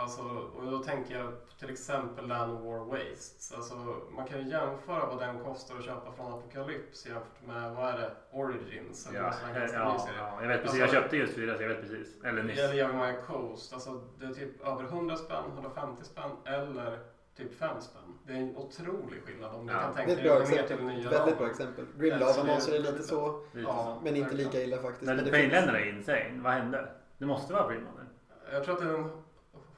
Alltså, 0.00 0.22
och 0.56 0.70
då 0.70 0.78
tänker 0.78 1.18
jag 1.18 1.32
till 1.58 1.70
exempel 1.70 2.28
Land 2.28 2.60
War 2.64 2.78
Wastes. 2.78 3.52
Alltså, 3.56 3.74
man 4.16 4.26
kan 4.26 4.38
ju 4.38 4.48
jämföra 4.50 5.06
vad 5.06 5.18
den 5.18 5.38
kostar 5.44 5.76
att 5.78 5.84
köpa 5.84 6.12
från 6.12 6.32
Apocalypse 6.32 7.08
jämfört 7.08 7.46
med, 7.46 7.74
vad 7.74 7.88
är 7.88 7.98
det, 7.98 8.10
Origins? 8.32 9.06
Eller 9.08 9.20
Ja, 9.20 9.32
ja, 9.54 9.98
ja, 10.18 10.38
jag 10.40 10.48
vet 10.48 10.62
precis. 10.62 10.80
Alltså- 10.82 10.96
jag 10.96 11.02
köpte 11.02 11.16
just 11.16 11.34
fyra 11.34 11.56
så 11.56 11.62
jag 11.62 11.68
vet 11.68 11.80
precis. 11.80 12.24
Eller 12.24 12.42
nyss. 12.42 12.58
Eller 12.58 12.74
Yavimaya 12.74 13.14
Coast. 13.26 13.72
Alltså, 13.72 14.00
det 14.18 14.26
är 14.26 14.30
typ 14.32 14.66
över 14.66 14.84
100 14.84 15.16
spänn, 15.16 15.44
150 15.54 16.04
spänn 16.04 16.30
eller 16.44 16.98
typ 17.36 17.58
5 17.58 17.80
spänn. 17.80 18.02
Det 18.26 18.32
är 18.32 18.36
en 18.36 18.56
otrolig 18.56 19.22
skillnad 19.22 19.54
om 19.54 19.66
du 19.66 19.72
Ja. 19.72 19.78
kan 19.80 19.94
tänka 19.94 20.14
dig 20.14 20.24
bra 20.24 20.32
att 20.36 20.42
gå 20.48 20.54
ner 20.54 20.62
exempel. 20.62 20.76
till 20.88 20.96
nya 20.98 21.10
Väldigt 21.10 21.38
bra 21.38 21.46
exempel. 21.50 21.84
Grim 21.98 22.18
Lava 22.18 22.42
det 22.44 22.76
är 22.76 22.78
lite 22.78 23.02
så. 23.02 23.40
Ja. 23.52 24.00
Men 24.04 24.16
inte 24.16 24.34
lika 24.34 24.62
illa 24.62 24.76
faktiskt. 24.78 25.02
Men 25.02 25.16
det 25.16 25.22
finns- 25.22 25.34
Painländerna 25.36 25.80
är 25.80 25.88
insane. 25.98 26.40
Vad 26.42 26.52
hände? 26.52 26.88
Det 27.18 27.26
måste 27.26 27.52
vara 27.52 27.62
Premodern. 27.68 28.06
Jag 28.52 28.64
tror 28.64 28.74
att 28.74 28.80
det 28.80 28.88
är 28.88 28.94
en 28.94 29.10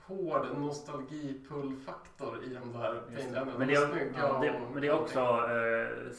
hård 0.06 0.46
nostalgipull-faktor 0.58 2.44
i 2.44 2.54
de 2.54 2.72
där 2.72 3.00
finländerna. 3.16 3.58
Men 3.58 3.68
De 3.68 3.74
det, 3.74 3.80
är 3.80 3.84
är, 3.84 3.88
snygga 3.90 4.12
ja, 4.18 4.38
det, 4.42 4.50
och 4.50 4.72
men 4.72 4.80
det 4.82 4.88
är 4.88 4.92
också 5.00 5.20
eh, 5.20 6.12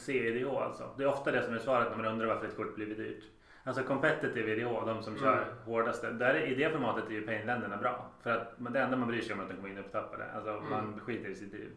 alltså. 0.62 0.90
Det 0.96 1.02
är 1.02 1.08
ofta 1.08 1.30
det 1.30 1.42
som 1.44 1.54
är 1.54 1.58
svaret 1.58 1.88
när 1.90 1.96
man 1.96 2.06
undrar 2.12 2.26
varför 2.26 2.46
ett 2.46 2.56
kort 2.56 2.74
blivit 2.74 2.96
dyrt. 2.96 3.24
Alltså 3.66 3.82
competitive 3.82 4.52
IDH, 4.52 4.86
de 4.86 5.02
som 5.02 5.12
Mm. 5.16 5.24
kör 5.24 5.46
hårdaste. 5.64 6.10
Där, 6.10 6.34
är- 6.34 6.46
I 6.46 6.54
det 6.54 6.70
formatet 6.70 7.06
är 7.06 7.10
ju 7.12 7.26
Painländerna 7.26 7.76
bra. 7.76 8.10
För 8.22 8.30
att 8.30 8.52
det 8.58 8.80
enda 8.80 8.96
man 8.96 9.08
bryr 9.08 9.20
sig 9.22 9.32
om 9.34 9.38
är 9.40 9.44
att 9.44 9.48
de 9.50 9.56
kommer 9.56 9.68
in 9.68 9.78
upptappade. 9.78 10.24
Alltså 10.34 10.50
Mm. 10.50 10.70
man 10.70 11.00
skiter 11.00 11.28
i 11.28 11.34
sitt 11.34 11.52
liv. 11.52 11.70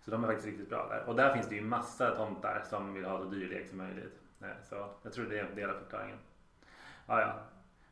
Så 0.00 0.10
de 0.10 0.24
är 0.24 0.28
faktiskt 0.28 0.46
riktigt 0.48 0.68
bra 0.68 0.86
där. 0.90 1.02
Och 1.08 1.16
där 1.16 1.34
finns 1.34 1.48
det 1.48 1.54
ju 1.54 1.62
massa 1.62 2.14
tomtar 2.16 2.62
som 2.64 2.94
vill 2.94 3.04
ha 3.04 3.18
så 3.18 3.24
dyr 3.24 3.48
lek 3.48 3.68
som 3.68 3.78
möjligt. 3.78 4.20
Eh, 4.42 4.48
Så 4.62 4.88
jag 5.02 5.12
tror 5.12 5.24
det 5.24 5.38
är 5.38 5.44
en 5.44 5.54
del 5.54 5.70
av 5.70 5.74
förklaringen. 5.74 6.18
Ja, 7.06 7.20
ja. 7.20 7.34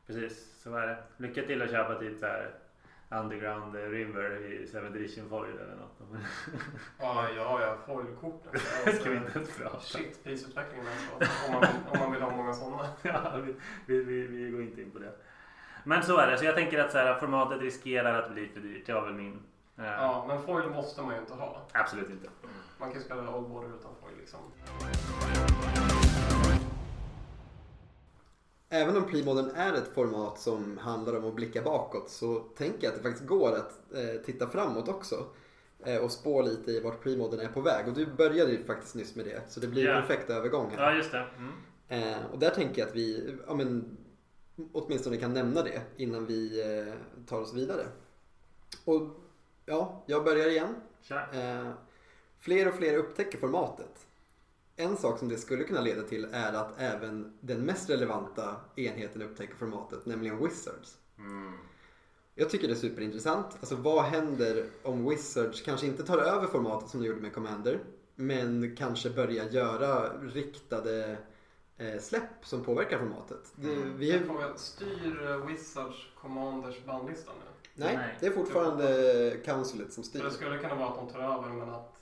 Precis, 0.06 0.62
så 0.62 0.76
är 0.76 0.86
det. 0.86 0.96
Lycka 1.16 1.42
till 1.42 1.62
att 1.62 1.70
köpa 1.70 1.94
typ 1.94 2.18
så 2.18 2.26
här 2.26 2.50
Underground 3.20 3.74
River 3.74 4.36
i 4.52 4.68
7 4.72 4.78
edition 4.86 5.28
foil 5.28 5.50
eller 5.58 5.76
något. 5.76 5.98
Ja, 7.00 7.28
ja, 7.36 7.60
ja, 7.60 7.76
foilkorten. 7.86 8.52
Det 8.84 8.92
ska 8.92 9.10
vi 9.10 9.16
inte 9.16 9.38
ens 9.38 9.56
prata. 9.56 9.80
Shit, 9.80 10.24
prisutvecklingen 10.24 10.86
alltså. 10.86 11.46
Om 11.46 11.52
man, 11.52 11.60
vill, 11.60 11.70
om 11.92 11.98
man 11.98 12.12
vill 12.12 12.22
ha 12.22 12.30
många 12.36 12.52
sådana. 12.54 12.88
Ja, 13.02 13.36
vi, 13.44 13.54
vi, 13.86 14.04
vi, 14.04 14.26
vi 14.26 14.50
går 14.50 14.62
inte 14.62 14.82
in 14.82 14.90
på 14.90 14.98
det. 14.98 15.12
Men 15.84 16.02
så 16.02 16.16
är 16.18 16.30
det. 16.30 16.38
Så 16.38 16.44
jag 16.44 16.54
tänker 16.54 16.78
att 16.84 16.92
så 16.92 16.98
här, 16.98 17.14
formatet 17.20 17.60
riskerar 17.60 18.22
att 18.22 18.32
bli 18.32 18.48
för 18.48 18.60
dyrt. 18.60 18.86
Det 18.86 18.92
var 18.92 19.02
väl 19.04 19.14
min. 19.14 19.42
eh, 19.78 19.84
Ja, 19.84 20.24
men 20.28 20.42
foil 20.42 20.70
måste 20.70 21.02
man 21.02 21.14
ju 21.14 21.20
inte 21.20 21.34
ha. 21.34 21.62
Absolut 21.72 22.10
inte. 22.10 22.28
Man 22.78 22.90
kan 22.90 22.98
ju 22.98 23.04
spela 23.04 23.36
old 23.36 23.48
border 23.48 23.68
utan 23.68 23.90
foil 24.02 24.14
liksom. 24.18 24.40
Även 28.74 28.96
om 28.96 29.04
Premodern 29.06 29.50
är 29.54 29.72
ett 29.72 29.94
format 29.94 30.38
som 30.38 30.78
handlar 30.78 31.16
om 31.16 31.24
att 31.24 31.34
blicka 31.34 31.62
bakåt 31.62 32.10
så 32.10 32.38
tänker 32.38 32.78
jag 32.84 32.90
att 32.90 32.96
det 32.96 33.02
faktiskt 33.02 33.26
går 33.28 33.52
att 33.56 33.94
eh, 33.94 34.20
titta 34.24 34.48
framåt 34.48 34.88
också. 34.88 35.26
Eh, 35.84 35.96
och 36.04 36.10
spå 36.12 36.42
lite 36.42 36.70
i 36.70 36.80
vart 36.80 37.02
Premodern 37.02 37.40
är 37.40 37.48
på 37.48 37.60
väg. 37.60 37.88
Och 37.88 37.94
du 37.94 38.06
började 38.06 38.50
ju 38.52 38.64
faktiskt 38.64 38.94
nyss 38.94 39.16
med 39.16 39.24
det. 39.24 39.42
Så 39.48 39.60
det 39.60 39.66
blir 39.66 39.84
Ja. 39.84 39.94
en 39.94 40.06
perfekt 40.06 40.30
övergång 40.30 40.70
här. 40.70 40.82
Ja, 40.82 40.96
just 40.96 41.12
det. 41.12 41.26
Mm. 41.36 41.52
Eh, 42.12 42.18
och 42.32 42.38
där 42.38 42.50
tänker 42.50 42.80
jag 42.80 42.88
att 42.88 42.94
vi 42.96 43.36
ja, 43.46 43.54
men, 43.54 43.96
åtminstone 44.72 45.16
kan 45.16 45.34
nämna 45.34 45.62
det 45.62 45.80
innan 45.96 46.26
vi 46.26 46.60
eh, 46.78 46.94
tar 47.26 47.40
oss 47.40 47.54
vidare. 47.54 47.86
Och 48.84 49.02
ja, 49.66 50.02
jag 50.06 50.24
börjar 50.24 50.48
igen. 50.48 50.74
Kör. 51.02 51.28
Eh, 51.32 51.70
fler 52.38 52.68
och 52.68 52.74
fler 52.74 52.96
upptäcker 52.96 53.38
formatet. 53.38 54.06
En 54.76 54.96
sak 54.96 55.18
som 55.18 55.28
det 55.28 55.36
skulle 55.36 55.64
kunna 55.64 55.80
leda 55.80 56.02
till 56.02 56.26
är 56.32 56.52
att 56.52 56.74
även 56.78 57.32
den 57.40 57.60
mest 57.64 57.90
relevanta 57.90 58.56
enheten 58.76 59.22
upptäcker 59.22 59.54
formatet, 59.54 60.06
nämligen 60.06 60.38
Wizards. 60.44 60.98
Mm. 61.18 61.52
Jag 62.34 62.50
tycker 62.50 62.68
det 62.68 62.74
är 62.74 62.78
superintressant. 62.78 63.46
Alltså 63.60 63.76
vad 63.76 64.04
händer 64.04 64.66
om 64.82 65.08
Wizards 65.08 65.60
kanske 65.62 65.86
inte 65.86 66.02
tar 66.02 66.18
över 66.18 66.46
formatet 66.46 66.88
som 66.90 67.00
de 67.02 67.06
gjorde 67.06 67.20
med 67.20 67.34
Commander, 67.34 67.80
men 68.14 68.76
kanske 68.76 69.10
börjar 69.10 69.44
göra 69.44 70.18
riktade 70.18 71.16
eh, 71.78 72.00
släpp 72.00 72.22
som 72.46 72.64
påverkar 72.64 72.98
formatet. 72.98 73.52
Det, 73.56 73.72
Mm. 73.72 73.98
vi, 73.98 74.10
Jag 74.12 74.20
frågar, 74.26 74.52
styr 74.56 75.26
eh, 75.30 75.46
Wizards 75.46 75.96
Commanders 76.20 76.84
bandlista 76.84 77.30
nu? 77.32 77.50
nej, 77.74 77.96
Nej. 77.96 78.16
det 78.20 78.26
är 78.26 78.30
fortfarande 78.30 79.36
Councilet 79.44 79.92
som 79.92 80.02
För 80.04 80.08
styr. 80.10 80.22
det 80.24 80.30
skulle 80.30 80.58
kunna 80.58 80.74
vara 80.74 80.88
att 80.88 80.96
de 80.96 81.08
tar 81.08 81.18
över 81.20 81.48
men 81.48 81.70
att... 81.70 81.93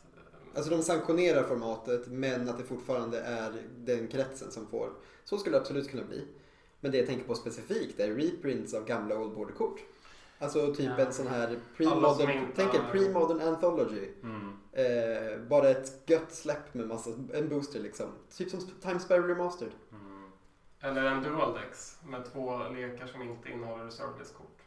Alltså 0.55 0.71
de 0.71 0.83
sanktionerar 0.83 1.43
formatet 1.43 2.07
men 2.07 2.49
att 2.49 2.59
det 2.59 2.65
fortfarande 2.65 3.21
är 3.21 3.53
den 3.79 4.09
kretsen 4.09 4.51
som 4.51 4.67
får. 4.67 4.91
Så 5.25 5.39
skulle 5.39 5.57
det 5.57 5.61
absolut 5.61 5.91
kunna 5.91 6.05
bli. 6.05 6.27
Men 6.81 6.91
det 6.93 6.99
jag 6.99 7.07
tänker 7.07 7.25
på 7.27 7.35
specifikt 7.35 8.01
är 8.01 8.15
reprints 8.15 8.75
av 8.75 8.85
gamla 8.85 9.19
Old 9.19 9.35
Border-kort. 9.35 9.81
Alltså 10.39 10.75
typ 10.75 10.91
Ja. 10.99 11.05
en 11.07 11.13
sån 11.13 11.27
här 11.27 11.59
pre-modern, 11.77 12.31
inte 12.31 12.53
tänk 12.57 12.75
er 12.75 12.81
pre-modern 12.93 13.41
anthology. 13.49 14.09
Mm. 14.23 14.53
Eh, 14.73 15.39
bara 15.49 15.69
ett 15.69 16.03
gött 16.07 16.33
släpp 16.35 16.75
med 16.75 16.87
massa, 16.89 17.11
en 17.33 17.49
booster 17.49 17.81
liksom. 17.81 18.07
Typ 18.37 18.51
som 18.51 18.61
Time 18.81 19.01
Sparrow 19.01 19.29
Remastered. 19.29 19.73
Mm. 19.93 20.31
Eller 20.81 21.03
en 21.03 21.23
dual 21.23 21.55
dex 21.55 21.97
med 22.07 22.33
två 22.33 22.59
lekar 22.69 23.07
som 23.07 23.23
inte 23.23 23.49
innehåller 23.51 23.85
reserve 23.85 24.19
list-kort. 24.19 24.59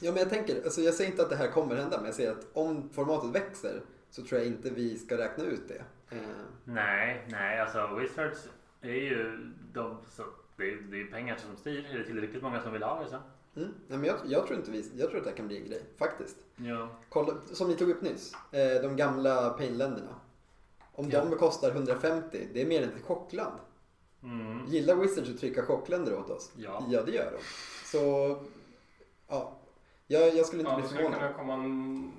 Ja 0.00 0.10
men 0.10 0.20
jag 0.20 0.30
tänker, 0.30 0.64
alltså 0.64 0.80
jag 0.80 0.94
säger 0.94 1.10
inte 1.10 1.22
att 1.22 1.30
det 1.30 1.36
här 1.36 1.50
kommer 1.50 1.76
hända 1.76 1.96
men 1.96 2.06
jag 2.06 2.14
säger 2.14 2.32
att 2.32 2.46
om 2.52 2.88
formatet 2.92 3.30
växer 3.30 3.82
så 4.14 4.22
tror 4.22 4.40
jag 4.40 4.46
inte 4.48 4.70
vi 4.70 4.98
ska 4.98 5.18
räkna 5.18 5.44
ut 5.44 5.68
det. 5.68 5.84
Eh, 6.16 6.22
Nej, 6.64 7.24
nej, 7.28 7.60
alltså 7.60 7.94
Wizards 7.98 8.48
är 8.80 8.88
ju 8.94 9.50
de, 9.72 9.96
så 10.10 10.22
det, 10.56 10.64
är, 10.70 10.76
det 10.76 11.00
är 11.00 11.06
pengar 11.06 11.36
som 11.36 11.56
styr. 11.56 11.86
Är 11.92 11.98
det 11.98 12.04
tillräckligt 12.04 12.42
många 12.42 12.62
som 12.62 12.72
vill 12.72 12.82
ha 12.82 13.02
det 13.02 13.10
så? 13.10 13.16
mm. 13.60 13.74
Nej, 13.88 13.98
men 13.98 14.04
jag, 14.04 14.16
jag 14.26 14.46
tror 14.46 14.58
inte 14.58 14.70
vi, 14.70 14.90
jag 14.96 15.08
tror 15.08 15.18
att 15.18 15.24
det 15.24 15.30
här 15.30 15.36
kan 15.36 15.46
bli 15.46 15.58
en 15.62 15.68
grej, 15.68 15.82
faktiskt. 15.98 16.36
Ja. 16.56 16.88
Kolla, 17.08 17.34
som 17.52 17.68
ni 17.68 17.76
tog 17.76 17.90
upp 17.90 18.02
nyss, 18.02 18.34
eh, 18.52 18.82
de 18.82 18.96
gamla 18.96 19.50
Pain-länderna. 19.50 20.14
Om 20.92 21.10
Ja. 21.10 21.24
de 21.24 21.36
kostar 21.36 21.70
150, 21.70 22.48
det 22.54 22.62
är 22.62 22.66
mer 22.66 22.82
än 22.82 22.88
ett 22.88 23.02
chockland. 23.02 23.58
Mm. 24.22 24.66
Gillar 24.66 24.96
Wizards 24.96 25.30
att 25.30 25.38
trycka 25.38 25.62
chockländer 25.62 26.18
åt 26.18 26.30
oss? 26.30 26.52
Ja. 26.56 26.86
Ja, 26.90 27.02
det 27.02 27.12
gör 27.12 27.32
de. 27.32 27.38
Så, 27.86 28.36
ja. 29.28 29.56
Jag, 30.06 30.34
jag 30.36 30.46
skulle 30.46 30.60
inte 30.62 30.72
Ja, 30.72 30.76
bli 30.76 30.82
det 30.82 30.88
skulle 30.88 31.02
förvånad. 31.02 31.20
kunna 31.20 31.32
komma 31.32 31.54
en 31.54 32.12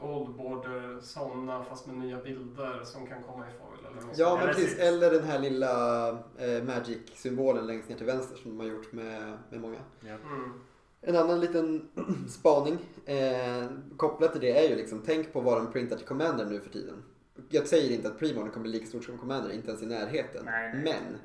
old 0.00 0.34
border 0.36 1.00
sådana 1.02 1.64
fast 1.64 1.86
med 1.86 1.96
nya 1.96 2.16
bilder 2.22 2.80
som 2.84 3.06
kan 3.06 3.22
komma 3.22 3.44
i 3.48 3.50
foil 3.50 3.86
eller 3.92 4.06
något 4.06 4.18
Ja, 4.18 4.28
sånt. 4.30 4.40
men 4.44 4.54
precis. 4.54 4.78
Eller 4.78 5.10
den 5.10 5.24
här 5.24 5.38
lilla 5.38 6.08
eh, 6.38 6.62
Magic-symbolen 6.64 7.66
längst 7.66 7.88
ner 7.88 7.96
till 7.96 8.06
vänster 8.06 8.36
som 8.36 8.50
de 8.50 8.60
har 8.60 8.66
gjort 8.76 8.92
med, 8.92 9.38
med 9.50 9.60
många. 9.60 9.78
Ja. 10.00 10.14
Mm. 10.14 10.52
En 11.00 11.16
annan 11.16 11.40
liten 11.40 11.88
spaning 12.28 12.78
eh, 13.04 13.66
kopplat 13.96 14.32
till 14.32 14.40
det 14.40 14.64
är 14.64 14.68
ju 14.70 14.76
liksom, 14.76 15.02
tänk 15.06 15.32
på 15.32 15.40
vad 15.40 15.56
de 15.56 15.72
printar 15.72 15.96
till 15.96 16.06
Commander 16.06 16.44
nu 16.46 16.60
för 16.60 16.70
tiden. 16.70 17.02
Jag 17.48 17.66
säger 17.66 17.94
inte 17.94 18.08
att 18.08 18.18
Premodern 18.18 18.50
kommer 18.50 18.62
bli 18.62 18.72
lika 18.72 18.86
stort 18.86 19.04
som 19.04 19.18
Commander, 19.18 19.50
inte 19.52 19.68
ens 19.68 19.82
i 19.82 19.86
närheten. 19.86 20.44
Nej, 20.44 20.72
nej. 20.74 20.82
Men, 20.84 21.18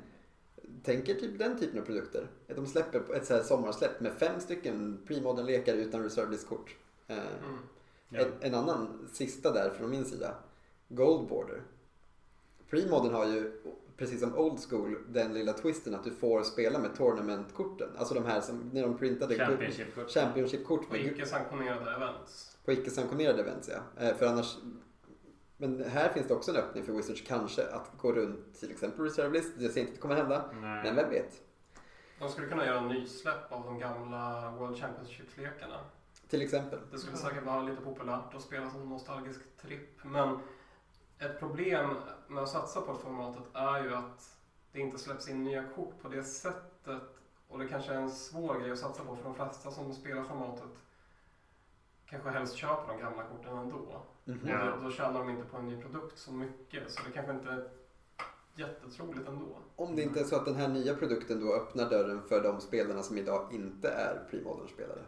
tänk 0.84 1.08
er 1.08 1.14
typ 1.14 1.38
den 1.38 1.58
typen 1.58 1.80
av 1.80 1.84
produkter. 1.84 2.26
De 2.56 2.66
släpper 2.66 3.14
ett 3.14 3.26
så 3.26 3.34
här 3.34 3.42
sommarsläpp 3.42 4.00
med 4.00 4.12
fem 4.12 4.40
stycken 4.40 4.98
Premodern-lekar 5.06 5.74
utan 5.74 6.02
reserve 6.02 6.30
list-kort. 6.30 6.76
Eh, 7.08 7.16
Mm. 7.16 7.58
Ja. 8.14 8.20
en, 8.20 8.32
en 8.40 8.54
annan 8.54 9.08
sista 9.12 9.52
där 9.52 9.70
från 9.70 9.90
min 9.90 10.04
sida. 10.04 10.34
Gold 10.88 11.28
Border. 11.28 11.62
Premodern 12.70 13.14
har 13.14 13.26
ju, 13.26 13.60
precis 13.96 14.20
som 14.20 14.38
Old 14.38 14.58
School, 14.70 14.98
den 15.08 15.34
lilla 15.34 15.52
twisten 15.52 15.94
att 15.94 16.04
du 16.04 16.10
får 16.10 16.42
spela 16.42 16.78
med 16.78 16.96
tournamentkorten. 16.96 17.88
Alltså 17.98 18.14
de 18.14 18.24
här 18.24 18.40
som, 18.40 18.70
när 18.72 18.82
de 18.82 18.98
printade 18.98 19.34
Championship-kort. 19.34 20.10
Championship-kort 20.10 20.84
Och 20.86 20.92
med, 20.92 21.06
icke 21.06 21.26
sanktionerade 21.26 21.90
events. 21.94 22.56
på 22.64 22.72
icke-sanktionerade 22.72 23.40
events 23.42 23.70
ja. 23.72 24.02
Eh, 24.06 24.16
För 24.16 24.26
annars, 24.26 24.56
men 25.56 25.84
här 25.84 26.08
finns 26.08 26.26
det 26.28 26.34
också 26.34 26.50
en 26.50 26.56
öppning 26.56 26.84
för 26.84 26.92
Wizards 26.92 27.20
kanske 27.26 27.66
att 27.66 27.90
gå 27.98 28.12
runt 28.12 28.60
till 28.60 28.70
exempel 28.70 29.04
Reserve 29.04 29.30
List. 29.38 29.52
Jag 29.58 29.70
säger 29.70 29.80
inte 29.80 29.90
att 29.90 29.94
det 29.96 30.00
kommer 30.00 30.14
hända, 30.14 30.44
men 30.52 30.60
Nej. 30.60 30.94
vem 30.94 31.10
vet. 31.10 31.40
De 32.18 32.28
skulle 32.28 32.46
kunna 32.46 32.66
göra 32.66 32.78
en 32.78 32.88
nysläpp 32.88 33.52
av 33.52 33.64
de 33.64 33.78
gamla 33.78 34.50
World 34.58 34.76
Championship-lekarna. 34.78 35.76
Till 36.34 36.42
exempel. 36.42 36.78
Det 36.92 36.98
skulle 36.98 37.16
säkert 37.16 37.44
vara 37.44 37.62
lite 37.62 37.82
populärt 37.82 38.34
att 38.34 38.42
spela 38.42 38.70
som 38.70 38.88
nostalgisk 38.88 39.40
tripp. 39.62 40.04
Men 40.04 40.38
ett 41.18 41.40
problem 41.40 41.96
med 42.28 42.42
att 42.42 42.48
satsa 42.48 42.80
på 42.80 42.94
formatet 42.94 43.42
är 43.52 43.82
ju 43.82 43.94
att 43.94 44.36
det 44.72 44.80
inte 44.80 44.98
släpps 44.98 45.28
in 45.28 45.44
nya 45.44 45.64
kort 45.74 46.02
på 46.02 46.08
det 46.08 46.24
sättet. 46.24 47.02
Och 47.48 47.58
det 47.58 47.68
kanske 47.68 47.92
är 47.92 47.96
en 47.96 48.10
svår 48.10 48.60
grej 48.60 48.72
att 48.72 48.78
satsa 48.78 49.04
på 49.04 49.16
för 49.16 49.24
de 49.24 49.34
flesta 49.34 49.70
som 49.70 49.94
spelar 49.94 50.24
formatet 50.24 50.70
kanske 52.06 52.30
helst 52.30 52.54
köper 52.54 52.92
de 52.92 53.00
gamla 53.00 53.22
korten 53.22 53.56
ändå. 53.56 54.02
Mhm. 54.24 54.48
Ja. 54.48 54.72
Och 54.72 54.78
då, 54.78 54.84
då 54.84 54.90
tjänar 54.90 55.20
de 55.20 55.30
inte 55.30 55.44
på 55.44 55.56
en 55.56 55.66
ny 55.66 55.76
produkt 55.76 56.18
så 56.18 56.32
mycket. 56.32 56.90
Så 56.90 57.02
det 57.02 57.10
kanske 57.10 57.32
inte 57.32 57.48
är 57.48 57.68
jättetroligt 58.54 59.28
ändå. 59.28 59.58
Om 59.76 59.96
det 59.96 60.02
inte 60.02 60.20
är 60.20 60.24
så 60.24 60.36
att 60.36 60.44
den 60.44 60.54
här 60.54 60.68
nya 60.68 60.94
produkten 60.94 61.40
då 61.40 61.54
öppnar 61.54 61.90
dörren 61.90 62.22
för 62.28 62.42
de 62.42 62.60
spelarna 62.60 63.02
som 63.02 63.18
idag 63.18 63.48
inte 63.52 63.88
är 63.88 64.26
Premodern-spelare. 64.30 65.04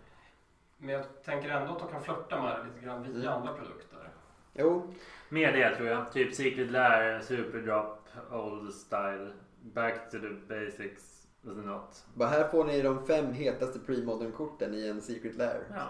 Men 0.79 0.95
jag 0.95 1.05
tänker 1.25 1.49
ändå 1.49 1.73
att 1.73 1.79
de 1.79 1.89
kan 1.89 2.03
flörta 2.03 2.43
med 2.43 2.57
det 2.59 2.65
lite 2.65 2.87
grann 2.87 3.03
via 3.03 3.31
andra 3.31 3.53
produkter. 3.53 4.09
Jo, 4.55 4.95
Mer 5.29 5.53
det 5.53 5.77
tror 5.77 5.89
jag. 5.89 6.13
Typ 6.13 6.35
Secret 6.35 6.71
Lair, 6.71 7.21
Superdrop, 7.21 8.09
Old 8.33 8.75
Style, 8.75 9.33
Back 9.61 10.11
to 10.11 10.17
the 10.19 10.29
Basics, 10.49 11.27
was 11.43 11.57
not. 11.57 12.05
bara 12.15 12.29
här 12.29 12.49
får 12.49 12.65
ni 12.65 12.83
de 12.83 13.07
fem 13.07 13.33
hetaste 13.33 13.79
Premodern-korten 13.79 14.75
i 14.75 14.89
en 14.89 15.01
Secret 15.03 15.37
Lair. 15.37 15.61
Ja, 15.75 15.87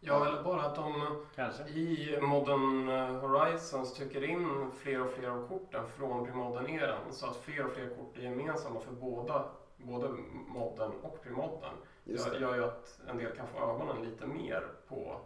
Ja, 0.00 0.26
eller 0.26 0.42
bara 0.42 0.62
att 0.62 0.74
de 0.74 1.16
kanske. 1.34 1.62
i 1.62 2.18
Modern 2.22 2.88
Horizons 3.20 3.94
trycker 3.94 4.24
in 4.24 4.70
fler 4.78 5.00
och 5.02 5.10
fler 5.10 5.28
av 5.28 5.48
korten 5.48 5.82
från 5.96 6.26
Premodern-eran 6.26 7.12
så 7.12 7.26
att 7.26 7.36
fler 7.36 7.66
och 7.66 7.72
fler 7.72 7.88
kort 7.88 8.16
är 8.18 8.22
gemensamma 8.22 8.80
för 8.80 8.92
båda, 8.92 9.44
både 9.76 10.08
Modern 10.46 10.92
och 11.02 11.22
Premodern. 11.22 11.74
Just 12.08 12.26
gör, 12.26 12.32
det. 12.34 12.40
gör 12.40 12.54
ju 12.54 12.64
att 12.64 13.00
en 13.08 13.16
del 13.18 13.36
kan 13.36 13.46
få 13.46 13.58
ögonen 13.58 14.02
lite 14.04 14.26
mer 14.26 14.66
på 14.88 15.20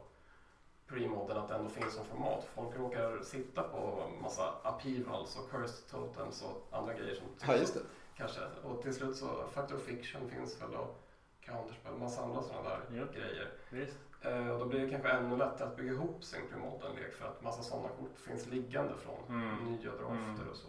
Premodern, 0.89 1.39
att 1.39 1.49
det 1.49 1.55
ändå 1.55 1.69
finns 1.71 1.95
som 1.95 2.05
format. 2.05 2.45
Folk 2.55 2.77
råkar 2.77 3.23
sitta 3.23 3.63
på 3.63 4.09
massa 4.23 4.53
upheavals 4.65 5.37
och 5.37 5.51
cursed 5.51 5.89
totems 5.91 6.43
och 6.43 6.69
andra 6.79 6.95
grejer 6.95 7.15
som 7.15 7.27
Ja, 7.47 7.57
just 7.57 7.75
det. 7.75 7.81
kanske. 8.17 8.41
Och 8.63 8.83
till 8.83 8.95
slut 8.95 9.17
så 9.17 9.47
Factor 9.47 9.79
Fiction 9.79 10.29
finns 10.31 10.61
väl 10.63 10.75
och 10.75 10.97
Counterspell, 11.41 11.93
massa 11.93 12.23
andra 12.23 12.43
sådana 12.43 12.69
där 12.69 12.81
Ja. 12.91 13.05
grejer. 13.15 13.51
Visst. 13.71 13.97
Eh, 14.21 14.49
och 14.49 14.59
då 14.59 14.65
blir 14.65 14.81
det 14.81 14.91
kanske 14.91 15.09
ännu 15.11 15.37
lättare 15.37 15.69
att 15.69 15.77
bygga 15.77 15.93
ihop 15.93 16.25
sin 16.25 16.47
Premodern-lek 16.51 17.13
för 17.13 17.27
att 17.27 17.43
massa 17.43 17.63
sådana 17.63 17.89
kort 17.89 18.19
finns 18.19 18.47
liggande 18.47 18.97
från 18.97 19.25
Mm. 19.29 19.65
nya 19.65 19.91
drafter 19.91 20.07
Mm. 20.43 20.49
och 20.51 20.57
så. 20.57 20.69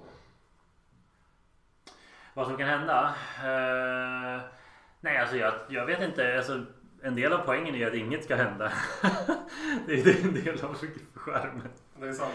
Vad 2.33 2.47
som 2.47 2.57
kan 2.57 2.67
hända? 2.67 3.15
Eh, 3.37 4.41
nej, 5.01 5.17
alltså 5.17 5.37
jag, 5.37 5.53
jag 5.69 5.85
vet 5.85 6.01
inte. 6.01 6.37
Alltså, 6.37 6.65
en 7.03 7.15
del 7.15 7.33
av 7.33 7.37
poängen 7.45 7.75
är 7.75 7.87
att 7.87 7.93
inget 7.93 8.23
ska 8.23 8.35
hända. 8.35 8.73
det 9.87 9.93
är 9.93 10.25
en 10.25 10.33
del 10.33 10.63
av 10.63 10.75
skärmen. 11.13 11.69
Det 11.99 12.07
är 12.07 12.13
sant. 12.13 12.33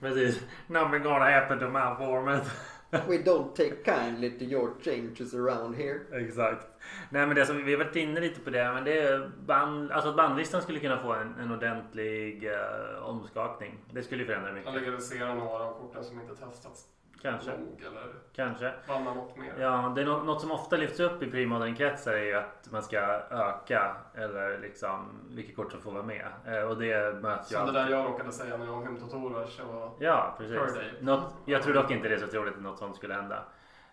Precis. 0.00 0.42
Nothing 0.66 1.02
gonna 1.02 1.30
happen 1.30 1.58
to 1.58 1.66
my 1.66 2.06
format. 2.06 2.50
We 2.90 3.18
don't 3.18 3.54
take 3.54 3.84
kindly 3.84 4.30
to 4.38 4.44
your 4.44 4.74
changes 4.82 5.34
around 5.34 5.76
here. 5.76 6.00
Exakt. 6.12 6.66
Nej 7.10 7.26
men 7.26 7.36
det 7.36 7.46
som 7.46 7.64
vi 7.64 7.72
har 7.72 7.84
varit 7.84 7.96
inne 7.96 8.20
lite 8.20 8.40
på 8.40 8.50
det. 8.50 8.72
Men 8.72 8.84
det 8.84 8.98
är 8.98 9.30
band, 9.46 9.92
alltså 9.92 10.10
att 10.10 10.16
bandlistan 10.16 10.62
skulle 10.62 10.80
kunna 10.80 11.02
få 11.02 11.12
en, 11.12 11.34
en 11.34 11.52
ordentlig 11.52 12.44
eh, 12.44 13.02
omskakning. 13.02 13.78
Det 13.90 14.02
skulle 14.02 14.22
ju 14.22 14.26
förändra 14.26 14.52
mycket. 14.52 14.74
legaliserar 14.74 15.34
några 15.34 15.64
av 15.64 15.80
korten 15.80 16.04
som 16.04 16.20
inte 16.20 16.34
testats 16.34 16.84
Kanske. 17.30 17.50
nog 17.50 17.82
eller 17.86 18.12
Kanske. 18.36 18.72
banna 18.88 19.14
något 19.14 19.36
mer. 19.36 19.52
Ja, 19.60 19.92
det 19.96 20.00
är 20.02 20.06
nå- 20.06 20.22
något 20.22 20.40
som 20.40 20.50
ofta 20.52 20.76
lyfts 20.76 21.00
upp 21.00 21.22
i 21.22 21.30
premodern-kretsar 21.30 22.12
är 22.12 22.24
ju 22.24 22.34
att 22.34 22.68
man 22.70 22.82
ska 22.82 22.98
öka 23.30 23.96
eller 24.14 24.58
liksom 24.58 25.08
vilka 25.30 25.54
kort 25.54 25.72
som 25.72 25.80
får 25.80 25.92
vara 25.92 26.02
med. 26.02 26.26
Eh, 26.46 26.62
och 26.62 26.76
det 26.78 27.22
möts 27.22 27.48
Som 27.48 27.54
det 27.56 27.60
alltid. 27.60 27.74
där 27.74 27.88
jag 27.90 28.06
råkade 28.06 28.32
säga 28.32 28.56
nu 28.56 28.70
om 28.70 28.82
Hymtotorers 28.82 29.60
och 29.60 29.96
Ja, 30.00 30.34
precis. 30.38 30.80
Något, 31.00 31.34
jag 31.44 31.62
tror 31.62 31.74
dock 31.74 31.90
inte 31.90 32.08
det 32.08 32.14
är 32.14 32.18
så 32.18 32.26
troligt 32.26 32.54
att 32.54 32.62
något 32.62 32.78
sånt 32.78 32.96
skulle 32.96 33.14
hända. 33.14 33.36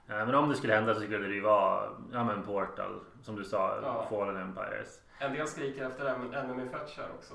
Eh, 0.09 0.15
Men 0.25 0.35
om 0.35 0.49
det 0.49 0.55
skulle 0.55 0.73
hända 0.73 0.93
så 0.93 1.01
skulle 1.01 1.17
det 1.27 1.33
ju 1.33 1.41
vara 1.41 1.83
ja, 2.13 2.23
men 2.23 2.43
Portal, 2.43 2.99
som 3.21 3.35
du 3.35 3.43
sa, 3.43 3.79
Ja. 3.83 4.05
Fallen 4.09 4.37
Empires. 4.37 4.99
en 5.19 5.33
del 5.33 5.47
skriker 5.47 5.85
efter 5.85 6.03
det 6.05 6.37
Enemy 6.37 6.69
Fetch 6.69 6.97
här 6.97 7.07
också. 7.17 7.33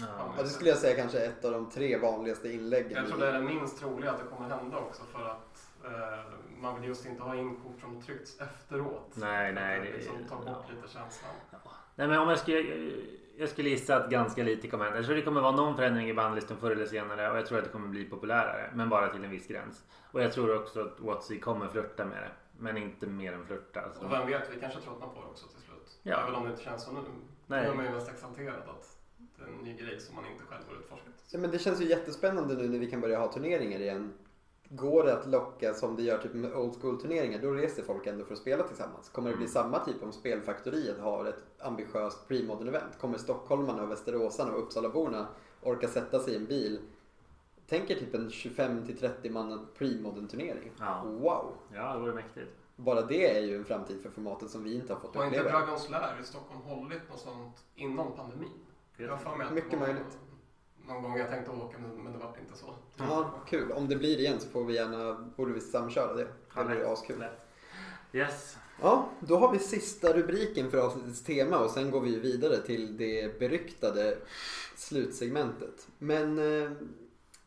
Ja. 0.00 0.34
Ja, 0.36 0.42
det 0.42 0.48
skulle 0.48 0.70
jag 0.70 0.78
säga 0.78 0.96
kanske 0.96 1.18
är 1.18 1.28
ett 1.28 1.44
av 1.44 1.52
de 1.52 1.70
tre 1.70 1.98
vanligaste 1.98 2.52
inläggen. 2.52 2.92
Jag 2.92 3.08
tror 3.08 3.18
det 3.18 3.28
är 3.28 3.32
det 3.32 3.40
minst 3.40 3.80
troliga 3.80 4.10
att 4.10 4.18
det 4.18 4.36
kommer 4.36 4.48
hända 4.48 4.76
också 4.78 5.02
för 5.02 5.24
att 5.24 5.68
eh, 5.84 6.24
man 6.60 6.80
vill 6.80 6.88
just 6.88 7.06
inte 7.06 7.22
ha 7.22 7.34
in 7.34 7.56
kort 7.56 7.80
som 7.80 8.02
tryckts 8.02 8.40
efteråt. 8.40 9.12
Nej, 9.14 9.52
nej, 9.52 9.80
Det 9.80 9.96
liksom 9.96 10.24
tar 10.28 10.36
bort 10.36 10.64
ja. 10.68 10.74
lite 10.74 10.88
känslan. 10.88 11.30
Nej 11.94 12.08
men 12.08 12.18
om 12.18 12.28
jag 12.28 12.38
skulle, 12.38 12.92
jag 13.36 13.48
skulle 13.48 13.68
gissa 13.68 13.96
att 13.96 14.10
ganska 14.10 14.42
lite 14.42 14.68
kommer 14.68 14.84
hända. 14.84 14.98
Jag 14.98 15.06
tror 15.06 15.16
det 15.16 15.22
kommer 15.22 15.40
vara 15.40 15.56
någon 15.56 15.76
förändring 15.76 16.08
i 16.08 16.14
bandlistan 16.14 16.56
förr 16.56 16.70
eller 16.70 16.86
senare 16.86 17.30
och 17.30 17.36
jag 17.36 17.46
tror 17.46 17.58
att 17.58 17.64
det 17.64 17.70
kommer 17.70 17.88
bli 17.88 18.04
populärare. 18.04 18.70
Men 18.74 18.88
bara 18.88 19.08
till 19.08 19.24
en 19.24 19.30
viss 19.30 19.46
gräns. 19.46 19.84
Och 20.10 20.22
jag 20.22 20.32
tror 20.32 20.56
också 20.62 20.80
att 20.80 21.00
Watsy 21.00 21.40
kommer 21.40 21.68
flirta 21.68 22.04
med 22.04 22.22
det. 22.22 22.30
Men 22.58 22.76
inte 22.76 23.06
mer 23.06 23.32
än 23.32 23.46
flirta. 23.46 23.80
Alltså. 23.80 24.04
Och 24.04 24.12
vem 24.12 24.26
vet, 24.26 24.50
vi 24.56 24.60
kanske 24.60 24.80
tröttnar 24.80 25.06
på 25.06 25.20
det 25.20 25.26
också 25.26 25.46
till 25.46 25.60
slut. 25.62 25.98
Ja. 26.02 26.20
Även 26.22 26.34
om 26.34 26.44
det 26.44 26.50
inte 26.50 26.62
känns 26.62 26.84
så 26.84 26.92
nu. 26.92 27.00
Nej. 27.46 27.62
Nu 27.62 27.70
är 27.70 27.74
man 27.74 27.84
ju 27.84 27.90
mest 27.90 28.08
exalterad 28.08 28.54
att 28.68 28.93
en 29.38 29.64
ny 29.64 29.74
grej 29.76 30.00
som 30.00 30.14
man 30.14 30.24
inte 30.26 30.44
själv 30.44 30.62
har 30.68 30.74
utforskat. 30.74 31.14
Ja, 31.30 31.38
men 31.38 31.50
det 31.50 31.58
känns 31.58 31.80
ju 31.80 31.84
jättespännande 31.88 32.54
nu 32.54 32.68
när 32.68 32.78
vi 32.78 32.90
kan 32.90 33.00
börja 33.00 33.18
ha 33.18 33.32
turneringar 33.32 33.80
igen. 33.80 34.12
går 34.68 35.04
det 35.04 35.12
att 35.18 35.26
locka 35.26 35.74
som 35.74 35.96
det 35.96 36.02
gör 36.02 36.18
typ 36.18 36.34
med 36.34 36.54
old 36.54 36.80
school 36.80 37.00
turneringar, 37.00 37.38
då 37.42 37.50
reser 37.50 37.82
folk 37.82 38.06
ändå 38.06 38.24
för 38.24 38.32
att 38.32 38.38
spela 38.40 38.62
tillsammans. 38.62 39.08
Kommer 39.08 39.30
det 39.30 39.36
bli 39.36 39.44
Mm. 39.44 39.52
samma 39.52 39.78
typ 39.84 40.02
om 40.02 40.12
Spelfaktoriet 40.12 40.98
har 40.98 41.24
ett 41.24 41.44
ambitiöst 41.58 42.28
pre-modern 42.28 42.68
event? 42.68 42.98
Kommer 42.98 43.18
stockholmarna 43.18 43.82
och 43.82 43.90
västeråsarna 43.90 44.52
och 44.52 44.62
Uppsalaborna 44.62 45.26
orka 45.62 45.88
sätta 45.88 46.20
sig 46.20 46.32
i 46.32 46.36
en 46.36 46.46
bil? 46.46 46.80
Tänk 47.68 47.90
er 47.90 47.94
typ 47.94 48.14
en 48.14 48.30
25 48.30 48.86
till 48.86 48.98
30 48.98 49.30
man 49.30 49.66
pre-modern 49.78 50.28
turnering. 50.28 50.70
Ja. 50.80 51.02
Wow! 51.04 51.52
Ja, 51.74 51.92
det 51.94 52.00
vore 52.00 52.14
mäktigt. 52.14 52.50
Bara 52.76 53.02
det 53.02 53.36
är 53.38 53.42
ju 53.42 53.56
en 53.56 53.64
framtid 53.64 54.02
för 54.02 54.10
formatet 54.10 54.50
som 54.50 54.64
vi 54.64 54.74
inte 54.74 54.92
har 54.92 55.00
fått 55.00 55.16
Har 55.16 55.24
inte 55.24 55.38
uppleva. 55.40 55.58
Dragons 55.58 55.90
Lair 55.90 56.20
i 56.20 56.24
Stockholm 56.24 56.60
hållit 56.62 57.08
något 57.10 57.20
sånt 57.20 57.64
innan 57.74 58.12
pandemin? 58.12 58.50
Jag 58.96 59.20
för 59.20 59.36
mig 59.36 59.46
att 59.46 59.52
Mycket 59.52 59.78
möjligt. 59.78 60.18
Någon 60.86 61.02
gång 61.02 61.18
jag 61.18 61.30
tänkte 61.30 61.50
åka 61.50 61.78
men, 61.78 62.02
men 62.04 62.12
det 62.12 62.18
var 62.18 62.36
inte 62.40 62.56
så. 62.58 62.74
Ja, 62.96 63.30
kul. 63.46 63.72
Om 63.72 63.88
det 63.88 63.96
blir 63.96 64.18
igen 64.18 64.40
så 64.40 64.48
får 64.48 64.64
vi 64.64 64.74
gärna, 64.74 65.30
borde 65.36 65.52
vi 65.52 65.60
samköra 65.60 66.14
det. 66.14 66.26
Det 66.56 66.64
blir 66.64 66.92
askul. 66.92 67.18
Lätt. 67.18 67.40
Yes. 68.12 68.56
Ja, 68.82 69.08
då 69.20 69.36
har 69.36 69.52
vi 69.52 69.58
sista 69.58 70.12
rubriken 70.12 70.70
för 70.70 70.78
avsnittets 70.78 71.22
tema 71.22 71.58
och 71.58 71.70
sen 71.70 71.90
går 71.90 72.00
vi 72.00 72.18
vidare 72.18 72.56
till 72.56 72.96
det 72.96 73.38
beryktade 73.38 74.18
slutsegmentet. 74.76 75.88
Men 75.98 76.38
eh, 76.38 76.70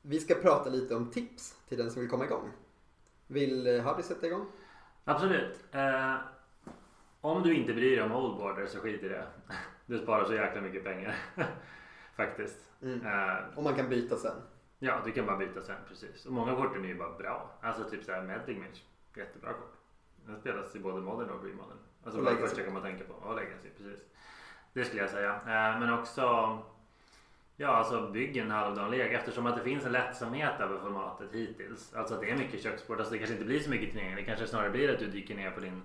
vi 0.02 0.20
ska 0.20 0.36
prata 0.36 0.70
lite 0.70 0.96
om 0.96 1.12
tips 1.12 1.56
till 1.70 1.78
den 1.78 1.92
som 1.92 2.02
vill 2.02 2.10
komma 2.10 2.26
igång. 2.26 2.52
Vill 3.28 3.68
eh, 3.68 3.84
Harry 3.84 4.04
sätta 4.04 4.28
igång? 4.28 4.46
Absolut. 5.04 5.64
Eh, 5.72 6.16
om 7.22 7.44
du 7.44 7.56
inte 7.56 7.74
bryr 7.74 7.96
dig 7.96 8.06
om 8.06 8.12
oldboarder 8.12 8.66
så 8.66 8.80
skit 8.80 9.04
i 9.04 9.08
det. 9.08 9.28
Du 9.88 9.98
sparar 10.00 10.26
så 10.26 10.34
jäkla 10.34 10.62
mycket 10.62 10.84
pengar. 10.84 11.16
Faktiskt. 12.16 12.72
Mm. 12.82 13.06
Eh, 13.06 13.38
Och 13.56 13.64
man 13.64 13.76
kan 13.76 13.90
byta 13.90 14.16
sen. 14.16 14.42
ja, 14.80 15.02
du 15.06 15.12
kan 15.12 15.26
bara 15.26 15.38
byta 15.38 15.62
sen 15.62 15.76
precis. 15.88 16.26
Och 16.26 16.34
många 16.34 16.56
korten 16.56 16.84
är 16.84 16.88
ju 16.88 16.96
bara 16.98 17.18
bra. 17.18 17.52
Alltså 17.62 17.84
typ 17.90 18.04
såhär 18.04 18.22
Meddling 18.24 18.60
Mage. 18.60 18.80
Jättebra 19.16 19.54
kort. 19.54 19.74
Den 20.26 20.40
spelas 20.40 20.76
i 20.76 20.80
både 20.80 21.02
modern 21.02 21.30
och 21.30 21.44
remodern. 21.44 21.78
Alltså 22.04 22.20
Och 22.20 22.26
Legacy. 22.26 22.48
första 22.48 22.64
kom 22.64 22.76
att 22.78 22.84
tänka 22.84 23.04
på. 23.04 23.14
Och 23.14 23.36
Legacy, 23.36 23.70
precis. 23.78 24.06
Det 24.74 24.86
skulle 24.86 25.02
jag 25.02 25.10
säga. 25.12 25.32
Eh, 25.34 25.80
men 25.80 25.94
också 25.94 26.58
Ja, 27.60 27.68
alltså 27.68 28.08
bygg 28.12 28.38
en 28.38 28.52
halvdan 28.52 28.92
lek 28.92 29.12
eftersom 29.12 29.46
att 29.46 29.56
det 29.58 29.64
finns 29.64 29.86
en 29.86 29.92
lättsamhet 29.92 30.60
över 30.60 30.80
formatet 30.80 31.32
hittills. 31.34 31.94
Alltså 31.94 32.14
att 32.16 32.22
det 32.22 32.30
är 32.30 32.38
mycket 32.38 32.64
köksbord. 32.64 32.98
Alltså 32.98 33.14
det 33.14 33.18
kanske 33.18 33.34
inte 33.34 33.46
blir 33.46 33.60
så 33.60 33.70
mycket 33.70 33.92
turneringar. 33.92 34.16
Det 34.16 34.24
kanske 34.24 34.48
snarare 34.48 34.70
blir 34.70 34.94
att 34.94 35.00
du 35.00 35.08
dyker 35.08 35.36
ner 35.36 35.52
på 35.52 35.60
din 35.60 35.84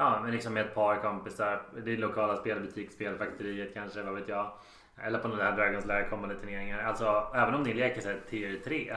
Ja, 0.00 0.20
men 0.22 0.30
liksom 0.30 0.54
med 0.54 0.66
ett 0.66 0.74
par 0.74 0.96
kompisar. 0.96 1.62
Det 1.84 1.92
är 1.92 1.96
lokala 1.96 2.36
spelbutik, 2.36 2.92
spelfaktoriet 2.92 3.74
kanske, 3.74 4.02
vad 4.02 4.14
vet 4.14 4.28
jag. 4.28 4.50
Eller 5.02 5.18
på 5.18 5.28
den 5.28 5.36
där 5.38 5.52
Dragons 5.56 5.86
Lair 5.86 6.08
kommande 6.10 6.34
turneringar. 6.34 6.78
Alltså 6.84 7.26
även 7.34 7.54
om 7.54 7.64
din 7.64 7.76
lek 7.76 7.96
är 7.96 8.00
så 8.00 8.08
här 8.08 8.20
tier 8.28 8.60
3. 8.64 8.96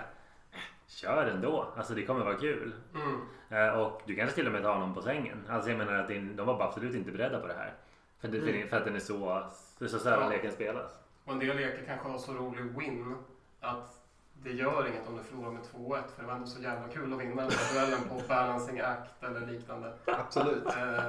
Kör 0.88 1.26
ändå. 1.28 1.68
Alltså 1.78 1.94
det 1.94 2.06
kommer 2.06 2.26
vara 2.26 2.36
kul. 2.38 2.74
Mm. 2.96 3.22
Eh, 3.68 3.80
Och 3.80 4.02
du 4.06 4.16
kanske 4.16 4.36
till 4.36 4.48
och 4.48 4.54
med 4.54 4.64
tar 4.64 4.80
någon 4.80 4.94
på 4.94 5.02
sängen. 5.02 5.46
Alltså 5.50 5.70
jag 5.70 5.78
menar 5.78 5.94
att 5.94 6.08
din, 6.08 6.36
de 6.36 6.48
var 6.48 6.58
bara 6.58 6.68
absolut 6.68 6.96
inte 6.96 7.12
beredda 7.12 7.40
på 7.40 7.48
det 7.48 7.54
här. 7.54 7.74
För, 8.20 8.28
det, 8.28 8.38
Mm. 8.38 8.68
för 8.70 8.78
att 8.78 8.86
den 8.86 8.96
är 8.96 9.00
så, 9.00 9.44
det 9.80 9.86
är 9.86 9.90
så 9.90 10.00
sällan 10.00 10.24
Ja. 10.24 10.30
leken 10.30 10.52
spelas. 10.52 10.92
Och 11.26 11.34
en 11.34 11.40
del 11.40 11.56
leker 11.58 11.84
kanske 11.86 12.08
har 12.10 12.18
så 12.18 12.34
rolig 12.34 12.64
win 12.80 13.16
att 13.60 14.01
det 14.44 14.52
gör 14.52 14.88
inget 14.88 15.08
om 15.08 15.18
du 15.18 15.24
förlorar 15.24 15.52
med 15.52 15.62
2-1 15.62 16.04
för 16.16 16.22
det 16.22 16.28
var 16.28 16.34
ändå 16.36 16.48
så 16.48 16.62
jävla 16.62 16.88
kul 16.88 17.14
att 17.14 17.20
vinna 17.20 17.42
den 17.42 17.52
här 17.52 17.74
duellen 17.74 18.10
på 18.10 18.22
balancing 18.28 18.80
act 18.80 19.24
eller 19.24 19.46
liknande. 19.48 19.94
Absolut. 20.06 20.66
Eh, 20.66 21.06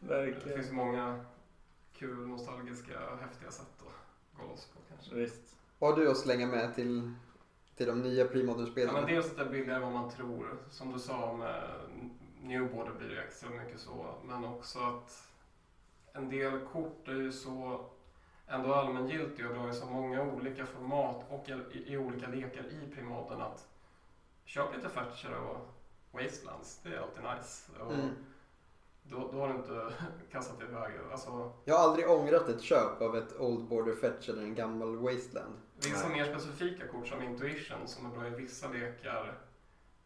det 0.00 0.54
finns 0.56 0.70
många 0.72 1.24
kul, 1.92 2.26
nostalgiska, 2.28 2.98
häftiga 3.20 3.50
sätt 3.50 3.66
att 3.78 4.38
gå 4.40 4.48
loss 4.50 4.66
på 4.66 4.80
kanske. 4.88 5.14
Visst. 5.14 5.56
Vad 5.78 5.90
har 5.94 6.00
du 6.00 6.10
att 6.10 6.16
slänga 6.16 6.46
med 6.46 6.74
till, 6.74 7.12
till 7.76 7.86
de 7.86 8.00
nya 8.02 8.24
pre-modern 8.24 8.66
Ja, 8.66 8.72
spelarna? 8.72 9.00
men 9.00 9.08
dels 9.10 9.30
att 9.30 9.36
det 9.36 9.42
är 9.42 9.50
billigare 9.50 9.76
än 9.76 9.82
vad 9.82 9.92
man 9.92 10.10
tror. 10.10 10.46
Som 10.70 10.92
du 10.92 10.98
sa 10.98 11.36
med 11.36 11.62
New 12.42 12.72
Border 12.74 12.92
blir 12.98 13.08
det 13.08 13.22
extra 13.22 13.50
mycket 13.50 13.80
så. 13.80 14.14
Men 14.24 14.44
också 14.44 14.78
att 14.78 15.28
en 16.12 16.28
del 16.28 16.60
kort 16.72 17.08
är 17.08 17.12
ju 17.14 17.32
så 17.32 17.86
ändå 18.48 18.74
allmängiltiga 18.74 19.48
och 19.48 19.54
du 19.54 19.60
har 19.60 19.66
ju 19.66 19.72
så 19.74 19.86
många 19.86 20.22
olika 20.22 20.66
format 20.66 21.24
och 21.28 21.48
i, 21.48 21.92
i 21.92 21.98
olika 21.98 22.28
lekar 22.28 22.64
i 22.66 22.90
primoden 22.94 23.40
att 23.40 23.66
köp 24.44 24.76
lite 24.76 24.88
Thatcher 24.88 25.34
och 25.34 25.68
Wastelands. 26.12 26.80
Det 26.82 26.94
är 26.94 26.98
alltid 27.00 27.22
nice. 27.38 27.72
Och 27.80 27.92
Mm. 27.92 28.08
då, 29.02 29.30
då 29.32 29.40
har 29.40 29.48
du 29.48 29.54
inte 29.54 29.92
kastat 30.32 30.62
iväg. 30.62 30.92
Alltså, 31.12 31.52
Jag 31.64 31.74
har 31.78 31.84
aldrig 31.88 32.10
ångrat 32.10 32.48
ett 32.48 32.62
köp 32.62 33.00
av 33.02 33.16
ett 33.16 33.40
Old 33.40 33.64
Border 33.68 33.94
Fetch 33.94 34.28
eller 34.28 34.42
en 34.42 34.54
gammal 34.54 34.96
Wasteland. 34.96 35.54
Vissa 35.76 36.08
mer 36.08 36.24
specifika 36.24 36.86
kort 36.88 37.06
som 37.08 37.22
Intuition 37.22 37.88
som 37.88 38.06
är 38.06 38.10
bra 38.10 38.26
i 38.26 38.30
vissa 38.30 38.68
lekar 38.68 39.38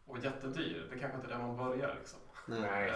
och 0.05 0.17
jättedyr. 0.19 0.87
Det 0.93 0.99
kanske 0.99 1.15
inte 1.17 1.27
är 1.33 1.37
där 1.37 1.47
man 1.47 1.57
börjar 1.57 1.95
liksom. 1.99 2.19
Nej. 2.45 2.61
Nej, 2.61 2.91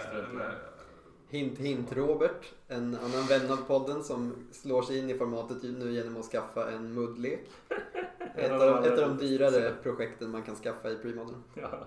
Hint 1.28 1.58
hint 1.58 1.92
Robert, 1.92 2.52
en 2.68 2.94
annan 2.94 3.26
vän 3.28 3.52
av 3.52 3.56
podden 3.56 4.04
som 4.04 4.48
slår 4.52 4.82
sig 4.82 4.98
in 4.98 5.10
i 5.10 5.18
formatet 5.18 5.62
nu 5.62 5.92
genom 5.92 6.16
att 6.16 6.24
skaffa 6.24 6.70
en 6.70 6.94
muddlek. 6.94 7.50
Ett 8.34 8.52
av, 8.52 8.58
de, 8.60 8.84
ett 8.84 8.98
av 8.98 9.08
de 9.08 9.26
dyrare 9.26 9.74
projekten 9.82 10.30
man 10.30 10.42
kan 10.42 10.56
skaffa 10.56 10.90
i 10.90 10.96
premodern. 10.96 11.42
Ja. 11.54 11.86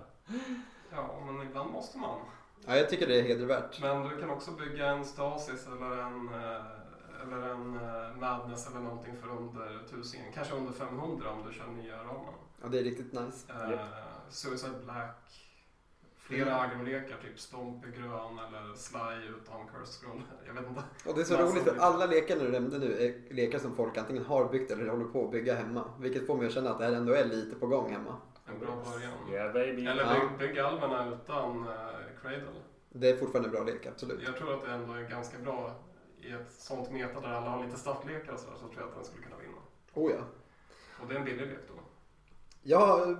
Ja, 0.90 1.22
men 1.26 1.46
ibland 1.46 1.70
måste 1.70 1.98
man. 1.98 2.20
Ja, 2.66 2.76
jag 2.76 2.90
tycker 2.90 3.06
det 3.06 3.18
är 3.18 3.22
hedervärt. 3.22 3.80
Men 3.80 4.08
du 4.08 4.20
kan 4.20 4.30
också 4.30 4.50
bygga 4.50 4.86
en 4.86 5.04
Stasis 5.04 5.66
eller 5.66 5.98
en, 5.98 6.28
eh, 6.28 7.22
eller 7.22 7.48
en 7.48 7.76
eh, 7.76 8.16
Madness 8.16 8.66
eller 8.66 8.80
någonting 8.80 9.16
för 9.22 9.28
under 9.28 9.84
1000 9.84 10.20
Kanske 10.34 10.54
under 10.54 10.72
500 10.72 11.30
om 11.30 11.46
du 11.48 11.52
kör 11.52 11.66
nya 11.66 11.96
ramen. 11.96 12.34
Ja, 12.62 12.68
det 12.68 12.78
är 12.78 12.84
riktigt 12.84 13.12
nice. 13.12 13.52
Eh, 13.52 13.70
Japp. 13.70 13.80
Suicide 14.30 14.78
Black. 14.84 15.49
Flera 16.30 16.60
agrolekar, 16.60 17.16
typ 17.22 17.38
Stomp 17.40 17.86
i 17.86 17.90
grön 17.90 18.38
eller 18.48 18.74
Sly 18.74 19.28
utan 19.28 19.66
Curse 19.68 19.92
Scroll. 19.92 20.22
Jag 20.46 20.54
vet 20.54 20.68
inte. 20.68 20.82
Och 21.06 21.14
det 21.14 21.20
är 21.20 21.24
så 21.24 21.32
Massa 21.32 21.44
roligt 21.46 21.62
för 21.64 21.76
alla 21.78 22.06
lekar 22.06 22.36
du 22.36 22.48
nämnde 22.48 22.78
nu 22.78 22.92
är 23.04 23.34
lekar 23.34 23.58
som 23.58 23.76
folk 23.76 23.96
antingen 23.96 24.24
har 24.24 24.48
byggt 24.48 24.70
eller 24.70 24.86
håller 24.88 25.04
på 25.04 25.24
att 25.24 25.30
bygga 25.30 25.54
hemma. 25.54 25.84
Vilket 26.00 26.26
får 26.26 26.36
mig 26.36 26.46
att 26.46 26.52
känna 26.52 26.70
att 26.70 26.78
det 26.78 26.84
här 26.84 26.92
ändå 26.92 27.12
är 27.12 27.24
lite 27.24 27.56
på 27.56 27.66
gång 27.66 27.92
hemma. 27.92 28.16
En 28.46 28.58
bra 28.58 28.84
början. 28.84 29.12
Yeah 29.32 29.52
baby. 29.52 29.86
Eller 29.86 30.02
Ja. 30.02 30.28
bygg, 30.38 30.48
bygg 30.48 30.58
alverna 30.58 31.08
utan 31.14 31.60
eh, 31.68 32.20
Cradle. 32.22 32.46
Det 32.88 33.10
är 33.10 33.16
fortfarande 33.16 33.48
en 33.48 33.52
bra 33.52 33.64
lek, 33.64 33.86
absolut. 33.86 34.20
Jag 34.22 34.36
tror 34.36 34.54
att 34.54 34.62
det 34.64 34.70
ändå 34.70 34.92
är 34.92 35.02
ganska 35.02 35.38
bra 35.38 35.74
i 36.20 36.30
ett 36.32 36.52
sånt 36.52 36.90
meta 36.90 37.20
där 37.20 37.28
alla 37.28 37.50
har 37.50 37.64
lite 37.64 37.78
startlekar 37.78 38.32
och 38.32 38.38
sådär, 38.40 38.56
så 38.56 38.66
tror 38.68 38.80
jag 38.80 38.88
att 38.88 38.94
den 38.94 39.04
skulle 39.04 39.22
kunna 39.22 39.36
vinna. 39.36 39.58
Oh 39.94 40.12
ja. 40.12 40.18
Och 41.02 41.08
det 41.08 41.14
är 41.14 41.18
en 41.18 41.24
billig 41.24 41.46
lek 41.46 41.58
då. 41.68 41.74
Jag 42.62 43.16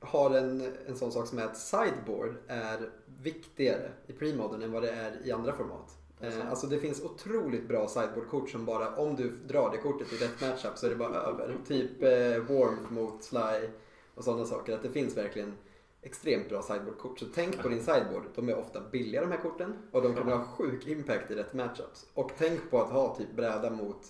har 0.00 0.30
en, 0.30 0.72
en 0.86 0.96
sån 0.96 1.12
sak 1.12 1.26
som 1.26 1.38
är 1.38 1.44
att 1.44 1.56
sideboard 1.58 2.34
är 2.46 2.90
viktigare 3.22 3.90
i 4.06 4.12
premodern 4.12 4.62
än 4.62 4.72
vad 4.72 4.82
det 4.82 4.90
är 4.90 5.26
i 5.26 5.32
andra 5.32 5.52
format. 5.52 5.96
Eh, 6.20 6.50
alltså 6.50 6.66
det 6.66 6.78
finns 6.78 7.02
otroligt 7.04 7.68
bra 7.68 7.88
sideboardkort 7.88 8.50
som 8.50 8.64
bara, 8.64 8.96
om 8.96 9.16
du 9.16 9.30
drar 9.30 9.70
det 9.70 9.76
kortet 9.78 10.12
i 10.12 10.16
rätt 10.16 10.40
matchup 10.40 10.78
så 10.78 10.86
är 10.86 10.90
det 10.90 10.96
bara 10.96 11.14
över. 11.16 11.56
Typ 11.66 12.02
eh, 12.02 12.56
Warmth 12.56 12.92
mot 12.92 13.24
Sly 13.24 13.68
och 14.14 14.24
sådana 14.24 14.44
saker. 14.44 14.74
Att 14.74 14.82
det 14.82 14.90
finns 14.90 15.16
verkligen 15.16 15.54
extremt 16.02 16.48
bra 16.48 16.62
sideboardkort. 16.62 17.18
Så 17.18 17.26
tänk 17.34 17.62
på 17.62 17.68
din 17.68 17.82
sideboard. 17.82 18.22
De 18.34 18.48
är 18.48 18.58
ofta 18.58 18.80
billiga 18.92 19.20
de 19.20 19.30
här 19.30 19.38
korten 19.38 19.72
och 19.92 20.02
de 20.02 20.14
kommer 20.14 20.36
ha 20.36 20.44
sjuk 20.44 20.86
impact 20.86 21.30
i 21.30 21.34
rätt 21.34 21.54
matchups. 21.54 22.06
Och 22.14 22.30
tänk 22.38 22.70
på 22.70 22.80
att 22.82 22.90
ha 22.90 23.16
typ 23.16 23.36
bräda 23.36 23.70
mot 23.70 24.06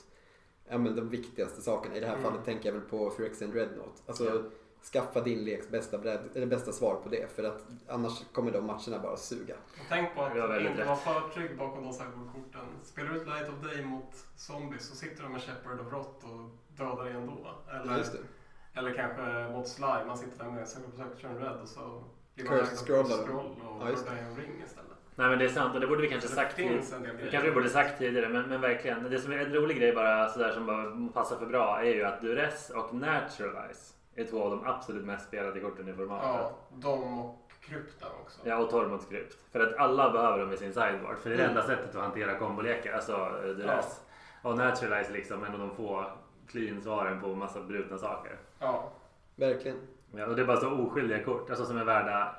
ja, 0.69 0.79
men 0.79 0.97
de 0.97 1.09
viktigaste 1.09 1.63
sakerna. 1.63 1.97
I 1.97 2.01
det 2.01 2.07
här 2.07 2.17
Mm. 2.17 2.31
fallet 2.31 2.45
tänker 2.45 2.69
jag 2.69 2.73
väl 2.73 2.89
på 2.91 3.11
Phyrexian 3.11 3.51
Dreadnought. 3.51 4.03
Alltså. 4.07 4.45
Skaffa 4.83 5.21
din 5.21 5.45
leks 5.45 5.69
bästa, 5.69 5.99
bräd, 5.99 6.21
eller 6.35 6.47
bästa 6.47 6.73
svar 6.73 6.95
på 6.95 7.09
det. 7.09 7.37
För 7.37 7.45
att 7.45 7.67
annars 7.89 8.13
kommer 8.33 8.53
de 8.53 8.67
matcherna 8.67 8.99
bara 9.03 9.17
suga. 9.17 9.55
Och 9.55 9.87
tänk 9.89 10.15
på 10.15 10.23
att 10.23 10.35
Det 10.35 10.41
var 10.41 10.61
inte 10.61 10.85
vara 10.85 10.97
för 10.97 11.29
trygg 11.35 11.59
bakom 11.59 11.85
de 11.85 11.93
sideboardkorten. 11.93 12.67
Spelar 12.83 13.11
du 13.11 13.17
ut 13.17 13.27
Light 13.27 13.49
of 13.49 13.55
Day 13.63 13.85
mot 13.85 14.15
zombies 14.37 14.89
så 14.89 14.97
sitter 14.97 15.23
de 15.23 15.33
med 15.33 15.43
Shepherd 15.43 15.81
och 15.81 15.93
Rott 15.93 16.25
och 16.25 16.51
dödar 16.77 17.05
dig 17.05 17.13
ändå. 17.13 17.55
Eller, 17.71 17.97
det. 17.97 18.81
eller 18.81 18.95
kanske 18.95 19.53
mot 19.53 19.69
Sly, 19.69 20.05
man 20.07 20.19
sitter 20.19 20.45
där 20.45 20.51
med 20.51 20.69
Circle 20.69 21.29
Red 21.29 21.61
och 21.63 21.69
så 21.69 22.05
blir 22.35 22.61
av 22.61 22.65
Scroll 22.65 23.13
och 23.13 23.81
Ja, 23.81 23.91
just 23.91 24.07
dödar 24.07 24.19
en 24.19 24.37
ring 24.37 24.63
istället. 24.67 24.91
Nej 25.15 25.29
men 25.29 25.39
det 25.39 25.45
är 25.45 25.49
sant 25.49 25.75
och 25.75 25.81
det 25.81 25.87
borde 25.87 26.03
vi 26.03 26.09
kanske 26.09 26.29
Så 26.29 26.35
sagt 26.35 26.57
det 26.57 26.63
Det 26.63 27.31
kanske 27.31 27.49
vi 27.49 27.55
borde 27.55 27.69
sagt 27.69 27.99
tidigare 27.99 28.29
men, 28.29 28.49
men 28.49 28.61
verkligen. 28.61 29.11
Det 29.11 29.19
som 29.19 29.33
är 29.33 29.39
en 29.39 29.53
rolig 29.53 29.77
grej 29.77 29.93
bara 29.93 30.29
sådär 30.29 30.53
som 30.53 30.67
bara 30.67 31.09
passar 31.13 31.37
för 31.37 31.47
bra 31.47 31.81
är 31.81 31.95
ju 31.95 32.05
att 32.05 32.21
Duress 32.21 32.71
och 32.71 32.95
Naturalize 32.95 33.95
är 34.15 34.25
två 34.25 34.43
av 34.45 34.51
de 34.51 34.67
absolut 34.67 35.05
mest 35.05 35.27
spelade 35.29 35.61
korten 35.61 35.89
i 35.89 35.93
formatet. 35.93 36.29
Ja, 36.41 36.53
de 36.71 37.19
och 37.19 37.49
krypten 37.61 38.09
också. 38.23 38.41
Ja, 38.45 38.57
och 38.59 38.71
Tormods 38.71 39.07
krypt. 39.07 39.37
För 39.53 39.61
att 39.61 39.77
alla 39.77 40.11
behöver 40.11 40.39
dem 40.39 40.53
i 40.53 40.57
sin 40.57 40.73
sideboard. 40.73 41.19
För 41.19 41.31
det 41.31 41.37
är 41.37 41.39
det 41.39 41.45
Mm. 41.45 41.57
enda 41.57 41.67
sättet 41.67 41.95
att 41.95 42.03
hantera 42.03 42.39
kombolekar. 42.39 42.93
Alltså 42.93 43.13
eh, 43.15 43.51
Duress. 43.51 44.01
Och 44.43 44.57
Naturalize 44.57 45.13
liksom 45.13 45.45
en 45.45 45.53
av 45.53 45.59
de 45.59 45.71
få 45.77 46.07
clean-svaren 46.49 47.21
på 47.21 47.35
massa 47.35 47.61
brutna 47.61 47.99
saker. 47.99 48.39
Ja, 48.59 48.93
Verkligen. 49.37 49.79
Ja, 50.15 50.27
och 50.27 50.37
det 50.37 50.43
är 50.43 50.47
bara 50.47 50.61
så 50.61 50.71
oskyldiga 50.71 51.25
kort. 51.25 51.51
Alltså 51.51 51.65
som 51.65 51.77
är 51.79 51.85
värda 51.85 52.37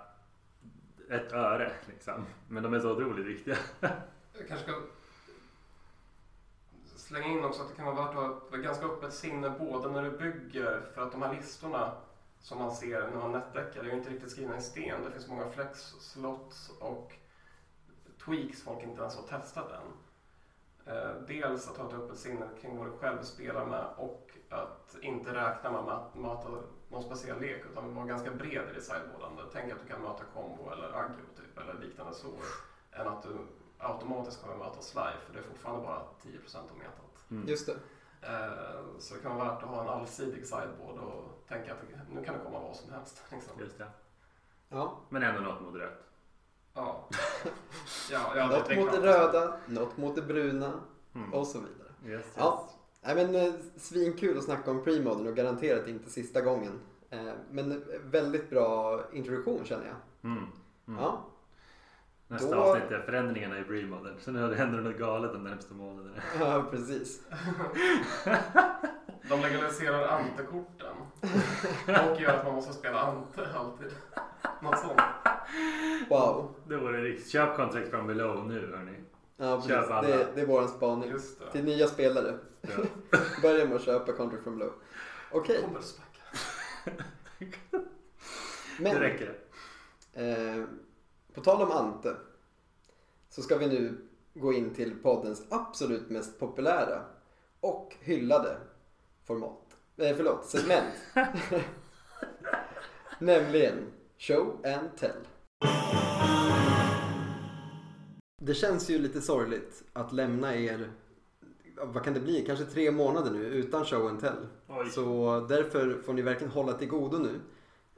ett 1.10 1.34
öre 1.34 1.72
liksom. 1.90 2.26
Men 2.48 2.64
de 2.64 2.74
är 2.74 2.80
så 2.80 2.92
otroligt 2.92 3.26
viktiga. 3.26 3.56
jag 3.80 4.48
kanske 4.48 4.72
ska 4.72 4.82
slänga 7.12 7.28
in 7.28 7.46
också 7.46 7.62
att 7.62 7.68
det 7.68 7.76
kan 7.76 7.86
vara 7.86 8.06
värt 8.06 8.16
att 8.16 8.50
ha 8.50 8.58
ett 8.58 8.64
ganska 8.64 8.86
öppet 8.86 9.14
sinne 9.14 9.50
både 9.50 9.88
när 9.88 10.02
du 10.02 10.10
bygger 10.10 10.84
för 10.94 11.02
att 11.02 11.12
de 11.12 11.22
här 11.22 11.30
listorna 11.30 11.90
som 12.40 12.58
man 12.58 12.72
ser 12.72 13.08
när 13.08 13.20
man 13.20 13.32
nätdäckar 13.32 13.84
är 13.84 13.88
ju 13.88 13.94
inte 13.94 14.10
riktigt 14.10 14.30
skrivna 14.30 14.58
i 14.58 14.62
sten. 14.62 15.04
Det 15.04 15.10
finns 15.10 15.28
många 15.28 15.46
flex 15.46 15.80
slots 16.00 16.70
och 16.70 17.16
tweaks 18.26 18.62
folk 18.62 18.84
inte 18.84 19.02
ens 19.02 19.16
har 19.16 19.22
testat 19.22 19.72
än. 19.72 19.94
Eh, 20.86 21.12
dels 21.28 21.68
att 21.68 21.78
ha 21.78 21.86
ett 21.86 21.94
öppet 21.94 22.18
sinne 22.18 22.46
kring 22.62 22.76
vad 22.78 22.88
du 22.88 22.92
själv 22.92 23.22
spelar 23.22 23.64
med 23.64 23.88
och 23.96 24.38
att 24.50 24.96
inte 25.02 25.34
räkna 25.34 25.70
med 25.70 25.94
att 25.94 26.14
möta 26.14 26.60
någon 26.88 27.02
speciell 27.02 27.40
lek 27.40 27.66
utan 27.66 27.94
vara 27.94 28.06
ganska 28.06 28.32
bred 28.32 28.70
i 28.70 28.72
ditt. 28.72 28.90
Tänk 29.52 29.72
att 29.72 29.80
du 29.80 29.86
kan 29.86 30.02
möta 30.02 30.24
combo 30.24 30.70
eller 30.70 31.00
aggro 31.00 31.24
typ 31.36 31.58
eller 31.58 31.74
liknande 31.74 32.14
så 32.14 32.42
än 32.92 33.08
att 33.08 33.22
du 33.22 33.42
automatiskt 33.82 34.42
kommer 34.44 34.56
möta 34.58 34.82
slide 34.82 35.18
för 35.26 35.34
det 35.34 35.40
är 35.40 35.44
fortfarande 35.44 35.82
bara 35.82 36.02
10% 36.24 36.72
av 36.72 36.78
metat. 36.78 37.26
Mm. 37.32 37.48
Just 37.48 37.66
det. 37.66 37.76
Eh, 38.22 38.80
Så 39.00 39.14
det 39.16 39.20
kan 39.22 39.36
vara 39.36 39.54
värt 39.54 39.64
att 39.64 39.70
ha 39.70 39.82
en 39.82 39.90
allsidig 39.90 40.46
sideboard 40.48 41.00
och 41.00 41.44
tänka 41.48 41.74
att 41.74 41.80
det- 41.82 42.14
nu 42.16 42.24
kan 42.26 42.34
det 42.38 42.44
komma 42.44 42.60
vad 42.60 42.76
som 42.76 42.92
helst. 42.94 43.22
Liksom. 43.32 43.54
Just 43.60 43.78
det. 43.78 43.88
Ja. 44.70 44.98
Men 45.10 45.24
ändå 45.24 45.42
något 45.42 45.62
mot 45.62 45.76
rött. 45.76 46.04
Ja. 46.74 47.10
ja, 48.12 48.34
ja, 48.36 48.48
något 48.48 48.68
det 48.68 48.74
är 48.76 48.82
mot 48.84 48.92
det 48.92 49.02
röda, 49.02 49.58
något 49.68 49.98
mot 49.98 50.16
det 50.16 50.22
bruna 50.22 50.74
Mm. 51.16 51.34
och 51.34 51.48
så 51.48 51.60
vidare. 51.60 51.90
Yes, 52.06 52.26
yes. 52.26 52.34
Ja. 52.38 52.70
Nej, 53.02 53.16
men, 53.16 53.36
eh, 53.36 53.54
svinkul 53.78 54.38
att 54.38 54.44
snacka 54.44 54.72
om 54.72 54.84
premodern 54.84 55.28
och 55.28 55.36
garanterat 55.36 55.88
inte 55.88 56.10
sista 56.10 56.42
gången. 56.42 56.80
Eh, 57.10 57.34
men 57.52 57.72
eh, 57.72 57.78
väldigt 58.04 58.50
bra 58.50 59.00
introduktion 59.14 59.66
känner 59.66 59.86
jag. 59.86 59.96
Mm. 60.32 60.48
Mm. 60.88 61.00
Ja. 61.04 61.22
Nästa 62.32 62.56
Då- 62.56 62.62
avsnitt 62.62 62.92
är 62.92 63.00
förändringarna 63.02 63.60
i 63.60 63.64
Bremodern. 63.64 64.14
Så 64.20 64.32
nu 64.32 64.56
händer 64.56 64.78
det 64.78 64.84
något 64.84 64.98
galet 64.98 65.34
de 65.34 65.44
närmsta 65.44 65.74
månaderna. 65.74 66.16
ja, 66.40 66.66
precis. 66.72 67.22
De 69.30 69.42
legaliserar 69.42 70.08
antekorten. 70.08 70.96
Och 72.12 72.22
gör 72.22 72.34
att 72.38 72.46
man 72.46 72.56
måste 72.56 72.74
spela 72.74 73.02
ante 73.02 73.48
alltid. 73.56 73.88
Något 74.62 74.80
sånt. 74.80 75.02
Wow. 76.10 76.56
Det 76.68 76.78
vore 76.78 77.02
riktigt. 77.04 77.30
Köp 77.32 77.56
Contract 77.56 77.90
from 77.90 78.08
below 78.08 78.48
nu 78.48 78.72
hörni. 78.76 78.96
Ja, 79.38 79.56
precis. 79.56 79.72
Köp 79.72 79.92
alla. 79.92 80.08
Det, 80.08 80.28
det 80.36 80.42
är 80.42 80.46
vår 80.46 80.68
spaning. 80.68 81.10
Just 81.10 81.40
det. 81.40 81.52
Till 81.52 81.64
nya 81.64 81.88
spelare. 81.88 82.38
Ja. 82.62 82.70
Börja 83.42 83.66
med 83.66 83.76
att 83.76 83.82
köpa 83.84 84.12
Contract 84.14 84.44
from 84.44 84.60
Low. 84.60 84.74
Okej, 85.32 85.62
Kommer 85.66 85.82
späcka. 85.82 86.22
Det 88.78 88.84
men 88.84 89.00
räcker. 89.00 89.34
eh, 90.14 90.64
på 91.34 91.42
tal 91.42 91.62
om 91.62 91.72
Ante 91.72 92.16
så 93.30 93.42
ska 93.42 93.58
vi 93.58 93.68
nu 93.68 93.98
gå 94.34 94.54
in 94.54 94.74
till 94.74 94.96
poddens 95.04 95.44
absolut 95.50 96.10
mest 96.10 96.40
populära 96.40 97.04
och 97.60 97.96
hyllade 98.00 98.58
format. 99.26 99.78
Eh, 99.98 100.16
förlåt, 100.16 100.46
segment. 100.46 100.94
Nämligen 103.20 103.74
Show 104.18 104.66
and 104.66 104.98
Tell. 104.98 105.28
Det 108.42 108.54
känns 108.54 108.90
ju 108.90 109.00
lite 109.00 109.22
sorgligt 109.22 109.84
att 109.94 110.14
lämna 110.14 110.56
er, 110.56 110.92
vad 111.82 112.04
kan 112.04 112.14
det 112.14 112.20
bli, 112.20 112.46
kanske 112.46 112.66
tre 112.66 112.92
månader 112.92 113.32
nu 113.32 113.46
utan 113.46 113.86
Show 113.86 114.08
and 114.08 114.20
Tell. 114.20 114.48
Oj. 114.68 114.90
Så 114.90 115.40
därför 115.50 116.02
får 116.06 116.14
ni 116.14 116.22
verkligen 116.22 116.54
hålla 116.54 116.74
till 116.74 116.88
godo 116.88 117.18
nu. 117.18 117.40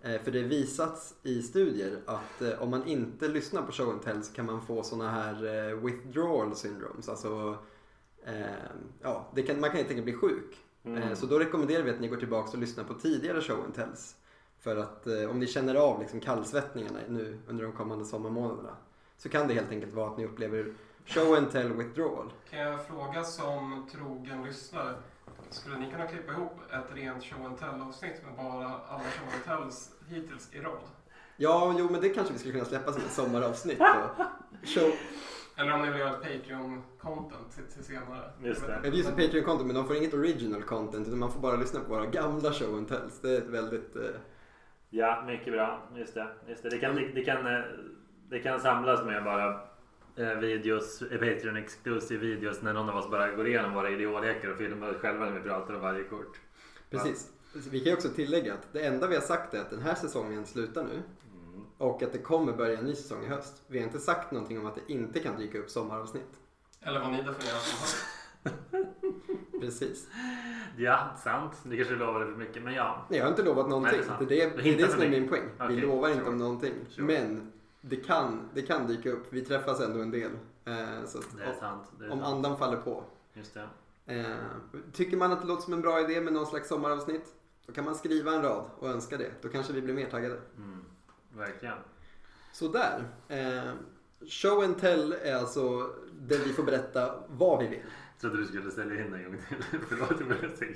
Eh, 0.03 0.21
För 0.21 0.31
det 0.31 0.43
visats 0.43 1.15
i 1.23 1.41
studier 1.41 1.99
att 2.05 2.41
eh, 2.41 2.61
om 2.61 2.69
man 2.69 2.88
inte 2.88 3.27
lyssnar 3.27 3.61
på 3.61 3.71
show 3.71 3.89
and 3.89 4.01
tell 4.01 4.23
så 4.23 4.34
kan 4.34 4.45
man 4.45 4.61
få 4.61 4.84
såna 4.84 5.11
här 5.11 5.69
eh, 5.69 5.75
withdrawal 5.77 6.55
syndromes. 6.55 7.09
Alltså, 7.09 7.57
eh, 8.25 8.45
ja, 9.01 9.31
kan, 9.47 9.59
man 9.59 9.69
kan 9.69 9.77
helt 9.77 9.89
enkelt 9.89 10.03
bli 10.03 10.13
sjuk. 10.13 10.57
Mm. 10.85 11.15
Så 11.15 11.25
då 11.25 11.39
rekommenderar 11.39 11.84
vi 11.84 11.91
att 11.91 11.99
ni 11.99 12.07
går 12.07 12.17
tillbaka 12.17 12.51
och 12.51 12.57
lyssnar 12.57 12.84
på 12.84 12.93
tidigare 12.93 13.41
show 13.41 13.63
and 13.63 13.73
tells. 13.73 14.15
För 14.59 14.77
att 14.77 15.07
om 15.07 15.39
ni 15.39 15.47
känner 15.47 15.75
av 15.75 15.99
liksom 15.99 16.19
kallsvettningarna 16.19 16.99
nu 17.09 17.39
under 17.47 17.63
de 17.63 17.73
kommande 17.73 18.05
sommarmånaderna 18.05 18.77
så 19.17 19.30
kan 19.30 19.47
det 19.47 19.53
helt 19.53 19.71
enkelt 19.71 19.93
vara 19.93 20.11
att 20.11 20.17
ni 20.17 20.25
upplever 20.25 20.73
show 21.05 21.35
and 21.35 21.51
tell 21.51 21.73
withdrawal. 21.73 22.31
Kan 22.49 22.59
jag 22.59 22.85
fråga 22.85 23.23
som 23.23 23.88
trogen 23.91 24.43
lyssnare. 24.43 24.93
Skulle 25.49 25.77
ni 25.77 25.91
kunna 25.91 26.07
klippa 26.07 26.31
ihop 26.31 26.51
ett 26.71 26.95
rent 26.97 27.23
show 27.23 27.45
and 27.45 27.57
tell 27.59 27.81
avsnitt 27.81 28.21
med 28.25 28.35
bara 28.45 28.65
alla 28.65 29.03
show 29.03 29.27
and 29.34 29.43
tells 29.63 29.91
hittills 30.07 30.53
i 30.53 30.59
rad? 30.59 30.80
Ja, 31.38 31.75
jo 31.80 31.89
men 31.91 32.01
det 32.01 32.09
kanske 32.09 32.34
vi 32.34 32.39
skulle 32.39 32.53
kunna 32.53 32.65
släppa 32.65 32.91
som 32.91 33.01
ett 33.01 33.11
sommaravsnitt. 33.11 33.80
Då. 33.80 34.25
Show, 34.65 34.91
Eller 35.57 35.73
om 35.73 35.81
ni 35.81 35.89
vill 35.89 35.99
göra 35.99 36.09
ett 36.09 36.23
Patreon-content 36.23 37.49
till, 37.55 37.63
till 37.73 37.84
senare. 37.84 38.31
Just 38.43 38.67
det. 38.67 38.73
Ja, 38.73 38.80
det 38.81 38.88
är 38.88 38.91
ju 38.91 39.03
så 39.03 39.11
Patreon-konto 39.11 39.65
men 39.65 39.75
de 39.75 39.88
får 39.88 39.95
inget 39.95 40.13
original 40.13 40.63
content 40.63 41.07
utan 41.07 41.19
man 41.19 41.31
får 41.31 41.39
bara 41.39 41.55
lyssna 41.55 41.80
på 41.80 41.89
våra 41.93 42.05
gamla 42.05 42.53
show 42.53 42.77
and 42.77 42.88
tells. 42.88 43.19
Det 43.21 43.30
är 43.30 43.38
ett 43.38 43.47
väldigt... 43.49 43.95
Eh, 43.95 44.01
Ja, 44.89 45.23
mycket 45.27 45.53
bra. 45.53 45.81
Just 45.95 46.13
det. 46.13 46.27
Just 46.47 46.63
det. 46.63 46.69
Det, 46.69 46.80
kan, 46.80 46.95
det, 46.95 47.07
det, 47.15 47.23
kan, 47.25 47.47
eh, 47.47 47.61
det 48.30 48.39
kan 48.39 48.59
samlas 48.59 49.05
med 49.05 49.23
bara 49.23 49.59
videos, 50.15 51.02
eh, 51.02 51.19
Patreon 51.19 51.57
exclusive 51.57 52.22
videos 52.26 52.61
när 52.61 52.73
någon 52.73 52.90
av 52.90 52.95
oss 52.95 53.10
bara 53.11 53.31
går 53.31 53.48
igenom 53.48 53.73
våra 53.73 53.90
idiolekar 53.90 54.49
och 54.52 54.57
filmar 54.57 54.90
oss 54.90 54.98
själva 54.98 55.26
när 55.26 55.31
vi 55.31 55.41
pratar 55.49 55.73
om 55.73 55.81
varje 55.81 56.03
kort. 56.03 56.40
precis. 56.90 57.30
Vi 57.72 57.80
kan 57.80 57.88
ju 57.90 57.94
också 57.94 58.10
tillägga 58.10 58.53
att 58.53 58.73
det 58.73 58.85
enda 58.85 59.07
vi 59.07 59.15
har 59.15 59.22
sagt 59.22 59.53
är 59.53 59.60
att 59.61 59.69
den 59.69 59.81
här 59.81 59.95
säsongen 59.95 60.45
slutar 60.45 60.84
nu 60.84 61.02
Mm. 61.53 61.65
och 61.77 62.03
att 62.03 62.14
det 62.14 62.19
kommer 62.19 62.53
börja 62.53 62.77
en 62.80 62.85
ny 62.85 62.95
säsong 62.95 63.23
i 63.23 63.27
höst. 63.27 63.61
Vi 63.68 63.77
har 63.80 63.85
inte 63.85 63.99
sagt 63.99 64.31
någonting 64.31 64.60
om 64.60 64.65
att 64.65 64.76
det 64.76 64.94
inte 64.94 65.19
kan 65.19 65.38
dyka 65.38 65.57
upp 65.60 65.69
sommaravsnitt. 65.69 66.40
Eller 66.81 66.99
vad 66.99 67.11
ni 67.11 67.18
definierar 67.18 67.57
som 67.60 67.80
höst. 67.80 68.06
Precis. 69.61 70.07
Ja, 70.77 71.15
sant. 71.23 71.52
Det 71.64 71.77
kanske 71.77 71.95
lovade 71.95 72.26
för 72.26 72.31
mycket, 72.34 72.64
men 72.64 72.73
ja. 72.73 73.06
Nej, 73.10 73.19
jag 73.19 73.26
har 73.26 73.30
inte 73.31 73.44
lovat 73.44 73.69
någonting. 73.69 73.99
Nej, 74.19 74.27
det 74.30 74.41
är 74.41 74.49
det, 74.49 74.56
Du 74.57 74.61
det, 74.61 74.72
det 74.77 74.84
är 74.84 74.88
det 74.88 74.91
som 74.94 75.02
är 75.02 75.10
min 75.10 75.30
poäng. 75.30 75.44
Vi 75.60 75.65
Okej, 75.65 75.76
lovar 75.81 76.10
inte 76.10 76.19
sure. 76.22 76.31
om 76.31 76.38
någonting. 76.38 76.73
Sure. 76.90 77.06
Men 77.07 77.52
det 77.85 77.95
kan, 77.95 78.49
det 78.53 78.61
kan 78.61 78.88
dyka 78.88 79.11
upp. 79.11 79.27
Vi 79.30 79.41
träffas 79.41 79.80
ändå 79.80 80.01
en 80.01 80.11
del. 80.11 80.31
Eh, 80.65 81.05
så 81.05 81.19
Det 81.38 81.43
är 81.43 81.53
sant. 81.53 81.91
Det 81.99 82.05
är 82.05 82.11
om 82.11 82.19
sant. 82.19 82.34
andan 82.34 82.57
faller 82.57 82.77
på. 82.77 83.03
Just 83.34 83.53
det. 83.53 83.68
Eh, 84.05 84.35
tycker 84.93 85.18
man 85.18 85.31
att 85.31 85.41
det 85.41 85.47
låter 85.47 85.64
som 85.64 85.73
en 85.73 85.81
bra 85.81 85.99
idé 86.01 86.22
med 86.22 86.34
någon 86.34 86.45
slags 86.45 86.69
sommaravsnitt 86.69 87.35
då 87.65 87.73
kan 87.73 87.85
man 87.85 87.95
skriva 87.95 88.31
en 88.34 88.41
rad 88.41 88.65
och 88.80 88.89
önska 88.89 89.18
det. 89.18 89.31
Då 89.41 89.49
kanske 89.49 89.73
vi 89.73 89.81
blir 89.81 89.93
mer 89.93 90.10
taggade. 90.10 90.39
Mm. 90.57 90.85
Verkligen. 91.35 91.77
Sådär. 92.53 93.03
Eh, 93.27 93.73
show 94.27 94.64
and 94.64 94.80
tell 94.80 95.14
är 95.14 95.35
alltså 95.35 95.93
där 96.19 96.38
vi 96.38 96.53
får 96.53 96.64
berätta 96.64 97.23
vad 97.27 97.60
vi 97.60 97.68
vill. 97.68 97.80
Jag 97.80 98.22
trodde 98.22 98.38
du 98.38 98.45
skulle 98.45 98.72
ställa 98.72 98.93
in 98.93 99.14
en 99.14 99.23
gång 99.23 99.38
till. 99.49 99.80
Förlåt, 99.89 100.19
jag 100.19 100.27
började 100.27 100.57
säga. 100.57 100.76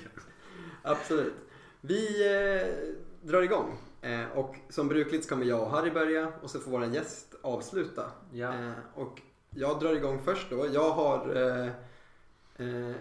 Absolut. 0.84 1.34
Vi 1.82 2.26
eh, 2.26 3.28
drar 3.28 3.42
igång. 3.42 3.78
Eh, 4.02 4.38
och 4.38 4.56
som 4.70 4.88
brukligt 4.88 5.24
så 5.24 5.30
kommer 5.30 5.46
jag 5.46 5.62
och 5.62 5.70
Harry 5.70 5.92
börja 5.92 6.32
och 6.42 6.50
så 6.50 6.60
får 6.60 6.72
vår 6.72 6.86
gäst 6.86 7.36
avsluta. 7.42 8.12
Ja. 8.32 8.54
Eh, 8.54 8.72
och 8.96 9.22
jag 9.50 9.80
drar 9.80 9.96
igång 9.96 10.20
först 10.26 10.50
då. 10.50 10.68
Jag 10.74 10.90
har 10.90 11.36
eh, 11.36 11.68
eh, 12.68 12.96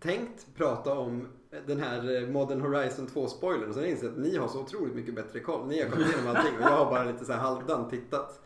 tänkt 0.00 0.46
prata 0.56 0.98
om 0.98 1.28
den 1.66 1.80
här 1.80 2.16
eh, 2.16 2.28
Modern 2.28 2.60
Horizon 2.60 3.06
2-spoilern. 3.06 3.68
Och 3.68 3.74
sen 3.74 3.84
insett 3.84 4.10
att 4.10 4.18
ni 4.18 4.36
har 4.36 4.48
så 4.48 4.60
otroligt 4.60 4.94
mycket 4.94 5.14
bättre 5.14 5.40
koll. 5.40 5.66
Ni 5.66 5.82
har 5.82 5.90
kommit 5.90 6.08
igenom 6.08 6.36
allting 6.36 6.56
och 6.56 6.62
jag 6.62 6.84
har 6.84 6.90
bara 6.90 7.04
lite 7.04 7.24
så 7.24 7.32
här 7.32 7.40
halvdant 7.40 7.90
tittat. 7.90 8.40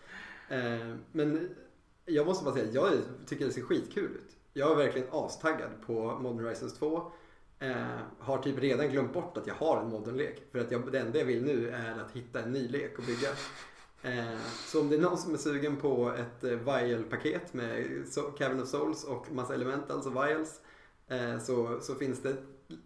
Eh, 0.49 0.95
men 1.13 1.51
jag 2.05 2.27
måste 2.27 2.45
bara 2.45 2.55
säga 2.55 2.69
att 2.69 2.75
jag 2.75 2.93
tycker 3.27 3.47
det 3.47 3.53
ser 3.53 3.63
skitkul 3.63 4.11
ut. 4.11 4.37
Jag 4.53 4.73
är 4.73 4.77
verkligen 4.77 5.09
astaggad 5.13 5.71
på 5.87 6.19
Modern 6.21 6.45
Horizons 6.45 6.79
2. 6.79 7.13
Eh, 7.61 7.99
har 8.19 8.39
typ 8.39 8.59
redan 8.59 8.89
glömt 8.89 9.13
bort 9.13 9.37
att 9.37 9.47
jag 9.47 9.55
har 9.55 9.81
en 9.81 9.89
modern-lek. 9.89 10.43
För 10.53 10.59
att 10.59 10.71
jag, 10.71 10.93
det 10.93 10.99
enda 10.99 11.19
jag 11.19 11.25
vill 11.25 11.45
nu 11.45 11.71
är 11.71 11.99
att 12.01 12.13
hitta 12.13 12.41
en 12.41 12.53
ny 12.53 12.69
lek 12.69 12.99
och 12.99 13.05
bygga. 13.05 13.29
Eh, 14.03 14.39
så 14.67 14.81
om 14.81 14.89
det 14.89 14.97
är 14.97 15.01
någon 15.01 15.19
som 15.19 15.35
är 15.35 15.39
sugen 15.39 15.77
på 15.77 16.13
ett 16.19 16.45
eh, 16.45 16.51
Vial-paket 16.51 17.55
med 17.55 17.77
so- 18.05 18.37
Cavern 18.39 18.63
of 18.63 18.69
Souls 18.69 19.05
och 19.05 19.33
massa 19.33 19.55
elementals 19.55 20.07
och 20.07 20.17
Vials. 20.17 20.61
Eh, 21.09 21.39
så, 21.39 21.81
så 21.81 21.95
finns 21.95 22.23
det 22.23 22.37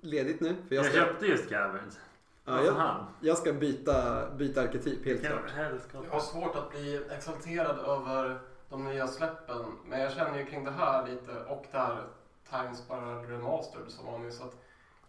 ledigt 0.01 0.41
nu. 0.41 0.55
För 0.69 0.75
jag 0.75 0.85
Jag 0.85 0.93
ska, 0.93 1.01
köpte 1.05 1.27
just 1.27 1.49
Caverns. 1.49 1.99
ja, 2.45 2.65
jag, 2.65 3.07
jag 3.21 3.39
ska 3.39 3.53
byta, 3.53 4.27
byta 4.31 4.63
arketyp 4.63 5.05
helt 5.07 5.21
klart. 5.21 5.53
Jag 6.05 6.11
har 6.11 6.21
svårt 6.21 6.57
att 6.57 6.71
bli 6.71 7.01
exalterad 7.11 7.79
över 7.79 8.41
de 8.71 8.85
nya 8.85 9.07
släppen. 9.09 9.65
Men 9.87 10.01
jag 10.01 10.13
känner 10.13 10.39
ju 10.39 10.45
kring 10.47 10.65
det 10.65 10.71
här 10.71 11.07
lite 11.09 11.33
och 11.49 11.65
det 11.73 11.79
här 11.79 12.05
Times 12.51 12.79
Spiral 12.79 13.25
Remastered 13.27 13.91
som 13.91 14.07
var 14.07 14.19
nyss 14.19 14.41
att 14.41 14.55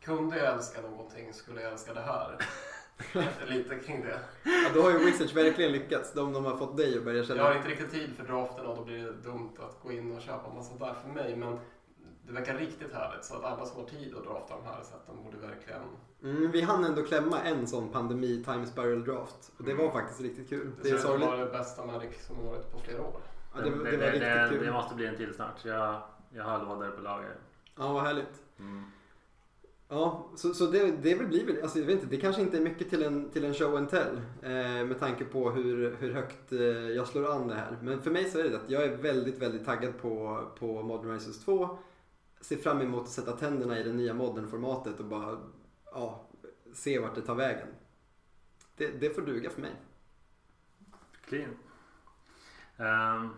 kunde 0.04 0.38
jag 0.38 0.54
älska 0.56 0.82
någonting 0.82 1.34
skulle 1.34 1.62
jag 1.62 1.72
älska 1.72 1.94
det 1.94 2.02
här. 2.02 2.38
lite 3.48 3.76
kring 3.80 4.02
det. 4.02 4.20
Ja, 4.44 4.70
då 4.74 4.82
har 4.82 4.92
ju 4.92 4.98
Wizards 4.98 5.34
verkligen 5.34 5.72
lyckats. 5.72 6.14
De, 6.14 6.34
de 6.34 6.46
har 6.46 6.58
fått 6.58 6.78
dig 6.78 6.98
att 6.98 7.04
börja 7.04 7.18
Jag 7.18 7.26
känna... 7.28 7.44
har 7.44 7.56
inte 7.56 7.68
riktigt 7.70 7.92
tid 7.92 8.10
för 8.18 8.24
draften 8.24 8.66
och 8.66 8.76
då 8.78 8.84
blir 8.84 9.04
det 9.06 9.12
dumt 9.14 9.52
att 9.60 9.80
gå 9.84 9.92
in 9.92 10.16
och 10.16 10.22
köpa 10.22 10.54
massa 10.54 10.86
där 10.86 10.94
för 10.94 11.10
mig. 11.10 11.36
Men 11.36 11.60
det 12.28 12.34
verkar 12.34 12.58
riktigt 12.58 12.94
härligt 12.94 13.26
så 13.26 13.36
att 13.36 13.44
alla 13.44 13.66
som 13.66 13.80
har 13.82 13.88
tid 13.88 14.16
att 14.18 14.24
drafta 14.24 14.56
de 14.56 14.66
här 14.66 14.84
sätten 14.84 15.24
borde 15.24 15.38
verkligen... 15.38 15.82
Mm, 16.24 16.52
vi 16.52 16.62
hann 16.62 16.84
ändå 16.86 17.04
klämma 17.04 17.40
en 17.42 17.68
sån 17.68 17.90
pandemi 17.90 18.44
Time 18.46 18.66
Spiral 18.66 19.04
Draft. 19.06 19.52
Och 19.58 19.64
det 19.64 19.74
var 19.74 19.84
Mm. 19.84 19.94
faktiskt 19.94 20.22
riktigt 20.22 20.50
kul. 20.50 20.72
Det, 20.76 20.84
Det 20.84 20.90
är 20.90 20.94
det 20.94 21.00
sorgligt. 21.00 21.28
var 21.30 21.38
det 21.38 21.46
bästa 21.46 21.86
Magic 21.86 22.26
som 22.28 22.46
varit 22.46 22.72
på 22.72 22.80
flera 22.80 23.02
år. 23.02 23.22
Ja, 23.56 23.62
det, 23.62 23.70
det, 23.70 23.76
det, 23.76 23.78
var 23.80 23.86
det, 23.86 23.98
riktigt 24.08 24.22
det, 24.22 24.48
kul. 24.50 24.66
det 24.66 24.72
måste 24.72 24.96
bli 24.96 25.06
en 25.06 25.16
till 25.18 25.34
snart. 25.34 25.66
Jag, 25.66 26.02
jag 26.30 26.44
har 26.44 26.60
lådor 26.66 26.92
på 26.92 27.02
lager. 27.02 27.36
Ja, 27.78 27.94
vad 27.94 28.04
härligt. 28.04 28.42
Mm. 28.60 28.84
Ja, 29.94 30.26
så, 30.36 30.54
så 30.54 30.66
det, 30.66 30.92
det 30.92 31.16
väl 31.16 31.28
blir 31.28 31.46
väl, 31.46 31.64
alltså 31.64 31.80
jag 31.80 31.86
vet 31.86 31.96
inte, 31.96 32.16
det 32.16 32.22
kanske 32.22 32.42
inte 32.42 32.58
är 32.58 32.62
mycket 32.62 32.90
till 32.90 33.04
en, 33.04 33.30
till 33.30 33.46
en 33.46 33.54
show 33.54 33.76
and 33.76 33.90
tell 33.90 34.18
eh, 34.42 34.86
med 34.86 35.00
tanke 35.00 35.26
på 35.26 35.52
hur, 35.52 35.96
hur 35.96 36.14
högt 36.14 36.52
eh, 36.52 36.60
jag 36.68 37.08
slår 37.08 37.32
an 37.36 37.48
det 37.48 37.56
här. 37.56 37.78
Men 37.82 38.02
för 38.02 38.12
mig 38.12 38.30
så 38.30 38.40
är 38.40 38.44
det 38.44 38.56
att 38.56 38.70
jag 38.70 38.84
är 38.84 38.98
väldigt, 38.98 39.42
väldigt 39.42 39.66
taggad 39.66 39.98
på, 39.98 40.42
på 40.60 40.84
Modern 40.84 41.12
Rises 41.12 41.46
2. 41.46 41.78
Ser 42.42 42.56
fram 42.56 42.82
emot 42.82 43.04
att 43.04 43.10
sätta 43.10 43.32
tänderna 43.32 43.80
i 43.80 43.84
det 43.84 43.94
nya 43.94 44.14
modern-formatet 44.14 45.00
och 45.00 45.06
bara 45.06 45.38
ja, 45.86 46.28
se 46.74 47.00
vart 47.00 47.16
det 47.16 47.22
tar 47.22 47.36
vägen. 47.36 47.68
Det, 48.78 48.88
det 48.88 49.10
får 49.10 49.22
duga 49.22 49.50
för 49.50 49.62
mig. 49.62 49.72
Clean. 51.26 51.50
Um, 52.78 53.36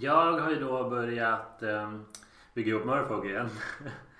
jag 0.00 0.38
har 0.38 0.50
ju 0.50 0.60
då 0.60 0.90
börjat 0.90 1.58
um, 1.60 2.04
bygga 2.54 2.74
upp 2.74 2.84
Murphog 2.84 3.26
igen. 3.26 3.48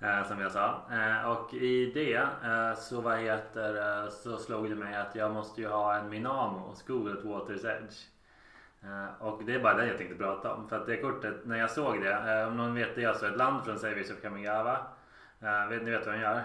Eh, 0.00 0.28
som 0.28 0.40
jag 0.40 0.52
sa. 0.52 0.80
Eh, 0.90 1.30
och 1.30 1.54
i 1.54 1.90
det 1.94 2.14
eh, 2.44 2.74
så 2.78 3.00
vad 3.00 3.18
heter 3.18 4.10
så 4.10 4.38
slog 4.38 4.70
det 4.70 4.76
mig 4.76 4.96
att 4.96 5.14
jag 5.14 5.32
måste 5.32 5.60
ju 5.60 5.68
ha 5.68 5.94
en 5.94 6.08
Minamo 6.08 6.74
School 6.86 7.12
at 7.12 7.24
Water's 7.24 7.66
Edge. 7.66 7.96
Och 9.18 9.44
det 9.44 9.54
är 9.54 9.60
bara 9.60 9.74
det 9.74 9.86
jag 9.86 9.98
tänkte 9.98 10.16
prata 10.16 10.54
om. 10.54 10.68
För 10.68 10.76
att 10.76 10.86
det 10.86 10.96
kortet, 10.96 11.34
när 11.44 11.58
jag 11.58 11.70
såg 11.70 12.00
det, 12.00 12.46
om 12.46 12.56
någon 12.56 12.74
vet 12.74 12.94
det 12.94 13.04
är 13.04 13.08
alltså 13.08 13.26
ett 13.26 13.36
land 13.36 13.64
från 13.64 13.78
Saviors 13.78 14.10
of 14.10 14.22
Kamigawa. 14.22 14.78
Vet, 15.68 15.82
ni 15.82 15.90
vet 15.90 16.06
vad 16.06 16.14
den 16.14 16.22
gör? 16.22 16.42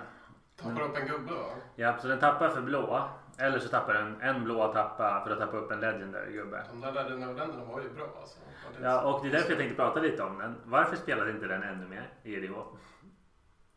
Tappar 0.61 0.81
upp 0.81 0.97
en 0.97 1.07
gubbe 1.07 1.33
va? 1.33 1.45
Ja, 1.75 1.97
så 1.97 2.07
den 2.07 2.19
tappar 2.19 2.49
för 2.49 2.61
blå. 2.61 3.09
Eller 3.37 3.59
så 3.59 3.69
tappar 3.69 3.93
den 3.93 4.21
en 4.21 4.43
blå 4.43 4.73
tappa 4.73 5.23
för 5.25 5.31
att 5.31 5.39
tappa 5.39 5.57
upp 5.57 5.71
en 5.71 5.79
legendary 5.79 6.33
gubbe. 6.33 6.63
De 6.71 6.81
där 6.81 6.93
Legendary-länderna 6.93 7.63
var 7.63 7.81
ju 7.81 7.89
bra 7.89 8.07
alltså. 8.21 8.39
Ja, 8.81 9.01
och 9.01 9.23
det 9.23 9.29
är 9.29 9.31
därför 9.31 9.49
jag 9.49 9.59
tänkte 9.59 9.75
prata 9.75 9.99
lite 9.99 10.23
om 10.23 10.37
den. 10.37 10.55
Varför 10.65 10.95
spelas 10.95 11.29
inte 11.29 11.47
den 11.47 11.63
ännu 11.63 11.87
mer 11.87 12.09
i 12.23 12.35
EDH? 12.35 12.53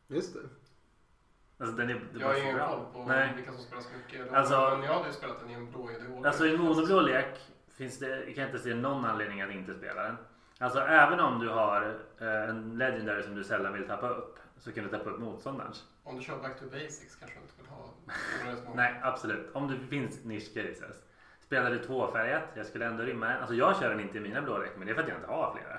Just 0.08 0.34
det. 0.34 0.40
Alltså 1.58 1.76
den 1.76 1.90
är, 1.90 1.94
det 1.94 2.20
Jag 2.20 2.26
har 2.26 2.34
ingen 2.42 2.58
koll 2.58 2.84
på 2.92 3.04
Nej. 3.04 3.32
vilka 3.36 3.52
som 3.52 3.60
spelar 3.60 3.82
så 3.82 3.88
mycket. 3.96 4.32
Alltså- 4.32 4.76
men 4.76 4.82
jag 4.82 4.94
hade 4.94 5.06
ju 5.08 5.12
spelat 5.14 5.40
den 5.40 5.50
i 5.50 5.54
en 5.54 5.70
blå 5.70 5.90
idé. 5.90 6.28
Alltså 6.28 6.46
i 6.46 6.58
monoblå 6.58 7.00
lek 7.00 7.40
finns 7.76 7.98
det, 7.98 8.34
kan 8.34 8.42
jag 8.44 8.48
inte 8.48 8.58
se 8.58 8.74
någon 8.74 9.04
anledning 9.04 9.40
att 9.40 9.50
inte 9.50 9.74
spela 9.74 10.02
den. 10.02 10.16
Alltså 10.58 10.78
även 10.80 11.20
om 11.20 11.38
du 11.38 11.48
har 11.48 12.00
eh, 12.20 12.48
en 12.48 12.78
legendary 12.78 13.22
som 13.22 13.34
du 13.34 13.44
sällan 13.44 13.72
vill 13.72 13.86
tappa 13.86 14.08
upp 14.08 14.38
så 14.58 14.72
kan 14.72 14.84
du 14.84 14.90
tappa 14.90 15.10
upp 15.10 15.20
motståndarens. 15.20 15.84
Om 16.04 16.16
du 16.16 16.22
kör 16.22 16.36
back 16.38 16.58
to 16.58 16.64
basics 16.64 17.16
kanske 17.16 17.38
du 17.38 17.42
inte 17.42 17.54
vill 17.58 17.70
ha. 17.70 18.74
Nej, 18.74 19.00
absolut. 19.02 19.50
Om 19.52 19.68
det 19.68 19.78
finns 19.78 20.24
niche 20.24 20.62
cases. 20.62 20.96
Spelar 21.40 21.70
du 21.70 21.78
tvåfärgat, 21.78 22.42
jag 22.54 22.66
skulle 22.66 22.86
ändå 22.86 23.02
rymma 23.02 23.26
den. 23.28 23.38
Alltså 23.38 23.54
jag 23.54 23.76
kör 23.76 23.90
den 23.90 24.00
inte 24.00 24.18
i 24.18 24.20
mina 24.20 24.42
blå 24.42 24.58
lek, 24.58 24.70
men 24.76 24.86
det 24.86 24.92
är 24.92 24.94
för 24.94 25.02
att 25.02 25.08
jag 25.08 25.18
inte 25.18 25.30
har 25.30 25.56
flera. 25.58 25.78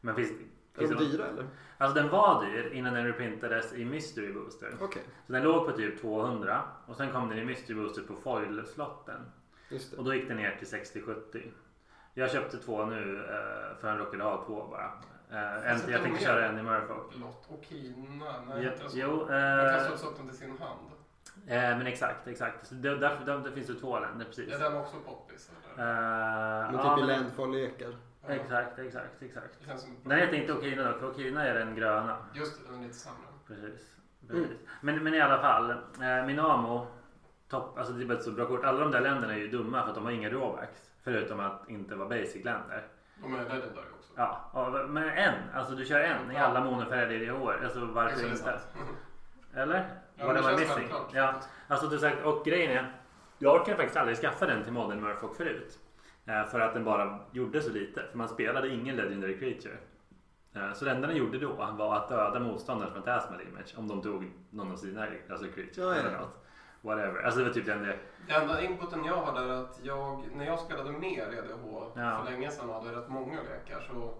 Men 0.00 0.14
finns, 0.14 0.30
Är 0.76 0.80
de 0.80 0.86
det 0.86 0.94
någon- 0.94 1.02
dyra 1.10 1.26
eller? 1.26 1.46
Alltså 1.78 1.94
den 2.00 2.08
var 2.10 2.44
dyr 2.44 2.70
innan 2.72 2.94
den 2.94 3.06
reprintades 3.06 3.72
i 3.74 3.84
Mystery 3.84 4.32
Booster. 4.32 4.74
Okej, 4.80 5.02
Så 5.26 5.32
den 5.32 5.42
låg 5.42 5.66
på 5.66 5.72
typ 5.72 6.00
200 6.00 6.62
och 6.86 6.96
sen 6.96 7.10
kom 7.12 7.28
den 7.28 7.38
i 7.38 7.44
Mystery 7.44 7.76
Booster 7.76 8.02
på 8.02 8.14
foil-slotten. 8.14 9.20
Och 9.98 10.04
då 10.04 10.14
gick 10.14 10.28
den 10.28 10.36
ner 10.36 10.56
till 10.56 10.66
60-70. 10.68 11.42
Jag 12.14 12.30
köpte 12.30 12.58
två 12.58 12.84
nu 12.84 13.18
eh, 13.18 13.76
för 13.80 13.88
han 13.88 13.98
råkade 13.98 14.24
ha 14.24 14.44
två 14.46 14.66
bara. 14.70 14.92
Eh, 15.30 15.70
en, 15.70 15.90
jag 15.90 16.02
tänkte 16.02 16.24
köra 16.24 16.48
en 16.48 16.58
i 16.58 16.62
Murfolk. 16.62 17.14
Lott 17.20 17.46
och 17.48 17.64
Kina? 17.68 18.24
Nej, 18.48 18.64
Ja, 18.64 18.70
jo, 18.92 19.16
Man 19.16 19.28
kan 19.28 19.74
eh, 19.92 19.96
slå 19.96 20.08
upp 20.10 20.16
dem 20.18 20.28
till 20.28 20.38
sin 20.38 20.50
hand. 20.58 20.90
eh, 21.46 21.78
men 21.78 21.86
exakt, 21.86 22.26
exakt. 22.28 22.66
Så 22.66 22.74
det, 22.74 22.96
därför, 22.96 23.24
där, 23.24 23.38
där 23.38 23.50
finns 23.50 23.66
det 23.66 23.74
två 23.74 24.00
länder 24.00 24.24
precis. 24.26 24.54
Är 24.54 24.58
den 24.58 24.76
också 24.76 24.96
poppis? 25.06 25.50
Eller? 25.76 25.84
Eh, 25.84 26.70
Men 26.72 26.74
ja, 26.74 26.96
typ 26.96 27.04
i 27.04 27.06
men- 27.06 27.20
landfall-lekar. 27.20 27.96
Ja. 28.26 28.32
Exakt, 28.34 28.78
exakt, 28.78 29.22
exakt. 29.22 29.58
Den 30.04 30.18
heter 30.18 30.34
inte 30.34 30.52
Okina 30.52 30.92
dock. 30.92 31.02
Okina 31.02 31.46
är 31.46 31.54
den 31.54 31.74
gröna. 31.74 32.16
Just 32.34 32.58
det, 32.66 32.72
den 32.72 32.80
är 32.80 32.86
lite 32.86 32.98
sämre. 32.98 33.18
Precis. 33.46 33.96
Precis. 34.28 34.50
Men, 34.80 35.04
men 35.04 35.14
i 35.14 35.20
alla 35.20 35.38
fall. 35.38 35.70
Eh, 35.70 36.26
Minamo. 36.26 36.86
Topp, 37.48 37.78
alltså 37.78 37.92
det 37.92 38.04
är 38.04 38.06
bara 38.06 38.18
ett 38.18 38.24
så 38.24 38.30
bra 38.30 38.46
kort. 38.46 38.64
Alla 38.64 38.80
de 38.80 38.90
där 38.90 39.00
länderna 39.00 39.32
är 39.32 39.38
ju 39.38 39.48
dumma 39.48 39.82
för 39.82 39.88
att 39.88 39.94
de 39.94 40.04
har 40.04 40.12
inga 40.12 40.28
drawbacks. 40.30 40.90
Förutom 41.04 41.40
att 41.40 41.68
inte 41.68 41.94
vara 41.94 42.08
basic-länder. 42.08 42.86
De 43.22 43.34
är 43.34 43.38
legendary 43.38 43.86
också. 43.98 44.12
Ja, 44.16 44.50
och- 44.52 44.90
men 44.90 45.08
en. 45.08 45.34
Alltså 45.54 45.74
du 45.74 45.84
kör 45.84 46.00
en 46.00 46.30
i 46.32 46.36
alla 46.36 46.60
monofärger 46.64 47.20
i 47.22 47.30
år. 47.30 47.60
Alltså 47.64 47.84
varför 47.84 48.26
inte? 48.30 48.60
Eller? 49.54 49.88
Ja, 50.16 50.26
What 50.26 50.36
det 50.36 50.42
känns 50.42 50.60
missing? 50.60 50.88
Ja, 51.12 51.34
alltså 51.68 51.86
du 51.86 51.98
sagt, 51.98 52.24
och 52.24 52.44
grejen 52.44 52.70
är. 52.72 52.92
Jag 53.38 53.54
orkade 53.54 53.76
faktiskt 53.76 53.96
aldrig 53.96 54.16
skaffa 54.16 54.46
den 54.46 54.62
till 54.64 54.72
Modern 54.72 55.00
Murfolk 55.00 55.36
förut. 55.36 55.78
Eh, 56.26 56.44
För 56.44 56.60
att 56.60 56.74
den 56.74 56.84
bara 56.84 57.18
gjorde 57.32 57.62
så 57.62 57.70
lite. 57.70 58.02
För 58.10 58.18
man 58.18 58.28
spelade 58.28 58.68
ingen 58.68 58.96
Legendary 58.96 59.38
Creature. 59.38 59.76
Eh, 60.54 60.72
Så 60.72 60.84
det 60.84 60.90
enda 60.90 61.08
den 61.08 61.16
gjorde 61.16 61.38
då 61.38 61.52
var 61.52 61.96
att 61.96 62.08
döda 62.08 62.40
motståndaren 62.40 62.92
från 62.92 63.02
Tasmal 63.02 63.40
Image. 63.40 63.74
Om 63.76 63.88
de 63.88 64.02
tog 64.02 64.30
någon 64.50 64.72
av 64.72 64.76
sina 64.76 65.06
alltså 65.30 65.46
creature 65.46 65.72
Ja, 65.86 65.94
ja. 65.94 66.00
eller 66.00 66.18
något. 66.18 66.38
Whatever. 66.80 67.22
Alltså 67.22 67.38
det 67.40 67.46
var 67.46 67.52
typ 67.52 67.66
den 67.66 67.82
det. 67.82 67.98
Det 68.28 68.34
enda 68.34 68.60
inputen 68.62 69.04
jag 69.04 69.16
har 69.16 69.40
där 69.40 69.48
är 69.48 69.62
att 69.64 69.80
jag, 69.82 70.24
när 70.34 70.44
jag 70.46 70.58
spelade 70.58 70.92
mer 70.92 71.22
EDH 71.32 71.90
Ja. 71.96 72.22
för 72.24 72.30
länge 72.32 72.50
sedan 72.50 72.70
och 72.70 72.74
hade 72.82 72.96
rätt 73.00 73.08
många 73.08 73.38
lekar 73.42 73.80
så 73.80 74.14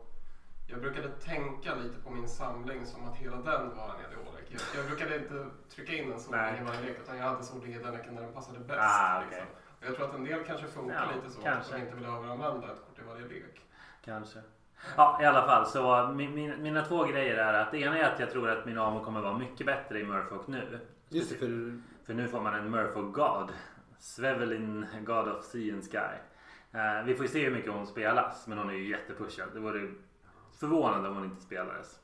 jag 0.66 0.80
brukade 0.80 1.08
tänka 1.08 1.74
lite 1.74 1.98
på 2.04 2.10
min 2.10 2.28
samling 2.28 2.86
som 2.86 3.08
att 3.08 3.16
hela 3.16 3.36
den 3.36 3.76
var 3.76 3.84
en 3.88 4.00
EDH-lek. 4.00 4.46
Jag, 4.48 4.60
jag 4.82 4.86
brukade 4.86 5.16
inte 5.16 5.46
trycka 5.74 5.92
in 5.92 6.12
en 6.12 6.18
Nej. 6.30 6.60
i 6.60 6.64
varje 6.64 6.80
lek 6.80 6.96
utan 7.02 7.16
jag 7.18 7.24
hade 7.24 7.42
såg 7.42 7.68
i 7.68 7.72
den 7.78 7.92
leken 7.92 8.14
där 8.14 8.22
den 8.22 8.32
passade 8.32 8.58
bäst. 8.58 8.80
Ah, 8.80 9.22
okej. 9.26 9.28
liksom. 9.30 9.46
Jag 9.86 9.96
tror 9.96 10.06
att 10.08 10.14
en 10.14 10.24
del 10.24 10.44
kanske 10.44 10.66
funkar 10.66 10.94
Ja, 10.94 11.16
lite 11.16 11.34
så 11.34 11.40
kanske. 11.42 11.74
att 11.74 11.80
de 11.80 11.86
inte 11.86 11.96
vill 11.96 12.04
överanvända 12.04 12.72
ett 12.72 12.82
kort 12.86 12.98
i 12.98 13.02
varje 13.08 13.26
lek. 13.28 13.60
Kanske. 14.04 14.38
Ja 14.96 15.18
i 15.22 15.24
alla 15.24 15.46
fall 15.46 15.66
så 15.66 16.12
min, 16.14 16.34
min, 16.34 16.62
mina 16.62 16.84
två 16.84 17.04
grejer 17.04 17.36
är 17.36 17.54
att 17.54 17.70
det 17.70 17.78
ena 17.78 17.98
är 17.98 18.12
att 18.12 18.20
jag 18.20 18.30
tror 18.30 18.50
att 18.50 18.66
min 18.66 18.78
Amo 18.78 19.04
kommer 19.04 19.20
vara 19.20 19.38
mycket 19.38 19.66
bättre 19.66 20.00
i 20.00 20.04
Murfolk 20.04 20.46
nu. 20.46 20.80
Just 21.08 21.30
det, 21.30 21.36
för 21.36 21.80
För 22.04 22.14
nu 22.14 22.28
får 22.28 22.40
man 22.40 22.54
en 22.54 22.70
Murfolk 22.70 23.14
God. 23.14 23.52
Svevelin 23.98 24.86
God 25.04 25.28
of 25.28 25.44
Sea 25.44 25.74
and 25.74 25.84
Sky. 25.84 26.16
Eh, 26.78 27.04
vi 27.04 27.14
får 27.14 27.26
ju 27.26 27.32
se 27.32 27.44
hur 27.44 27.50
mycket 27.50 27.72
hon 27.72 27.86
spelas. 27.86 28.46
Men 28.46 28.58
hon 28.58 28.70
är 28.70 28.74
ju 28.74 28.88
jättepushad. 28.88 29.48
Det 29.54 29.60
vore 29.60 29.90
förvånande 30.60 31.08
om 31.08 31.14
hon 31.14 31.24
inte 31.24 31.42
spelades. 31.42 32.00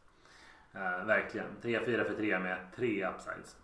Eh, 0.75 1.07
verkligen. 1.07 1.47
3-4 1.63 2.05
för 2.05 2.15
3 2.15 2.39
med 2.39 2.59
tre 2.77 3.07
upsides. 3.07 3.57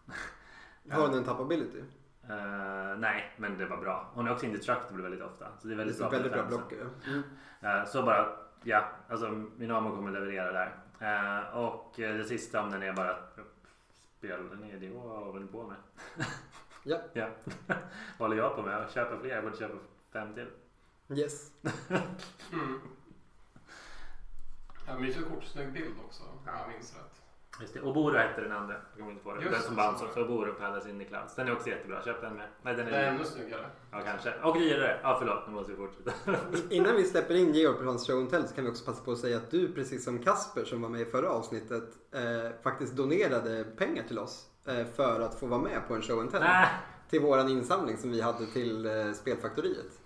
har 0.91 1.09
den 1.09 1.19
en 1.19 1.25
tappability? 1.25 1.83
Eh, 2.29 2.99
nej, 2.99 3.35
men 3.37 3.59
det 3.59 3.67
var 3.67 3.77
bra. 3.77 4.11
Hon 4.15 4.27
är 4.27 4.33
också 4.33 4.47
indestructible 4.47 5.03
väldigt 5.03 5.23
ofta. 5.23 5.47
Så 5.59 5.69
det 5.69 5.75
är 5.75 5.77
väldigt 5.79 6.01
Väldigt, 6.01 6.33
bra. 6.33 6.43
väldigt 6.43 6.49
bra 6.51 6.59
blocker. 6.59 6.89
Mm. 7.07 7.23
Eh, 7.61 7.85
Så 7.87 8.03
bara, 8.03 8.37
ja, 8.63 8.89
alltså 9.09 9.31
min 9.57 9.71
amo 9.71 9.97
kommer 9.97 10.11
leverera 10.11 10.53
där. 10.53 10.77
Eh, 11.01 11.57
Och 11.59 11.93
det 11.97 12.25
sista 12.25 12.63
om 12.63 12.71
den 12.71 12.83
är 12.83 12.93
bara 12.93 13.11
att 13.11 13.39
spela 14.19 14.37
den 14.43 14.65
är 14.65 14.77
det 14.79 14.91
vad 14.91 15.25
håller 15.27 15.41
ni 15.41 15.47
på 15.47 15.67
med? 15.67 15.77
Ja. 16.87 16.99
ja. 17.13 17.29
Vad 17.67 17.77
håller 18.19 18.37
jag 18.37 18.57
på 18.57 18.63
med? 18.63 18.77
Att 18.79 18.91
köpa 18.93 19.19
fler? 19.21 19.35
Jag 19.35 19.45
borde 19.45 19.57
köpa 19.57 19.75
fem 20.13 20.35
till. 20.35 20.51
Yes. 21.19 21.53
Mm. 22.53 22.81
Ja, 24.87 24.99
mysigt 24.99 25.29
kort, 25.29 25.45
snygg 25.45 25.73
bild 25.73 25.95
också 26.07 26.23
om 26.23 26.39
jag 26.47 26.69
minns 26.69 26.95
rätt. 26.97 27.14
Just 27.61 27.75
det. 27.75 27.81
Och 27.81 27.95
Boro 27.95 28.17
hette 28.17 28.41
den 28.41 28.53
andra. 28.53 28.75
Jag 28.75 28.99
kommer 28.99 29.13
inte 29.13 29.25
på 29.25 29.35
det. 29.35 29.43
Just 29.43 29.53
den 29.53 29.63
som 29.63 29.77
vann 29.77 29.99
så 29.99 29.99
så. 29.99 30.05
var 30.07 30.13
Så 30.13 30.25
Boro 30.25 30.53
Palace 30.53 30.91
in 30.91 30.99
the 30.99 31.05
Clouds. 31.05 31.35
Den 31.35 31.49
är 31.49 31.53
också 31.53 31.69
jättebra. 31.69 32.03
Köp 32.05 32.21
den 32.21 32.35
med. 32.35 32.49
Nej, 32.63 32.75
den 32.75 32.87
är, 32.87 32.91
Det 32.91 32.97
är 32.97 33.13
ännu 33.13 33.25
snyggare. 33.25 33.67
Ja, 33.93 34.01
kanske. 34.05 34.33
Och 34.43 34.59
dyrare. 34.59 35.01
Ja, 35.03 35.17
förlåt. 35.19 35.47
Nu 35.47 35.53
måste 35.53 35.73
vi 35.73 35.77
fortsätta. 35.77 36.13
Innan 36.75 36.97
vi 36.97 37.05
släpper 37.05 37.35
in 37.35 37.55
Georg 37.55 37.79
på 37.79 37.85
hans 37.85 38.07
show 38.07 38.19
and 38.19 38.31
tell 38.31 38.49
så 38.49 38.55
kan 38.55 38.65
vi 38.65 38.71
också 38.71 38.85
passa 38.85 39.05
på 39.05 39.13
att 39.13 39.19
säga 39.19 39.37
att 39.37 39.51
du 39.51 39.73
precis 39.73 40.05
som 40.05 40.19
Kasper 40.19 40.65
som 40.65 40.83
var 40.83 40.89
med 40.89 41.01
i 41.01 41.05
förra 41.05 41.31
avsnittet 41.31 41.85
eh, 42.15 42.23
faktiskt 42.63 42.97
donerade 42.97 43.65
pengar 43.65 44.03
till 44.03 44.19
oss 44.19 44.47
eh, 44.67 44.87
för 44.97 45.21
att 45.21 45.41
få 45.41 45.47
vara 45.47 45.61
med 45.61 45.89
på 45.89 45.95
en 45.95 46.03
show 46.03 46.21
and 46.21 46.31
tell. 46.31 46.41
Nej. 46.41 46.69
Till 47.11 47.21
våran 47.21 47.49
insamling 47.49 47.97
som 47.97 48.11
vi 48.11 48.21
hade 48.21 48.47
till 48.47 48.87
eh, 48.87 49.13
Spelfaktoriet. 49.13 50.04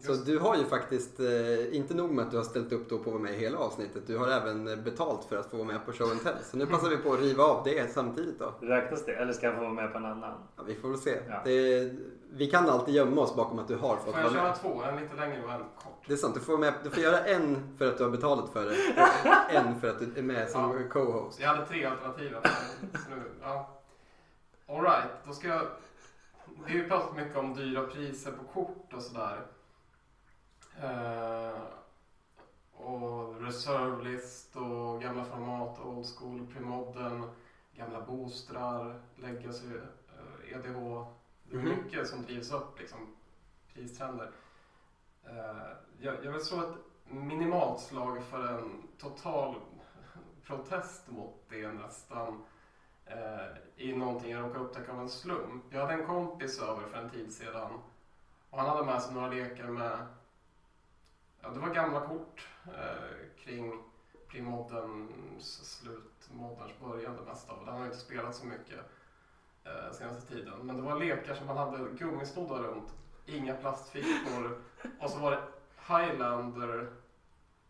Så 0.00 0.12
du 0.12 0.38
har 0.38 0.56
ju 0.56 0.64
faktiskt, 0.64 1.20
eh, 1.20 1.76
inte 1.76 1.94
nog 1.94 2.10
med 2.10 2.24
att 2.24 2.30
du 2.30 2.36
har 2.36 2.44
ställt 2.44 2.72
upp 2.72 2.88
då 2.90 2.98
på 2.98 3.02
att 3.04 3.06
vara 3.14 3.18
med 3.22 3.34
i 3.34 3.36
hela 3.36 3.58
avsnittet, 3.58 4.02
du 4.06 4.18
har 4.18 4.28
även 4.28 4.68
eh, 4.68 4.76
betalt 4.76 5.24
för 5.24 5.36
att 5.36 5.46
få 5.50 5.56
vara 5.56 5.66
med 5.66 5.86
på 5.86 5.92
show 5.92 6.10
and 6.10 6.22
tell. 6.22 6.34
Så 6.44 6.56
nu 6.56 6.66
passar 6.72 6.88
vi 6.88 6.96
på 6.96 7.12
att 7.12 7.20
riva 7.20 7.44
av 7.44 7.64
det 7.64 7.92
samtidigt 7.92 8.38
då. 8.38 8.54
Räknas 8.60 9.04
det? 9.04 9.12
Eller 9.12 9.32
ska 9.32 9.46
jag 9.46 9.54
få 9.54 9.60
vara 9.60 9.72
med 9.72 9.92
på 9.92 9.98
en 9.98 10.04
annan? 10.04 10.34
Ja, 10.56 10.62
vi 10.66 10.74
får 10.74 10.88
väl 10.88 10.98
se. 10.98 11.18
Ja. 11.28 11.40
Det, 11.44 11.90
vi 12.30 12.46
kan 12.50 12.68
alltid 12.68 12.94
gömma 12.94 13.20
oss 13.20 13.36
bakom 13.36 13.58
att 13.58 13.68
du 13.68 13.76
har 13.76 13.96
fått 13.96 14.04
Får 14.04 14.12
vara 14.12 14.22
jag 14.22 14.32
köra 14.32 14.42
med. 14.42 14.60
två? 14.60 14.82
En 14.82 14.96
lite 15.00 15.16
längre 15.16 15.44
och 15.44 15.52
en 15.52 15.60
kort. 15.60 16.04
Det 16.06 16.12
är 16.12 16.16
sant, 16.16 16.34
du 16.34 16.40
får, 16.40 16.58
med, 16.58 16.74
du 16.84 16.90
får 16.90 17.02
göra 17.02 17.18
en 17.24 17.74
för 17.78 17.88
att 17.88 17.98
du 17.98 18.04
har 18.04 18.10
betalat 18.10 18.50
för 18.52 18.64
det 18.64 18.70
och 18.70 19.50
en 19.54 19.80
för 19.80 19.88
att 19.90 19.98
du 19.98 20.12
är 20.18 20.22
med 20.22 20.50
som 20.50 20.60
Ja. 20.62 20.88
co-host. 20.90 21.40
Jag 21.40 21.48
hade 21.48 21.66
tre 21.66 21.84
alternativ. 21.84 22.36
Så 22.92 23.10
nu, 23.10 23.22
ja. 23.42 23.68
All 24.68 24.82
right, 24.82 25.08
då 25.26 25.32
ska 25.32 25.48
jag... 25.48 25.62
Vi 26.66 26.72
har 26.72 26.78
ju 26.78 26.88
pratat 26.88 27.16
mycket 27.16 27.36
om 27.36 27.54
dyra 27.54 27.82
priser 27.86 28.30
på 28.32 28.60
kort 28.60 28.92
och 28.94 29.02
sådär. 29.02 29.40
Eh, 30.82 31.62
och 32.72 33.40
reserve 33.40 34.10
list 34.10 34.56
och 34.56 35.00
gamla 35.00 35.24
format, 35.24 35.78
old 35.78 36.06
school, 36.06 36.46
premodern, 36.52 37.30
gamla 37.72 38.00
boostrar, 38.00 39.00
legacy, 39.14 39.66
eh, 39.76 40.52
EDH. 40.54 41.06
Det 41.42 41.56
är 41.56 41.58
Mhm. 41.58 41.68
mycket 41.68 42.08
som 42.08 42.22
drivs 42.22 42.52
upp, 42.52 42.78
liksom, 42.78 43.14
pristrender. 43.72 44.30
Eh, 45.24 45.68
jag, 46.00 46.24
jag 46.24 46.32
vill 46.32 46.40
slå 46.44 46.60
ett 46.60 46.76
minimalt 47.04 47.80
slag 47.80 48.22
för 48.22 48.58
en 48.58 48.88
total 48.98 49.54
protest 50.46 51.08
mot 51.08 51.34
det 51.48 51.68
nästan. 51.68 52.42
i 53.76 53.92
någonting 53.96 54.30
jag 54.30 54.40
råkade 54.44 54.64
upptäcka 54.64 54.92
av 54.92 55.00
en 55.00 55.08
slump. 55.08 55.64
Jag 55.70 55.80
hade 55.80 55.92
en 55.92 56.06
kompis 56.06 56.62
över 56.62 56.86
för 56.86 56.98
en 56.98 57.10
tid 57.10 57.32
sedan 57.34 57.80
och 58.50 58.58
han 58.58 58.68
hade 58.68 58.84
med 58.86 59.02
sig 59.02 59.14
några 59.14 59.28
lekar 59.28 59.64
med, 59.68 60.06
ja 61.40 61.48
det 61.48 61.60
var 61.60 61.74
gamla 61.74 62.00
kort 62.00 62.48
eh, 62.64 63.44
kring 63.44 63.82
premodderns 64.28 65.78
slut, 65.78 66.28
modderns 66.32 66.80
början 66.80 67.16
det 67.16 67.22
mesta 67.22 67.52
av 67.52 67.64
det. 67.64 67.70
Han 67.70 67.80
har 67.80 67.86
inte 67.86 67.98
spelat 67.98 68.34
så 68.34 68.46
mycket 68.46 68.78
eh, 69.64 69.92
senaste 69.92 70.34
tiden. 70.34 70.58
Men 70.62 70.76
det 70.76 70.82
var 70.82 70.98
lekar 70.98 71.34
som 71.34 71.48
han 71.48 71.56
hade 71.56 71.90
gummisnoddar 71.90 72.62
runt, 72.62 72.94
inga 73.26 73.54
plastfickor 73.54 74.58
och 75.00 75.10
så 75.10 75.18
var 75.18 75.30
det 75.30 75.42
Highlander, 75.88 76.92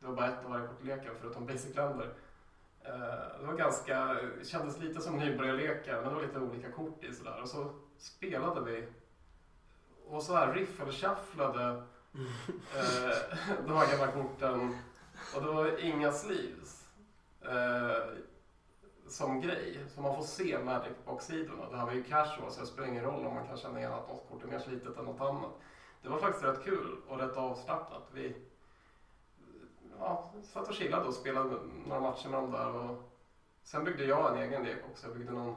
det 0.01 0.07
var 0.07 0.15
bara 0.15 0.29
ett 0.29 0.45
av 0.45 0.51
varje 0.51 0.67
kortlekar 0.67 1.15
förutom 1.21 1.47
Basic 1.47 1.77
Lander. 1.77 2.15
Eh, 2.83 3.41
det 3.41 3.47
var 3.47 3.55
ganska, 3.55 4.17
kändes 4.45 4.79
lite 4.79 5.01
som 5.01 5.19
nybörjarlekar 5.19 5.95
men 5.95 6.05
det 6.09 6.15
var 6.15 6.23
lite 6.23 6.41
olika 6.41 6.73
kort 6.73 7.05
i 7.05 7.15
sådär. 7.15 7.43
Och 7.43 7.49
så 7.49 7.71
spelade 7.99 8.61
vi 8.61 8.87
och 10.09 10.23
så 10.23 10.35
här 10.35 10.53
riffelshufflade 10.53 11.69
eh, 11.69 11.83
Eh, 12.19 13.39
de 13.67 13.77
här 13.77 13.91
gamla 13.91 14.13
korten 14.13 14.79
och 15.35 15.43
det 15.43 15.49
var 15.49 15.85
inga 15.85 16.13
sleeves 16.13 16.89
eh, 17.43 18.15
som 19.09 19.41
grej. 19.41 19.85
Så 19.95 20.01
man 20.01 20.17
får 20.17 20.23
se 20.23 20.59
Magic 20.59 20.93
baksidorna. 21.07 21.71
Det 21.71 21.77
här 21.77 21.87
var 21.87 21.93
ju 21.93 22.03
casual 22.03 22.53
så 22.53 22.61
det 22.61 22.67
spelar 22.67 22.89
ingen 22.89 23.05
roll 23.05 23.27
om 23.27 23.35
man 23.35 23.47
kan 23.47 23.57
känna 23.57 23.79
igen 23.79 23.93
att 23.93 24.09
något 24.09 24.29
kort 24.29 24.43
är 24.43 24.47
mer 24.47 24.59
slitet 24.59 24.99
än 24.99 25.05
något 25.05 25.21
annat. 25.21 25.51
Det 26.03 26.09
var 26.09 26.19
faktiskt 26.19 26.45
rätt 26.45 26.65
kul 26.65 26.97
och 27.09 27.19
rätt 27.19 27.37
avslappnat. 27.37 28.09
Vi 28.13 28.37
ja, 29.99 30.33
satt 30.53 30.69
och 30.69 30.75
chillade 30.75 31.09
och 31.09 31.15
spelade 31.15 31.57
några 31.87 32.01
matcher 32.01 32.29
med 32.29 32.43
dem 32.43 32.51
där. 32.53 32.75
Och 32.75 33.13
sen 33.63 33.85
byggde 33.85 34.05
jag 34.05 34.33
en 34.33 34.43
egen 34.43 34.65
lek 34.65 34.79
också. 34.91 35.07
Jag 35.07 35.17
byggde 35.17 35.33
någon 35.33 35.55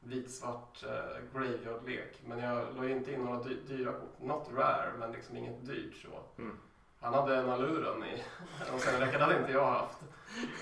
vit-svart 0.00 0.84
eh, 0.84 1.22
graveyard-lek. 1.32 2.20
Men 2.26 2.38
jag 2.38 2.64
la 2.76 2.88
inte 2.88 3.12
in 3.12 3.20
några 3.24 3.42
dy 3.42 3.54
dyra 3.68 3.92
kort. 3.92 4.20
Not 4.20 4.48
rare, 4.56 4.92
men 4.98 5.12
liksom 5.12 5.36
inget 5.36 5.66
dyrt 5.66 5.94
så. 6.02 6.42
Mm. 6.42 6.56
Han 7.00 7.14
hade 7.14 7.36
en 7.36 7.50
aluren 7.50 8.04
i. 8.04 8.22
Och 8.74 8.80
sen 8.80 9.00
räckade 9.00 9.24
hade 9.24 9.38
inte 9.38 9.52
jag 9.52 9.66
haft. 9.70 9.98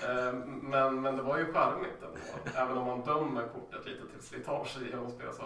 Eh, 0.09 0.33
men, 0.61 1.01
men 1.01 1.17
det 1.17 1.21
var 1.23 1.37
ju 1.37 1.53
charmigt 1.53 2.03
ändå. 2.03 2.17
Även 2.55 2.77
om 2.77 2.87
man 2.87 3.01
dömer 3.01 3.47
kortet 3.47 3.85
lite 3.85 4.07
till 4.07 4.21
slitage 4.21 4.77
genom 4.89 5.05
att 5.07 5.13
spela 5.13 5.31
så. 5.33 5.43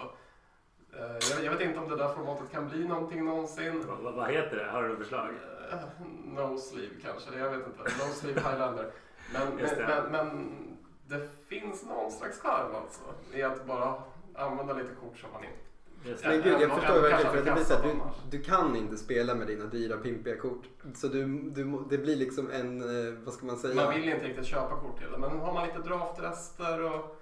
Eh, 0.97 1.43
jag, 1.43 1.51
vet 1.51 1.61
inte 1.61 1.79
om 1.79 1.89
det 1.89 1.95
där 1.97 2.13
formatet 2.13 2.51
kan 2.51 2.69
bli 2.69 2.87
någonting 2.87 3.25
någonsin. 3.25 3.83
Vad, 3.87 4.13
vad- 4.13 4.29
heter 4.31 4.57
det? 4.57 4.71
Har 4.71 4.83
du 4.83 4.89
något 4.89 4.97
förslag? 4.97 5.29
Eh, 5.71 5.79
No 6.25 6.57
sleeve 6.57 6.95
kanske, 7.01 7.39
jag 7.39 7.49
vet 7.57 7.67
inte. 7.67 7.81
No 7.83 8.13
sleeve 8.13 8.41
highlander. 8.49 8.91
Men, 9.33 9.47
men, 9.55 9.85
men, 9.87 10.11
men 10.11 10.72
det 11.13 11.29
finns 11.47 11.85
någon 11.85 12.11
slags 12.11 12.39
charm 12.39 12.75
alltså. 12.75 13.01
I 13.33 13.43
att 13.43 13.65
bara 13.65 13.95
använda 14.35 14.73
lite 14.73 14.95
kort 15.01 15.17
som 15.17 15.31
man 15.31 15.43
inte... 15.43 15.57
Det. 16.05 16.27
Men 16.27 16.41
gud, 16.41 16.61
jag 16.61 16.71
förstår 16.79 17.01
verkligen 17.01 17.31
för 17.31 17.39
att 17.39 17.45
det 17.45 17.51
blir 17.51 17.63
så 17.63 17.81
du, 17.81 18.37
du 18.37 18.43
kan 18.43 18.75
inte 18.75 18.97
spela 18.97 19.35
med 19.35 19.47
dina 19.47 19.65
dyra 19.65 19.97
pimpiga 19.97 20.37
kort. 20.37 20.63
Så 20.95 21.07
du, 21.07 21.25
du, 21.25 21.83
det 21.89 21.97
blir 21.97 22.15
liksom 22.15 22.51
en, 22.51 22.81
eh, 22.81 23.13
vad 23.13 23.33
ska 23.33 23.45
man 23.45 23.57
säga? 23.57 23.75
Man 23.75 23.93
vill 23.93 24.09
inte 24.09 24.27
riktigt 24.27 24.45
köpa 24.45 24.79
kort 24.79 24.97
till 24.99 25.11
det. 25.11 25.17
Men 25.17 25.39
har 25.39 25.53
man 25.53 25.67
lite 25.67 25.79
draftrester 25.79 26.81
och 26.81 27.15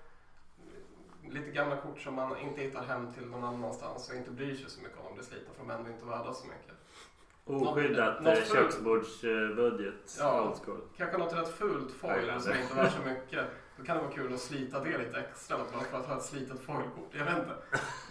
lite 1.30 1.52
gamla 1.52 1.78
kort 1.78 2.00
som 2.00 2.14
man 2.14 2.38
inte 2.38 2.62
hittar 2.62 2.84
hem 2.84 3.14
till 3.14 3.26
någon 3.26 3.44
annanstans 3.44 4.10
och 4.10 4.16
inte 4.16 4.32
bryr 4.32 4.56
sig 4.56 4.70
så 4.70 4.82
mycket 4.82 4.98
om 4.98 5.04
de 5.08 5.14
blir 5.14 5.24
slitna 5.24 5.54
för 5.54 5.64
de 5.64 5.72
är 5.72 5.76
ändå 5.76 5.90
inte 5.90 6.06
värda 6.06 6.34
så 6.34 6.48
mycket. 6.48 6.76
Oskyddat 7.46 8.22
Något 8.22 8.38
eh, 8.38 8.54
köksbordsbudget. 8.54 10.18
Ja. 10.20 10.56
Kanske 10.98 11.18
något 11.18 11.34
rätt 11.34 11.50
fult 11.50 11.92
foil 11.92 12.42
som 12.42 12.52
inte 12.54 12.74
är 12.74 12.84
värt 12.84 12.94
så 12.94 13.10
mycket. 13.10 13.46
Då 13.82 13.86
kan 13.88 13.96
det 13.98 14.04
vara 14.04 14.14
kul 14.14 14.34
att 14.34 14.40
slita 14.40 14.80
det 14.84 14.98
lite 14.98 15.20
extra 15.20 15.58
bara 15.58 15.84
för 15.84 15.98
att 15.98 16.06
ha 16.06 16.18
ett 16.18 16.24
slitet 16.24 16.60
foilkort. 16.60 17.10
Jag 17.12 17.26
vet 17.26 17.38
inte. 17.38 17.56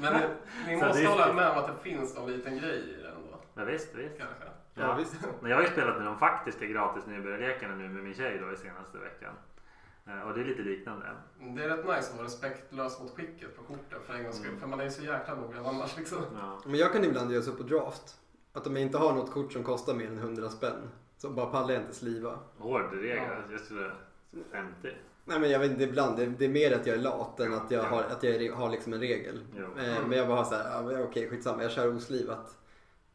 Men 0.01 0.13
ni, 0.15 0.21
ni 0.67 0.77
måste 0.77 1.07
hålla 1.07 1.33
med 1.33 1.51
om 1.51 1.59
att 1.59 1.67
det 1.67 1.83
finns 1.91 2.17
någon 2.17 2.33
liten 2.33 2.59
grej 2.59 2.79
i 2.79 3.03
det 3.03 3.09
ändå. 3.09 3.39
Ja, 3.55 3.65
visst, 3.65 3.95
visst. 3.95 4.19
Kanske. 4.19 4.45
Ja, 4.75 4.95
visst. 4.95 5.15
Men 5.41 5.51
jag 5.51 5.57
har 5.59 5.65
ju 5.65 5.71
spelat 5.71 5.97
med 5.97 6.07
de 6.07 6.19
faktiska 6.19 6.67
gratis 6.67 7.07
nybörjarlekarna 7.07 7.75
nu 7.75 7.89
med 7.89 8.05
min 8.05 8.15
tjej 8.15 8.39
då 8.39 8.53
i 8.53 8.57
senaste 8.57 8.99
veckan. 8.99 9.35
Eh, 10.07 10.29
Och 10.29 10.35
det 10.35 10.41
är 10.41 10.45
lite 10.45 10.63
liknande. 10.63 11.07
Det 11.41 11.65
är 11.65 11.69
rätt 11.69 11.87
nice 11.87 12.11
att 12.11 12.15
vara 12.17 12.27
respektlös 12.27 13.01
mot 13.01 13.17
skicket 13.17 13.57
på 13.57 13.63
korten 13.63 13.99
för 14.07 14.15
en 14.15 14.23
gångs 14.23 14.37
skull. 14.37 14.49
Mm. 14.49 14.61
För 14.61 14.67
man 14.67 14.81
är 14.81 14.85
ju 14.85 14.91
så 14.91 15.03
jäkla 15.03 15.35
noggrann 15.35 15.67
annars 15.67 15.97
liksom. 15.97 16.19
Ja. 16.41 16.61
Men 16.65 16.75
jag 16.75 16.93
kan 16.93 17.05
ibland 17.05 17.33
göra 17.33 17.43
så 17.43 17.53
på 17.53 17.63
draft. 17.63 18.17
Att 18.53 18.67
om 18.67 18.73
jag 18.77 18.83
inte 18.83 18.99
har 18.99 19.13
något 19.13 19.33
kort 19.33 19.53
som 19.53 19.65
kostar 19.65 19.95
mer 19.95 20.07
än 20.07 20.19
100 20.19 20.49
spänn. 20.49 20.91
Så 21.17 21.31
bara 21.31 21.47
pallar 21.47 21.75
jag 21.75 21.83
inte 21.83 21.95
sliva. 21.95 22.39
Hård 22.59 22.93
regel. 22.93 23.17
Ja. 23.29 23.53
Jag 23.53 23.61
skulle... 23.61 23.93
50. 24.53 24.89
Nej 25.31 25.41
men 25.41 25.51
jag 25.51 25.59
vet 25.59 25.71
inte 25.71 25.83
ibland. 25.85 26.17
Det, 26.17 26.27
det 26.27 26.45
är 26.45 26.49
mer 26.49 26.73
att 26.77 26.87
jag 26.87 26.97
är 26.97 27.01
lat 27.01 27.41
än 27.41 27.55
att 27.55 27.71
jag 27.71 27.83
har, 27.83 28.03
att 28.03 28.23
jag 28.23 28.53
har 28.53 28.71
liksom 28.71 28.93
en 28.93 29.01
regel. 29.01 29.41
Eh, 29.57 30.07
men 30.09 30.19
jag 30.19 30.29
bara 30.29 30.37
har 30.37 30.45
så 30.45 30.55
här, 30.55 30.71
ja, 30.71 30.83
men 30.83 31.03
okej 31.03 31.29
skitsamma 31.29 31.63
jag 31.63 31.73
kör 31.73 31.97
oslivat. 31.97 32.57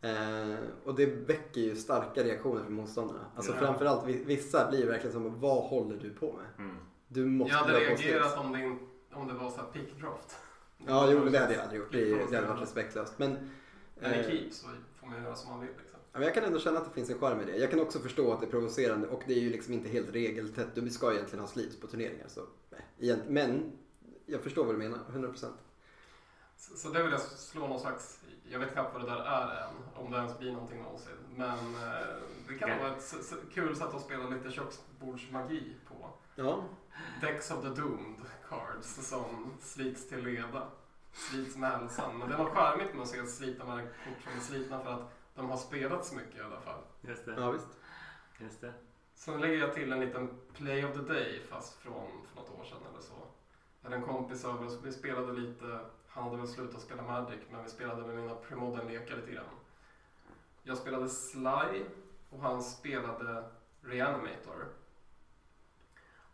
Eh, 0.02 0.56
och 0.84 0.96
det 0.96 1.06
väcker 1.06 1.62
ju 1.62 1.76
starka 1.76 2.24
reaktioner 2.24 2.64
från 2.64 2.74
motståndarna. 2.74 3.20
Alltså 3.36 3.52
Ja. 3.52 3.58
framförallt 3.60 4.06
vi- 4.08 4.24
vissa 4.24 4.70
blir 4.70 4.88
verkligen 4.88 5.12
som, 5.14 5.40
vad 5.40 5.64
håller 5.64 5.96
du 5.98 6.10
på 6.10 6.26
med? 6.34 6.66
Mm. 6.66 6.76
Du 7.08 7.26
måste 7.26 7.54
Jag 7.56 7.60
hade 7.64 7.80
reagerat 7.80 8.38
om 8.38 8.52
det, 8.52 8.78
om 9.18 9.28
det 9.28 9.34
var 9.34 9.50
så 9.50 9.58
här 9.58 9.68
pick 9.74 10.00
draft. 10.02 10.36
Ja, 10.88 11.10
jo 11.12 11.26
det 11.30 11.40
hade 11.40 11.54
jag 11.54 11.62
aldrig 11.64 11.80
gjort. 11.80 11.92
Det, 11.92 12.06
det 12.30 12.36
hade 12.36 12.48
varit 12.48 12.62
respektlöst. 12.62 13.14
Men, 13.18 13.50
Men 14.02 14.14
i 14.14 14.18
eh, 14.20 14.26
keep 14.26 14.50
så 14.52 14.68
får 15.00 15.08
man 15.08 15.24
göra 15.24 15.36
som 15.36 15.52
man 15.52 15.60
vill 15.60 15.70
liksom. 15.82 15.95
Jag 16.24 16.34
kan 16.34 16.44
ändå 16.44 16.60
känna 16.60 16.80
att 16.80 16.86
det 16.86 16.92
finns 16.92 17.10
en 17.10 17.20
charm 17.20 17.42
i 17.42 17.46
det. 17.46 17.58
Jag 17.58 17.70
kan 17.72 17.80
också 17.80 18.00
förstå 18.00 18.34
att 18.34 18.40
det 18.40 18.46
är 18.46 18.50
provocerande 18.52 19.08
och 19.08 19.24
det 19.28 19.34
är 19.34 19.40
ju 19.40 19.50
liksom 19.50 19.74
inte 19.74 19.90
helt 19.90 20.10
regeltätt. 20.10 20.68
Du 20.76 20.90
ska 20.90 21.14
egentligen 21.14 21.40
ha 21.40 21.48
sleeves 21.48 21.80
på 21.80 21.88
turneringar. 21.88 22.28
Så, 22.28 22.42
men 23.28 23.72
jag 24.26 24.42
förstår 24.42 24.66
vad 24.66 24.76
du 24.76 24.80
menar, 24.80 25.00
100%. 25.14 25.46
Så, 26.58 26.78
så 26.78 26.90
det 26.90 27.04
vill 27.04 27.12
jag 27.12 27.22
slå 27.22 27.68
någon 27.68 27.80
slags, 27.80 28.20
jag 28.52 28.60
vet 28.60 28.74
knappt 28.74 28.94
vad 28.94 29.02
det 29.04 29.10
där 29.12 29.20
är 29.26 29.68
än, 29.68 29.74
om 30.06 30.12
det 30.12 30.18
ens 30.18 30.40
blir 30.40 30.52
någonting 30.52 30.82
någonsin. 30.84 31.12
Men 31.36 31.58
eh, 31.76 32.16
det 32.48 32.58
kan 32.58 32.70
Ja. 32.70 32.78
vara 32.78 32.92
ett 32.92 33.14
kul 33.54 33.76
sätt 33.76 33.94
att 33.94 34.02
spela 34.02 34.30
lite 34.30 34.52
köksbordsmagi 34.52 35.74
på. 35.88 36.10
Ja, 36.36 36.64
Decks 37.22 37.52
of 37.52 37.62
the 37.62 37.82
Doomed 37.82 38.26
cards 38.50 39.08
som 39.10 39.52
slits 39.62 40.10
till 40.10 40.24
leda. 40.24 40.68
Slits 41.14 41.56
med 41.58 41.72
hälsan. 41.72 42.18
Men 42.18 42.30
det 42.30 42.36
är 42.36 42.38
något 42.38 42.54
charmigt 42.54 42.94
med 42.94 43.02
att 43.04 43.08
se 43.10 43.26
slita 43.28 43.66
med 43.66 43.84
kort 43.88 44.24
som 44.24 44.34
är 44.38 44.40
slitna 44.40 44.84
för 44.84 44.92
att 44.92 45.12
de 45.36 45.50
har 45.50 45.58
spelat 45.58 46.06
så 46.06 46.16
mycket 46.16 46.36
i 46.36 46.42
alla 46.42 46.60
fall. 46.60 46.82
Just 47.02 47.26
det. 47.26 47.34
ja 47.38 47.52
visst. 47.52 47.68
Just 48.38 48.62
det. 48.62 48.74
Sen 49.16 49.42
lägger 49.42 49.58
jag 49.58 49.74
till 49.74 49.92
en 49.92 50.00
liten 50.00 50.30
play 50.54 50.86
of 50.86 50.94
the 50.94 51.14
day 51.14 51.42
fast 51.50 51.78
från 51.78 52.28
för 52.28 52.36
något 52.36 52.60
år 52.60 52.64
sedan 52.64 52.78
eller 52.92 53.02
så. 53.02 53.14
Jag 53.82 53.90
hade 53.90 53.96
en 53.96 54.08
kompis 54.08 54.46
över 54.46 54.66
oss, 54.66 54.80
vi 54.84 54.92
spelade 54.92 55.34
lite, 55.34 55.80
han 56.08 56.24
hade 56.24 56.38
väl 56.38 56.48
slutat 56.48 56.82
spela 56.82 57.02
Magic 57.02 57.40
men 57.52 57.64
vi 57.64 57.70
spelade 57.70 58.08
med 58.08 58.16
mina 58.16 58.36
Premodern-lekar 58.36 59.16
lite 59.16 59.32
grann. 59.32 59.46
Jag 60.64 60.78
spelade 60.78 61.10
Sly 61.10 61.84
och 62.30 62.40
han 62.40 62.64
spelade 62.64 63.50
Reanimator. 63.82 64.68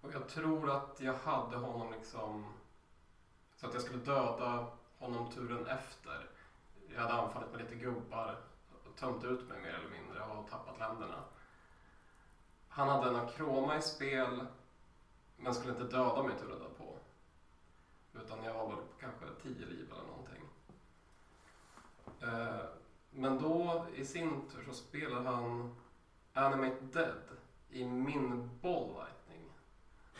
Och 0.01 0.13
jag 0.13 0.29
tror 0.29 0.69
att 0.69 1.01
jag 1.01 1.13
hade 1.13 1.57
honom 1.57 1.91
liksom 1.91 2.53
så 3.55 3.67
att 3.67 3.73
jag 3.73 3.83
skulle 3.83 4.03
döda 4.03 4.67
honom 4.97 5.31
turen 5.31 5.65
efter. 5.65 6.29
Jag 6.93 7.01
hade 7.01 7.13
anfallit 7.13 7.51
med 7.51 7.61
lite 7.61 7.75
gubbar, 7.75 8.37
tömt 9.01 9.23
ut 9.23 9.49
mig 9.49 9.61
mer 9.61 9.73
eller 9.73 9.89
mindre 9.89 10.23
och 10.23 10.49
tappat 10.49 10.79
länderna. 10.79 11.23
Han 12.67 12.89
hade 12.89 13.09
en 13.09 13.15
akroma 13.15 13.77
i 13.77 13.81
spel 13.81 14.45
men 15.37 15.53
skulle 15.53 15.73
inte 15.73 15.97
döda 15.97 16.23
mig 16.23 16.37
turen 16.39 16.59
därpå. 16.59 16.97
Utan 18.13 18.43
jag 18.43 18.53
var 18.53 18.67
väl 18.67 18.75
på 18.75 18.93
kanske 18.99 19.25
10 19.43 19.65
liv 19.65 19.91
eller 19.91 20.03
någonting. 20.03 20.43
Eh, 22.21 22.65
Men 23.11 23.41
då 23.41 23.85
i 23.95 24.05
sin 24.05 24.49
tur 24.49 24.63
så 24.63 24.73
spelar 24.73 25.21
han 25.23 25.75
Animate 26.33 26.77
Dead 26.81 27.37
i 27.69 27.85
min 27.85 28.49
Ball 28.61 28.87
Lightning. 28.87 29.49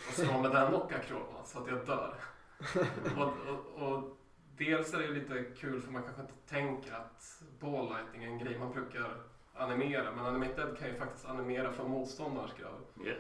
Och 0.08 0.14
slår 0.14 0.42
med 0.42 0.52
den 0.52 0.74
och 0.74 0.94
akroma 0.94 1.44
så 1.46 1.60
att 1.60 1.68
jag 1.68 1.86
dör. 1.86 2.16
och, 3.18 3.34
och, 3.48 3.94
och 3.94 4.18
dels 4.58 4.94
är 4.94 5.00
det 5.00 5.08
lite 5.08 5.44
kul 5.44 5.82
för 5.82 5.92
man 5.92 6.04
kanske 6.04 6.22
inte 6.22 6.50
tänker 6.50 6.94
att 6.94 7.44
Ball 7.60 7.90
Lightning 7.90 8.24
är 8.24 8.28
en 8.28 8.40
grej 8.40 8.60
man 8.60 8.72
brukar 8.72 9.18
animera. 9.54 10.12
Men 10.12 10.26
Animate 10.26 10.56
Dead 10.56 10.78
kan 10.78 10.88
ju 10.88 10.96
faktiskt 10.96 11.26
animera 11.26 11.74
från 11.74 11.90
motståndarens 11.90 12.54
grav. 12.54 12.78
Ja. 13.06 13.14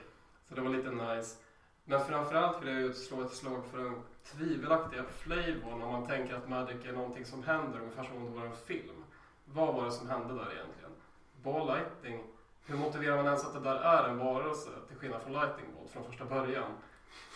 Så 0.47 0.55
det 0.55 0.61
var 0.61 0.69
lite 0.69 0.91
nice. 0.91 1.37
Men 1.83 2.05
framförallt 2.05 2.61
vill 2.61 2.69
jag 2.69 2.81
ju 2.81 2.93
slå 2.93 3.21
ett 3.21 3.33
slag 3.33 3.65
för 3.65 3.77
den 3.77 4.01
tvivelaktiga 4.23 5.03
flavorn 5.03 5.81
om 5.81 5.89
man 5.91 6.07
tänker 6.07 6.35
att 6.35 6.47
Magic 6.47 6.85
är 6.85 6.93
någonting 6.93 7.25
som 7.25 7.43
händer 7.43 7.79
ungefär 7.79 8.03
som 8.03 8.17
om 8.17 8.25
det 8.25 8.31
var 8.31 8.45
en 8.45 8.55
film. 8.55 9.03
Vad 9.45 9.73
var 9.73 9.85
det 9.85 9.91
som 9.91 10.09
hände 10.09 10.33
där 10.33 10.53
egentligen? 10.53 10.91
Ball 11.43 11.67
Lightning, 11.67 12.23
hur 12.65 12.75
motiverar 12.75 13.15
man 13.15 13.25
ens 13.25 13.45
att 13.45 13.53
det 13.53 13.59
där 13.59 13.75
är 13.75 14.09
en 14.09 14.17
varelse 14.17 14.69
till 14.87 14.97
skillnad 14.97 15.21
från 15.21 15.33
Lightning 15.33 15.65
Bolt 15.73 15.89
från 15.89 16.03
första 16.03 16.25
början? 16.25 16.71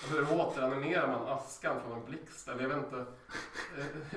Och 0.03 0.09
hur 0.09 0.33
återanimerar 0.41 1.07
man 1.07 1.27
askan 1.27 1.81
från 1.81 1.97
en 1.99 2.05
blixt? 2.05 2.47
Eller 2.47 2.61
jag 2.61 2.69
vet 2.69 2.77
inte. 2.77 3.05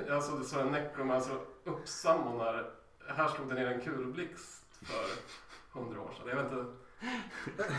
Eh, 0.07 0.15
Alltså 0.17 0.33
det 0.37 0.45
står 0.45 0.61
en 0.61 0.67
necromancer 0.73 1.37
uppsammonar. 1.65 2.71
Här 3.09 3.29
slog 3.29 3.49
det 3.49 3.55
ner 3.55 3.67
en 3.67 3.81
kulblixt 3.81 4.65
för 4.83 5.05
hundra 5.81 6.01
år 6.01 6.11
sedan. 6.19 6.29
Jag 6.29 6.37
vet 6.43 6.53
inte. 6.53 6.65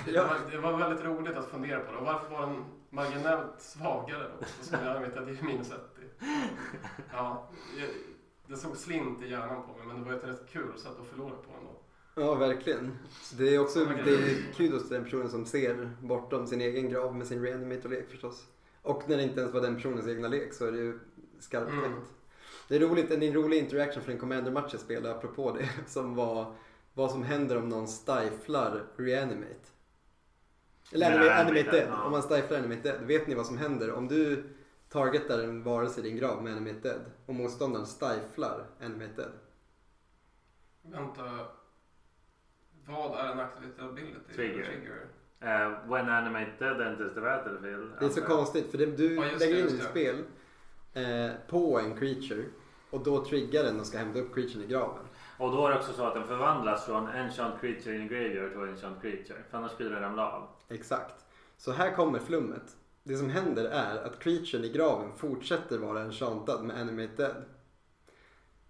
Det, 0.06 0.18
var, 0.24 0.52
det 0.52 0.58
var 0.58 0.78
väldigt 0.78 1.06
roligt 1.06 1.38
att 1.38 1.46
fundera 1.50 1.80
på 1.80 1.92
det. 1.92 1.98
Och 1.98 2.06
varför 2.06 2.30
var 2.30 2.42
den 2.48 2.66
marginellt 2.90 3.62
svagare 3.62 4.24
då? 4.40 4.46
Så 4.46 4.64
som 4.66 4.86
jag 4.86 5.00
vet 5.00 5.18
att 5.18 5.26
det 5.26 5.32
är 5.32 5.44
minus 5.44 5.72
1. 5.72 5.80
Ja, 7.14 7.50
det- 8.48 8.58
såg 8.58 8.78
slint 8.78 9.22
i 9.24 9.30
hjärnan 9.30 9.64
på 9.68 9.78
mig 9.78 9.88
men 9.88 10.04
det 10.04 10.10
var 10.10 10.18
ett 10.18 10.24
rätt 10.24 10.50
kul 10.52 10.78
sätt 10.80 11.00
att 11.02 11.08
förlora 11.08 11.36
på. 11.36 11.49
Ja, 12.20 12.36
verkligen. 12.36 12.98
Det 13.38 13.56
är 13.56 13.60
också 13.60 13.86
det 13.86 14.12
är 14.12 14.54
kudos 14.54 14.82
till 14.82 14.94
den 14.94 15.04
personen 15.04 15.30
som 15.30 15.46
ser 15.46 15.92
bortom 16.02 16.48
sin 16.48 16.62
egen 16.62 16.90
grav 16.90 17.16
med 17.16 17.28
sin 17.28 17.42
reanimator-lek 17.42 18.10
förstås. 18.10 18.46
Och 18.82 19.10
när 19.10 19.18
det 19.18 19.24
inte 19.24 19.40
ens 19.40 19.54
var 19.54 19.62
den 19.62 19.76
personens 19.76 20.08
egna 20.08 20.28
lek 20.28 20.54
så 20.54 20.66
är 20.66 20.72
det 20.72 20.78
ju 20.78 21.00
skarpt 21.40 21.72
Mm. 21.72 21.92
Det 22.68 22.76
är 22.76 22.80
roligt, 22.80 23.12
en 23.12 23.34
rolig 23.34 23.58
interaction 23.58 24.04
från 24.04 24.14
en 24.14 24.20
commander-match 24.20 24.70
jag 24.72 24.82
spelade 24.82 25.16
apropå 25.16 25.52
det 25.52 25.70
som 25.88 26.16
var 26.16 26.56
vad 26.94 27.12
som 27.12 27.24
händer 27.24 27.58
om 27.58 27.70
någon 27.70 27.88
stiflar 27.88 28.84
reanimate. 28.98 29.68
Eller 30.92 31.20
Nej, 31.20 31.30
animate, 31.30 31.72
dead. 31.72 31.94
Om 32.06 32.12
man 32.12 32.22
stiflar 32.22 32.58
animate 32.58 32.82
dead. 32.82 33.02
Vet 33.02 33.28
ni 33.28 33.36
vad 33.36 33.46
som 33.46 33.58
händer 33.58 33.92
om 33.92 34.08
du 34.08 34.44
targetar 34.90 35.40
en 35.40 35.64
varelse 35.64 36.00
i 36.00 36.04
din 36.04 36.18
grav 36.18 36.44
med 36.44 36.54
animate 36.54 36.80
dead 36.90 37.02
och 37.26 37.36
motståndaren 37.36 37.86
stiflar 37.86 38.66
animate 38.80 39.14
dead? 39.16 39.32
Vänta. 40.82 41.59
Vad 42.90 43.20
är 43.20 43.32
en 43.32 43.40
activity 43.40 43.82
ability? 43.82 44.34
Trigger. 44.36 45.06
Uh, 45.44 45.90
when 45.92 46.10
animated 46.10 46.82
enters 46.82 47.14
the 47.14 47.22
battlefield. 47.22 47.92
Det 48.00 48.06
är 48.06 48.10
så 48.10 48.22
konstigt 48.22 48.72
för 48.72 48.78
det, 48.78 48.86
du 48.86 49.16
Ja, 49.16 49.22
lägger 49.22 49.56
det, 49.56 49.62
in 49.62 49.68
ditt 49.68 49.80
det. 49.80 49.86
spel 49.90 50.24
eh, 50.94 51.32
på 51.50 51.80
en 51.80 51.96
creature 52.00 52.44
och 52.90 53.04
då 53.04 53.26
triggar 53.26 53.64
den 53.64 53.80
och 53.80 53.86
ska 53.86 53.98
hämta 53.98 54.20
upp 54.20 54.34
creaturen 54.36 54.64
i 54.64 54.68
graven. 54.68 55.06
Och 55.38 55.52
då 55.52 55.68
är 55.68 55.72
det 55.72 55.78
också 55.78 55.94
så 55.94 56.04
att 56.04 56.14
den 56.14 56.28
förvandlas 56.28 56.86
från 56.86 57.08
enchant 57.08 57.62
creature 57.62 57.96
in 57.96 58.02
a 58.02 58.08
graveyard 58.10 58.52
till 58.52 58.62
enchant 58.62 59.02
creature. 59.02 59.44
För 59.50 59.58
annars 59.58 59.72
skulle 59.72 59.90
den 59.90 60.02
ramla 60.02 60.32
av. 60.32 60.48
Exakt. 60.70 61.26
Så 61.58 61.72
här 61.72 61.96
kommer 61.96 62.20
flummet. 62.20 62.76
Det 63.04 63.18
som 63.18 63.30
händer 63.30 63.66
är 63.66 63.98
att 64.06 64.20
creaturen 64.20 64.66
i 64.66 64.70
graven 64.70 65.12
fortsätter 65.18 65.78
vara 65.78 66.02
enchantad 66.02 66.64
med 66.64 66.82
animate 66.82 67.16
dead. 67.16 67.44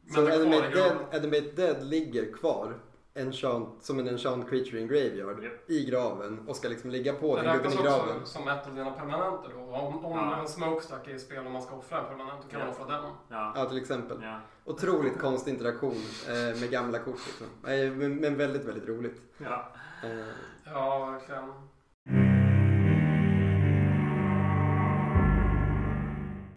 Men 0.01 0.13
Så 0.13 0.21
animate 0.33 0.69
dead, 0.69 0.97
animate 1.11 1.51
dead 1.55 1.83
ligger 1.83 2.33
kvar 2.33 2.73
enchant, 3.15 3.83
som 3.83 3.99
en 3.99 4.07
enchant 4.07 4.49
creature 4.49 4.79
in 4.81 4.87
graveyard 4.87 5.43
Japp. 5.43 5.69
i 5.69 5.85
graven 5.85 6.39
och 6.47 6.55
ska 6.55 6.67
liksom 6.69 6.89
ligga 6.89 7.13
på 7.13 7.35
Det 7.35 7.41
den 7.41 7.55
gubben 7.57 7.71
i 7.71 7.75
graven. 7.75 8.17
också 8.21 8.25
som 8.39 8.47
ett 8.47 8.67
av 8.67 8.75
dina 8.75 8.91
permanenter 8.91 9.49
då. 9.55 9.75
Om, 9.75 10.05
om 10.05 10.17
Ja. 10.17 10.39
en 10.41 10.47
smokestack 10.47 11.07
är 11.07 11.11
i 11.15 11.19
spel 11.19 11.45
och 11.45 11.51
man 11.51 11.61
ska 11.61 11.75
offra 11.75 11.99
en 11.99 12.05
permanent 12.05 12.41
då 12.43 12.49
kan 12.49 12.59
man 12.59 12.67
Ja. 12.77 12.83
offra 12.83 12.95
den. 13.01 13.11
Ja. 13.29 13.53
Ja, 13.55 13.65
till 13.65 13.77
exempel. 13.77 14.17
Ja. 14.21 14.39
Otroligt 14.65 15.17
konstig 15.19 15.51
interaktion 15.51 15.95
eh, 16.27 16.59
med 16.59 16.69
gamla 16.71 16.99
kort 16.99 17.19
liksom. 17.27 17.47
Eh, 17.71 17.91
men, 17.91 18.15
men 18.15 18.37
väldigt, 18.37 18.65
väldigt 18.65 18.87
roligt. 18.89 19.21
ja. 19.37 19.71
Eh, 20.03 20.25
Ja, 20.73 21.05
verkligen. 21.05 21.53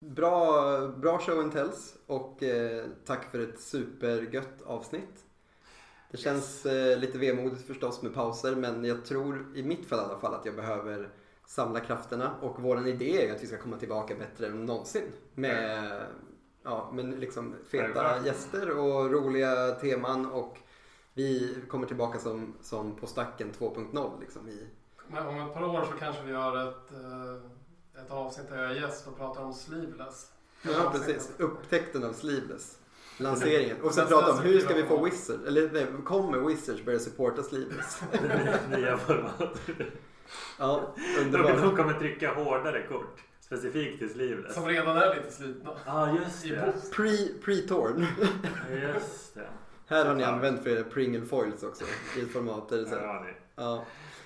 Bra, 0.01 0.63
bra 0.97 1.19
show 1.19 1.39
and 1.41 1.53
tells 1.53 1.95
och 2.07 2.43
eh, 2.43 2.85
tack 3.07 3.31
för 3.31 3.39
ett 3.39 3.61
supergött 3.61 4.63
avsnitt. 4.67 5.25
Det 6.13 6.19
känns 6.19 6.67
eh, 6.67 6.99
lite 6.99 7.19
vemodigt 7.19 7.67
förstås 7.67 8.03
med 8.03 8.15
pauser 8.15 8.57
men 8.57 8.85
jag 8.85 9.05
tror 9.05 9.47
i 9.55 9.63
mitt 9.63 9.87
fall 9.87 9.99
i 9.99 10.03
alla 10.03 10.19
fall 10.19 10.35
att 10.35 10.45
jag 10.47 10.55
behöver 10.57 11.09
samla 11.47 11.81
krafterna 11.81 12.35
och 12.41 12.63
våran 12.63 12.87
idé 12.87 13.29
är 13.29 13.35
att 13.35 13.43
vi 13.43 13.47
ska 13.47 13.59
komma 13.59 13.77
tillbaka 13.77 14.15
bättre 14.15 14.47
än 14.47 14.65
någonsin 14.67 15.03
med, 15.35 16.03
ja, 16.63 16.91
med 16.93 17.21
liksom 17.21 17.55
feta 17.65 17.85
Självklart. 17.85 18.27
gäster 18.27 18.79
och 18.79 19.11
roliga 19.13 19.71
teman 19.71 20.27
och 20.27 20.59
vi 21.15 21.57
kommer 21.69 21.87
tillbaka 21.87 22.19
som, 22.19 22.55
som 22.63 22.97
på 22.97 23.07
stacken 23.07 23.53
2.0 23.59 24.21
liksom 24.21 24.49
i 24.49 24.67
Men 25.09 25.27
om 25.27 25.39
ett 25.41 25.55
par 25.55 25.65
år 25.65 25.85
så 25.93 25.99
kanske 25.99 26.23
vi 26.23 26.31
gör 26.31 26.69
ett, 26.69 26.93
eh, 26.93 28.03
ett 28.05 28.11
avsnitt 28.11 28.49
där 28.49 28.63
jag 28.63 28.71
är 28.71 28.81
gäst 28.81 29.07
och 29.07 29.17
pratar 29.17 29.45
om 29.45 29.55
sleeveless. 29.55 30.33
Ja 30.63 30.93
precis, 30.93 31.33
upptäckten 31.39 32.05
av 32.05 32.13
Sleeveless. 32.13 32.79
Lanseringen. 33.19 33.81
Och 33.83 33.95
sen 33.95 34.07
prata 34.09 34.33
om 34.33 34.39
hur 34.39 34.61
ska 34.61 34.75
vi 34.75 34.83
få 34.83 35.05
Wizards, 35.05 35.47
eller 35.47 35.71
nej, 35.73 35.87
kommer 36.05 36.39
Wizards 36.39 36.85
börja 36.85 36.99
supporta 36.99 37.43
Sleeveless? 37.43 38.03
Nya 38.77 38.99
format. 38.99 39.61
Ja, 40.59 40.95
De, 41.17 41.21
underbart. 41.25 41.63
de 41.63 41.77
kommer 41.77 41.93
trycka 41.99 42.35
hårdare 42.35 42.87
kort. 42.87 43.21
Specifikt 43.41 43.99
till 43.99 44.11
Sleeveless. 44.13 44.55
Som 44.55 44.67
redan 44.67 44.97
är 44.97 45.15
lite 45.15 45.31
slitna. 45.33 45.71
Ja, 45.87 46.17
just 46.25 46.45
I 46.45 46.49
det. 46.49 46.67
box. 46.67 46.91
Pre, 46.91 47.17
pre-torn. 47.45 48.07
Just 48.95 49.35
det. 49.35 49.49
Här 49.87 50.05
har 50.05 50.15
ni 50.15 50.25
använt 50.25 50.63
för 50.63 50.71
era 50.71 50.85
Pringle 50.85 51.25
foils 51.27 51.63
också. 51.63 51.85
I 52.19 52.21
ett 52.21 52.33
format 52.33 52.69
där 52.69 52.77
det 52.79 52.85
så 52.87 52.95
här- 52.95 53.03
Ja, 53.07 53.25
det. 53.27 53.35
Ja. 53.63 53.85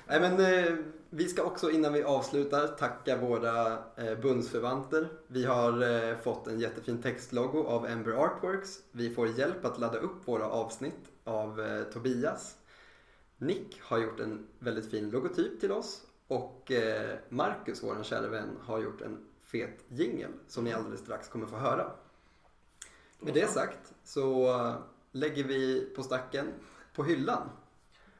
Nej, 0.09 0.21
men, 0.21 0.33
eh, 0.41 0.75
vi 1.17 1.29
ska 1.29 1.43
också 1.43 1.71
innan 1.71 1.93
vi 1.93 2.03
avslutar 2.03 2.69
tacka 2.69 3.17
våra 3.17 3.79
eh, 3.97 4.19
bundsförvanter. 4.19 5.09
Vi 5.27 5.45
har 5.45 5.83
eh, 5.83 6.17
fått 6.17 6.47
en 6.47 6.61
jättefin 6.61 7.03
textlogo 7.03 7.65
av 7.65 7.87
Ember 7.87 8.13
Artworks. 8.13 8.83
Vi 8.91 9.15
får 9.15 9.29
hjälp 9.39 9.65
att 9.65 9.79
ladda 9.79 9.99
upp 9.99 10.29
våra 10.29 10.51
avsnitt 10.51 11.13
av 11.25 11.61
eh, 11.61 11.83
Tobias. 11.83 12.57
Nick 13.39 13.81
har 13.83 13.99
gjort 13.99 14.21
en 14.21 14.47
väldigt 14.59 14.91
fin 14.91 15.11
logotyp 15.11 15.61
till 15.61 15.73
oss. 15.73 16.03
Och 16.29 16.71
eh, 16.71 17.19
Marcus, 17.29 17.83
vår 17.83 18.03
kära 18.03 18.29
vän, 18.29 18.57
har 18.63 18.79
gjort 18.81 19.01
en 19.01 19.19
fet 19.43 19.85
jingel 19.89 20.33
som 20.49 20.65
ni 20.65 20.73
alldeles 20.73 21.01
strax 21.01 21.29
kommer 21.29 21.47
få 21.47 21.57
höra. 21.57 21.91
Med 23.21 23.35
det 23.35 23.51
sagt 23.51 23.95
så 24.05 24.53
lägger 25.13 25.45
vi 25.45 25.93
på 25.97 26.03
stacken 26.03 26.47
på 26.95 27.05
hyllan. 27.05 27.49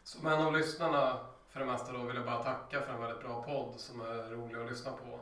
Som 0.05 0.27
en 0.27 0.43
av 0.43 0.53
lyssnarna 0.53 1.36
för 1.57 1.65
det 1.65 1.73
mesta 1.73 1.93
då 1.93 2.03
vill 2.03 2.17
jag 2.17 2.25
bara 2.25 2.43
tacka 2.43 2.81
för 2.81 2.93
en 2.93 3.01
väldigt 3.01 3.21
bra 3.21 3.43
podd 3.43 3.81
som 3.81 4.01
är 4.01 4.31
rolig 4.31 4.57
att 4.57 4.71
lyssna 4.71 4.93
på. 4.93 5.21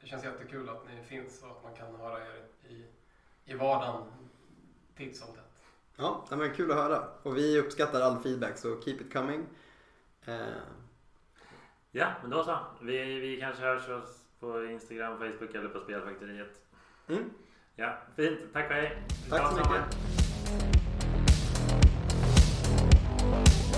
Det 0.00 0.06
känns 0.06 0.24
jättekul 0.24 0.68
att 0.68 0.88
ni 0.88 1.02
finns 1.04 1.42
och 1.42 1.50
att 1.50 1.62
man 1.62 1.74
kan 1.74 2.00
höra 2.00 2.18
er 2.18 2.44
i, 2.68 2.86
i 3.44 3.54
vardagen 3.54 4.02
titt 4.96 5.16
som 5.16 5.26
tätt. 5.26 5.64
Ja, 5.96 6.24
men 6.30 6.54
kul 6.54 6.70
att 6.70 6.76
höra. 6.76 7.08
Och 7.22 7.36
vi 7.36 7.58
uppskattar 7.58 8.00
all 8.00 8.18
feedback 8.18 8.58
så 8.58 8.80
keep 8.80 8.94
it 8.94 9.12
coming. 9.12 9.46
Uh... 10.28 10.34
Ja, 11.90 12.12
men 12.22 12.30
då 12.30 12.44
så. 12.44 12.58
Vi, 12.80 13.20
vi 13.20 13.40
kanske 13.40 13.62
hörs 13.62 13.82
på 14.40 14.64
Instagram, 14.64 15.18
Facebook 15.18 15.54
eller 15.54 15.68
på 15.68 15.80
Spelfaktoriet. 15.80 16.62
Mm. 17.08 17.30
Ja, 17.76 17.98
fint. 18.16 18.40
Tack 18.52 18.70
och 18.70 18.76
hej. 18.76 19.02
Tack 19.30 19.50
så 19.50 19.56
mycket. 19.56 19.96
Samman. 23.20 23.69